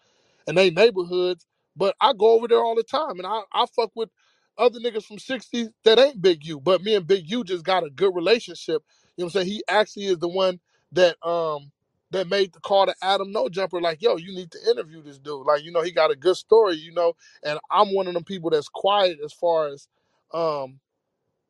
and 0.47 0.57
they 0.57 0.69
neighborhoods. 0.69 1.45
But 1.77 1.95
I 2.01 2.13
go 2.13 2.31
over 2.33 2.47
there 2.47 2.63
all 2.63 2.75
the 2.75 2.83
time 2.83 3.19
and 3.19 3.27
I, 3.27 3.41
I 3.53 3.65
fuck 3.75 3.91
with 3.95 4.09
other 4.57 4.79
niggas 4.79 5.05
from 5.05 5.17
60s 5.17 5.69
that 5.85 5.99
ain't 5.99 6.21
Big 6.21 6.45
U. 6.45 6.59
But 6.61 6.83
me 6.83 6.95
and 6.95 7.07
Big 7.07 7.29
U 7.31 7.43
just 7.43 7.65
got 7.65 7.85
a 7.85 7.91
good 7.91 8.15
relationship. 8.15 8.83
You 9.17 9.23
know 9.23 9.27
what 9.27 9.35
I'm 9.37 9.41
saying? 9.43 9.47
He 9.47 9.63
actually 9.69 10.05
is 10.07 10.19
the 10.19 10.29
one 10.29 10.59
that 10.93 11.17
um 11.27 11.71
that 12.11 12.29
made 12.29 12.53
the 12.53 12.61
call 12.61 12.85
to 12.87 12.95
Adam 13.03 13.31
No 13.31 13.49
Jumper, 13.49 13.81
like, 13.81 14.01
yo, 14.01 14.17
you 14.17 14.33
need 14.35 14.51
to 14.51 14.59
interview 14.71 15.03
this 15.03 15.19
dude. 15.19 15.45
Like, 15.47 15.63
you 15.63 15.71
know, 15.71 15.81
he 15.81 15.91
got 15.91 16.11
a 16.11 16.15
good 16.15 16.37
story, 16.37 16.75
you 16.75 16.93
know, 16.93 17.13
and 17.43 17.59
I'm 17.71 17.93
one 17.95 18.07
of 18.07 18.13
them 18.15 18.23
people 18.25 18.51
that's 18.51 18.69
quiet 18.69 19.19
as 19.25 19.33
far 19.33 19.69
as 19.69 19.87
um 20.33 20.79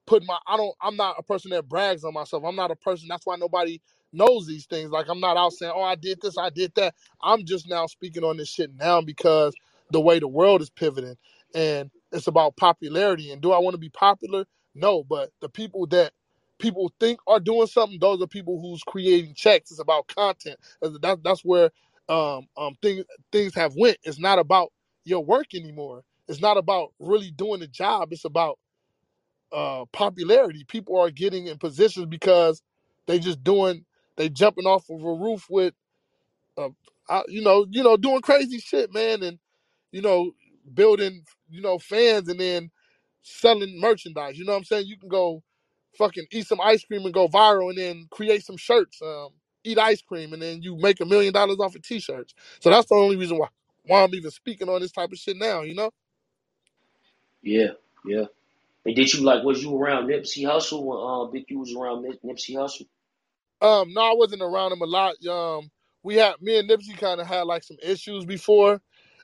put 0.08 0.26
my 0.26 0.40
I 0.48 0.58
don't 0.58 0.76
I'm 0.82 0.98
not 0.98 1.18
a 1.20 1.24
person 1.24 1.52
that 1.52 1.70
brags 1.70 2.06
on 2.06 2.16
myself. 2.16 2.46
I'm 2.46 2.58
not 2.58 2.72
a 2.72 2.78
person 2.78 3.10
that's 3.10 3.28
why 3.28 3.38
nobody 3.38 3.82
knows 4.14 4.48
these 4.48 4.68
things. 4.68 4.92
Like 4.92 5.10
I'm 5.10 5.22
not 5.22 5.38
out 5.38 5.54
saying, 5.54 5.74
"Oh, 5.76 5.84
I 5.84 5.96
did 5.96 6.22
this, 6.22 6.38
I 6.40 6.52
did 6.52 6.74
that." 6.78 6.96
I'm 7.22 7.46
just 7.46 7.70
now 7.70 7.88
speaking 7.88 8.26
on 8.26 8.38
this 8.38 8.50
shit 8.50 8.72
now 8.76 9.02
because 9.02 9.56
the 9.94 10.02
way 10.02 10.20
the 10.20 10.30
world 10.30 10.62
is 10.64 10.72
pivoting 10.72 11.18
and 11.56 11.92
it's 12.14 12.28
about 12.28 12.58
popularity 12.58 13.32
and 13.32 13.42
do 13.44 13.54
I 13.54 13.60
want 13.60 13.76
to 13.76 13.80
be 13.80 13.90
popular? 13.92 14.46
No, 14.76 15.06
but 15.06 15.32
the 15.42 15.50
people 15.50 15.88
that 15.90 16.14
people 16.60 16.94
think 17.02 17.22
are 17.28 17.42
doing 17.42 17.68
something, 17.68 18.00
those 18.02 18.22
are 18.24 18.28
people 18.28 18.62
who's 18.62 18.84
creating 18.84 19.36
checks. 19.36 19.72
It's 19.72 19.82
about 19.82 20.08
content. 20.10 20.60
That's 21.02 21.22
that's 21.24 21.46
where 21.46 21.72
um 22.10 22.48
um 22.58 22.78
things 22.84 23.06
things 23.34 23.56
have 23.56 23.76
went. 23.78 23.98
It's 24.04 24.20
not 24.20 24.40
about 24.40 24.74
your 25.06 25.26
work 25.26 25.56
anymore. 25.56 26.04
It's 26.30 26.42
not 26.42 26.58
about 26.58 26.94
really 27.00 27.32
doing 27.32 27.62
the 27.62 27.68
job. 27.68 28.10
It's 28.14 28.26
about 28.26 28.60
uh, 29.54 29.86
popularity. 29.94 30.66
People 30.66 31.00
are 31.00 31.12
getting 31.12 31.48
in 31.48 31.60
positions 31.60 32.08
because 32.08 32.64
they 33.08 33.20
just 33.20 33.44
doing 33.44 33.86
they 34.18 34.30
jumping 34.30 34.68
off 34.68 34.90
of 34.92 35.04
a 35.04 35.14
roof 35.14 35.48
with 35.50 35.76
uh, 37.10 37.24
you 37.28 37.44
know 37.44 37.66
you 37.72 37.84
know 37.84 37.98
doing 37.98 38.22
crazy 38.22 38.60
shit, 38.60 38.94
man, 38.94 39.24
and 39.24 39.40
you 39.94 40.02
know 40.02 40.34
building 40.74 41.24
you 41.50 41.62
know 41.62 41.80
fans 41.80 42.30
and 42.30 42.42
then 42.42 42.72
selling 43.22 43.80
merchandise. 43.80 44.38
You 44.38 44.46
know 44.46 44.54
what 44.54 44.60
I'm 44.60 44.66
saying? 44.66 44.88
You 44.88 44.98
can 44.98 45.10
go 45.10 45.44
fucking 45.98 46.28
eat 46.34 46.48
some 46.48 46.62
ice 46.62 46.84
cream 46.84 47.06
and 47.06 47.14
go 47.14 47.30
viral, 47.30 47.70
and 47.70 47.80
then 47.80 48.08
create 48.12 48.46
some 48.46 48.58
shirts. 48.58 49.02
Um, 49.02 49.30
eat 49.66 49.80
ice 49.80 50.02
cream 50.02 50.34
and 50.34 50.42
then 50.42 50.62
you 50.62 50.78
make 50.78 51.00
a 51.02 51.06
million 51.06 51.34
dollars 51.34 51.60
off 51.60 51.76
of 51.76 51.82
t-shirts. 51.82 52.34
So 52.60 52.70
that's 52.70 52.90
the 52.90 52.96
only 52.96 53.16
reason 53.16 53.38
why. 53.38 53.48
why 53.86 54.04
I'm 54.04 54.14
even 54.16 54.32
speaking 54.32 54.70
on 54.70 54.82
this 54.82 54.92
type 54.92 55.12
of 55.12 55.18
shit 55.18 55.38
now. 55.38 55.62
You 55.62 55.76
know. 55.76 55.92
Yeah, 57.42 57.72
yeah. 58.06 58.26
And 58.86 58.96
did 58.96 59.14
you 59.14 59.24
like? 59.24 59.44
Was 59.44 59.64
you 59.64 59.78
around 59.78 60.08
Nipsey 60.08 60.44
Hussle 60.44 60.84
when 60.84 60.98
uh, 61.00 61.32
Big 61.32 61.46
U 61.50 61.60
was 61.60 61.74
around 61.76 62.04
Nip- 62.04 62.22
Nipsey 62.24 62.56
Hussle? 62.56 62.88
Um, 63.62 63.94
no, 63.94 64.02
I 64.02 64.14
wasn't 64.16 64.42
around 64.42 64.74
him 64.74 64.82
a 64.82 64.86
lot. 64.86 65.16
Um, 65.26 65.72
we 66.04 66.16
had 66.16 66.36
me 66.42 66.60
and 66.60 66.70
Nipsey 66.70 66.98
kind 66.98 67.22
of 67.22 67.28
had 67.28 67.44
like 67.44 67.64
some 67.64 67.78
issues 67.82 68.26
before, 68.26 68.82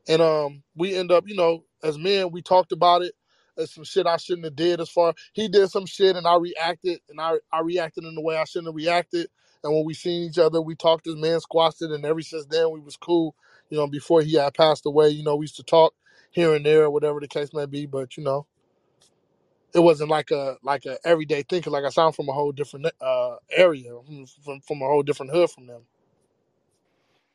and 0.07 0.21
um, 0.21 0.63
we 0.75 0.95
end 0.95 1.11
up, 1.11 1.27
you 1.27 1.35
know, 1.35 1.63
as 1.83 1.97
men, 1.97 2.31
we 2.31 2.41
talked 2.41 2.71
about 2.71 3.01
it. 3.01 3.13
As 3.57 3.71
some 3.73 3.83
shit 3.83 4.07
I 4.07 4.17
shouldn't 4.17 4.45
have 4.45 4.55
did. 4.55 4.79
As 4.81 4.89
far 4.89 5.13
he 5.33 5.47
did 5.47 5.69
some 5.69 5.85
shit, 5.85 6.15
and 6.15 6.25
I 6.27 6.37
reacted, 6.37 6.99
and 7.09 7.19
I 7.21 7.35
I 7.51 7.59
reacted 7.61 8.03
in 8.05 8.15
the 8.15 8.21
way 8.21 8.37
I 8.37 8.45
shouldn't 8.45 8.67
have 8.69 8.75
reacted. 8.75 9.27
And 9.63 9.73
when 9.73 9.85
we 9.85 9.93
seen 9.93 10.23
each 10.29 10.39
other, 10.39 10.61
we 10.61 10.75
talked 10.75 11.07
as 11.07 11.15
men, 11.15 11.39
squashed 11.41 11.81
it, 11.81 11.91
and 11.91 12.05
ever 12.05 12.21
since 12.21 12.45
then 12.47 12.71
we 12.71 12.79
was 12.79 12.97
cool. 12.97 13.35
You 13.69 13.77
know, 13.77 13.87
before 13.87 14.21
he 14.21 14.35
had 14.35 14.53
passed 14.55 14.85
away, 14.85 15.09
you 15.09 15.23
know, 15.23 15.35
we 15.35 15.43
used 15.43 15.57
to 15.57 15.63
talk 15.63 15.93
here 16.31 16.55
and 16.55 16.65
there, 16.65 16.85
or 16.85 16.89
whatever 16.91 17.19
the 17.19 17.27
case 17.27 17.53
may 17.53 17.65
be. 17.67 17.85
But 17.85 18.17
you 18.17 18.23
know, 18.23 18.47
it 19.73 19.79
wasn't 19.79 20.11
like 20.11 20.31
a 20.31 20.57
like 20.63 20.85
a 20.85 20.99
everyday 21.05 21.43
thing. 21.43 21.63
'cause 21.63 21.73
like 21.73 21.85
I 21.85 21.89
sound 21.89 22.15
from 22.15 22.29
a 22.29 22.33
whole 22.33 22.53
different 22.53 22.87
uh 23.01 23.37
area, 23.51 23.91
from 24.45 24.61
from 24.61 24.83
a 24.83 24.87
whole 24.87 25.03
different 25.03 25.33
hood 25.33 25.51
from 25.51 25.67
them. 25.67 25.83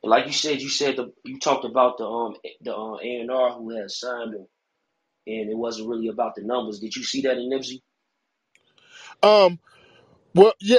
Like 0.04 0.26
you 0.26 0.32
said, 0.32 0.62
you 0.62 0.70
said 0.70 0.96
the 0.96 1.12
you 1.24 1.40
talked 1.40 1.66
about 1.66 1.98
the 1.98 2.06
um 2.06 2.36
the 2.62 2.76
uh, 2.76 2.96
A 3.02 3.20
and 3.20 3.30
R 3.32 3.52
who 3.54 3.70
had 3.76 3.90
signed 3.90 4.34
him, 4.34 4.46
and 5.26 5.50
it 5.50 5.56
wasn't 5.58 5.88
really 5.90 6.08
about 6.08 6.34
the 6.36 6.42
numbers. 6.44 6.80
Did 6.80 6.96
you 6.96 7.04
see 7.04 7.22
that 7.22 7.38
in 7.38 7.50
Nipsey? 7.50 7.82
Um, 9.22 9.52
Well, 10.34 10.54
yeah, 10.60 10.78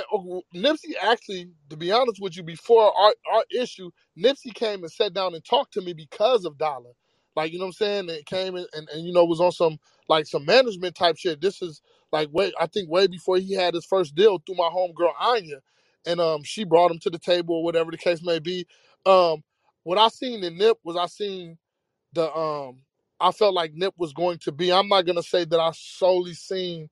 Nipsey 0.55 0.93
actually, 1.01 1.49
to 1.69 1.77
be 1.77 1.91
honest 1.91 2.21
with 2.21 2.37
you, 2.37 2.43
before 2.43 2.91
our, 2.97 3.13
our 3.33 3.43
issue, 3.51 3.91
Nipsey 4.17 4.53
came 4.53 4.83
and 4.83 4.91
sat 4.91 5.13
down 5.13 5.35
and 5.35 5.43
talked 5.43 5.73
to 5.73 5.81
me 5.81 5.93
because 5.93 6.45
of 6.45 6.57
Dollar. 6.57 6.91
Like, 7.35 7.51
you 7.51 7.59
know 7.59 7.65
what 7.65 7.69
I'm 7.81 8.07
saying? 8.07 8.09
It 8.09 8.25
came 8.25 8.55
and, 8.55 8.67
and, 8.73 8.87
and 8.89 9.05
you 9.05 9.13
know, 9.13 9.25
was 9.25 9.41
on 9.41 9.51
some 9.51 9.77
like 10.09 10.25
some 10.25 10.45
management 10.45 10.95
type 10.95 11.17
shit. 11.17 11.41
This 11.41 11.61
is 11.61 11.81
like 12.13 12.29
way 12.33 12.53
I 12.59 12.67
think 12.67 12.89
way 12.89 13.07
before 13.07 13.37
he 13.37 13.53
had 13.53 13.73
his 13.75 13.85
first 13.85 14.15
deal 14.15 14.41
through 14.45 14.55
my 14.55 14.69
homegirl 14.73 15.13
Anya. 15.19 15.59
And 16.05 16.19
um 16.21 16.43
she 16.43 16.63
brought 16.65 16.91
him 16.91 16.99
to 16.99 17.09
the 17.09 17.19
table 17.19 17.55
or 17.57 17.63
whatever 17.65 17.91
the 17.91 17.97
case 17.97 18.23
may 18.23 18.39
be. 18.39 18.67
Um 19.05 19.43
what 19.83 19.97
I 19.99 20.09
seen 20.09 20.43
in 20.43 20.57
Nip 20.57 20.77
was 20.83 20.97
I 20.97 21.07
seen 21.07 21.57
the 22.13 22.33
um 22.35 22.79
I 23.19 23.31
felt 23.31 23.53
like 23.53 23.73
Nip 23.73 23.93
was 23.97 24.13
going 24.13 24.39
to 24.39 24.51
be, 24.51 24.71
I'm 24.73 24.87
not 24.89 25.05
gonna 25.05 25.23
say 25.23 25.45
that 25.45 25.59
I 25.59 25.71
solely 25.73 26.33
seen 26.33 26.89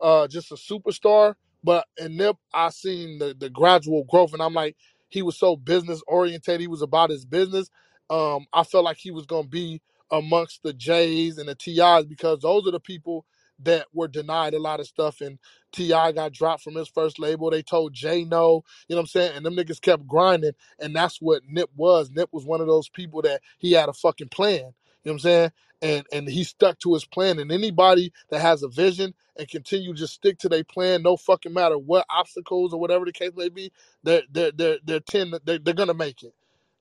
uh 0.00 0.28
just 0.28 0.52
a 0.52 0.56
superstar. 0.56 1.36
But 1.64 1.86
in 1.98 2.16
Nip, 2.18 2.36
I 2.54 2.70
seen 2.70 3.18
the 3.20 3.36
the 3.38 3.50
gradual 3.50 4.04
growth, 4.04 4.34
and 4.34 4.42
I'm 4.42 4.54
like, 4.54 4.76
he 5.10 5.22
was 5.22 5.38
so 5.38 5.56
business 5.56 6.02
oriented. 6.08 6.60
He 6.60 6.68
was 6.68 6.82
about 6.82 7.10
his 7.10 7.26
business. 7.26 7.70
Um, 8.10 8.46
I 8.54 8.64
felt 8.64 8.84
like 8.86 8.98
he 8.98 9.12
was 9.12 9.26
gonna 9.26 9.48
be 9.48 9.82
amongst 10.12 10.62
the 10.64 10.72
J's 10.74 11.38
and 11.38 11.48
the 11.50 11.56
T.I.'s 11.56 12.06
because 12.06 12.40
those 12.40 12.66
are 12.68 12.72
the 12.72 12.80
people 12.80 13.26
that 13.60 13.86
were 13.92 14.08
denied 14.08 14.54
a 14.54 14.58
lot 14.60 14.80
of 14.80 14.86
stuff. 14.86 15.20
And 15.20 15.38
T.I. 15.72 16.12
got 16.12 16.32
dropped 16.32 16.62
from 16.62 16.74
his 16.74 16.88
first 16.88 17.18
label. 17.18 17.50
They 17.50 17.62
told 17.62 17.94
Jay 17.94 18.24
no. 18.24 18.64
You 18.88 18.96
know 18.96 18.98
what 18.98 19.00
I'm 19.02 19.06
saying? 19.08 19.32
And 19.36 19.46
them 19.46 19.56
niggas 19.56 19.80
kept 19.80 20.06
grinding, 20.06 20.52
and 20.80 20.94
that's 20.94 21.20
what 21.20 21.42
Nip 21.48 21.70
was. 21.76 22.10
Nip 22.10 22.30
was 22.32 22.44
one 22.44 22.60
of 22.60 22.66
those 22.66 22.88
people 22.88 23.22
that 23.22 23.42
he 23.58 23.72
had 23.72 23.88
a 23.88 23.92
fucking 23.94 24.28
plan. 24.28 24.58
You 25.04 25.10
know 25.10 25.12
what 25.12 25.12
I'm 25.14 25.18
saying? 25.20 25.52
And 25.82 26.06
and 26.12 26.28
he 26.28 26.44
stuck 26.44 26.78
to 26.80 26.94
his 26.94 27.04
plan. 27.04 27.38
And 27.38 27.52
anybody 27.52 28.12
that 28.30 28.40
has 28.40 28.62
a 28.62 28.68
vision 28.68 29.14
and 29.36 29.48
continue 29.48 29.94
just 29.94 30.14
stick 30.14 30.38
to 30.40 30.48
their 30.48 30.64
plan, 30.64 31.02
no 31.02 31.16
fucking 31.16 31.52
matter 31.52 31.78
what 31.78 32.06
obstacles 32.10 32.72
or 32.74 32.80
whatever 32.80 33.04
the 33.04 33.12
case 33.12 33.32
may 33.36 33.48
be, 33.50 33.72
they're 34.02 34.22
they're 34.30 34.52
they're 34.52 34.78
they're 34.84 35.00
tend 35.00 35.38
they're, 35.44 35.58
they're 35.58 35.74
gonna 35.74 35.94
make 35.94 36.22
it. 36.22 36.34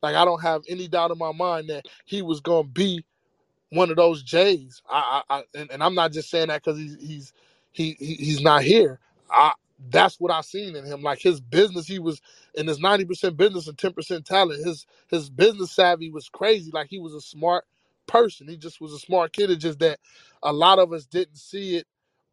Like 0.03 0.15
I 0.15 0.25
don't 0.25 0.41
have 0.41 0.63
any 0.69 0.87
doubt 0.87 1.11
in 1.11 1.17
my 1.17 1.31
mind 1.33 1.69
that 1.69 1.85
he 2.05 2.21
was 2.21 2.41
gonna 2.41 2.67
be 2.67 3.05
one 3.71 3.91
of 3.91 3.97
those 3.97 4.23
Jays. 4.23 4.83
I, 4.89 5.23
I, 5.29 5.37
I 5.39 5.43
and, 5.55 5.71
and 5.71 5.83
I'm 5.83 5.95
not 5.95 6.13
just 6.13 6.31
saying 6.31 6.49
that 6.49 6.63
because 6.63 6.79
he's 6.79 6.97
he's 7.01 7.33
he, 7.73 7.97
he 7.99 8.15
he's 8.15 8.41
not 8.41 8.63
here. 8.63 8.99
I 9.31 9.53
that's 9.91 10.19
what 10.19 10.31
I 10.33 10.41
seen 10.41 10.75
in 10.77 10.85
him. 10.85 11.03
Like 11.03 11.21
his 11.21 11.41
business, 11.41 11.87
he 11.87 11.99
was 11.99 12.21
in 12.55 12.67
his 12.67 12.79
90% 12.81 13.37
business 13.37 13.67
and 13.69 13.77
10% 13.77 14.25
talent. 14.25 14.65
His 14.65 14.87
his 15.09 15.29
business 15.31 15.73
savvy 15.73 16.11
was 16.11 16.29
crazy. 16.29 16.71
Like 16.73 16.89
he 16.89 16.99
was 16.99 17.15
a 17.15 17.21
smart 17.21 17.65
person. 18.07 18.49
He 18.49 18.57
just 18.57 18.81
was 18.81 18.93
a 18.93 18.99
smart 18.99 19.33
kid. 19.33 19.51
It's 19.51 19.63
just 19.63 19.79
that 19.81 19.99
a 20.43 20.53
lot 20.53 20.79
of 20.79 20.93
us 20.93 21.05
didn't 21.07 21.37
see 21.37 21.77
it 21.77 21.87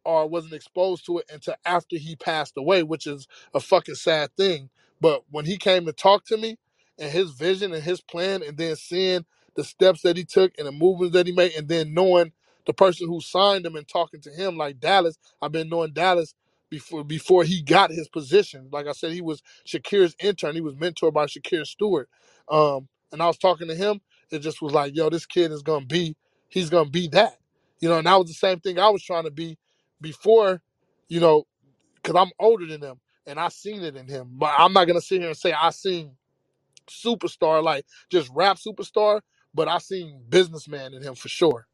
or 0.05 0.27
wasn't 0.27 0.53
exposed 0.55 1.05
to 1.07 1.19
it 1.19 1.31
until 1.33 1.55
after 1.65 1.97
he 1.97 2.15
passed 2.17 2.55
away, 2.57 2.83
which 2.83 3.07
is 3.07 3.27
a 3.55 3.61
fucking 3.61 3.95
sad 3.95 4.35
thing. 4.37 4.69
But 5.01 5.23
when 5.31 5.45
he 5.45 5.57
came 5.57 5.85
to 5.87 5.93
talk 5.93 6.25
to 6.27 6.37
me 6.37 6.57
and 6.99 7.11
his 7.11 7.31
vision 7.31 7.73
and 7.73 7.83
his 7.83 8.01
plan, 8.01 8.43
and 8.43 8.57
then 8.57 8.75
seeing 8.77 9.25
the 9.59 9.65
steps 9.65 10.03
that 10.03 10.17
he 10.17 10.25
took 10.25 10.53
and 10.57 10.67
the 10.67 10.73
movements 10.73 11.13
that 11.15 11.27
he 11.27 11.33
made, 11.33 11.53
and 11.53 11.69
then 11.69 11.93
knowing 11.93 12.33
the 12.67 12.73
person 12.73 13.07
who 13.07 13.21
signed 13.21 13.65
him 13.65 13.77
and 13.77 13.87
talking 13.87 14.21
to 14.21 14.31
him, 14.31 14.57
like 14.57 14.79
Dallas, 14.81 15.19
I've 15.41 15.53
been 15.53 15.69
knowing 15.69 15.93
Dallas 15.93 16.35
before 16.71 17.05
before 17.05 17.43
he 17.45 17.61
got 17.61 17.91
his 17.91 18.09
position. 18.09 18.69
Like 18.71 18.87
I 18.87 18.93
said, 18.93 19.13
he 19.13 19.21
was 19.21 19.43
Shakir's 19.67 20.15
intern. 20.21 20.55
He 20.55 20.61
was 20.61 20.75
mentored 20.75 21.13
by 21.13 21.27
Shakir 21.27 21.65
Stewart. 21.67 22.09
Um, 22.49 22.89
and 23.13 23.21
I 23.21 23.27
was 23.27 23.37
talking 23.39 23.69
to 23.69 23.75
him. 23.75 24.01
It 24.31 24.39
just 24.39 24.61
was 24.61 24.73
like, 24.73 24.95
yo, 24.95 25.11
this 25.11 25.27
kid 25.27 25.51
is 25.51 25.63
gonna 25.63 25.85
be, 25.85 26.17
he's 26.49 26.71
gonna 26.71 26.89
be 26.89 27.09
that. 27.09 27.37
You 27.81 27.89
know, 27.89 27.99
and 27.99 28.07
that 28.07 28.15
was 28.17 28.29
the 28.29 28.35
same 28.35 28.61
thing 28.61 28.79
I 28.79 28.89
was 28.89 29.03
trying 29.03 29.25
to 29.25 29.31
be 29.31 29.59
before, 30.01 30.61
you 31.09 31.21
know, 31.21 31.45
because 31.95 32.15
I'm 32.17 32.31
older 32.39 32.67
than 32.67 32.81
him 32.81 32.99
and 33.27 33.39
I 33.39 33.49
seen 33.49 33.83
it 33.83 33.97
in 33.97 34.07
him. 34.07 34.29
But 34.33 34.53
I'm 34.57 34.73
not 34.73 34.85
gonna 34.85 35.01
sit 35.01 35.21
here 35.21 35.29
and 35.29 35.37
say 35.37 35.53
I 35.53 35.71
seen 35.71 36.11
superstar 36.89 37.63
like 37.63 37.85
just 38.09 38.29
rap 38.33 38.57
superstar, 38.57 39.21
but 39.53 39.67
I 39.67 39.79
seen 39.79 40.21
businessman 40.29 40.93
in 40.93 41.03
him 41.03 41.15
for 41.15 41.29
sure. 41.29 41.67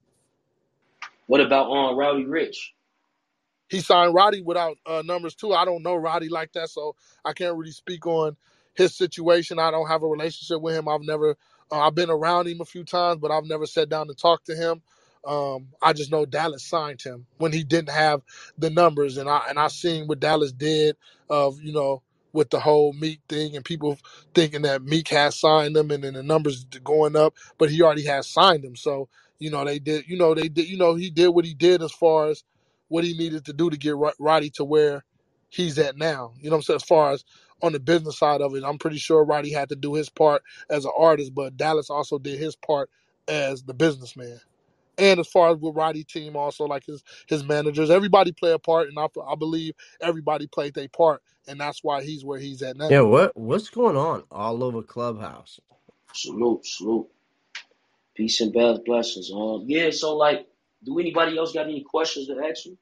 What 1.28 1.42
about 1.42 1.72
um 1.72 1.98
Roddy 1.98 2.26
Ricch? 2.26 2.58
he 3.70 3.80
signed 3.82 4.14
Roddy 4.14 4.42
without 4.42 4.78
uh, 4.86 5.04
numbers 5.06 5.36
too. 5.36 5.54
I 5.54 5.66
don't 5.66 5.84
know 5.84 5.96
Roddy 5.96 6.30
like 6.30 6.54
that, 6.54 6.70
so 6.70 6.96
I 7.24 7.34
can't 7.34 7.56
really 7.58 7.72
speak 7.72 8.06
on 8.06 8.38
his 8.76 8.96
situation. 8.96 9.60
I 9.60 9.72
don't 9.72 9.88
have 9.88 10.04
a 10.04 10.08
relationship 10.08 10.62
with 10.62 10.76
him. 10.76 10.88
I've 10.88 11.02
never, 11.02 11.36
uh, 11.72 11.80
I've 11.80 11.96
been 11.96 12.10
around 12.10 12.48
him 12.48 12.62
a 12.62 12.66
few 12.66 12.84
times, 12.84 13.20
but 13.22 13.32
I've 13.32 13.46
never 13.46 13.66
sat 13.66 13.90
down 13.90 14.08
to 14.08 14.14
talk 14.14 14.44
to 14.46 14.56
him. 14.56 14.82
Um, 15.26 15.70
I 15.82 15.94
just 15.94 16.12
know 16.12 16.26
Dallas 16.26 16.64
signed 16.64 17.02
him 17.02 17.26
when 17.38 17.52
he 17.52 17.64
didn't 17.64 17.90
have 17.90 18.22
the 18.60 18.70
numbers, 18.70 19.18
and 19.18 19.28
I 19.28 19.42
and 19.50 19.58
I 19.58 19.70
seen 19.70 20.08
what 20.08 20.20
Dallas 20.20 20.52
did 20.52 20.98
of 21.30 21.60
you 21.62 21.74
know 21.74 22.04
with 22.36 22.52
the 22.52 22.62
whole 22.62 22.94
Meek 22.94 23.22
thing 23.30 23.58
and 23.58 23.66
people 23.66 24.00
thinking 24.36 24.64
that 24.64 24.84
Meek 24.84 25.10
has 25.10 25.40
signed 25.40 25.78
him 25.78 25.92
and 25.92 26.06
then 26.06 26.16
the 26.16 26.24
numbers 26.24 26.66
going 26.86 27.18
up, 27.18 27.36
but 27.60 27.72
he 27.72 27.84
already 27.84 28.06
has 28.06 28.28
signed 28.30 28.66
him. 28.66 28.78
So 28.78 29.10
you 29.40 29.52
know 29.52 29.66
they 29.66 29.80
did, 29.80 30.10
you 30.10 30.18
know 30.18 30.36
they 30.36 30.50
did, 30.50 30.70
you 30.70 30.78
know 30.78 30.96
he 30.96 31.12
did 31.12 31.30
what 31.30 31.46
he 31.46 31.56
did 31.56 31.84
as 31.84 31.94
far 31.94 32.30
as 32.30 32.46
what 32.90 33.06
he 33.06 33.18
needed 33.18 33.46
to 33.48 33.54
do 33.54 33.72
to 33.72 33.78
get 33.78 33.98
Ro- 33.98 34.14
Roddy 34.20 34.52
to 34.52 34.66
where 34.66 35.06
he's 35.50 35.80
at 35.80 35.98
now. 35.98 36.34
You 36.40 36.52
know 36.52 36.58
what 36.58 36.60
I'm 36.60 36.64
saying? 36.64 36.78
As 36.78 36.84
far 36.86 37.14
as 37.14 37.26
on 37.64 37.74
the 37.74 37.82
business 37.82 38.20
side 38.20 38.42
of 38.42 38.56
it, 38.56 38.64
I'm 38.66 38.80
pretty 38.80 39.00
sure 39.00 39.26
Roddy 39.26 39.54
had 39.54 39.70
to 39.72 39.78
do 39.78 39.96
his 39.96 40.10
part 40.10 40.44
as 40.70 40.86
an 40.86 40.94
artist, 40.98 41.36
but 41.36 41.58
Dallas 41.58 41.92
also 41.92 42.20
did 42.20 42.40
his 42.40 42.56
part 42.58 42.90
as 43.28 43.64
the 43.64 43.76
businessman. 43.76 44.40
And 45.00 45.20
as 45.20 45.28
far 45.28 45.52
as 45.52 45.58
with 45.60 45.76
Roddy 45.76 46.04
team, 46.06 46.36
also 46.36 46.66
like 46.66 46.86
his 46.86 47.04
his 47.28 47.44
managers, 47.44 47.90
everybody 47.92 48.32
play 48.34 48.52
a 48.54 48.60
part, 48.60 48.90
and 48.90 49.00
I, 49.00 49.08
I 49.28 49.36
believe 49.36 49.76
everybody 50.02 50.48
played 50.48 50.76
their 50.76 50.90
part, 50.90 51.22
and 51.48 51.60
that's 51.60 51.84
why 51.84 52.04
he's 52.04 52.26
where 52.26 52.40
he's 52.40 52.62
at 52.64 52.78
now. 52.78 52.90
Yeah, 52.90 53.02
what 53.02 53.36
what's 53.38 53.70
going 53.70 53.98
on 53.98 54.24
all 54.32 54.64
over 54.64 54.84
Clubhouse? 54.84 55.60
Salute, 56.14 56.66
salute. 56.66 57.08
Peace 58.16 58.42
and 58.42 58.54
best 58.54 58.86
blessings. 58.86 59.32
Um, 59.34 59.66
yeah. 59.68 59.92
So 59.92 60.16
like, 60.18 60.48
do 60.84 61.00
anybody 61.00 61.38
else 61.38 61.54
got 61.54 61.66
any 61.68 61.84
questions 61.84 62.28
to 62.28 62.36
ask 62.50 62.66
me? 62.68 62.78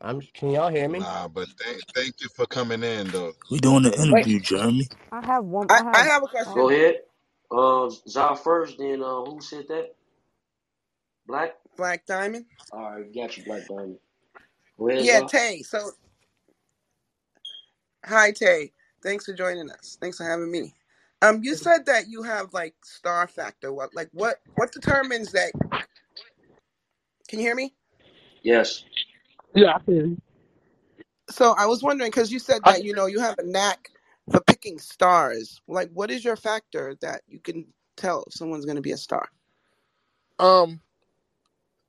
I'm 0.00 0.22
can 0.34 0.50
y'all 0.50 0.70
hear 0.70 0.88
me? 0.88 1.08
Nah, 1.08 1.28
but 1.28 1.48
thank 1.60 1.82
thank 1.94 2.14
you 2.22 2.28
for 2.36 2.46
coming 2.46 2.82
in 2.84 3.08
though. 3.08 3.34
We 3.50 3.60
doing 3.60 3.84
the 3.84 4.00
Wait, 4.08 4.28
interview, 4.28 4.40
Jeremy. 4.40 4.88
I 5.12 5.22
have 5.26 5.44
one. 5.44 5.70
I, 5.70 5.78
I 5.78 5.84
I 5.92 6.04
have. 6.04 6.12
have 6.12 6.22
a 6.24 6.28
Oh, 6.46 6.54
Go 6.54 6.70
question. 6.70 6.70
ahead. 6.70 6.96
Uh, 7.54 7.90
Zal 8.08 8.34
first, 8.34 8.78
then 8.78 9.02
uh, 9.02 9.24
who 9.24 9.40
said 9.40 9.66
that? 9.68 9.94
Black. 11.26 11.54
Black 11.76 12.06
Diamond. 12.06 12.46
All 12.72 12.92
right, 12.96 13.14
got 13.14 13.36
you, 13.36 13.44
Black 13.44 13.66
Diamond. 13.68 13.98
Go 14.78 14.88
ahead, 14.90 15.04
Yeah, 15.04 15.20
Zal. 15.20 15.28
Tay. 15.28 15.62
So, 15.62 15.90
hi, 18.04 18.32
Tay. 18.32 18.72
Thanks 19.02 19.26
for 19.26 19.34
joining 19.34 19.70
us. 19.70 19.98
Thanks 20.00 20.16
for 20.16 20.24
having 20.24 20.50
me. 20.50 20.74
Um, 21.22 21.40
you 21.42 21.54
said 21.54 21.86
that 21.86 22.08
you 22.08 22.22
have 22.22 22.52
like 22.52 22.74
star 22.84 23.28
factor. 23.28 23.72
What, 23.72 23.94
like, 23.94 24.08
what, 24.12 24.40
what 24.56 24.72
determines 24.72 25.32
that? 25.32 25.52
Can 27.28 27.38
you 27.38 27.46
hear 27.46 27.54
me? 27.54 27.74
Yes. 28.42 28.84
Yeah, 29.54 29.74
I 29.76 29.78
can. 29.80 30.20
So 31.30 31.54
I 31.58 31.66
was 31.66 31.82
wondering 31.82 32.10
because 32.10 32.30
you 32.32 32.38
said 32.38 32.62
I, 32.64 32.72
that 32.72 32.84
you 32.84 32.94
know 32.94 33.06
you 33.06 33.20
have 33.20 33.38
a 33.38 33.44
knack 33.44 33.90
for 34.30 34.40
picking 34.46 34.78
stars. 34.78 35.60
Like, 35.68 35.90
what 35.92 36.10
is 36.10 36.24
your 36.24 36.36
factor 36.36 36.96
that 37.02 37.22
you 37.28 37.40
can 37.40 37.66
tell 37.96 38.24
if 38.26 38.34
someone's 38.34 38.66
going 38.66 38.76
to 38.76 38.82
be 38.82 38.92
a 38.92 38.96
star? 38.98 39.28
um, 40.40 40.80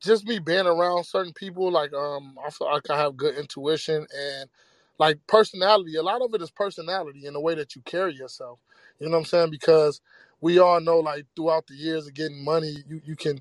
just 0.02 0.26
me 0.28 0.40
being 0.40 0.66
around 0.68 1.06
certain 1.06 1.34
people, 1.34 1.72
like 1.72 1.94
um, 1.94 2.38
I 2.46 2.50
feel 2.52 2.72
like 2.72 2.90
I 2.90 2.98
have 2.98 3.18
good 3.18 3.38
intuition 3.38 4.06
and 4.18 4.50
like 5.00 5.20
personality. 5.28 5.96
A 5.96 6.04
lot 6.04 6.22
of 6.22 6.34
it 6.34 6.42
is 6.42 6.52
personality 6.52 7.26
and 7.26 7.36
the 7.36 7.40
way 7.42 7.56
that 7.56 7.76
you 7.76 7.82
carry 7.84 8.14
yourself. 8.16 8.60
You 9.00 9.08
know 9.08 9.14
what 9.14 9.20
I'm 9.20 9.26
saying? 9.26 9.52
Because 9.52 10.02
we 10.42 10.60
all 10.60 10.80
know 10.80 11.00
like 11.00 11.26
throughout 11.36 11.68
the 11.68 11.76
years 11.76 12.08
of 12.08 12.14
getting 12.14 12.44
money, 12.44 12.76
you 12.88 13.02
you 13.06 13.16
can 13.16 13.40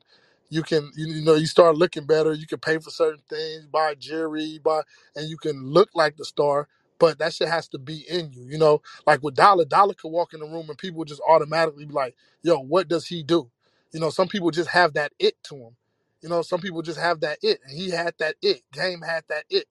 you 0.50 0.62
can 0.62 0.90
you 0.96 1.22
know 1.24 1.34
you 1.34 1.46
start 1.46 1.76
looking 1.76 2.06
better. 2.06 2.32
You 2.32 2.46
can 2.46 2.60
pay 2.60 2.78
for 2.78 2.90
certain 2.90 3.22
things, 3.28 3.66
buy 3.66 3.94
jewelry, 3.94 4.60
buy, 4.64 4.82
and 5.14 5.28
you 5.28 5.36
can 5.36 5.66
look 5.70 5.90
like 5.94 6.16
the 6.16 6.24
star. 6.24 6.68
But 6.98 7.18
that 7.20 7.34
shit 7.34 7.48
has 7.48 7.68
to 7.70 7.78
be 7.78 8.04
in 8.08 8.32
you, 8.32 8.46
you 8.48 8.58
know. 8.58 8.82
Like 9.06 9.22
with 9.22 9.34
Dollar, 9.36 9.64
Dollar 9.66 9.94
could 9.94 10.10
walk 10.10 10.34
in 10.34 10.40
the 10.40 10.46
room 10.46 10.68
and 10.70 10.78
people 10.78 10.98
would 11.00 11.08
just 11.08 11.22
automatically 11.28 11.86
be 11.86 11.94
like, 11.94 12.16
"Yo, 12.42 12.58
what 12.58 12.88
does 12.88 13.06
he 13.08 13.22
do?" 13.24 13.50
You 13.92 14.00
know, 14.00 14.10
some 14.10 14.28
people 14.28 14.50
just 14.52 14.70
have 14.70 14.94
that 14.94 15.12
it 15.18 15.36
to 15.44 15.56
him. 15.56 15.76
You 16.22 16.30
know, 16.30 16.42
some 16.42 16.60
people 16.60 16.82
just 16.82 17.00
have 17.00 17.20
that 17.20 17.38
it, 17.42 17.60
and 17.66 17.76
he 17.78 17.90
had 17.90 18.14
that 18.18 18.36
it. 18.42 18.62
Game 18.72 19.02
had 19.02 19.24
that 19.28 19.44
it. 19.50 19.66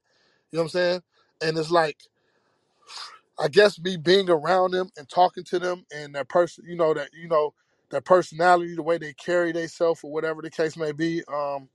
You 0.52 0.58
know 0.58 0.64
what 0.64 0.66
I'm 0.66 0.70
saying? 0.70 1.04
And 1.42 1.58
it's 1.58 1.72
like 1.72 1.98
I 3.40 3.50
guess 3.50 3.80
me 3.80 3.98
being 3.98 4.30
around 4.30 4.72
them 4.72 4.90
and 4.98 5.10
talking 5.10 5.44
to 5.46 5.60
them 5.60 5.86
and 5.96 6.16
that 6.16 6.30
person, 6.30 6.66
you 6.68 6.76
know, 6.78 6.94
that 6.94 7.10
you 7.14 7.28
know, 7.28 7.54
their 7.92 8.02
personality, 8.02 8.76
the 8.76 8.84
way 8.84 8.98
they 8.98 9.14
carry 9.14 9.52
themselves 9.52 10.02
or 10.04 10.12
whatever 10.12 10.42
the 10.42 10.50
case 10.50 10.78
may 10.78 10.92
be. 10.94 11.24
Um, 11.32 11.70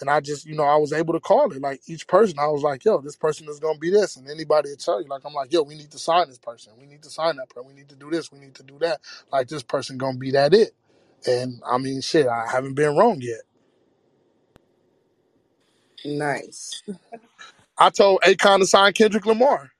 and 0.00 0.10
I 0.10 0.20
just, 0.20 0.46
you 0.46 0.54
know, 0.56 0.64
I 0.64 0.76
was 0.76 0.92
able 0.92 1.14
to 1.14 1.20
call 1.20 1.52
it. 1.52 1.62
Like 1.62 1.80
each 1.86 2.06
person, 2.08 2.38
I 2.38 2.48
was 2.48 2.62
like, 2.62 2.84
yo, 2.84 3.00
this 3.00 3.16
person 3.16 3.48
is 3.48 3.60
gonna 3.60 3.78
be 3.78 3.90
this. 3.90 4.16
And 4.16 4.28
anybody 4.30 4.70
will 4.70 4.76
tell 4.76 5.02
you, 5.02 5.08
like, 5.08 5.22
I'm 5.24 5.34
like, 5.34 5.52
yo, 5.52 5.62
we 5.62 5.76
need 5.76 5.90
to 5.92 5.98
sign 5.98 6.28
this 6.28 6.38
person. 6.38 6.72
We 6.80 6.86
need 6.86 7.02
to 7.04 7.10
sign 7.10 7.36
that 7.36 7.50
person. 7.50 7.68
We 7.68 7.74
need 7.74 7.88
to 7.90 7.96
do 7.96 8.10
this. 8.10 8.32
We 8.32 8.38
need 8.40 8.54
to 8.56 8.62
do 8.64 8.78
that. 8.80 9.00
Like 9.32 9.48
this 9.48 9.62
person 9.62 9.98
gonna 9.98 10.18
be 10.18 10.32
that 10.32 10.54
it. 10.54 10.74
And 11.26 11.62
I 11.68 11.78
mean, 11.78 12.00
shit, 12.02 12.26
I 12.28 12.46
haven't 12.50 12.74
been 12.74 12.96
wrong 12.96 13.20
yet. 13.20 13.42
Nice. 16.04 16.82
I 17.78 17.90
told 17.90 18.20
Akon 18.22 18.60
to 18.60 18.66
sign 18.66 18.92
Kendrick 18.92 19.26
Lamar. 19.26 19.70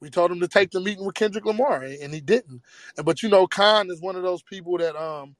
We 0.00 0.10
told 0.10 0.30
him 0.30 0.40
to 0.40 0.48
take 0.48 0.70
the 0.70 0.80
meeting 0.80 1.06
with 1.06 1.14
Kendrick 1.14 1.46
Lamar, 1.46 1.82
and 1.82 2.14
he 2.14 2.20
didn't. 2.20 2.62
And 2.96 3.06
but 3.06 3.22
you 3.22 3.28
know, 3.30 3.46
Kon 3.46 3.90
is 3.90 4.00
one 4.00 4.16
of 4.16 4.22
those 4.22 4.42
people 4.42 4.78
that 4.78 4.96
um 4.96 5.36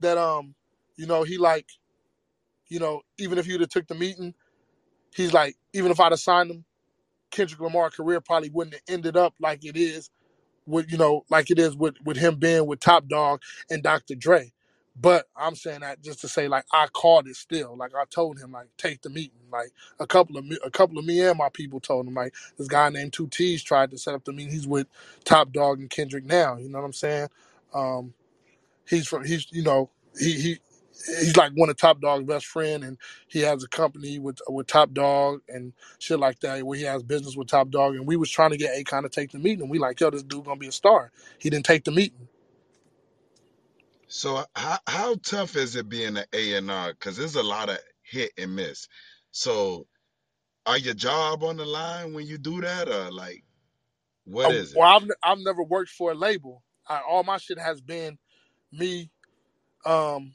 that 0.00 0.18
um 0.18 0.54
you 0.96 1.06
know 1.06 1.22
he 1.24 1.38
like 1.38 1.66
you 2.68 2.80
know 2.80 3.02
even 3.18 3.38
if 3.38 3.46
you'd 3.46 3.60
have 3.60 3.70
took 3.70 3.88
the 3.88 3.94
meeting, 3.94 4.34
he's 5.14 5.32
like 5.34 5.56
even 5.74 5.90
if 5.90 6.00
I'd 6.00 6.12
have 6.12 6.20
signed 6.20 6.50
him, 6.50 6.64
Kendrick 7.30 7.60
Lamar 7.60 7.90
career 7.90 8.20
probably 8.20 8.50
wouldn't 8.50 8.74
have 8.74 8.82
ended 8.88 9.16
up 9.16 9.34
like 9.40 9.64
it 9.64 9.76
is 9.76 10.10
with 10.66 10.90
you 10.90 10.98
know 10.98 11.24
like 11.30 11.50
it 11.50 11.58
is 11.58 11.76
with 11.76 11.94
with 12.04 12.16
him 12.16 12.36
being 12.36 12.66
with 12.66 12.80
Top 12.80 13.08
Dawg 13.08 13.42
and 13.70 13.82
Dr. 13.82 14.14
Dre. 14.14 14.52
But 14.94 15.26
I'm 15.36 15.56
saying 15.56 15.80
that 15.80 16.02
just 16.02 16.20
to 16.20 16.28
say 16.28 16.48
like 16.48 16.66
I 16.72 16.86
called 16.88 17.26
it 17.26 17.36
still. 17.36 17.76
Like 17.76 17.92
I 17.94 18.04
told 18.10 18.38
him 18.38 18.52
like 18.52 18.68
take 18.76 19.02
the 19.02 19.10
meeting. 19.10 19.40
Like 19.50 19.70
a 19.98 20.06
couple 20.06 20.36
of 20.36 20.44
me, 20.44 20.58
a 20.64 20.70
couple 20.70 20.98
of 20.98 21.04
me 21.04 21.20
and 21.22 21.38
my 21.38 21.48
people 21.48 21.80
told 21.80 22.06
him 22.06 22.14
like 22.14 22.34
this 22.58 22.68
guy 22.68 22.88
named 22.90 23.12
Two 23.12 23.28
T's 23.28 23.62
tried 23.62 23.90
to 23.90 23.98
set 23.98 24.14
up 24.14 24.24
the 24.24 24.32
meeting. 24.32 24.52
He's 24.52 24.66
with 24.68 24.86
Top 25.24 25.52
Dawg 25.52 25.80
and 25.80 25.90
Kendrick 25.90 26.24
now. 26.24 26.56
You 26.58 26.68
know 26.68 26.78
what 26.78 26.84
I'm 26.84 26.92
saying? 26.92 27.28
Um, 27.74 28.14
he's 28.88 29.08
from 29.08 29.24
he's 29.24 29.46
you 29.52 29.62
know 29.64 29.90
he 30.18 30.32
he 30.34 30.58
he's 31.20 31.36
like 31.36 31.52
one 31.54 31.70
of 31.70 31.76
Top 31.76 32.00
Dawg's 32.00 32.24
best 32.26 32.46
friend, 32.46 32.84
and 32.84 32.98
he 33.28 33.40
has 33.40 33.64
a 33.64 33.68
company 33.68 34.18
with 34.18 34.38
with 34.48 34.66
Top 34.68 34.92
Dawg 34.92 35.42
and 35.48 35.72
shit 36.00 36.18
like 36.20 36.40
that, 36.40 36.64
where 36.64 36.78
he 36.78 36.84
has 36.84 37.02
business 37.02 37.36
with 37.36 37.48
Top 37.48 37.70
Dawg. 37.70 37.96
And 37.96 38.06
we 38.06 38.16
was 38.16 38.30
trying 38.30 38.50
to 38.52 38.58
get 38.58 38.76
Akon 38.76 39.02
to 39.02 39.08
take 39.10 39.32
the 39.32 39.38
meeting, 39.38 39.62
and 39.62 39.70
we 39.70 39.78
like, 39.78 40.00
yo, 40.00 40.10
this 40.10 40.22
dude 40.24 40.44
gonna 40.44 40.58
be 40.60 40.68
a 40.68 40.72
star. 40.72 41.12
He 41.38 41.50
didn't 41.50 41.66
take 41.66 41.84
the 41.84 41.92
meeting. 41.92 42.28
So 44.08 44.44
how 44.56 44.78
how 44.86 45.16
tough 45.24 45.56
is 45.56 45.76
it 45.76 45.88
being 45.88 46.16
an 46.16 46.26
A 46.32 46.54
and 46.54 46.70
R? 46.70 46.92
Because 46.92 47.16
there's 47.16 47.36
a 47.36 47.42
lot 47.42 47.70
of 47.70 47.78
hit 48.02 48.32
and 48.38 48.54
miss. 48.56 48.88
So 49.32 49.86
are 50.66 50.78
your 50.78 50.94
job 50.94 51.44
on 51.44 51.56
the 51.58 51.66
line 51.66 52.14
when 52.14 52.26
you 52.26 52.38
do 52.38 52.60
that, 52.62 52.88
or 52.88 53.12
like 53.12 53.44
what 54.24 54.50
Uh, 54.50 54.52
is 54.52 54.74
it? 54.74 54.74
well, 54.74 54.96
I've 54.96 55.08
I've 55.24 55.38
never 55.44 55.62
worked 55.64 55.90
for 55.90 56.12
a 56.12 56.16
label. 56.16 56.62
I, 56.88 57.00
all 57.08 57.24
my 57.24 57.38
shit 57.38 57.58
has 57.60 57.80
been 57.80 58.18
me 58.78 59.10
um, 59.86 60.34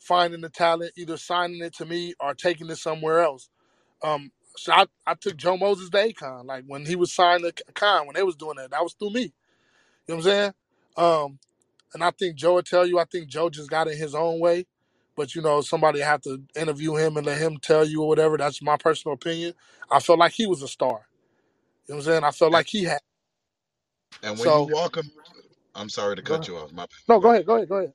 finding 0.00 0.42
the 0.42 0.50
talent, 0.50 0.92
either 0.98 1.18
signing 1.18 1.62
it 1.62 1.74
to 1.76 1.86
me 1.86 2.14
or 2.20 2.34
taking 2.34 2.70
it 2.70 2.78
somewhere 2.78 3.20
else. 3.20 3.50
Um, 4.02 4.32
so 4.56 4.72
I, 4.72 4.86
I 5.06 5.14
took 5.14 5.36
Joe 5.36 5.56
Moses 5.56 5.90
to 5.90 5.98
Akon. 5.98 6.46
Like 6.46 6.64
when 6.66 6.86
he 6.86 6.96
was 6.96 7.12
signed 7.12 7.44
to 7.44 7.52
Akon, 7.72 8.06
when 8.06 8.16
they 8.16 8.22
was 8.22 8.36
doing 8.36 8.56
that, 8.58 8.70
that 8.72 8.82
was 8.82 8.94
through 8.94 9.12
me. 9.12 9.22
You 10.08 10.14
know 10.14 10.16
what 10.16 10.18
I'm 10.18 10.22
saying? 10.22 10.54
Um, 10.96 11.40
and 11.94 12.04
I 12.04 12.10
think 12.12 12.36
Joe 12.36 12.54
would 12.54 12.66
tell 12.66 12.86
you, 12.86 12.98
I 12.98 13.04
think 13.04 13.28
Joe 13.28 13.50
just 13.50 13.70
got 13.70 13.88
in 13.88 13.98
his 13.98 14.14
own 14.14 14.40
way. 14.40 14.66
But 15.16 15.34
you 15.34 15.42
know, 15.42 15.60
somebody 15.62 16.00
have 16.00 16.22
to 16.22 16.42
interview 16.56 16.96
him 16.96 17.16
and 17.18 17.26
let 17.26 17.38
him 17.38 17.58
tell 17.58 17.84
you 17.86 18.02
or 18.02 18.08
whatever. 18.08 18.38
That's 18.38 18.62
my 18.62 18.76
personal 18.78 19.14
opinion. 19.14 19.54
I 19.90 20.00
felt 20.00 20.18
like 20.18 20.32
he 20.32 20.46
was 20.46 20.62
a 20.62 20.68
star. 20.68 21.08
You 21.88 21.94
know 21.94 21.96
what 21.96 21.96
I'm 21.96 22.02
saying? 22.02 22.24
I 22.24 22.32
felt 22.32 22.52
like 22.52 22.68
he 22.68 22.84
had. 22.84 23.00
and 24.22 24.38
when 24.38 24.52
you 24.52 24.62
So 24.62 24.72
walk 24.72 24.96
them, 24.96 25.10
I'm 25.78 25.90
sorry 25.90 26.16
to 26.16 26.22
cut 26.22 26.48
you 26.48 26.58
off. 26.58 26.72
My. 26.72 26.86
No, 27.08 27.20
Go 27.20 27.30
ahead, 27.32 27.46
go 27.46 27.56
ahead, 27.56 27.68
go 27.70 27.76
ahead. 27.76 27.94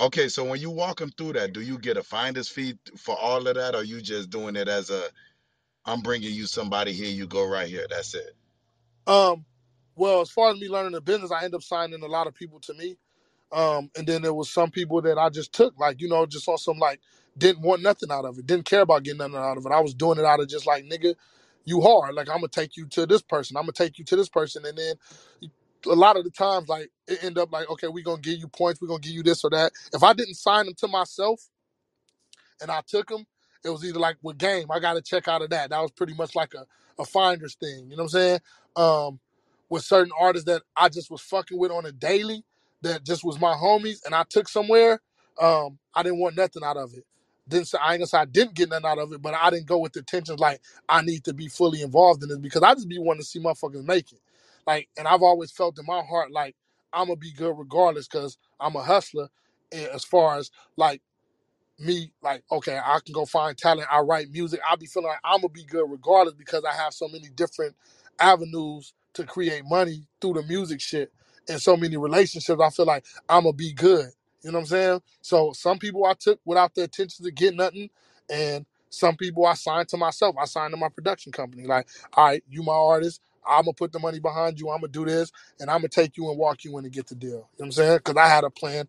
Okay, 0.00 0.28
so 0.28 0.44
when 0.44 0.60
you 0.60 0.70
walk 0.70 0.98
them 1.00 1.10
through 1.16 1.34
that, 1.34 1.52
do 1.54 1.60
you 1.62 1.78
get 1.78 1.96
a 1.96 2.02
finder's 2.02 2.48
fee 2.48 2.74
for 2.98 3.16
all 3.18 3.46
of 3.48 3.54
that, 3.56 3.74
or 3.76 3.84
you 3.84 4.00
just 4.02 4.30
doing 4.30 4.56
it 4.56 4.68
as 4.68 4.90
a 4.90 5.04
I'm 5.84 6.00
bringing 6.02 6.32
you 6.34 6.46
somebody 6.46 6.92
here, 6.92 7.10
you 7.10 7.26
go 7.26 7.46
right 7.48 7.68
here. 7.68 7.86
That's 7.90 8.14
it. 8.14 8.34
Um, 9.06 9.46
well, 9.96 10.22
as 10.22 10.30
far 10.30 10.52
as 10.52 10.60
me 10.60 10.68
learning 10.68 10.92
the 10.92 11.02
business, 11.02 11.32
I 11.32 11.44
end 11.44 11.54
up 11.56 11.62
signing 11.64 12.02
a 12.02 12.06
lot 12.08 12.28
of 12.28 12.34
people 12.34 12.60
to 12.62 12.74
me. 12.74 12.98
Um, 13.52 13.90
and 13.96 14.06
then 14.06 14.22
there 14.22 14.34
was 14.34 14.50
some 14.50 14.70
people 14.70 15.02
that 15.02 15.18
I 15.18 15.30
just 15.30 15.52
took, 15.52 15.78
like, 15.78 16.00
you 16.00 16.08
know, 16.08 16.26
just 16.26 16.48
on 16.48 16.58
some 16.58 16.78
like 16.78 17.00
didn't 17.38 17.62
want 17.62 17.82
nothing 17.82 18.10
out 18.10 18.24
of 18.24 18.38
it, 18.38 18.46
didn't 18.46 18.66
care 18.66 18.82
about 18.82 19.04
getting 19.04 19.18
nothing 19.18 19.36
out 19.36 19.56
of 19.58 19.66
it. 19.66 19.72
I 19.72 19.80
was 19.80 19.94
doing 19.94 20.18
it 20.18 20.24
out 20.24 20.40
of 20.40 20.48
just 20.48 20.66
like, 20.66 20.84
nigga, 20.84 21.14
you 21.64 21.80
hard. 21.80 22.14
Like 22.14 22.28
I'm 22.28 22.36
gonna 22.38 22.48
take 22.48 22.76
you 22.76 22.86
to 22.88 23.06
this 23.06 23.22
person, 23.22 23.56
I'm 23.56 23.64
gonna 23.64 23.72
take 23.72 23.98
you 23.98 24.04
to 24.06 24.16
this 24.16 24.28
person, 24.28 24.64
and 24.66 24.76
then 24.76 24.96
a 25.86 25.94
lot 25.94 26.16
of 26.16 26.24
the 26.24 26.30
times 26.30 26.68
like 26.68 26.90
it 27.08 27.24
end 27.24 27.38
up 27.38 27.52
like, 27.52 27.70
okay, 27.70 27.88
we're 27.88 28.04
gonna 28.04 28.20
give 28.22 28.38
you 28.38 28.48
points, 28.48 28.80
we're 28.82 28.88
gonna 28.88 29.00
give 29.00 29.12
you 29.12 29.22
this 29.24 29.44
or 29.44 29.50
that. 29.50 29.72
If 29.94 30.02
I 30.02 30.12
didn't 30.14 30.34
sign 30.36 30.66
them 30.66 30.74
to 30.78 30.88
myself, 30.88 31.40
and 32.62 32.72
I 32.72 32.82
took 32.86 33.08
them, 33.08 33.26
it 33.64 33.70
was 33.70 33.84
either 33.84 34.00
like 34.00 34.18
with 34.22 34.38
game, 34.38 34.68
I 34.72 34.80
got 34.80 34.94
to 34.94 35.02
check 35.02 35.28
out 35.28 35.42
of 35.42 35.50
that. 35.50 35.70
That 35.70 35.80
was 35.80 35.92
pretty 35.92 36.14
much 36.14 36.36
like 36.36 36.54
a, 36.54 36.66
a 37.00 37.06
finder's 37.06 37.56
thing. 37.56 37.90
You 37.90 37.96
know 37.98 38.04
what 38.04 38.14
I'm 38.14 38.20
saying? 38.20 38.40
Um, 38.76 39.20
with 39.70 39.84
certain 39.84 40.12
artists 40.20 40.46
that 40.46 40.62
I 40.76 40.88
just 40.88 41.10
was 41.12 41.22
fucking 41.22 41.58
with 41.58 41.72
on 41.72 41.86
a 41.86 41.92
daily, 41.92 42.44
that 42.82 43.04
just 43.04 43.24
was 43.24 43.40
my 43.40 43.54
homies, 43.54 44.04
and 44.06 44.14
I 44.14 44.24
took 44.30 44.48
somewhere, 44.48 45.00
um, 45.42 45.78
I 45.94 46.04
didn't 46.04 46.20
want 46.20 46.36
nothing 46.36 46.64
out 46.64 46.78
of 46.78 46.94
it. 46.94 47.04
Didn't 47.48 47.68
say 47.68 47.78
I 47.82 47.94
ain't 47.94 48.00
gonna 48.00 48.06
say 48.08 48.18
I 48.18 48.26
didn't 48.26 48.54
get 48.54 48.70
nothing 48.70 48.86
out 48.86 48.98
of 48.98 49.12
it, 49.12 49.22
but 49.22 49.34
I 49.34 49.50
didn't 49.50 49.66
go 49.66 49.78
with 49.78 49.94
the 49.94 50.00
intentions 50.00 50.40
like 50.40 50.60
I 50.88 51.02
need 51.02 51.24
to 51.24 51.34
be 51.34 51.48
fully 51.48 51.82
involved 51.82 52.22
in 52.22 52.28
this 52.28 52.38
because 52.38 52.62
I 52.62 52.74
just 52.74 52.88
be 52.88 52.98
wanting 53.00 53.22
to 53.22 53.26
see 53.26 53.40
motherfuckers 53.40 53.84
make 53.86 54.12
it. 54.12 54.20
Like, 54.66 54.88
and 54.98 55.08
I've 55.08 55.22
always 55.22 55.52
felt 55.52 55.78
in 55.78 55.86
my 55.86 56.02
heart 56.02 56.32
like 56.32 56.56
I'm 56.92 57.06
gonna 57.08 57.16
be 57.16 57.32
good 57.32 57.54
regardless 57.58 58.08
because 58.08 58.38
I'm 58.60 58.76
a 58.76 58.82
hustler. 58.82 59.28
And 59.72 59.86
as 59.88 60.04
far 60.04 60.38
as 60.38 60.50
like 60.76 61.00
me 61.78 62.12
like 62.22 62.42
okay 62.52 62.78
i 62.84 62.98
can 63.04 63.12
go 63.14 63.26
find 63.26 63.58
talent 63.58 63.88
i 63.92 64.00
write 64.00 64.30
music 64.32 64.60
i'll 64.68 64.78
be 64.78 64.86
feeling 64.86 65.08
like 65.10 65.20
i'm 65.24 65.40
gonna 65.40 65.50
be 65.50 65.64
good 65.66 65.86
regardless 65.90 66.34
because 66.34 66.64
i 66.64 66.72
have 66.74 66.94
so 66.94 67.08
many 67.08 67.28
different 67.36 67.76
avenues 68.20 68.94
to 69.14 69.24
create 69.24 69.64
money 69.66 70.06
through 70.22 70.34
the 70.34 70.42
music 70.44 70.80
shit 70.80 71.12
and 71.50 71.60
so 71.62 71.76
many 71.76 71.98
relationships 71.98 72.60
i 72.62 72.70
feel 72.70 72.86
like 72.86 73.04
i'm 73.28 73.42
gonna 73.44 73.54
be 73.54 73.74
good 73.74 74.06
you 74.42 74.52
know 74.52 74.58
what 74.58 74.62
i'm 74.62 74.66
saying 74.68 75.02
so 75.22 75.52
some 75.52 75.78
people 75.78 76.06
i 76.06 76.14
took 76.14 76.40
without 76.46 76.74
the 76.76 76.84
intention 76.84 77.24
to 77.26 77.32
get 77.32 77.54
nothing 77.56 77.90
and 78.30 78.66
some 78.90 79.16
people 79.18 79.46
i 79.46 79.54
signed 79.54 79.88
to 79.88 79.98
myself 79.98 80.36
i 80.40 80.46
signed 80.46 80.72
to 80.72 80.78
my 80.78 80.88
production 80.88 81.32
company 81.32 81.66
like 81.66 81.88
all 82.14 82.26
right 82.26 82.44
you 82.48 82.64
my 82.64 82.72
artist 82.72 83.20
i'm 83.48 83.64
gonna 83.64 83.74
put 83.74 83.92
the 83.92 83.98
money 84.00 84.20
behind 84.20 84.60
you 84.60 84.70
i'm 84.70 84.80
gonna 84.80 84.92
do 84.92 85.04
this 85.06 85.32
and 85.60 85.70
i'm 85.70 85.78
gonna 85.78 85.88
take 85.88 86.16
you 86.16 86.28
and 86.30 86.38
walk 86.38 86.64
you 86.64 86.78
in 86.78 86.84
and 86.84 86.94
get 86.94 87.06
the 87.08 87.16
deal 87.16 87.30
you 87.30 87.36
know 87.36 87.46
what 87.58 87.66
i'm 87.66 87.72
saying 87.72 87.98
because 87.98 88.16
i 88.16 88.28
had 88.28 88.44
a 88.44 88.50
plan 88.50 88.84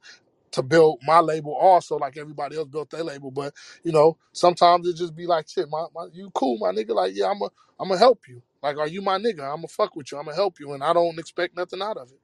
to 0.53 0.63
build 0.63 0.99
my 1.07 1.21
label 1.21 1.55
also 1.55 1.97
like 1.97 2.17
everybody 2.17 2.57
else 2.57 2.69
built 2.69 2.91
their 2.91 3.05
label. 3.05 3.31
But 3.31 3.55
you 3.85 3.93
know, 3.93 4.17
sometimes 4.33 4.87
it 4.89 4.97
just 4.97 5.15
be 5.15 5.27
like, 5.27 5.49
shit, 5.49 5.69
my, 5.69 5.87
my 5.95 6.07
you 6.13 6.31
cool, 6.35 6.59
my 6.59 6.71
nigga. 6.73 6.95
Like, 6.95 7.13
yeah, 7.15 7.27
I'm 7.31 7.41
a 7.43 7.49
I'm 7.81 7.89
gonna 7.89 7.99
help 7.99 8.21
you. 8.29 8.43
Like, 8.63 8.77
are 8.77 8.89
you 8.89 9.03
my 9.03 9.19
nigga? 9.19 9.41
I'm 9.41 9.57
gonna 9.57 9.69
fuck 9.69 9.95
with 9.95 10.11
you. 10.11 10.19
I'm 10.19 10.25
gonna 10.25 10.37
help 10.37 10.59
you, 10.59 10.73
and 10.73 10.83
I 10.83 10.93
don't 10.93 11.19
expect 11.19 11.57
nothing 11.57 11.83
out 11.83 11.97
of 11.97 12.11
it. 12.11 12.19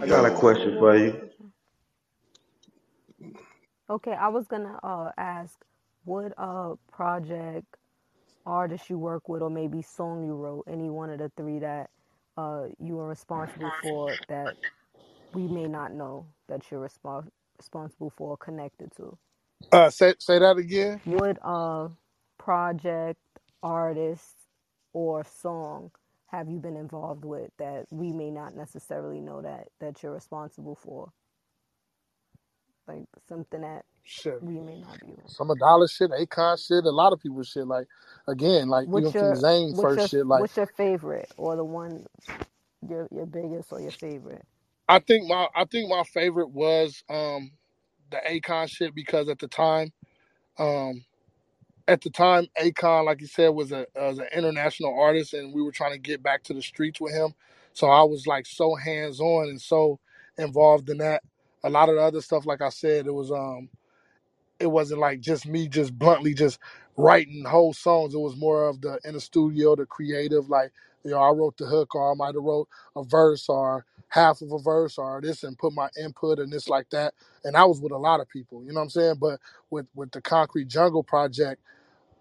I 0.00 0.06
got 0.08 0.26
a 0.26 0.32
And 0.32 0.38
question 0.38 0.76
for 0.78 0.96
you. 0.96 1.30
okay, 3.90 4.12
I 4.12 4.28
was 4.28 4.48
gonna 4.48 4.78
uh, 4.84 5.12
ask, 5.18 5.54
what 6.04 6.34
uh 6.38 6.74
project 6.92 7.77
artist 8.46 8.90
you 8.90 8.98
work 8.98 9.28
with, 9.28 9.42
or 9.42 9.50
maybe 9.50 9.82
song 9.82 10.24
you 10.24 10.34
wrote, 10.34 10.64
any 10.68 10.90
one 10.90 11.10
of 11.10 11.18
the 11.18 11.30
three 11.36 11.60
that 11.60 11.90
uh 12.36 12.64
you 12.80 12.96
were 12.96 13.08
responsible 13.08 13.72
for 13.82 14.18
that 14.28 14.54
we 15.34 15.48
may 15.48 15.68
not 15.68 15.92
know 15.94 16.26
that 16.48 16.70
you're 16.70 16.88
respons- 16.88 17.30
responsible 17.58 18.10
for 18.10 18.30
or 18.32 18.38
connected 18.38 18.92
to. 18.96 19.18
Uh, 19.72 19.90
say 19.90 20.14
say 20.20 20.38
that 20.40 20.58
again. 20.58 21.02
What 21.04 21.38
uh 21.42 21.88
project, 22.38 23.20
artist, 23.62 24.36
or 24.94 25.24
song 25.24 25.92
have 26.28 26.48
you 26.50 26.58
been 26.58 26.76
involved 26.76 27.24
with 27.24 27.50
that 27.58 27.86
we 27.90 28.12
may 28.12 28.30
not 28.30 28.56
necessarily 28.56 29.20
know 29.20 29.42
that 29.42 29.68
that 29.80 30.02
you're 30.02 30.14
responsible 30.14 30.76
for? 30.76 31.12
Like 32.88 33.06
something 33.28 33.62
that 33.62 33.84
Shit, 34.04 34.42
we 34.42 34.60
may 34.60 34.76
not 34.76 35.00
be. 35.00 35.14
some 35.26 35.50
of 35.50 35.58
Dollar 35.58 35.88
shit, 35.88 36.10
Akon 36.10 36.58
shit, 36.66 36.84
a 36.84 36.90
lot 36.90 37.12
of 37.12 37.20
people 37.20 37.42
shit. 37.42 37.66
Like 37.66 37.86
again, 38.28 38.68
like 38.68 38.88
even 38.94 39.12
What's 39.12 39.14
from 39.14 39.30
your 39.30 39.34
Zayn 39.34 39.76
what's 39.76 39.80
first 39.80 39.96
your 39.96 40.10
shit. 40.10 40.26
Like 40.26 40.40
what's 40.40 40.56
your 40.56 40.66
favorite 40.66 41.30
or 41.36 41.56
the 41.56 41.64
one 41.64 42.06
your 42.88 43.08
your 43.12 43.26
biggest 43.26 43.72
or 43.72 43.80
your 43.80 43.92
favorite? 43.92 44.44
I 44.88 45.00
think 45.00 45.28
my 45.28 45.48
I 45.54 45.66
think 45.66 45.90
my 45.90 46.04
favorite 46.04 46.50
was 46.50 47.02
um 47.10 47.52
the 48.10 48.18
Akon 48.28 48.68
shit 48.70 48.94
because 48.94 49.28
at 49.28 49.38
the 49.40 49.48
time, 49.48 49.92
um 50.58 51.04
at 51.88 52.02
the 52.02 52.10
time 52.10 52.46
Akon, 52.60 53.06
like 53.06 53.20
you 53.20 53.26
said, 53.26 53.48
was 53.50 53.72
a 53.72 53.86
was 53.96 54.18
an 54.18 54.28
international 54.34 54.98
artist, 54.98 55.34
and 55.34 55.54
we 55.54 55.62
were 55.62 55.72
trying 55.72 55.92
to 55.92 55.98
get 55.98 56.22
back 56.22 56.44
to 56.44 56.54
the 56.54 56.62
streets 56.62 57.00
with 57.00 57.12
him. 57.12 57.34
So 57.72 57.88
I 57.88 58.02
was 58.04 58.26
like 58.26 58.46
so 58.46 58.74
hands 58.74 59.20
on 59.20 59.48
and 59.48 59.60
so 59.60 60.00
involved 60.38 60.90
in 60.90 60.98
that. 60.98 61.22
A 61.64 61.70
lot 61.70 61.88
of 61.90 61.96
the 61.96 62.02
other 62.02 62.22
stuff, 62.22 62.46
like 62.46 62.62
I 62.62 62.70
said, 62.70 63.06
it 63.06 63.14
was 63.14 63.32
um 63.32 63.68
it 64.58 64.66
wasn't 64.66 65.00
like 65.00 65.20
just 65.20 65.46
me 65.46 65.68
just 65.68 65.98
bluntly 65.98 66.34
just 66.34 66.58
writing 66.96 67.44
whole 67.44 67.72
songs. 67.72 68.14
It 68.14 68.18
was 68.20 68.36
more 68.36 68.68
of 68.68 68.80
the 68.80 68.98
in 69.04 69.14
the 69.14 69.20
studio, 69.20 69.76
the 69.76 69.86
creative, 69.86 70.48
like, 70.48 70.72
you 71.04 71.10
know, 71.10 71.18
I 71.18 71.30
wrote 71.30 71.56
the 71.58 71.66
hook 71.66 71.94
or 71.94 72.10
I 72.10 72.14
might 72.14 72.34
have 72.34 72.42
wrote 72.44 72.68
a 72.96 73.04
verse 73.04 73.48
or 73.48 73.84
half 74.08 74.40
of 74.40 74.52
a 74.52 74.58
verse 74.58 74.96
or 74.98 75.20
this 75.20 75.42
and 75.44 75.58
put 75.58 75.72
my 75.74 75.88
input 76.02 76.38
and 76.38 76.52
this 76.52 76.68
like 76.68 76.88
that. 76.90 77.14
And 77.44 77.56
I 77.56 77.64
was 77.64 77.80
with 77.80 77.92
a 77.92 77.98
lot 77.98 78.20
of 78.20 78.28
people, 78.28 78.62
you 78.64 78.68
know 78.72 78.76
what 78.80 78.84
I'm 78.84 78.90
saying? 78.90 79.16
But 79.20 79.40
with 79.70 79.86
with 79.94 80.10
the 80.12 80.22
Concrete 80.22 80.68
Jungle 80.68 81.02
project, 81.02 81.60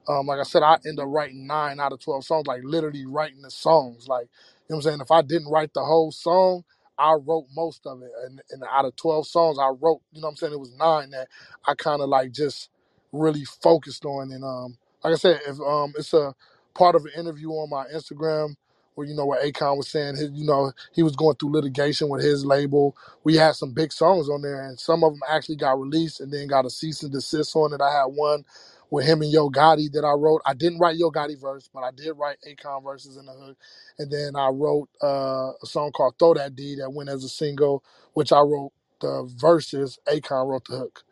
um, 0.09 0.27
like 0.27 0.39
I 0.39 0.43
said, 0.43 0.63
I 0.63 0.77
end 0.87 0.99
up 0.99 1.07
writing 1.09 1.47
nine 1.47 1.79
out 1.81 1.93
of 1.93 2.01
twelve 2.01 2.25
songs, 2.25 2.47
like 2.47 2.61
literally 2.65 3.05
writing 3.07 3.41
the 3.43 3.51
songs. 3.51 4.07
Like, 4.07 4.27
you 4.69 4.75
know 4.75 4.77
what 4.77 4.77
I'm 4.77 4.83
saying? 4.83 5.01
If 5.01 5.11
I 5.11 5.23
didn't 5.23 5.49
write 5.51 5.73
the 5.73 5.85
whole 5.85 6.11
song, 6.13 6.65
I 6.99 7.13
wrote 7.13 7.47
most 7.55 7.85
of 7.87 8.01
it. 8.03 8.11
And, 8.25 8.41
and 8.51 8.63
out 8.71 8.85
of 8.85 8.95
twelve 8.95 9.27
songs, 9.27 9.59
I 9.59 9.69
wrote, 9.69 10.01
you 10.13 10.21
know 10.21 10.27
what 10.27 10.31
I'm 10.31 10.35
saying? 10.37 10.53
It 10.53 10.59
was 10.59 10.75
nine 10.77 11.11
that 11.11 11.27
I 11.67 11.75
kind 11.75 12.01
of 12.01 12.09
like 12.09 12.31
just 12.31 12.69
really 13.13 13.45
focused 13.45 14.05
on. 14.05 14.31
And 14.31 14.43
um, 14.43 14.77
like 15.03 15.13
I 15.13 15.17
said, 15.17 15.41
if 15.47 15.59
um, 15.61 15.93
it's 15.97 16.13
a 16.13 16.35
part 16.75 16.95
of 16.95 17.05
an 17.05 17.11
interview 17.17 17.49
on 17.51 17.69
my 17.69 17.85
Instagram 17.95 18.55
where 18.95 19.07
you 19.07 19.15
know 19.15 19.25
what 19.25 19.41
Akon 19.43 19.77
was 19.77 19.89
saying 19.89 20.17
his, 20.17 20.31
you 20.33 20.45
know, 20.45 20.71
he 20.93 21.03
was 21.03 21.15
going 21.15 21.35
through 21.37 21.53
litigation 21.53 22.09
with 22.09 22.23
his 22.23 22.45
label. 22.45 22.95
We 23.23 23.35
had 23.35 23.55
some 23.55 23.73
big 23.73 23.93
songs 23.93 24.29
on 24.29 24.41
there, 24.41 24.63
and 24.67 24.79
some 24.79 25.03
of 25.03 25.13
them 25.13 25.21
actually 25.29 25.57
got 25.57 25.79
released 25.79 26.21
and 26.21 26.33
then 26.33 26.47
got 26.47 26.65
a 26.65 26.69
cease 26.69 27.03
and 27.03 27.11
desist 27.11 27.55
on 27.55 27.73
it. 27.73 27.81
I 27.81 27.91
had 27.91 28.05
one 28.07 28.45
with 28.91 29.05
him 29.05 29.21
and 29.21 29.31
Yo 29.31 29.49
Gotti 29.49 29.91
that 29.93 30.05
I 30.05 30.13
wrote. 30.13 30.41
I 30.45 30.53
didn't 30.53 30.79
write 30.79 30.97
Yo 30.97 31.11
Gotti 31.11 31.39
verse, 31.39 31.69
but 31.73 31.81
I 31.83 31.91
did 31.95 32.13
write 32.17 32.37
Akon 32.47 32.83
verses 32.83 33.17
in 33.17 33.25
the 33.25 33.33
hook. 33.33 33.57
And 33.99 34.11
then 34.11 34.35
I 34.35 34.49
wrote 34.49 34.89
uh, 35.03 35.51
a 35.61 35.65
song 35.65 35.91
called 35.91 36.15
Throw 36.19 36.35
That 36.35 36.55
D 36.55 36.75
that 36.79 36.91
went 36.93 37.09
as 37.09 37.23
a 37.23 37.29
single, 37.29 37.83
which 38.13 38.31
I 38.31 38.39
wrote 38.41 38.71
the 39.01 39.29
verses. 39.37 39.99
Akon 40.07 40.47
wrote 40.47 40.65
the 40.69 40.77
hook 40.77 41.03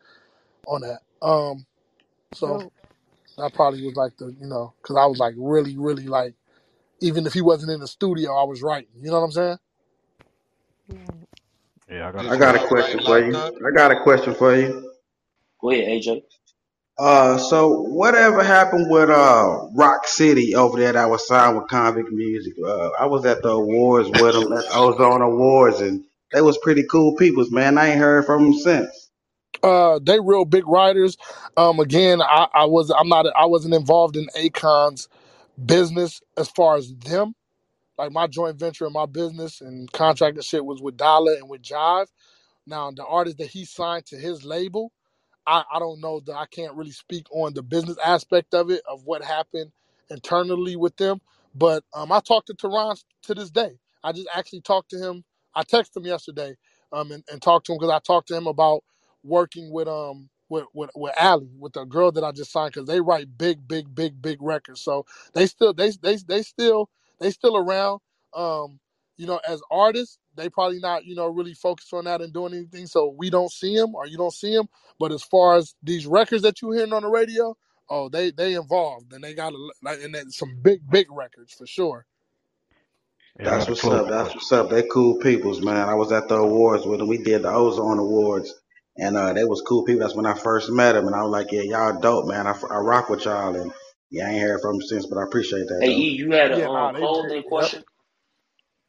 on 0.68 0.82
that. 0.82 1.02
Um, 1.26 1.66
so 2.34 2.60
Dope. 2.60 2.74
that 3.38 3.54
probably 3.54 3.84
was 3.86 3.96
like 3.96 4.18
the, 4.18 4.28
you 4.40 4.48
know, 4.48 4.74
because 4.82 4.98
I 4.98 5.06
was 5.08 5.20
like 5.20 5.36
really, 5.38 5.78
really 5.78 6.08
like, 6.08 6.36
even 7.02 7.28
if 7.28 7.34
he 7.34 7.42
wasn't 7.42 7.72
in 7.72 7.82
the 7.82 7.88
studio, 7.88 8.32
I 8.36 8.46
was 8.46 8.64
writing. 8.64 8.90
You 9.02 9.12
know 9.12 9.20
what 9.20 9.26
I'm 9.26 9.32
saying? 9.32 9.58
Right. 10.90 11.28
Yeah, 11.92 12.10
I 12.10 12.12
got 12.12 12.26
a 12.28 12.32
I 12.32 12.38
Did 12.38 12.40
you 12.40 12.46
got 12.46 12.56
a 12.56 12.60
question. 12.60 12.68
ever 12.68 13.00
write 13.00 13.02
for 13.06 13.20
locked 13.20 13.20
you. 13.20 13.34
up? 13.34 13.56
I 13.66 13.72
got 13.76 13.92
a 13.92 14.02
question 14.02 14.36
for 14.36 14.56
you. 14.56 14.92
Go 15.62 15.72
ahead, 15.72 15.88
AJ. 15.88 16.24
Uh, 16.98 17.38
so 17.38 17.82
whatever 17.82 18.44
happened 18.44 18.90
with 18.90 19.10
uh 19.10 19.68
Rock 19.76 20.08
City 20.08 20.56
over 20.56 20.80
there 20.80 20.94
that 20.94 21.10
was 21.10 21.28
signed 21.28 21.58
with 21.58 21.68
Konvict 21.70 22.12
Muzik? 22.12 22.56
Uh, 22.66 22.92
I 23.00 23.08
was 23.08 23.26
at 23.26 23.44
the 23.44 23.50
awards 23.50 24.10
with 24.22 24.34
them, 24.36 24.54
at 24.54 24.66
Ozone 24.74 25.22
Awards, 25.22 25.82
and 25.82 26.06
they 26.34 26.42
was 26.42 26.58
pretty 26.60 26.84
cool 26.90 27.18
peoples, 27.18 27.52
man. 27.52 27.78
I 27.78 27.90
ain't 27.90 28.00
heard 28.00 28.26
from 28.26 28.44
them 28.46 28.54
since. 28.56 29.12
Uh, 29.64 30.00
they 30.04 30.20
real 30.20 30.46
big 30.46 30.68
writers. 30.68 31.18
Um, 31.58 31.80
again, 31.80 32.22
I, 32.22 32.48
I 32.54 32.66
was 32.66 32.92
I'm 32.92 33.10
not 33.10 33.28
I 33.38 33.46
wasn't 33.48 33.76
involved 33.76 34.18
in 34.18 34.28
Akon's 34.38 35.10
business 35.66 36.22
as 36.38 36.50
far 36.50 36.78
as 36.78 36.94
them. 36.96 37.36
Like 37.98 38.12
my 38.12 38.28
joint 38.28 38.60
venture 38.60 38.88
in 38.88 38.94
my 38.94 39.08
business 39.08 39.62
and 39.62 39.92
contract 39.92 40.38
and 40.38 40.46
shit 40.46 40.66
was 40.66 40.82
with 40.82 40.98
Dollar 40.98 41.34
and 41.36 41.50
with 41.50 41.64
Jive. 41.64 42.08
Now 42.68 42.92
the 42.92 43.06
artist 43.06 43.40
that 43.40 43.50
he 43.50 43.66
signed 43.66 44.06
to 44.08 44.18
his 44.18 44.46
label, 44.46 44.92
I, 45.48 45.64
I 45.74 45.80
don't 45.80 46.02
know 46.02 46.20
that 46.22 46.36
I 46.36 46.46
can't 46.48 46.76
really 46.76 46.92
speak 46.92 47.28
on 47.32 47.54
the 47.54 47.64
business 47.64 47.98
aspect 48.06 48.54
of 48.54 48.72
it 48.72 48.82
of 48.90 49.04
what 49.06 49.24
happened 49.24 49.72
internally 50.10 50.76
with 50.76 50.96
them. 50.98 51.22
But 51.56 51.84
um, 51.94 52.12
I 52.12 52.20
talked 52.20 52.48
to 52.48 52.54
Teron 52.54 53.04
to 53.24 53.36
this 53.36 53.50
day. 53.52 53.78
I 54.04 54.12
just 54.12 54.28
actually 54.36 54.62
talked 54.62 54.90
to 54.92 54.98
him. 55.00 55.24
I 55.56 55.64
texted 55.64 55.98
him 55.98 56.06
yesterday 56.06 56.56
um, 56.92 57.12
and, 57.12 57.24
and 57.32 57.42
talked 57.42 57.68
to 57.68 57.74
him 57.74 57.78
because 57.80 57.94
I 57.94 58.00
talked 58.00 58.30
to 58.30 58.38
him 58.38 58.48
about 58.48 58.84
working 59.24 59.72
with 59.72 59.88
um 59.88 60.30
with 60.50 60.66
with, 60.74 60.90
with 60.96 61.14
Ally, 61.18 61.46
with 61.60 61.74
the 61.74 61.86
girl 61.86 62.12
that 62.12 62.24
I 62.24 62.32
just 62.32 62.52
signed, 62.52 62.74
because 62.74 62.88
they 62.88 63.02
write 63.02 63.38
big, 63.38 63.68
big, 63.68 63.94
big, 63.94 64.22
big 64.22 64.38
records. 64.42 64.82
So 64.82 65.06
they 65.34 65.48
still 65.48 65.74
they 65.74 65.92
they 66.02 66.18
they 66.28 66.42
still 66.44 66.90
they 67.20 67.32
still 67.32 67.58
around. 67.58 68.02
Um, 68.36 68.80
you 69.18 69.28
know, 69.28 69.40
as 69.48 69.62
artists, 69.72 70.18
they 70.38 70.50
probably 70.50 70.80
not 70.80 71.06
you 71.06 71.16
know 71.16 71.28
really 71.28 71.54
focused 71.56 71.94
on 71.94 72.06
that 72.06 72.22
and 72.22 72.34
doing 72.34 72.54
anything. 72.54 72.88
So 72.88 73.16
we 73.18 73.30
don't 73.30 73.52
see 73.52 73.76
them 73.78 73.96
or 73.96 74.08
you 74.08 74.18
don't 74.18 74.34
see 74.34 74.56
them. 74.56 74.68
But 75.00 75.12
as 75.14 75.24
far 75.24 75.58
as 75.58 75.76
these 75.84 76.08
records 76.08 76.44
that 76.44 76.62
you're 76.62 76.76
hearing 76.76 76.94
on 76.94 77.04
the 77.04 77.10
radio, 77.10 77.58
oh, 77.90 78.10
they 78.10 78.32
they 78.32 78.56
involved 78.56 79.14
and 79.14 79.24
they 79.24 79.34
got 79.36 79.54
a, 79.54 79.70
like 79.84 80.02
and 80.04 80.16
then 80.16 80.32
some 80.32 80.58
big 80.62 80.82
big 80.90 81.08
records 81.12 81.54
for 81.54 81.68
sure. 81.68 82.06
Yeah, 83.40 83.60
I 83.60 83.60
That's 83.60 83.68
what's 83.70 83.90
up. 83.90 84.10
That's 84.10 84.36
what's 84.36 84.52
up. 84.54 84.70
They 84.70 84.84
cool 84.84 85.18
peoples, 85.20 85.62
man. 85.62 85.90
I 85.90 85.96
was 85.96 86.12
at 86.12 86.30
the 86.30 86.36
awards 86.36 86.86
with 86.86 87.00
them. 87.00 87.10
We 87.10 87.20
did 87.20 87.44
the 87.44 87.50
Ozone 87.52 88.00
Awards, 88.00 88.54
and 88.98 89.18
uh, 89.18 89.34
they 89.34 89.46
was 89.46 89.64
cool 89.68 89.86
people. 89.86 90.02
That's 90.02 90.16
when 90.16 90.28
I 90.28 90.36
first 90.36 90.72
met 90.72 90.94
them, 90.94 91.08
and 91.08 91.16
I 91.16 91.24
was 91.24 91.32
like, 91.32 91.52
yeah, 91.52 91.64
y'all 91.64 92.00
dope, 92.00 92.28
man. 92.28 92.48
I, 92.48 92.52
I 92.72 92.78
rock 92.78 93.10
with 93.10 93.26
y'all, 93.26 93.56
and 93.56 93.72
yeah, 94.12 94.28
I 94.28 94.32
ain't 94.32 94.44
heard 94.44 94.62
from 94.62 94.74
them 94.80 94.84
since, 94.88 95.08
but 95.08 95.18
I 95.20 95.24
appreciate 95.24 95.68
that 95.70 95.84
Hey, 95.84 95.90
though. 95.90 96.08
E, 96.08 96.10
you 96.18 96.32
had 96.32 96.52
a 96.52 96.58
Yeah, 96.58 96.68
um 96.68 96.70
nah, 96.70 96.94
they 96.94 97.08
they 97.28 97.44
yep. 97.58 97.72
question? 97.72 97.84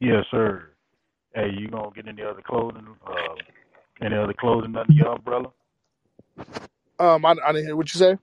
Yes, 0.01 0.25
sir. 0.31 0.66
Hey, 1.37 1.51
you 1.57 1.69
gonna 1.69 1.91
get 1.95 2.09
any 2.09 2.23
other 2.23 2.43
clothing? 2.43 2.87
Uh, 3.07 3.35
any 4.01 4.15
other 4.17 4.33
clothing 4.33 4.75
under 4.75 4.93
your 4.93 5.13
umbrella? 5.15 5.51
Um, 6.99 7.25
I, 7.25 7.35
I 7.45 7.51
didn't 7.53 7.65
hear 7.67 7.75
what 7.77 7.93
you 7.93 7.99
say. 7.99 8.17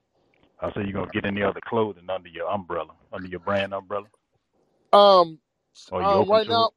I 0.61 0.71
say 0.73 0.81
you 0.85 0.93
gonna 0.93 1.11
get 1.13 1.25
any 1.25 1.43
other 1.43 1.61
clothing 1.67 2.09
under 2.09 2.29
your 2.29 2.49
umbrella, 2.51 2.93
under 3.13 3.27
your 3.27 3.41
brand 3.41 3.73
umbrella, 3.73 4.07
Um, 4.93 5.39
or 5.91 6.03
you 6.03 6.17
um, 6.17 6.19
open 6.19 6.39
right 6.39 6.47
to 6.47 6.51
now, 6.51 6.63
it? 6.63 6.69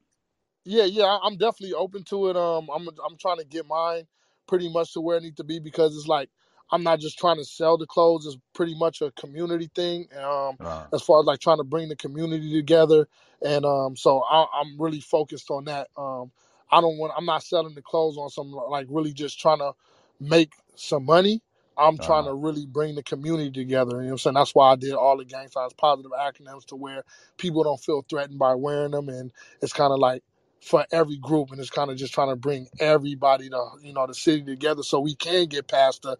Yeah, 0.65 0.85
yeah, 0.87 1.07
I- 1.07 1.21
I'm 1.25 1.39
definitely 1.39 1.75
open 1.75 2.05
to 2.07 2.29
it. 2.31 2.39
Um, 2.39 2.71
I'm 2.75 2.89
I'm 2.89 3.19
trying 3.19 3.39
to 3.39 3.47
get 3.47 3.67
mine 3.67 4.07
pretty 4.49 4.71
much 4.73 4.95
to 4.95 5.03
where 5.03 5.19
it 5.19 5.25
needs 5.25 5.39
to 5.39 5.45
be 5.45 5.61
because 5.61 5.97
it's 5.97 6.09
like 6.09 6.31
I'm 6.73 6.83
not 6.85 7.01
just 7.01 7.19
trying 7.19 7.39
to 7.39 7.45
sell 7.47 7.79
the 7.79 7.87
clothes. 7.87 8.27
It's 8.27 8.39
pretty 8.55 8.77
much 8.77 9.03
a 9.03 9.13
community 9.13 9.71
thing. 9.75 10.09
Um, 10.21 10.59
as 10.93 11.03
far 11.03 11.21
as 11.21 11.27
like 11.27 11.41
trying 11.41 11.59
to 11.59 11.65
bring 11.65 11.89
the 11.89 11.97
community 11.97 12.53
together, 12.55 13.09
and 13.47 13.65
um, 13.67 13.97
so 13.97 14.23
I, 14.23 14.47
I'm 14.61 14.81
really 14.81 15.01
focused 15.01 15.51
on 15.51 15.67
that. 15.67 15.89
Um, 15.97 16.33
I 16.73 16.81
don't 16.81 16.99
want. 16.99 17.15
I'm 17.17 17.27
not 17.27 17.45
selling 17.45 17.75
the 17.75 17.83
clothes 17.83 18.19
on 18.19 18.31
some 18.31 18.53
like 18.53 18.87
really 18.91 19.13
just 19.13 19.41
trying 19.41 19.59
to 19.61 19.73
make 20.21 20.53
some 20.77 21.07
money. 21.07 21.43
I'm 21.79 21.99
trying 21.99 22.27
uh, 22.27 22.31
to 22.31 22.35
really 22.35 22.67
bring 22.67 22.97
the 22.97 23.03
community 23.05 23.51
together. 23.53 23.97
You 23.97 24.03
know 24.03 24.07
what 24.07 24.13
I'm 24.13 24.19
saying? 24.19 24.35
That's 24.35 24.55
why 24.55 24.73
I 24.73 24.77
did 24.77 24.95
all 24.95 25.19
the 25.19 25.27
gang 25.27 25.49
signs 25.49 25.75
positive 25.75 26.13
acronyms 26.13 26.67
to 26.67 26.77
where 26.77 27.05
people 27.39 27.65
don't 27.65 27.81
feel 27.81 28.05
threatened 28.09 28.39
by 28.39 28.55
wearing 28.55 28.93
them, 28.93 29.09
and 29.11 29.33
it's 29.63 29.73
kind 29.75 29.93
of 29.93 30.01
like 30.01 30.23
for 30.63 30.87
every 30.93 31.19
group 31.19 31.53
and 31.53 31.61
it's 31.61 31.71
kind 31.71 31.91
of 31.91 31.97
just 31.99 32.15
trying 32.15 32.31
to 32.31 32.37
bring 32.37 32.69
everybody 32.81 33.49
to 33.51 33.63
you 33.83 33.93
know 33.95 34.07
the 34.07 34.15
city 34.15 34.43
together 34.43 34.83
so 34.83 35.01
we 35.01 35.15
can 35.15 35.47
get 35.47 35.69
past 35.69 36.03
the 36.03 36.19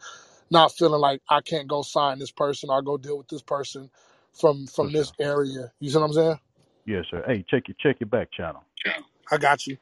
not 0.51 0.73
feeling 0.77 1.01
like 1.01 1.23
I 1.31 1.41
can't 1.43 1.69
go 1.69 1.83
sign 1.83 2.19
this 2.21 2.33
person 2.33 2.71
or 2.71 2.83
go 2.83 2.99
deal 2.99 3.19
with 3.19 3.29
this 3.29 3.43
person 3.43 3.91
from 4.41 4.67
for 4.81 4.87
from 4.87 4.93
sure. 4.93 4.93
this 4.93 5.13
area. 5.21 5.73
You 5.81 5.91
see 5.91 5.99
what 5.99 6.07
I'm 6.07 6.13
saying? 6.15 6.41
Yes, 6.87 7.05
sir. 7.11 7.25
Hey, 7.27 7.45
check 7.49 7.65
your 7.69 7.77
check 7.81 8.01
your 8.01 8.09
back 8.09 8.31
channel. 8.33 8.65
I 9.31 9.39
got 9.39 9.67
you. 9.67 9.79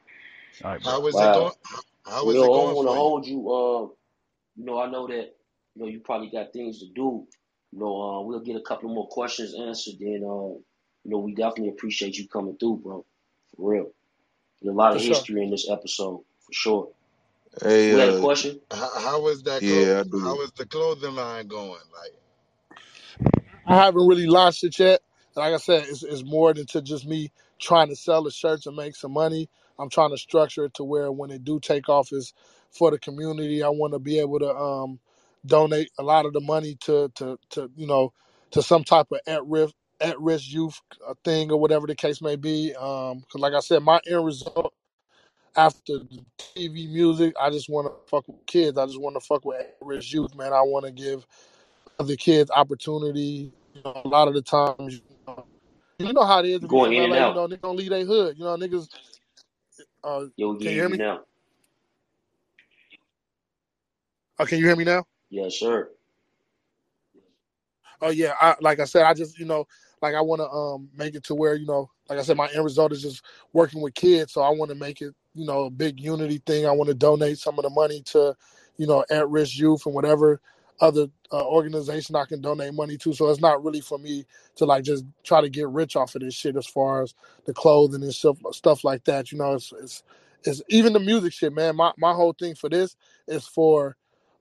All 0.63 0.71
right, 0.73 0.83
bro. 0.83 0.93
How 0.93 1.07
is 1.07 1.21
it 1.21 1.31
going? 1.31 1.53
Wow. 1.53 1.81
How 2.05 2.29
Well, 2.29 2.31
is 2.31 2.41
I 2.43 2.43
it 2.43 2.51
don't 2.51 2.53
going 2.53 2.75
want 2.75 2.87
to 2.87 2.93
hold 2.93 3.27
you. 3.27 3.39
Uh, 3.51 3.89
you 4.57 4.65
know, 4.65 4.81
I 4.81 4.89
know 4.89 5.07
that 5.07 5.35
you 5.75 5.81
know 5.83 5.87
you 5.87 6.01
probably 6.01 6.29
got 6.29 6.53
things 6.53 6.79
to 6.79 6.87
do. 6.87 7.27
You 7.73 7.79
know, 7.79 8.01
uh, 8.01 8.21
we'll 8.23 8.41
get 8.41 8.55
a 8.57 8.61
couple 8.61 8.89
more 8.93 9.07
questions 9.09 9.55
answered. 9.59 9.95
Then, 9.99 10.23
uh, 10.23 10.57
you 11.03 11.11
know, 11.11 11.19
we 11.19 11.33
definitely 11.35 11.69
appreciate 11.69 12.17
you 12.17 12.27
coming 12.27 12.57
through, 12.59 12.77
bro. 12.83 13.05
For 13.55 13.71
real. 13.71 13.91
There's 14.61 14.73
a 14.73 14.77
lot 14.77 14.93
For 14.93 14.97
of 14.97 15.01
sure. 15.01 15.25
history 15.25 15.43
in 15.43 15.51
this 15.51 15.69
episode, 15.69 16.21
for 16.45 16.53
sure. 16.53 16.89
Hey, 17.63 17.91
Who 17.91 17.97
had 17.97 18.09
a 18.09 18.13
uh, 18.13 18.19
question? 18.19 18.61
How, 18.71 18.99
how 18.99 19.27
is 19.29 19.43
that? 19.43 19.65
Clo- 19.65 19.85
yeah, 19.85 20.01
I 20.01 20.09
how 20.13 20.33
do. 20.33 20.41
is 20.41 20.51
the 20.53 20.65
clothing 20.67 21.15
line 21.15 21.47
going? 21.47 21.71
Like, 21.71 22.13
I 23.65 23.75
haven't 23.77 24.07
really 24.07 24.27
launched 24.27 24.63
it 24.63 24.77
yet. 24.79 25.01
Like 25.35 25.53
I 25.53 25.57
said, 25.57 25.85
it's, 25.87 26.03
it's 26.03 26.23
more 26.23 26.53
than 26.53 26.65
to 26.67 26.81
just 26.81 27.05
me 27.07 27.31
trying 27.59 27.89
to 27.89 27.95
sell 27.95 28.23
the 28.23 28.31
shirts 28.31 28.67
and 28.67 28.75
make 28.75 28.95
some 28.95 29.13
money. 29.13 29.49
I'm 29.79 29.89
trying 29.89 30.11
to 30.11 30.17
structure 30.17 30.65
it 30.65 30.75
to 30.75 30.83
where 30.83 31.11
when 31.11 31.31
it 31.31 31.43
do 31.43 31.59
take 31.59 31.89
off 31.89 32.11
is 32.11 32.33
for 32.71 32.91
the 32.91 32.99
community. 32.99 33.63
I 33.63 33.69
want 33.69 33.93
to 33.93 33.99
be 33.99 34.19
able 34.19 34.39
to 34.39 34.49
um, 34.55 34.99
donate 35.45 35.91
a 35.99 36.03
lot 36.03 36.25
of 36.25 36.33
the 36.33 36.41
money 36.41 36.75
to 36.81 37.09
to 37.15 37.39
to 37.51 37.71
you 37.75 37.87
know 37.87 38.13
to 38.51 38.61
some 38.61 38.83
type 38.83 39.07
of 39.11 39.19
at 39.27 39.45
risk 39.45 39.73
at 40.01 40.19
risk 40.21 40.51
youth 40.51 40.79
uh, 41.07 41.15
thing 41.23 41.51
or 41.51 41.59
whatever 41.59 41.87
the 41.87 41.95
case 41.95 42.21
may 42.21 42.35
be. 42.35 42.75
Um, 42.75 43.23
'cause 43.31 43.41
like 43.41 43.53
I 43.53 43.61
said, 43.61 43.83
my 43.83 43.99
end 44.07 44.25
result 44.25 44.73
after 45.57 45.99
the 45.99 46.23
TV 46.37 46.89
music, 46.89 47.33
I 47.41 47.49
just 47.49 47.67
want 47.69 47.87
to 47.87 47.93
fuck 48.09 48.27
with 48.27 48.45
kids. 48.45 48.77
I 48.77 48.85
just 48.85 49.01
want 49.01 49.15
to 49.15 49.19
fuck 49.19 49.43
with 49.43 49.65
rich 49.81 50.13
youth, 50.13 50.35
man. 50.35 50.53
I 50.53 50.61
want 50.61 50.85
to 50.85 50.91
give 50.91 51.25
other 51.99 52.15
kids 52.15 52.51
opportunity. 52.51 53.51
You 53.73 53.81
know, 53.83 54.01
a 54.05 54.07
lot 54.07 54.27
of 54.27 54.35
the 54.35 54.41
times, 54.41 54.77
you 54.95 55.01
know, 55.27 55.45
you 55.99 56.13
know 56.13 56.25
how 56.25 56.39
it 56.39 56.45
is 56.45 56.51
You 56.51 56.55
if 56.57 56.61
you 56.63 56.67
going 56.69 56.93
in 56.93 57.03
and 57.03 57.11
LA. 57.11 57.27
You 57.29 57.33
know, 57.33 57.47
niggas 57.47 57.61
don't 57.61 57.75
leave 57.75 57.89
their 57.89 58.05
hood. 58.05 58.37
You 58.37 58.45
know, 58.45 58.55
niggas. 58.55 58.87
Uh, 60.03 60.25
Yo, 60.35 60.53
can 60.55 60.63
you 60.63 60.69
hear 60.69 60.89
hear 60.89 60.89
me? 60.89 60.97
now. 60.97 61.21
Oh, 64.39 64.45
can 64.45 64.59
you 64.59 64.65
hear 64.65 64.75
me 64.75 64.83
now? 64.85 65.05
Yeah, 65.29 65.49
sure. 65.49 65.89
Oh 68.01 68.09
yeah, 68.09 68.33
I, 68.39 68.55
like 68.61 68.79
I 68.79 68.85
said, 68.85 69.03
I 69.03 69.13
just 69.15 69.39
you 69.39 69.45
know, 69.45 69.65
like 70.01 70.13
I 70.13 70.21
want 70.21 70.41
to 70.41 70.49
um 70.49 70.89
make 70.95 71.15
it 71.15 71.23
to 71.25 71.35
where 71.35 71.55
you 71.55 71.65
know, 71.65 71.89
like 72.09 72.19
I 72.19 72.21
said, 72.21 72.37
my 72.37 72.47
end 72.53 72.63
result 72.63 72.91
is 72.91 73.01
just 73.01 73.23
working 73.53 73.81
with 73.81 73.95
kids. 73.95 74.33
So 74.33 74.41
I 74.41 74.49
want 74.49 74.69
to 74.69 74.75
make 74.75 75.01
it 75.01 75.15
you 75.37 75.45
know 75.45 75.65
a 75.65 75.71
big 75.71 75.99
unity 76.01 76.41
thing. 76.45 76.65
I 76.67 76.71
want 76.71 76.89
to 76.89 76.95
donate 76.95 77.39
some 77.39 77.59
of 77.59 77.63
the 77.63 77.71
money 77.71 78.01
to, 78.07 78.35
you 78.77 78.87
know, 78.87 79.05
at 79.11 79.29
risk 79.29 79.57
youth 79.57 79.85
and 79.85 79.95
whatever 79.95 80.41
other 80.81 81.07
uh, 81.31 81.45
organization 81.45 82.15
I 82.15 82.25
can 82.25 82.41
donate 82.41 82.73
money 82.73 82.97
to. 82.99 83.13
So 83.13 83.29
it's 83.29 83.41
not 83.41 83.63
really 83.63 83.81
for 83.81 83.97
me 83.99 84.25
to 84.57 84.65
like 84.65 84.83
just 84.83 85.05
try 85.23 85.41
to 85.41 85.49
get 85.49 85.69
rich 85.69 85.95
off 85.95 86.15
of 86.15 86.21
this 86.21 86.35
shit 86.35 86.57
as 86.57 86.67
far 86.67 87.03
as 87.03 87.15
the 87.45 87.53
clothing 87.53 88.03
and 88.03 88.13
stuff 88.13 88.37
stuff 88.53 88.83
like 88.83 89.05
that. 89.05 89.31
You 89.31 89.39
know, 89.39 89.55
it's 89.55 89.73
it's, 89.81 90.03
it's 90.43 90.63
even 90.69 90.93
the 90.93 90.99
music 90.99 91.33
shit, 91.33 91.53
man. 91.53 91.75
My 91.75 91.93
my 91.97 92.13
whole 92.13 92.33
thing 92.33 92.55
for 92.55 92.69
this 92.69 92.95
is 93.27 93.47
for 93.47 93.97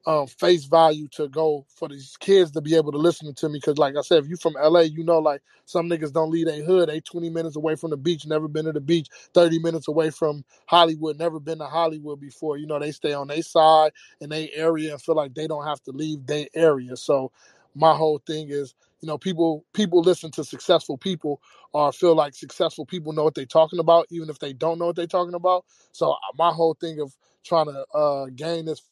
um, 0.07 0.27
face 0.27 0.65
value 0.65 1.09
to 1.13 1.29
go 1.29 1.67
for 1.69 1.89
these 1.89 2.17
kids 2.21 2.53
to 2.53 2.61
be 2.61 2.77
able 2.77 2.93
to 2.93 2.99
listen 2.99 3.35
to 3.35 3.49
me. 3.49 3.61
Cause 3.61 3.79
like 3.79 3.97
I 3.97 4.03
said, 4.03 4.23
if 4.23 4.29
you 4.29 4.37
from 4.37 4.55
LA, 4.57 4.83
you 4.83 5.05
know, 5.05 5.19
like 5.19 5.43
some 5.65 5.89
niggas 5.89 6.13
don't 6.13 6.31
leave 6.31 6.47
their 6.47 6.65
hood. 6.65 6.89
They 6.89 7.01
20 7.01 7.31
minutes 7.31 7.57
away 7.57 7.75
from 7.77 7.91
the 7.91 7.97
beach, 7.97 8.27
never 8.27 8.49
been 8.49 8.67
to 8.67 8.73
the 8.73 8.81
beach, 8.81 9.09
30 9.35 9.59
minutes 9.59 9.89
away 9.89 10.11
from 10.11 10.45
Hollywood, 10.67 11.19
never 11.19 11.41
been 11.41 11.59
to 11.59 11.67
Hollywood 11.67 12.21
before. 12.21 12.57
You 12.57 12.67
know, 12.67 12.79
they 12.79 12.93
stay 12.93 13.15
on 13.15 13.29
their 13.29 13.43
side 13.43 13.93
in 14.21 14.31
their 14.31 14.49
area 14.55 14.93
and 14.93 15.03
feel 15.03 15.17
like 15.17 15.35
they 15.35 15.47
don't 15.47 15.67
have 15.67 15.83
to 15.85 15.93
leave 15.93 16.27
their 16.27 16.47
area. 16.55 16.97
So 16.97 17.33
my 17.75 17.95
whole 17.95 18.23
thing 18.27 18.49
is, 18.51 18.75
you 19.01 19.09
know, 19.09 19.19
people 19.19 19.65
people 19.75 20.01
listen 20.03 20.31
to 20.33 20.45
successful 20.45 20.97
people 20.99 21.41
or 21.73 21.93
feel 21.93 22.15
like 22.15 22.35
successful 22.35 22.87
people 22.87 23.13
know 23.13 23.25
what 23.25 23.35
they're 23.35 23.45
talking 23.47 23.79
about, 23.81 24.07
even 24.11 24.31
if 24.31 24.39
they 24.39 24.53
don't 24.53 24.79
know 24.79 24.87
what 24.87 24.97
they're 24.97 25.07
talking 25.07 25.35
about. 25.35 25.65
So 25.93 26.13
uh, 26.13 26.17
my 26.39 26.51
whole 26.53 26.75
thing 26.81 27.01
of 27.01 27.15
trying 27.45 27.67
to 27.67 27.85
uh, 27.95 28.27
gain 28.35 28.65
this 28.67 28.83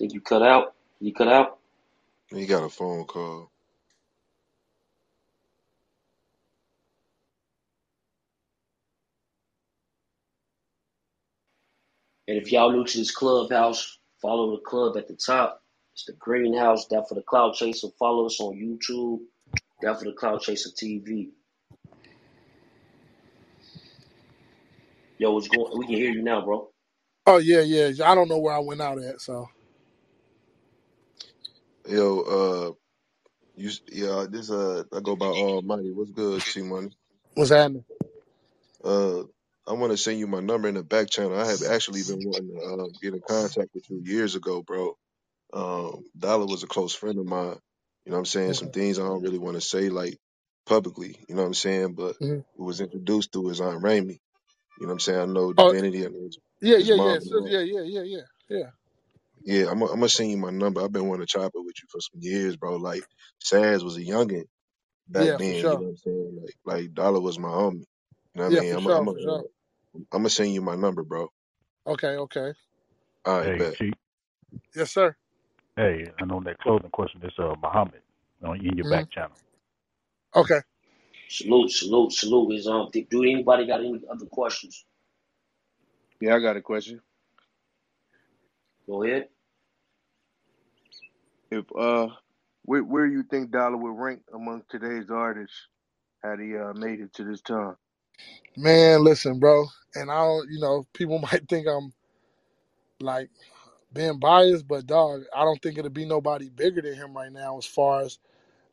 Think 0.00 0.14
you 0.14 0.22
cut 0.22 0.42
out? 0.42 0.74
You 1.00 1.12
cut 1.14 1.28
out? 1.28 1.58
He 2.30 2.46
got 2.46 2.64
a 2.64 2.70
phone 2.70 3.04
call. 3.04 3.50
And 12.26 12.38
if 12.38 12.50
y'all 12.50 12.72
new 12.72 12.86
to 12.86 12.98
this 12.98 13.10
clubhouse, 13.10 13.98
follow 14.22 14.52
the 14.56 14.62
club 14.62 14.96
at 14.96 15.06
the 15.06 15.14
top. 15.16 15.62
It's 15.92 16.06
the 16.06 16.14
Greenhouse, 16.14 16.86
that 16.86 17.08
for 17.08 17.14
the 17.14 17.22
Cloud 17.22 17.54
Chaser. 17.54 17.88
Follow 17.98 18.26
us 18.26 18.40
on 18.40 18.56
YouTube, 18.56 19.20
that 19.82 19.98
for 19.98 20.06
the 20.06 20.14
Cloud 20.14 20.40
Chaser 20.40 20.70
TV. 20.70 21.28
Yo, 25.18 25.32
what's 25.32 25.48
going? 25.48 25.78
We 25.78 25.86
can 25.86 25.96
hear 25.96 26.10
you 26.10 26.22
now, 26.22 26.42
bro. 26.42 26.70
Oh 27.26 27.38
yeah, 27.38 27.60
yeah. 27.60 27.90
I 28.08 28.14
don't 28.14 28.28
know 28.28 28.38
where 28.38 28.54
I 28.54 28.60
went 28.60 28.80
out 28.80 29.02
at. 29.02 29.20
So 29.20 29.48
Yo, 31.90 32.20
uh, 32.22 32.72
you, 33.56 33.70
yeah, 33.92 34.26
this, 34.30 34.50
uh, 34.50 34.84
I 34.94 35.00
go 35.00 35.16
by 35.16 35.26
Almighty. 35.26 35.92
What's 35.92 36.12
good, 36.12 36.42
C 36.42 36.62
Money? 36.62 36.90
what's 37.34 37.50
happening? 37.50 37.84
Uh, 38.84 39.22
I 39.68 39.74
want 39.74 39.92
to 39.92 39.98
send 39.98 40.18
you 40.20 40.26
my 40.28 40.40
number 40.40 40.68
in 40.68 40.74
the 40.76 40.84
back 40.84 41.10
channel. 41.10 41.38
I 41.38 41.46
have 41.46 41.62
actually 41.62 42.04
been 42.04 42.24
wanting 42.24 42.48
to 42.50 42.84
uh, 42.84 42.88
get 43.02 43.14
in 43.14 43.22
contact 43.28 43.70
with 43.74 43.84
you 43.90 44.02
years 44.04 44.36
ago, 44.36 44.62
bro. 44.62 44.96
Um, 45.54 46.04
Dollar 46.18 46.46
was 46.46 46.64
a 46.64 46.68
close 46.68 46.94
friend 46.94 47.18
of 47.18 47.26
mine. 47.26 47.58
You 48.06 48.12
know 48.12 48.16
what 48.16 48.20
I'm 48.20 48.26
saying? 48.26 48.54
Some 48.54 48.70
things 48.70 48.98
I 48.98 49.02
don't 49.02 49.22
really 49.22 49.38
want 49.38 49.56
to 49.56 49.62
say, 49.62 49.90
like, 49.90 50.18
publicly. 50.66 51.16
You 51.28 51.36
know 51.36 51.42
what 51.42 51.48
I'm 51.48 51.54
saying? 51.54 51.94
But 51.94 52.16
hmm 52.20 52.40
we 52.56 52.66
was 52.66 52.80
introduced 52.80 53.32
to 53.34 53.48
his 53.48 53.60
Aunt 53.60 53.82
Raimi. 53.82 54.18
You 54.78 54.86
know 54.86 54.88
what 54.88 54.92
I'm 54.94 55.00
saying? 55.00 55.20
I 55.20 55.26
know 55.26 55.52
Oh 55.58 55.74
Divinity. 55.74 56.06
I 56.06 56.10
know 56.10 56.24
his, 56.24 56.38
yeah, 56.62 56.78
his 56.78 56.90
yeah, 56.90 56.94
mom 56.94 57.12
yeah. 57.12 57.18
and 57.22 57.30
So, 57.30 57.36
all. 57.36 57.46
yeah, 57.46 57.60
yeah, 57.60 57.82
yeah, 57.82 58.02
yeah, 58.02 58.22
yeah. 58.50 58.70
Yeah, 59.44 59.70
I'm 59.70 59.80
gonna 59.80 59.92
I'm 59.92 60.00
gonna 60.00 60.08
send 60.10 60.30
you 60.30 60.38
my 60.38 60.50
number. 60.50 60.82
I've 60.82 60.92
been 60.92 61.08
wanting 61.08 61.26
to 61.26 61.32
chop 61.32 61.52
it 61.54 61.64
with 61.64 61.76
you 61.82 61.88
for 61.90 62.00
some 62.00 62.20
years, 62.20 62.56
bro. 62.56 62.76
Like 62.76 63.04
Saz 63.44 63.84
was 63.84 63.96
a 63.98 64.02
youngin 64.02 64.44
back 65.08 65.30
Yeah, 65.30 65.38
for 65.38 65.54
then. 65.54 65.68
You 65.70 65.76
sure. 65.76 65.78
know 65.78 65.86
what 65.86 65.90
I'm 65.90 65.96
saying? 65.98 66.38
Like 66.42 66.56
like 66.80 66.94
Dollar 66.94 67.20
was 67.20 67.38
my 67.38 67.48
homie. 67.48 67.84
You 68.34 68.42
know 68.42 68.44
what 68.44 68.46
I 68.48 68.50
Yeah, 68.50 68.62
mean? 68.62 68.70
for 68.70 68.76
I'm 68.76 68.88
i 68.88 68.90
I'm 68.90 68.90
sure, 68.90 69.08
i 69.08 69.12
for 69.12 69.18
sure. 69.20 69.46
I'm 69.96 70.04
gonna 70.12 70.30
send 70.30 70.54
you 70.54 70.62
my 70.62 70.76
number, 70.76 71.04
bro. 71.04 71.28
Okay, 71.86 72.16
okay. 72.16 72.52
All 73.26 73.40
right, 73.40 73.56
Hey, 73.56 73.58
bet. 73.58 73.76
Chief. 73.78 73.94
Yes, 74.76 74.92
sir. 74.92 75.16
Hey, 75.76 76.06
and 76.20 76.32
on 76.32 76.44
that 76.44 76.60
closing 76.60 76.90
question, 76.90 77.20
it's 77.24 77.36
uh 77.38 77.54
Muhammad 77.62 78.02
on 78.44 78.58
in 78.64 78.76
your 78.76 78.84
hmm 78.84 78.86
back 78.86 79.10
channel. 79.12 79.36
Okay. 80.36 80.60
Salute, 81.28 81.72
salute, 81.72 82.12
salute. 82.12 82.54
Is 82.56 82.68
um, 82.68 82.90
do 82.92 83.22
anybody 83.24 83.66
got 83.66 83.80
any 83.80 84.00
other 84.10 84.26
questions? 84.26 84.84
Yeah, 86.20 86.36
I 86.36 86.40
got 86.40 86.56
a 86.58 86.62
question. 86.62 87.00
Go 88.90 89.04
ahead. 89.04 89.28
If 91.50 91.66
uh, 91.78 92.08
where 92.64 92.84
where 92.84 93.06
you 93.06 93.24
think 93.24 93.52
Dollar 93.52 93.78
would 93.78 93.96
rank 93.98 94.22
among 94.34 94.64
today's 94.70 95.10
artists 95.10 95.68
had 96.24 96.40
he 96.40 96.56
uh 96.56 96.74
made 96.74 97.00
it 97.00 97.14
to 97.14 97.24
this 97.24 97.42
time? 97.42 97.76
Man, 98.56 99.04
listen, 99.04 99.40
bro. 99.40 99.66
And 99.94 100.10
I 100.10 100.18
don't, 100.24 100.50
you 100.50 100.60
know, 100.60 100.86
people 100.94 101.18
might 101.32 101.48
think 101.48 101.66
I'm 101.68 101.92
like 103.00 103.30
being 103.92 104.18
biased, 104.20 104.68
but 104.68 104.86
dog, 104.86 105.22
I 105.34 105.44
don't 105.44 105.60
think 105.62 105.78
it'll 105.78 105.90
be 105.90 106.06
nobody 106.06 106.48
bigger 106.50 106.82
than 106.82 106.94
him 106.94 107.16
right 107.16 107.32
now 107.32 107.58
as 107.58 107.66
far 107.66 108.02
as 108.02 108.18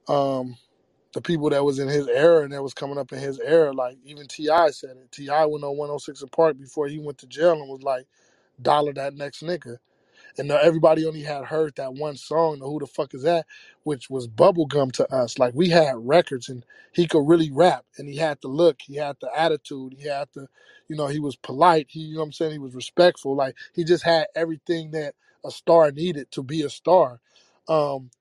um 0.08 0.58
the 1.14 1.22
people 1.22 1.50
that 1.50 1.64
was 1.64 1.80
in 1.80 1.88
his 1.88 2.08
era 2.08 2.44
and 2.44 2.54
that 2.54 2.64
was 2.64 2.74
coming 2.76 2.98
up 2.98 3.14
in 3.14 3.20
his 3.20 3.40
era. 3.40 3.74
Like 3.74 3.98
even 4.06 4.28
T.I. 4.28 4.72
said 4.72 4.92
it. 4.98 5.12
T.I. 5.12 5.46
went 5.46 5.64
on 5.64 5.78
106 5.78 6.24
& 6.30 6.32
Park 6.32 6.60
before 6.60 6.88
he 6.88 7.00
went 7.00 7.18
to 7.20 7.28
jail 7.28 7.54
and 7.54 7.70
was 7.70 7.84
like, 7.84 8.08
dollar 8.62 8.94
that 8.94 9.16
next 9.16 9.44
nigga. 9.44 9.78
And 10.38 10.52
everybody 10.52 11.06
only 11.06 11.24
had 11.24 11.46
heard 11.46 11.76
that 11.78 11.94
one 11.96 12.18
song, 12.18 12.60
"Who 12.62 12.80
the 12.80 12.88
fuck 12.88 13.14
is 13.16 13.24
that," 13.24 13.48
which 13.84 14.10
was 14.10 14.28
bubblegum 14.28 14.94
to 14.94 15.14
us. 15.14 15.40
Like 15.40 15.56
we 15.56 15.70
had 15.70 15.96
records, 15.98 16.50
and 16.50 16.66
he 16.94 17.08
could 17.08 17.28
really 17.28 17.52
rap, 17.52 17.86
and 17.98 18.10
he 18.10 18.18
had 18.18 18.40
the 18.42 18.50
look, 18.50 18.82
he 18.84 18.96
had 18.98 19.18
the 19.22 19.32
attitude, 19.38 19.96
he 19.98 20.08
had 20.10 20.30
the, 20.36 20.48
you 20.90 20.96
know, 20.98 21.08
he 21.08 21.20
was 21.20 21.38
polite. 21.38 21.88
He, 21.90 22.02
you 22.02 22.16
know, 22.16 22.22
what 22.22 22.28
I'm 22.28 22.34
saying, 22.34 22.54
he 22.54 22.60
was 22.60 22.76
respectful. 22.76 23.36
Like 23.36 23.56
he 23.74 23.84
just 23.86 24.04
had 24.04 24.28
everything 24.36 24.92
that 24.92 25.16
a 25.46 25.52
star 25.52 25.92
needed 25.92 26.32
to 26.32 26.44
be 26.44 26.64
a 26.64 26.70
star. 26.72 27.22
Um, 27.70 28.12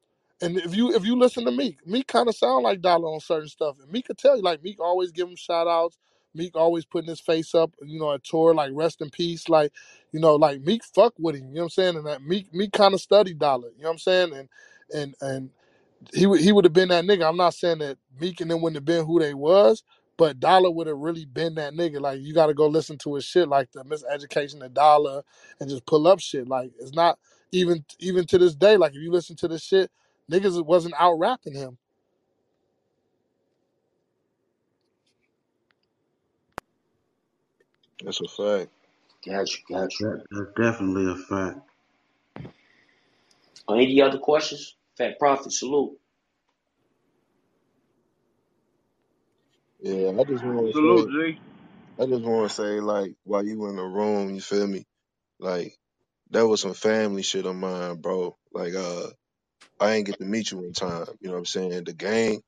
and 0.42 0.58
if 0.58 0.76
you 0.76 0.94
if 0.94 1.04
you 1.04 1.18
listen 1.18 1.46
to 1.46 1.52
Meek, 1.52 1.86
Meek 1.86 2.08
kind 2.08 2.28
of 2.28 2.36
sound 2.36 2.64
like 2.64 2.82
Dollar 2.82 3.08
on 3.08 3.20
certain 3.20 3.48
stuff, 3.48 3.76
and 3.82 3.90
Meek 3.92 4.06
could 4.06 4.18
tell 4.18 4.36
you 4.36 4.42
like 4.42 4.62
Meek 4.62 4.80
always 4.80 5.12
give 5.12 5.28
him 5.28 5.36
shout 5.36 5.68
outs. 5.68 5.98
Meek 6.36 6.56
always 6.56 6.86
putting 6.86 7.10
his 7.10 7.20
face 7.20 7.54
up, 7.54 7.72
you 7.82 8.00
know, 8.00 8.14
at 8.14 8.24
tour 8.24 8.54
like 8.54 8.72
rest 8.74 9.02
in 9.02 9.10
peace, 9.10 9.48
like 9.48 9.72
you 10.12 10.20
know, 10.20 10.36
like 10.36 10.62
Meek 10.62 10.84
fuck 10.84 11.14
with 11.18 11.36
him, 11.36 11.48
you 11.48 11.54
know 11.56 11.60
what 11.62 11.64
I'm 11.66 11.70
saying? 11.70 11.96
And 11.96 12.06
that 12.06 12.22
Meek 12.24 12.54
Meek 12.54 12.72
kind 12.72 12.94
of 12.94 13.02
studied 13.02 13.38
Dollar, 13.40 13.70
you 13.76 13.84
know 13.84 13.90
what 13.90 13.94
I'm 13.94 13.98
saying? 14.00 14.34
And 14.34 14.48
and 14.94 15.16
and 15.22 15.50
he 16.14 16.26
would 16.26 16.40
he 16.40 16.52
would 16.52 16.64
have 16.64 16.74
been 16.74 16.88
that 16.88 17.04
nigga. 17.04 17.28
I'm 17.28 17.36
not 17.36 17.54
saying 17.54 17.78
that 17.80 17.98
Meek 18.20 18.40
and 18.40 18.50
them 18.50 18.62
wouldn't 18.62 18.76
have 18.78 18.84
been 18.84 19.06
who 19.06 19.20
they 19.20 19.34
was, 19.34 19.82
but 20.16 20.40
Dollar 20.40 20.70
would 20.70 20.86
have 20.86 20.98
really 20.98 21.24
been 21.26 21.56
that 21.56 21.74
nigga. 21.74 22.00
Like 22.00 22.20
you 22.20 22.34
got 22.34 22.46
to 22.48 22.54
go 22.54 22.66
listen 22.66 22.98
to 22.98 23.14
his 23.16 23.24
shit, 23.24 23.48
like 23.48 23.72
the 23.72 23.84
Miseducation 23.84 24.64
of 24.64 24.74
Dollar, 24.74 25.22
and 25.60 25.70
just 25.70 25.86
pull 25.86 26.08
up 26.08 26.20
shit. 26.20 26.48
Like 26.48 26.72
it's 26.80 26.94
not 26.94 27.18
even 27.52 27.84
even 28.00 28.26
to 28.26 28.38
this 28.38 28.54
day. 28.54 28.76
Like 28.76 28.94
if 28.94 29.02
you 29.02 29.12
listen 29.12 29.36
to 29.36 29.48
this 29.48 29.62
shit, 29.64 29.90
niggas 30.30 30.64
wasn't 30.64 30.94
out 30.98 31.18
rapping 31.18 31.54
him. 31.54 31.78
That's 38.04 38.20
a 38.20 38.28
fact. 38.28 38.70
Got 39.26 39.50
you, 39.52 39.58
got 39.70 39.90
you. 39.92 40.06
That's 40.30 40.50
definitely 40.56 41.10
a 41.12 41.16
fact. 41.16 41.60
Any 43.70 44.02
other 44.02 44.18
questions? 44.18 44.76
Fat 44.98 45.18
Prophet, 45.18 45.52
salute. 45.52 45.98
Yeah, 49.80 50.10
I 50.20 50.24
just 50.24 50.44
want 50.44 50.74
to 50.74 50.74
Salute, 50.74 51.08
say, 51.08 51.12
G. 51.34 51.40
I 52.00 52.06
just 52.06 52.24
want 52.24 52.50
to 52.50 52.54
say, 52.54 52.80
like, 52.80 53.14
while 53.24 53.44
you 53.46 53.68
in 53.68 53.76
the 53.76 53.82
room, 53.82 54.34
you 54.34 54.40
feel 54.40 54.66
me? 54.66 54.84
Like, 55.40 55.74
that 56.30 56.46
was 56.46 56.62
some 56.62 56.74
family 56.74 57.22
shit 57.22 57.46
of 57.46 57.56
mine, 57.56 57.96
bro. 58.00 58.36
Like, 58.52 58.74
uh, 58.74 59.08
I 59.80 59.92
ain't 59.94 60.06
get 60.06 60.18
to 60.20 60.24
meet 60.26 60.52
you 60.52 60.64
in 60.64 60.72
time. 60.72 61.06
You 61.20 61.28
know 61.28 61.34
what 61.34 61.40
I'm 61.40 61.46
saying? 61.46 61.84
The 61.84 61.94
gang, 61.94 62.42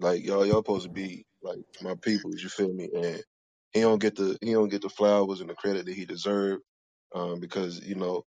like, 0.00 0.24
y'all, 0.24 0.46
y'all 0.46 0.58
supposed 0.58 0.84
to 0.86 0.90
be 0.90 1.26
like 1.42 1.60
my 1.82 1.94
peoples. 2.02 2.42
You 2.42 2.48
feel 2.50 2.72
me? 2.72 2.90
And 2.94 3.22
he 3.72 3.82
don't 3.82 4.00
get 4.00 4.16
the 4.16 4.38
he 4.42 4.52
don't 4.52 4.70
get 4.70 4.82
the 4.82 4.90
flowers 4.90 5.40
and 5.40 5.50
the 5.50 5.54
credit 5.54 5.86
that 5.86 5.94
he 5.94 6.06
deserved, 6.06 6.62
um, 7.14 7.40
because 7.40 7.80
you 7.86 7.96
know, 7.96 8.24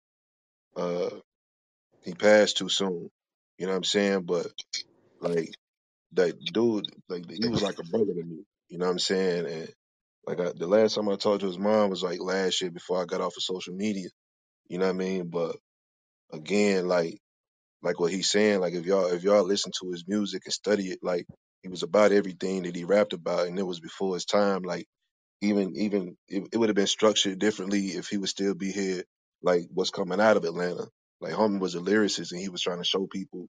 uh, 0.76 1.10
he 2.04 2.14
passed 2.14 2.58
too 2.58 2.68
soon. 2.70 3.10
You 3.58 3.66
know 3.66 3.72
what 3.72 3.78
I'm 3.78 3.84
saying? 3.84 4.22
But 4.22 4.48
like. 5.20 5.50
that 6.12 6.34
dude, 6.52 6.86
like 7.08 7.30
he 7.30 7.48
was 7.48 7.62
like 7.62 7.78
a 7.78 7.84
brother 7.84 8.14
to 8.14 8.22
me. 8.24 8.44
You 8.68 8.78
know 8.78 8.86
what 8.86 8.92
I'm 8.92 8.98
saying? 8.98 9.46
And 9.46 9.68
like 10.26 10.40
I, 10.40 10.52
the 10.56 10.66
last 10.66 10.94
time 10.94 11.08
I 11.08 11.16
talked 11.16 11.40
to 11.40 11.46
his 11.46 11.58
mom 11.58 11.90
was 11.90 12.02
like 12.02 12.20
last 12.20 12.60
year 12.60 12.70
before 12.70 13.02
I 13.02 13.06
got 13.06 13.20
off 13.20 13.36
of 13.36 13.42
social 13.42 13.74
media. 13.74 14.08
You 14.68 14.78
know 14.78 14.86
what 14.86 14.94
I 14.96 14.98
mean? 14.98 15.28
But 15.30 15.56
again, 16.32 16.88
like 16.88 17.18
like 17.82 18.00
what 18.00 18.12
he's 18.12 18.30
saying, 18.30 18.60
like 18.60 18.74
if 18.74 18.86
y'all 18.86 19.06
if 19.06 19.22
y'all 19.24 19.44
listen 19.46 19.72
to 19.82 19.92
his 19.92 20.04
music 20.08 20.42
and 20.46 20.54
study 20.54 20.88
it, 20.90 21.00
like 21.02 21.26
he 21.62 21.68
was 21.68 21.82
about 21.84 22.12
everything 22.12 22.64
that 22.64 22.76
he 22.76 22.84
rapped 22.84 23.14
about, 23.14 23.48
and 23.48 23.58
it 23.58 23.66
was 23.66 23.80
before 23.80 24.14
his 24.14 24.26
time. 24.26 24.62
Like 24.62 24.86
even 25.42 25.76
even 25.76 26.16
it, 26.28 26.48
it 26.52 26.58
would 26.58 26.70
have 26.70 26.76
been 26.76 26.86
structured 26.88 27.38
differently 27.40 27.88
if 27.88 28.08
he 28.08 28.18
would 28.18 28.30
still 28.30 28.54
be 28.54 28.72
here. 28.72 29.04
Like 29.42 29.64
what's 29.72 29.90
coming 29.90 30.20
out 30.20 30.36
of 30.38 30.44
Atlanta. 30.44 30.86
Like 31.20 31.34
homie 31.34 31.60
was 31.60 31.76
a 31.76 31.80
lyricist, 31.80 32.32
and 32.32 32.40
he 32.40 32.50
was 32.50 32.62
trying 32.62 32.78
to 32.78 32.84
show 32.84 33.06
people 33.06 33.48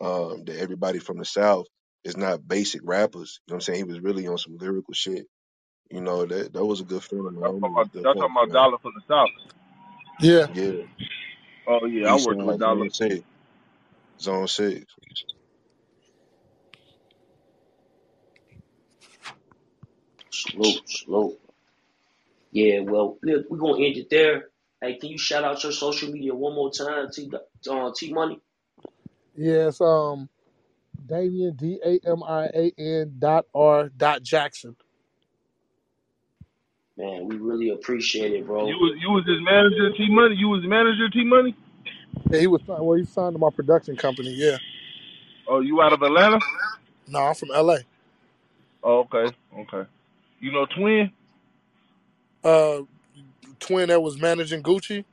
um, 0.00 0.44
that 0.46 0.58
everybody 0.60 1.00
from 1.00 1.18
the 1.18 1.26
South 1.26 1.66
is 2.04 2.16
not 2.16 2.46
basic 2.48 2.82
rappers. 2.84 3.40
You 3.46 3.52
know 3.52 3.56
what 3.56 3.58
I'm 3.58 3.60
saying? 3.62 3.78
He 3.78 3.84
was 3.84 4.00
really 4.00 4.28
on 4.28 4.38
some 4.38 4.58
lyrical 4.58 4.94
shit. 4.94 5.26
You 5.90 6.02
know 6.02 6.26
that 6.26 6.52
that 6.54 6.64
was 6.66 6.80
a 6.80 6.84
good 6.84 7.04
feeling. 7.04 7.34
Man. 7.34 7.42
Y'all 7.42 7.54
talking 7.60 7.74
was 7.76 7.86
about, 7.86 7.88
a 7.94 7.98
good 7.98 8.08
y'all 8.08 8.16
talking 8.16 8.36
about. 8.36 8.52
Dollar 8.52 8.78
from 8.78 8.92
the 8.96 9.02
South. 9.08 9.30
Yeah. 10.20 10.48
Yeah, 10.48 10.82
Oh 11.68 11.86
yeah, 11.86 12.08
I 12.12 12.16
East 12.16 12.26
worked 12.26 12.42
with 12.44 12.58
Side 12.58 12.60
Dollar. 12.60 12.86
Zone 12.86 12.90
Six, 12.90 13.20
Zone 14.22 14.48
Six. 14.48 14.84
Salute, 20.36 20.82
salute. 20.88 21.38
Yeah, 22.52 22.80
well, 22.80 23.18
we're, 23.22 23.44
we're 23.48 23.58
gonna 23.58 23.84
end 23.84 23.96
it 23.96 24.10
there. 24.10 24.48
Hey, 24.80 24.98
can 24.98 25.10
you 25.10 25.18
shout 25.18 25.44
out 25.44 25.62
your 25.62 25.72
social 25.72 26.10
media 26.10 26.34
one 26.34 26.54
more 26.54 26.70
time, 26.70 27.10
T 27.10 27.30
uh, 27.70 27.90
T 27.96 28.12
Money? 28.12 28.40
Yes. 29.36 29.80
Um, 29.80 30.28
Damian 31.06 31.54
D 31.56 31.78
A 31.84 32.00
M 32.06 32.22
I 32.22 32.46
A 32.46 32.72
N 32.78 33.16
dot 33.18 33.46
R 33.54 33.88
dot 33.88 34.22
Jackson. 34.22 34.76
Man, 36.96 37.26
we 37.26 37.36
really 37.36 37.70
appreciate 37.70 38.32
it, 38.32 38.46
bro. 38.46 38.66
You 38.66 38.78
bro. 38.78 38.86
was 38.86 38.98
you 39.00 39.10
was 39.10 39.24
his 39.26 39.42
manager, 39.42 39.96
T 39.96 40.08
Money. 40.10 40.34
You 40.36 40.48
was 40.48 40.62
manager, 40.64 41.08
T 41.08 41.24
Money. 41.24 41.54
Yeah, 42.30 42.40
he 42.40 42.46
was 42.46 42.62
well. 42.66 42.92
He 42.92 43.04
signed 43.04 43.34
to 43.34 43.38
my 43.38 43.50
production 43.50 43.96
company. 43.96 44.30
Yeah. 44.30 44.58
Oh, 45.48 45.60
you 45.60 45.80
out 45.80 45.92
of 45.92 46.02
Atlanta? 46.02 46.40
No, 47.06 47.20
I'm 47.20 47.34
from 47.34 47.50
L.A. 47.54 47.78
Oh, 48.82 49.00
okay, 49.00 49.34
okay. 49.58 49.88
You 50.40 50.52
know 50.52 50.66
Twin? 50.76 51.10
Uh, 52.44 52.82
twin 53.60 53.88
that 53.88 54.02
was 54.02 54.20
managing 54.20 54.62
Gucci. 54.62 55.04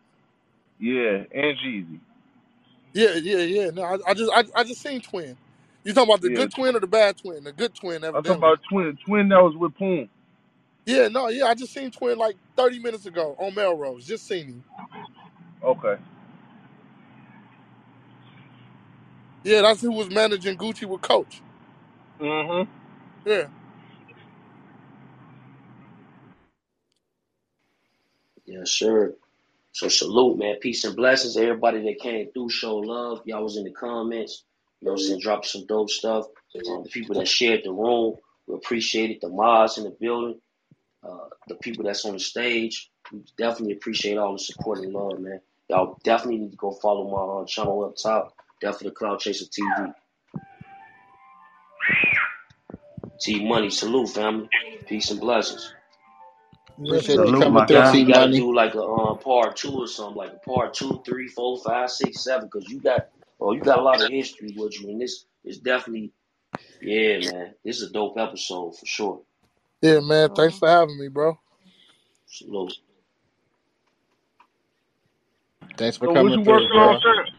Yeah, 0.80 1.24
and 1.34 1.58
Jeezy. 1.60 2.00
Yeah, 2.94 3.16
yeah, 3.16 3.38
yeah. 3.40 3.70
No, 3.72 3.84
I, 3.84 3.98
I 4.08 4.14
just 4.14 4.32
I, 4.34 4.44
I 4.56 4.64
just 4.64 4.82
seen 4.82 5.02
twin. 5.02 5.38
You 5.84 5.94
talking 5.94 6.10
about 6.12 6.22
the 6.22 6.30
Yeah, 6.30 6.36
good 6.36 6.52
twin 6.52 6.76
or 6.76 6.80
the 6.80 6.88
bad 6.88 7.18
twin? 7.18 7.44
The 7.44 7.52
good 7.52 7.74
twin, 7.76 8.04
I'm 8.14 8.24
talking 8.24 8.32
evidently. 8.32 8.38
about 8.38 8.60
Twin. 8.70 8.98
Twin 9.06 9.30
that 9.30 9.42
was 9.44 9.56
with 9.58 9.76
Poon. 9.78 10.10
Yeah, 10.86 11.08
no, 11.10 11.30
yeah. 11.30 11.46
I 11.46 11.56
just 11.56 11.74
seen 11.74 11.92
twin 11.92 12.18
like 12.18 12.36
30 12.58 12.80
minutes 12.80 13.06
ago 13.06 13.36
on 13.40 13.56
Melrose. 13.56 14.06
Just 14.06 14.28
seen 14.28 14.48
him. 14.48 14.64
Okay. 15.64 15.96
Yeah, 19.44 19.62
that's 19.62 19.82
who 19.82 19.92
was 19.92 20.10
managing 20.10 20.58
Gucci 20.58 20.86
with 20.88 21.02
Coach. 21.02 21.42
Mhm. 22.22 22.68
Yeah. 23.26 23.48
Yes, 28.46 28.72
sir. 28.72 29.16
So 29.72 29.88
salute, 29.88 30.38
man. 30.38 30.58
Peace 30.62 30.84
and 30.84 30.96
blessings. 30.96 31.38
Everybody 31.38 31.82
that 31.84 32.00
came 32.00 32.32
through, 32.32 32.50
show 32.50 32.78
love. 32.78 33.22
Y'all 33.26 33.44
was 33.44 33.58
in 33.58 33.64
the 33.64 33.72
comments. 33.72 34.44
You 34.82 34.88
know 34.88 34.94
what 34.94 35.02
I'm 35.02 35.08
saying? 35.08 35.22
Dropped 35.22 35.46
some 35.48 35.66
dope 35.66 35.90
stuff. 35.90 36.26
Um, 36.70 36.84
the 36.84 36.90
people 36.90 37.16
that 37.16 37.28
shared 37.28 37.62
the 37.64 37.72
room, 37.72 38.18
we 38.48 38.56
appreciate 38.56 39.12
it. 39.12 39.22
The 39.22 39.30
mods 39.30 39.78
in 39.78 39.86
the 39.86 39.96
building, 40.00 40.40
uh, 41.04 41.30
the 41.48 41.56
people 41.56 41.86
that's 41.86 42.06
on 42.06 42.14
the 42.14 42.20
stage, 42.20 42.92
we 43.12 43.24
definitely 43.38 43.74
appreciate 43.76 44.18
all 44.18 44.34
the 44.34 44.40
support 44.40 44.80
and 44.80 44.94
love, 44.94 45.20
man. 45.20 45.40
Y'all 45.70 46.00
definitely 46.04 46.40
need 46.40 46.52
to 46.52 46.58
go 46.58 46.72
follow 46.72 47.10
my 47.10 47.42
uh, 47.42 47.46
channel 47.46 47.86
up 47.86 47.96
top. 47.96 48.36
Definitely 48.62 48.92
Cloud 48.92 49.20
Chaser 49.20 49.46
TV. 49.46 49.94
T 53.20 53.48
Money, 53.48 53.70
salute, 53.70 54.10
family. 54.10 54.50
Peace 54.88 55.10
and 55.12 55.20
blessings. 55.20 55.74
Yes, 56.78 57.08
Appreciate 57.08 57.26
you. 57.28 57.34
Salute, 57.34 57.34
coming 57.34 57.54
my 57.54 57.68
through, 57.68 57.84
guy. 57.84 57.96
Definitely 57.96 58.06
T 58.06 58.06
got 58.06 58.28
to 58.28 58.32
Money. 58.32 58.34
do 58.34 58.56
like 58.56 58.76
a 58.76 58.82
um, 58.84 59.20
part 59.20 59.58
two 59.58 59.74
or 59.74 59.88
something, 59.88 60.18
like 60.18 60.34
a 60.34 60.40
part 60.50 60.74
two, 60.74 61.02
three, 61.06 61.28
four, 61.28 61.60
five, 61.66 61.92
six, 61.92 62.24
seven, 62.24 62.48
because 62.52 62.70
you 62.70 62.82
got, 62.82 63.02
oh, 63.42 63.54
you 63.54 63.62
got 63.62 63.80
a 63.80 63.84
lot 63.84 64.02
of 64.02 64.10
history 64.10 64.52
with 64.56 64.80
you, 64.80 64.90
and 64.90 65.02
this 65.02 65.26
is 65.46 65.60
definitely, 65.60 66.14
yeah, 66.82 67.20
man, 67.20 67.54
this 67.66 67.82
is 67.82 67.90
a 67.90 67.94
dope 67.94 68.18
episode 68.20 68.78
for 68.78 68.86
sure. 68.86 69.22
Yeah, 69.82 70.02
man. 70.02 70.30
Thanks 70.32 70.58
Um, 70.58 70.60
for 70.60 70.70
having 70.70 71.00
me, 71.00 71.10
bro. 71.10 71.40
salute. 72.28 72.74
Thanks 75.78 75.98
for 75.98 76.08
So 76.08 76.14
what 76.14 76.32
coming 76.32 76.38
you 76.38 76.44
through, 76.44 76.70
working 76.70 76.78
on, 76.78 76.96
bro. 76.96 77.02
sir? 77.02 77.33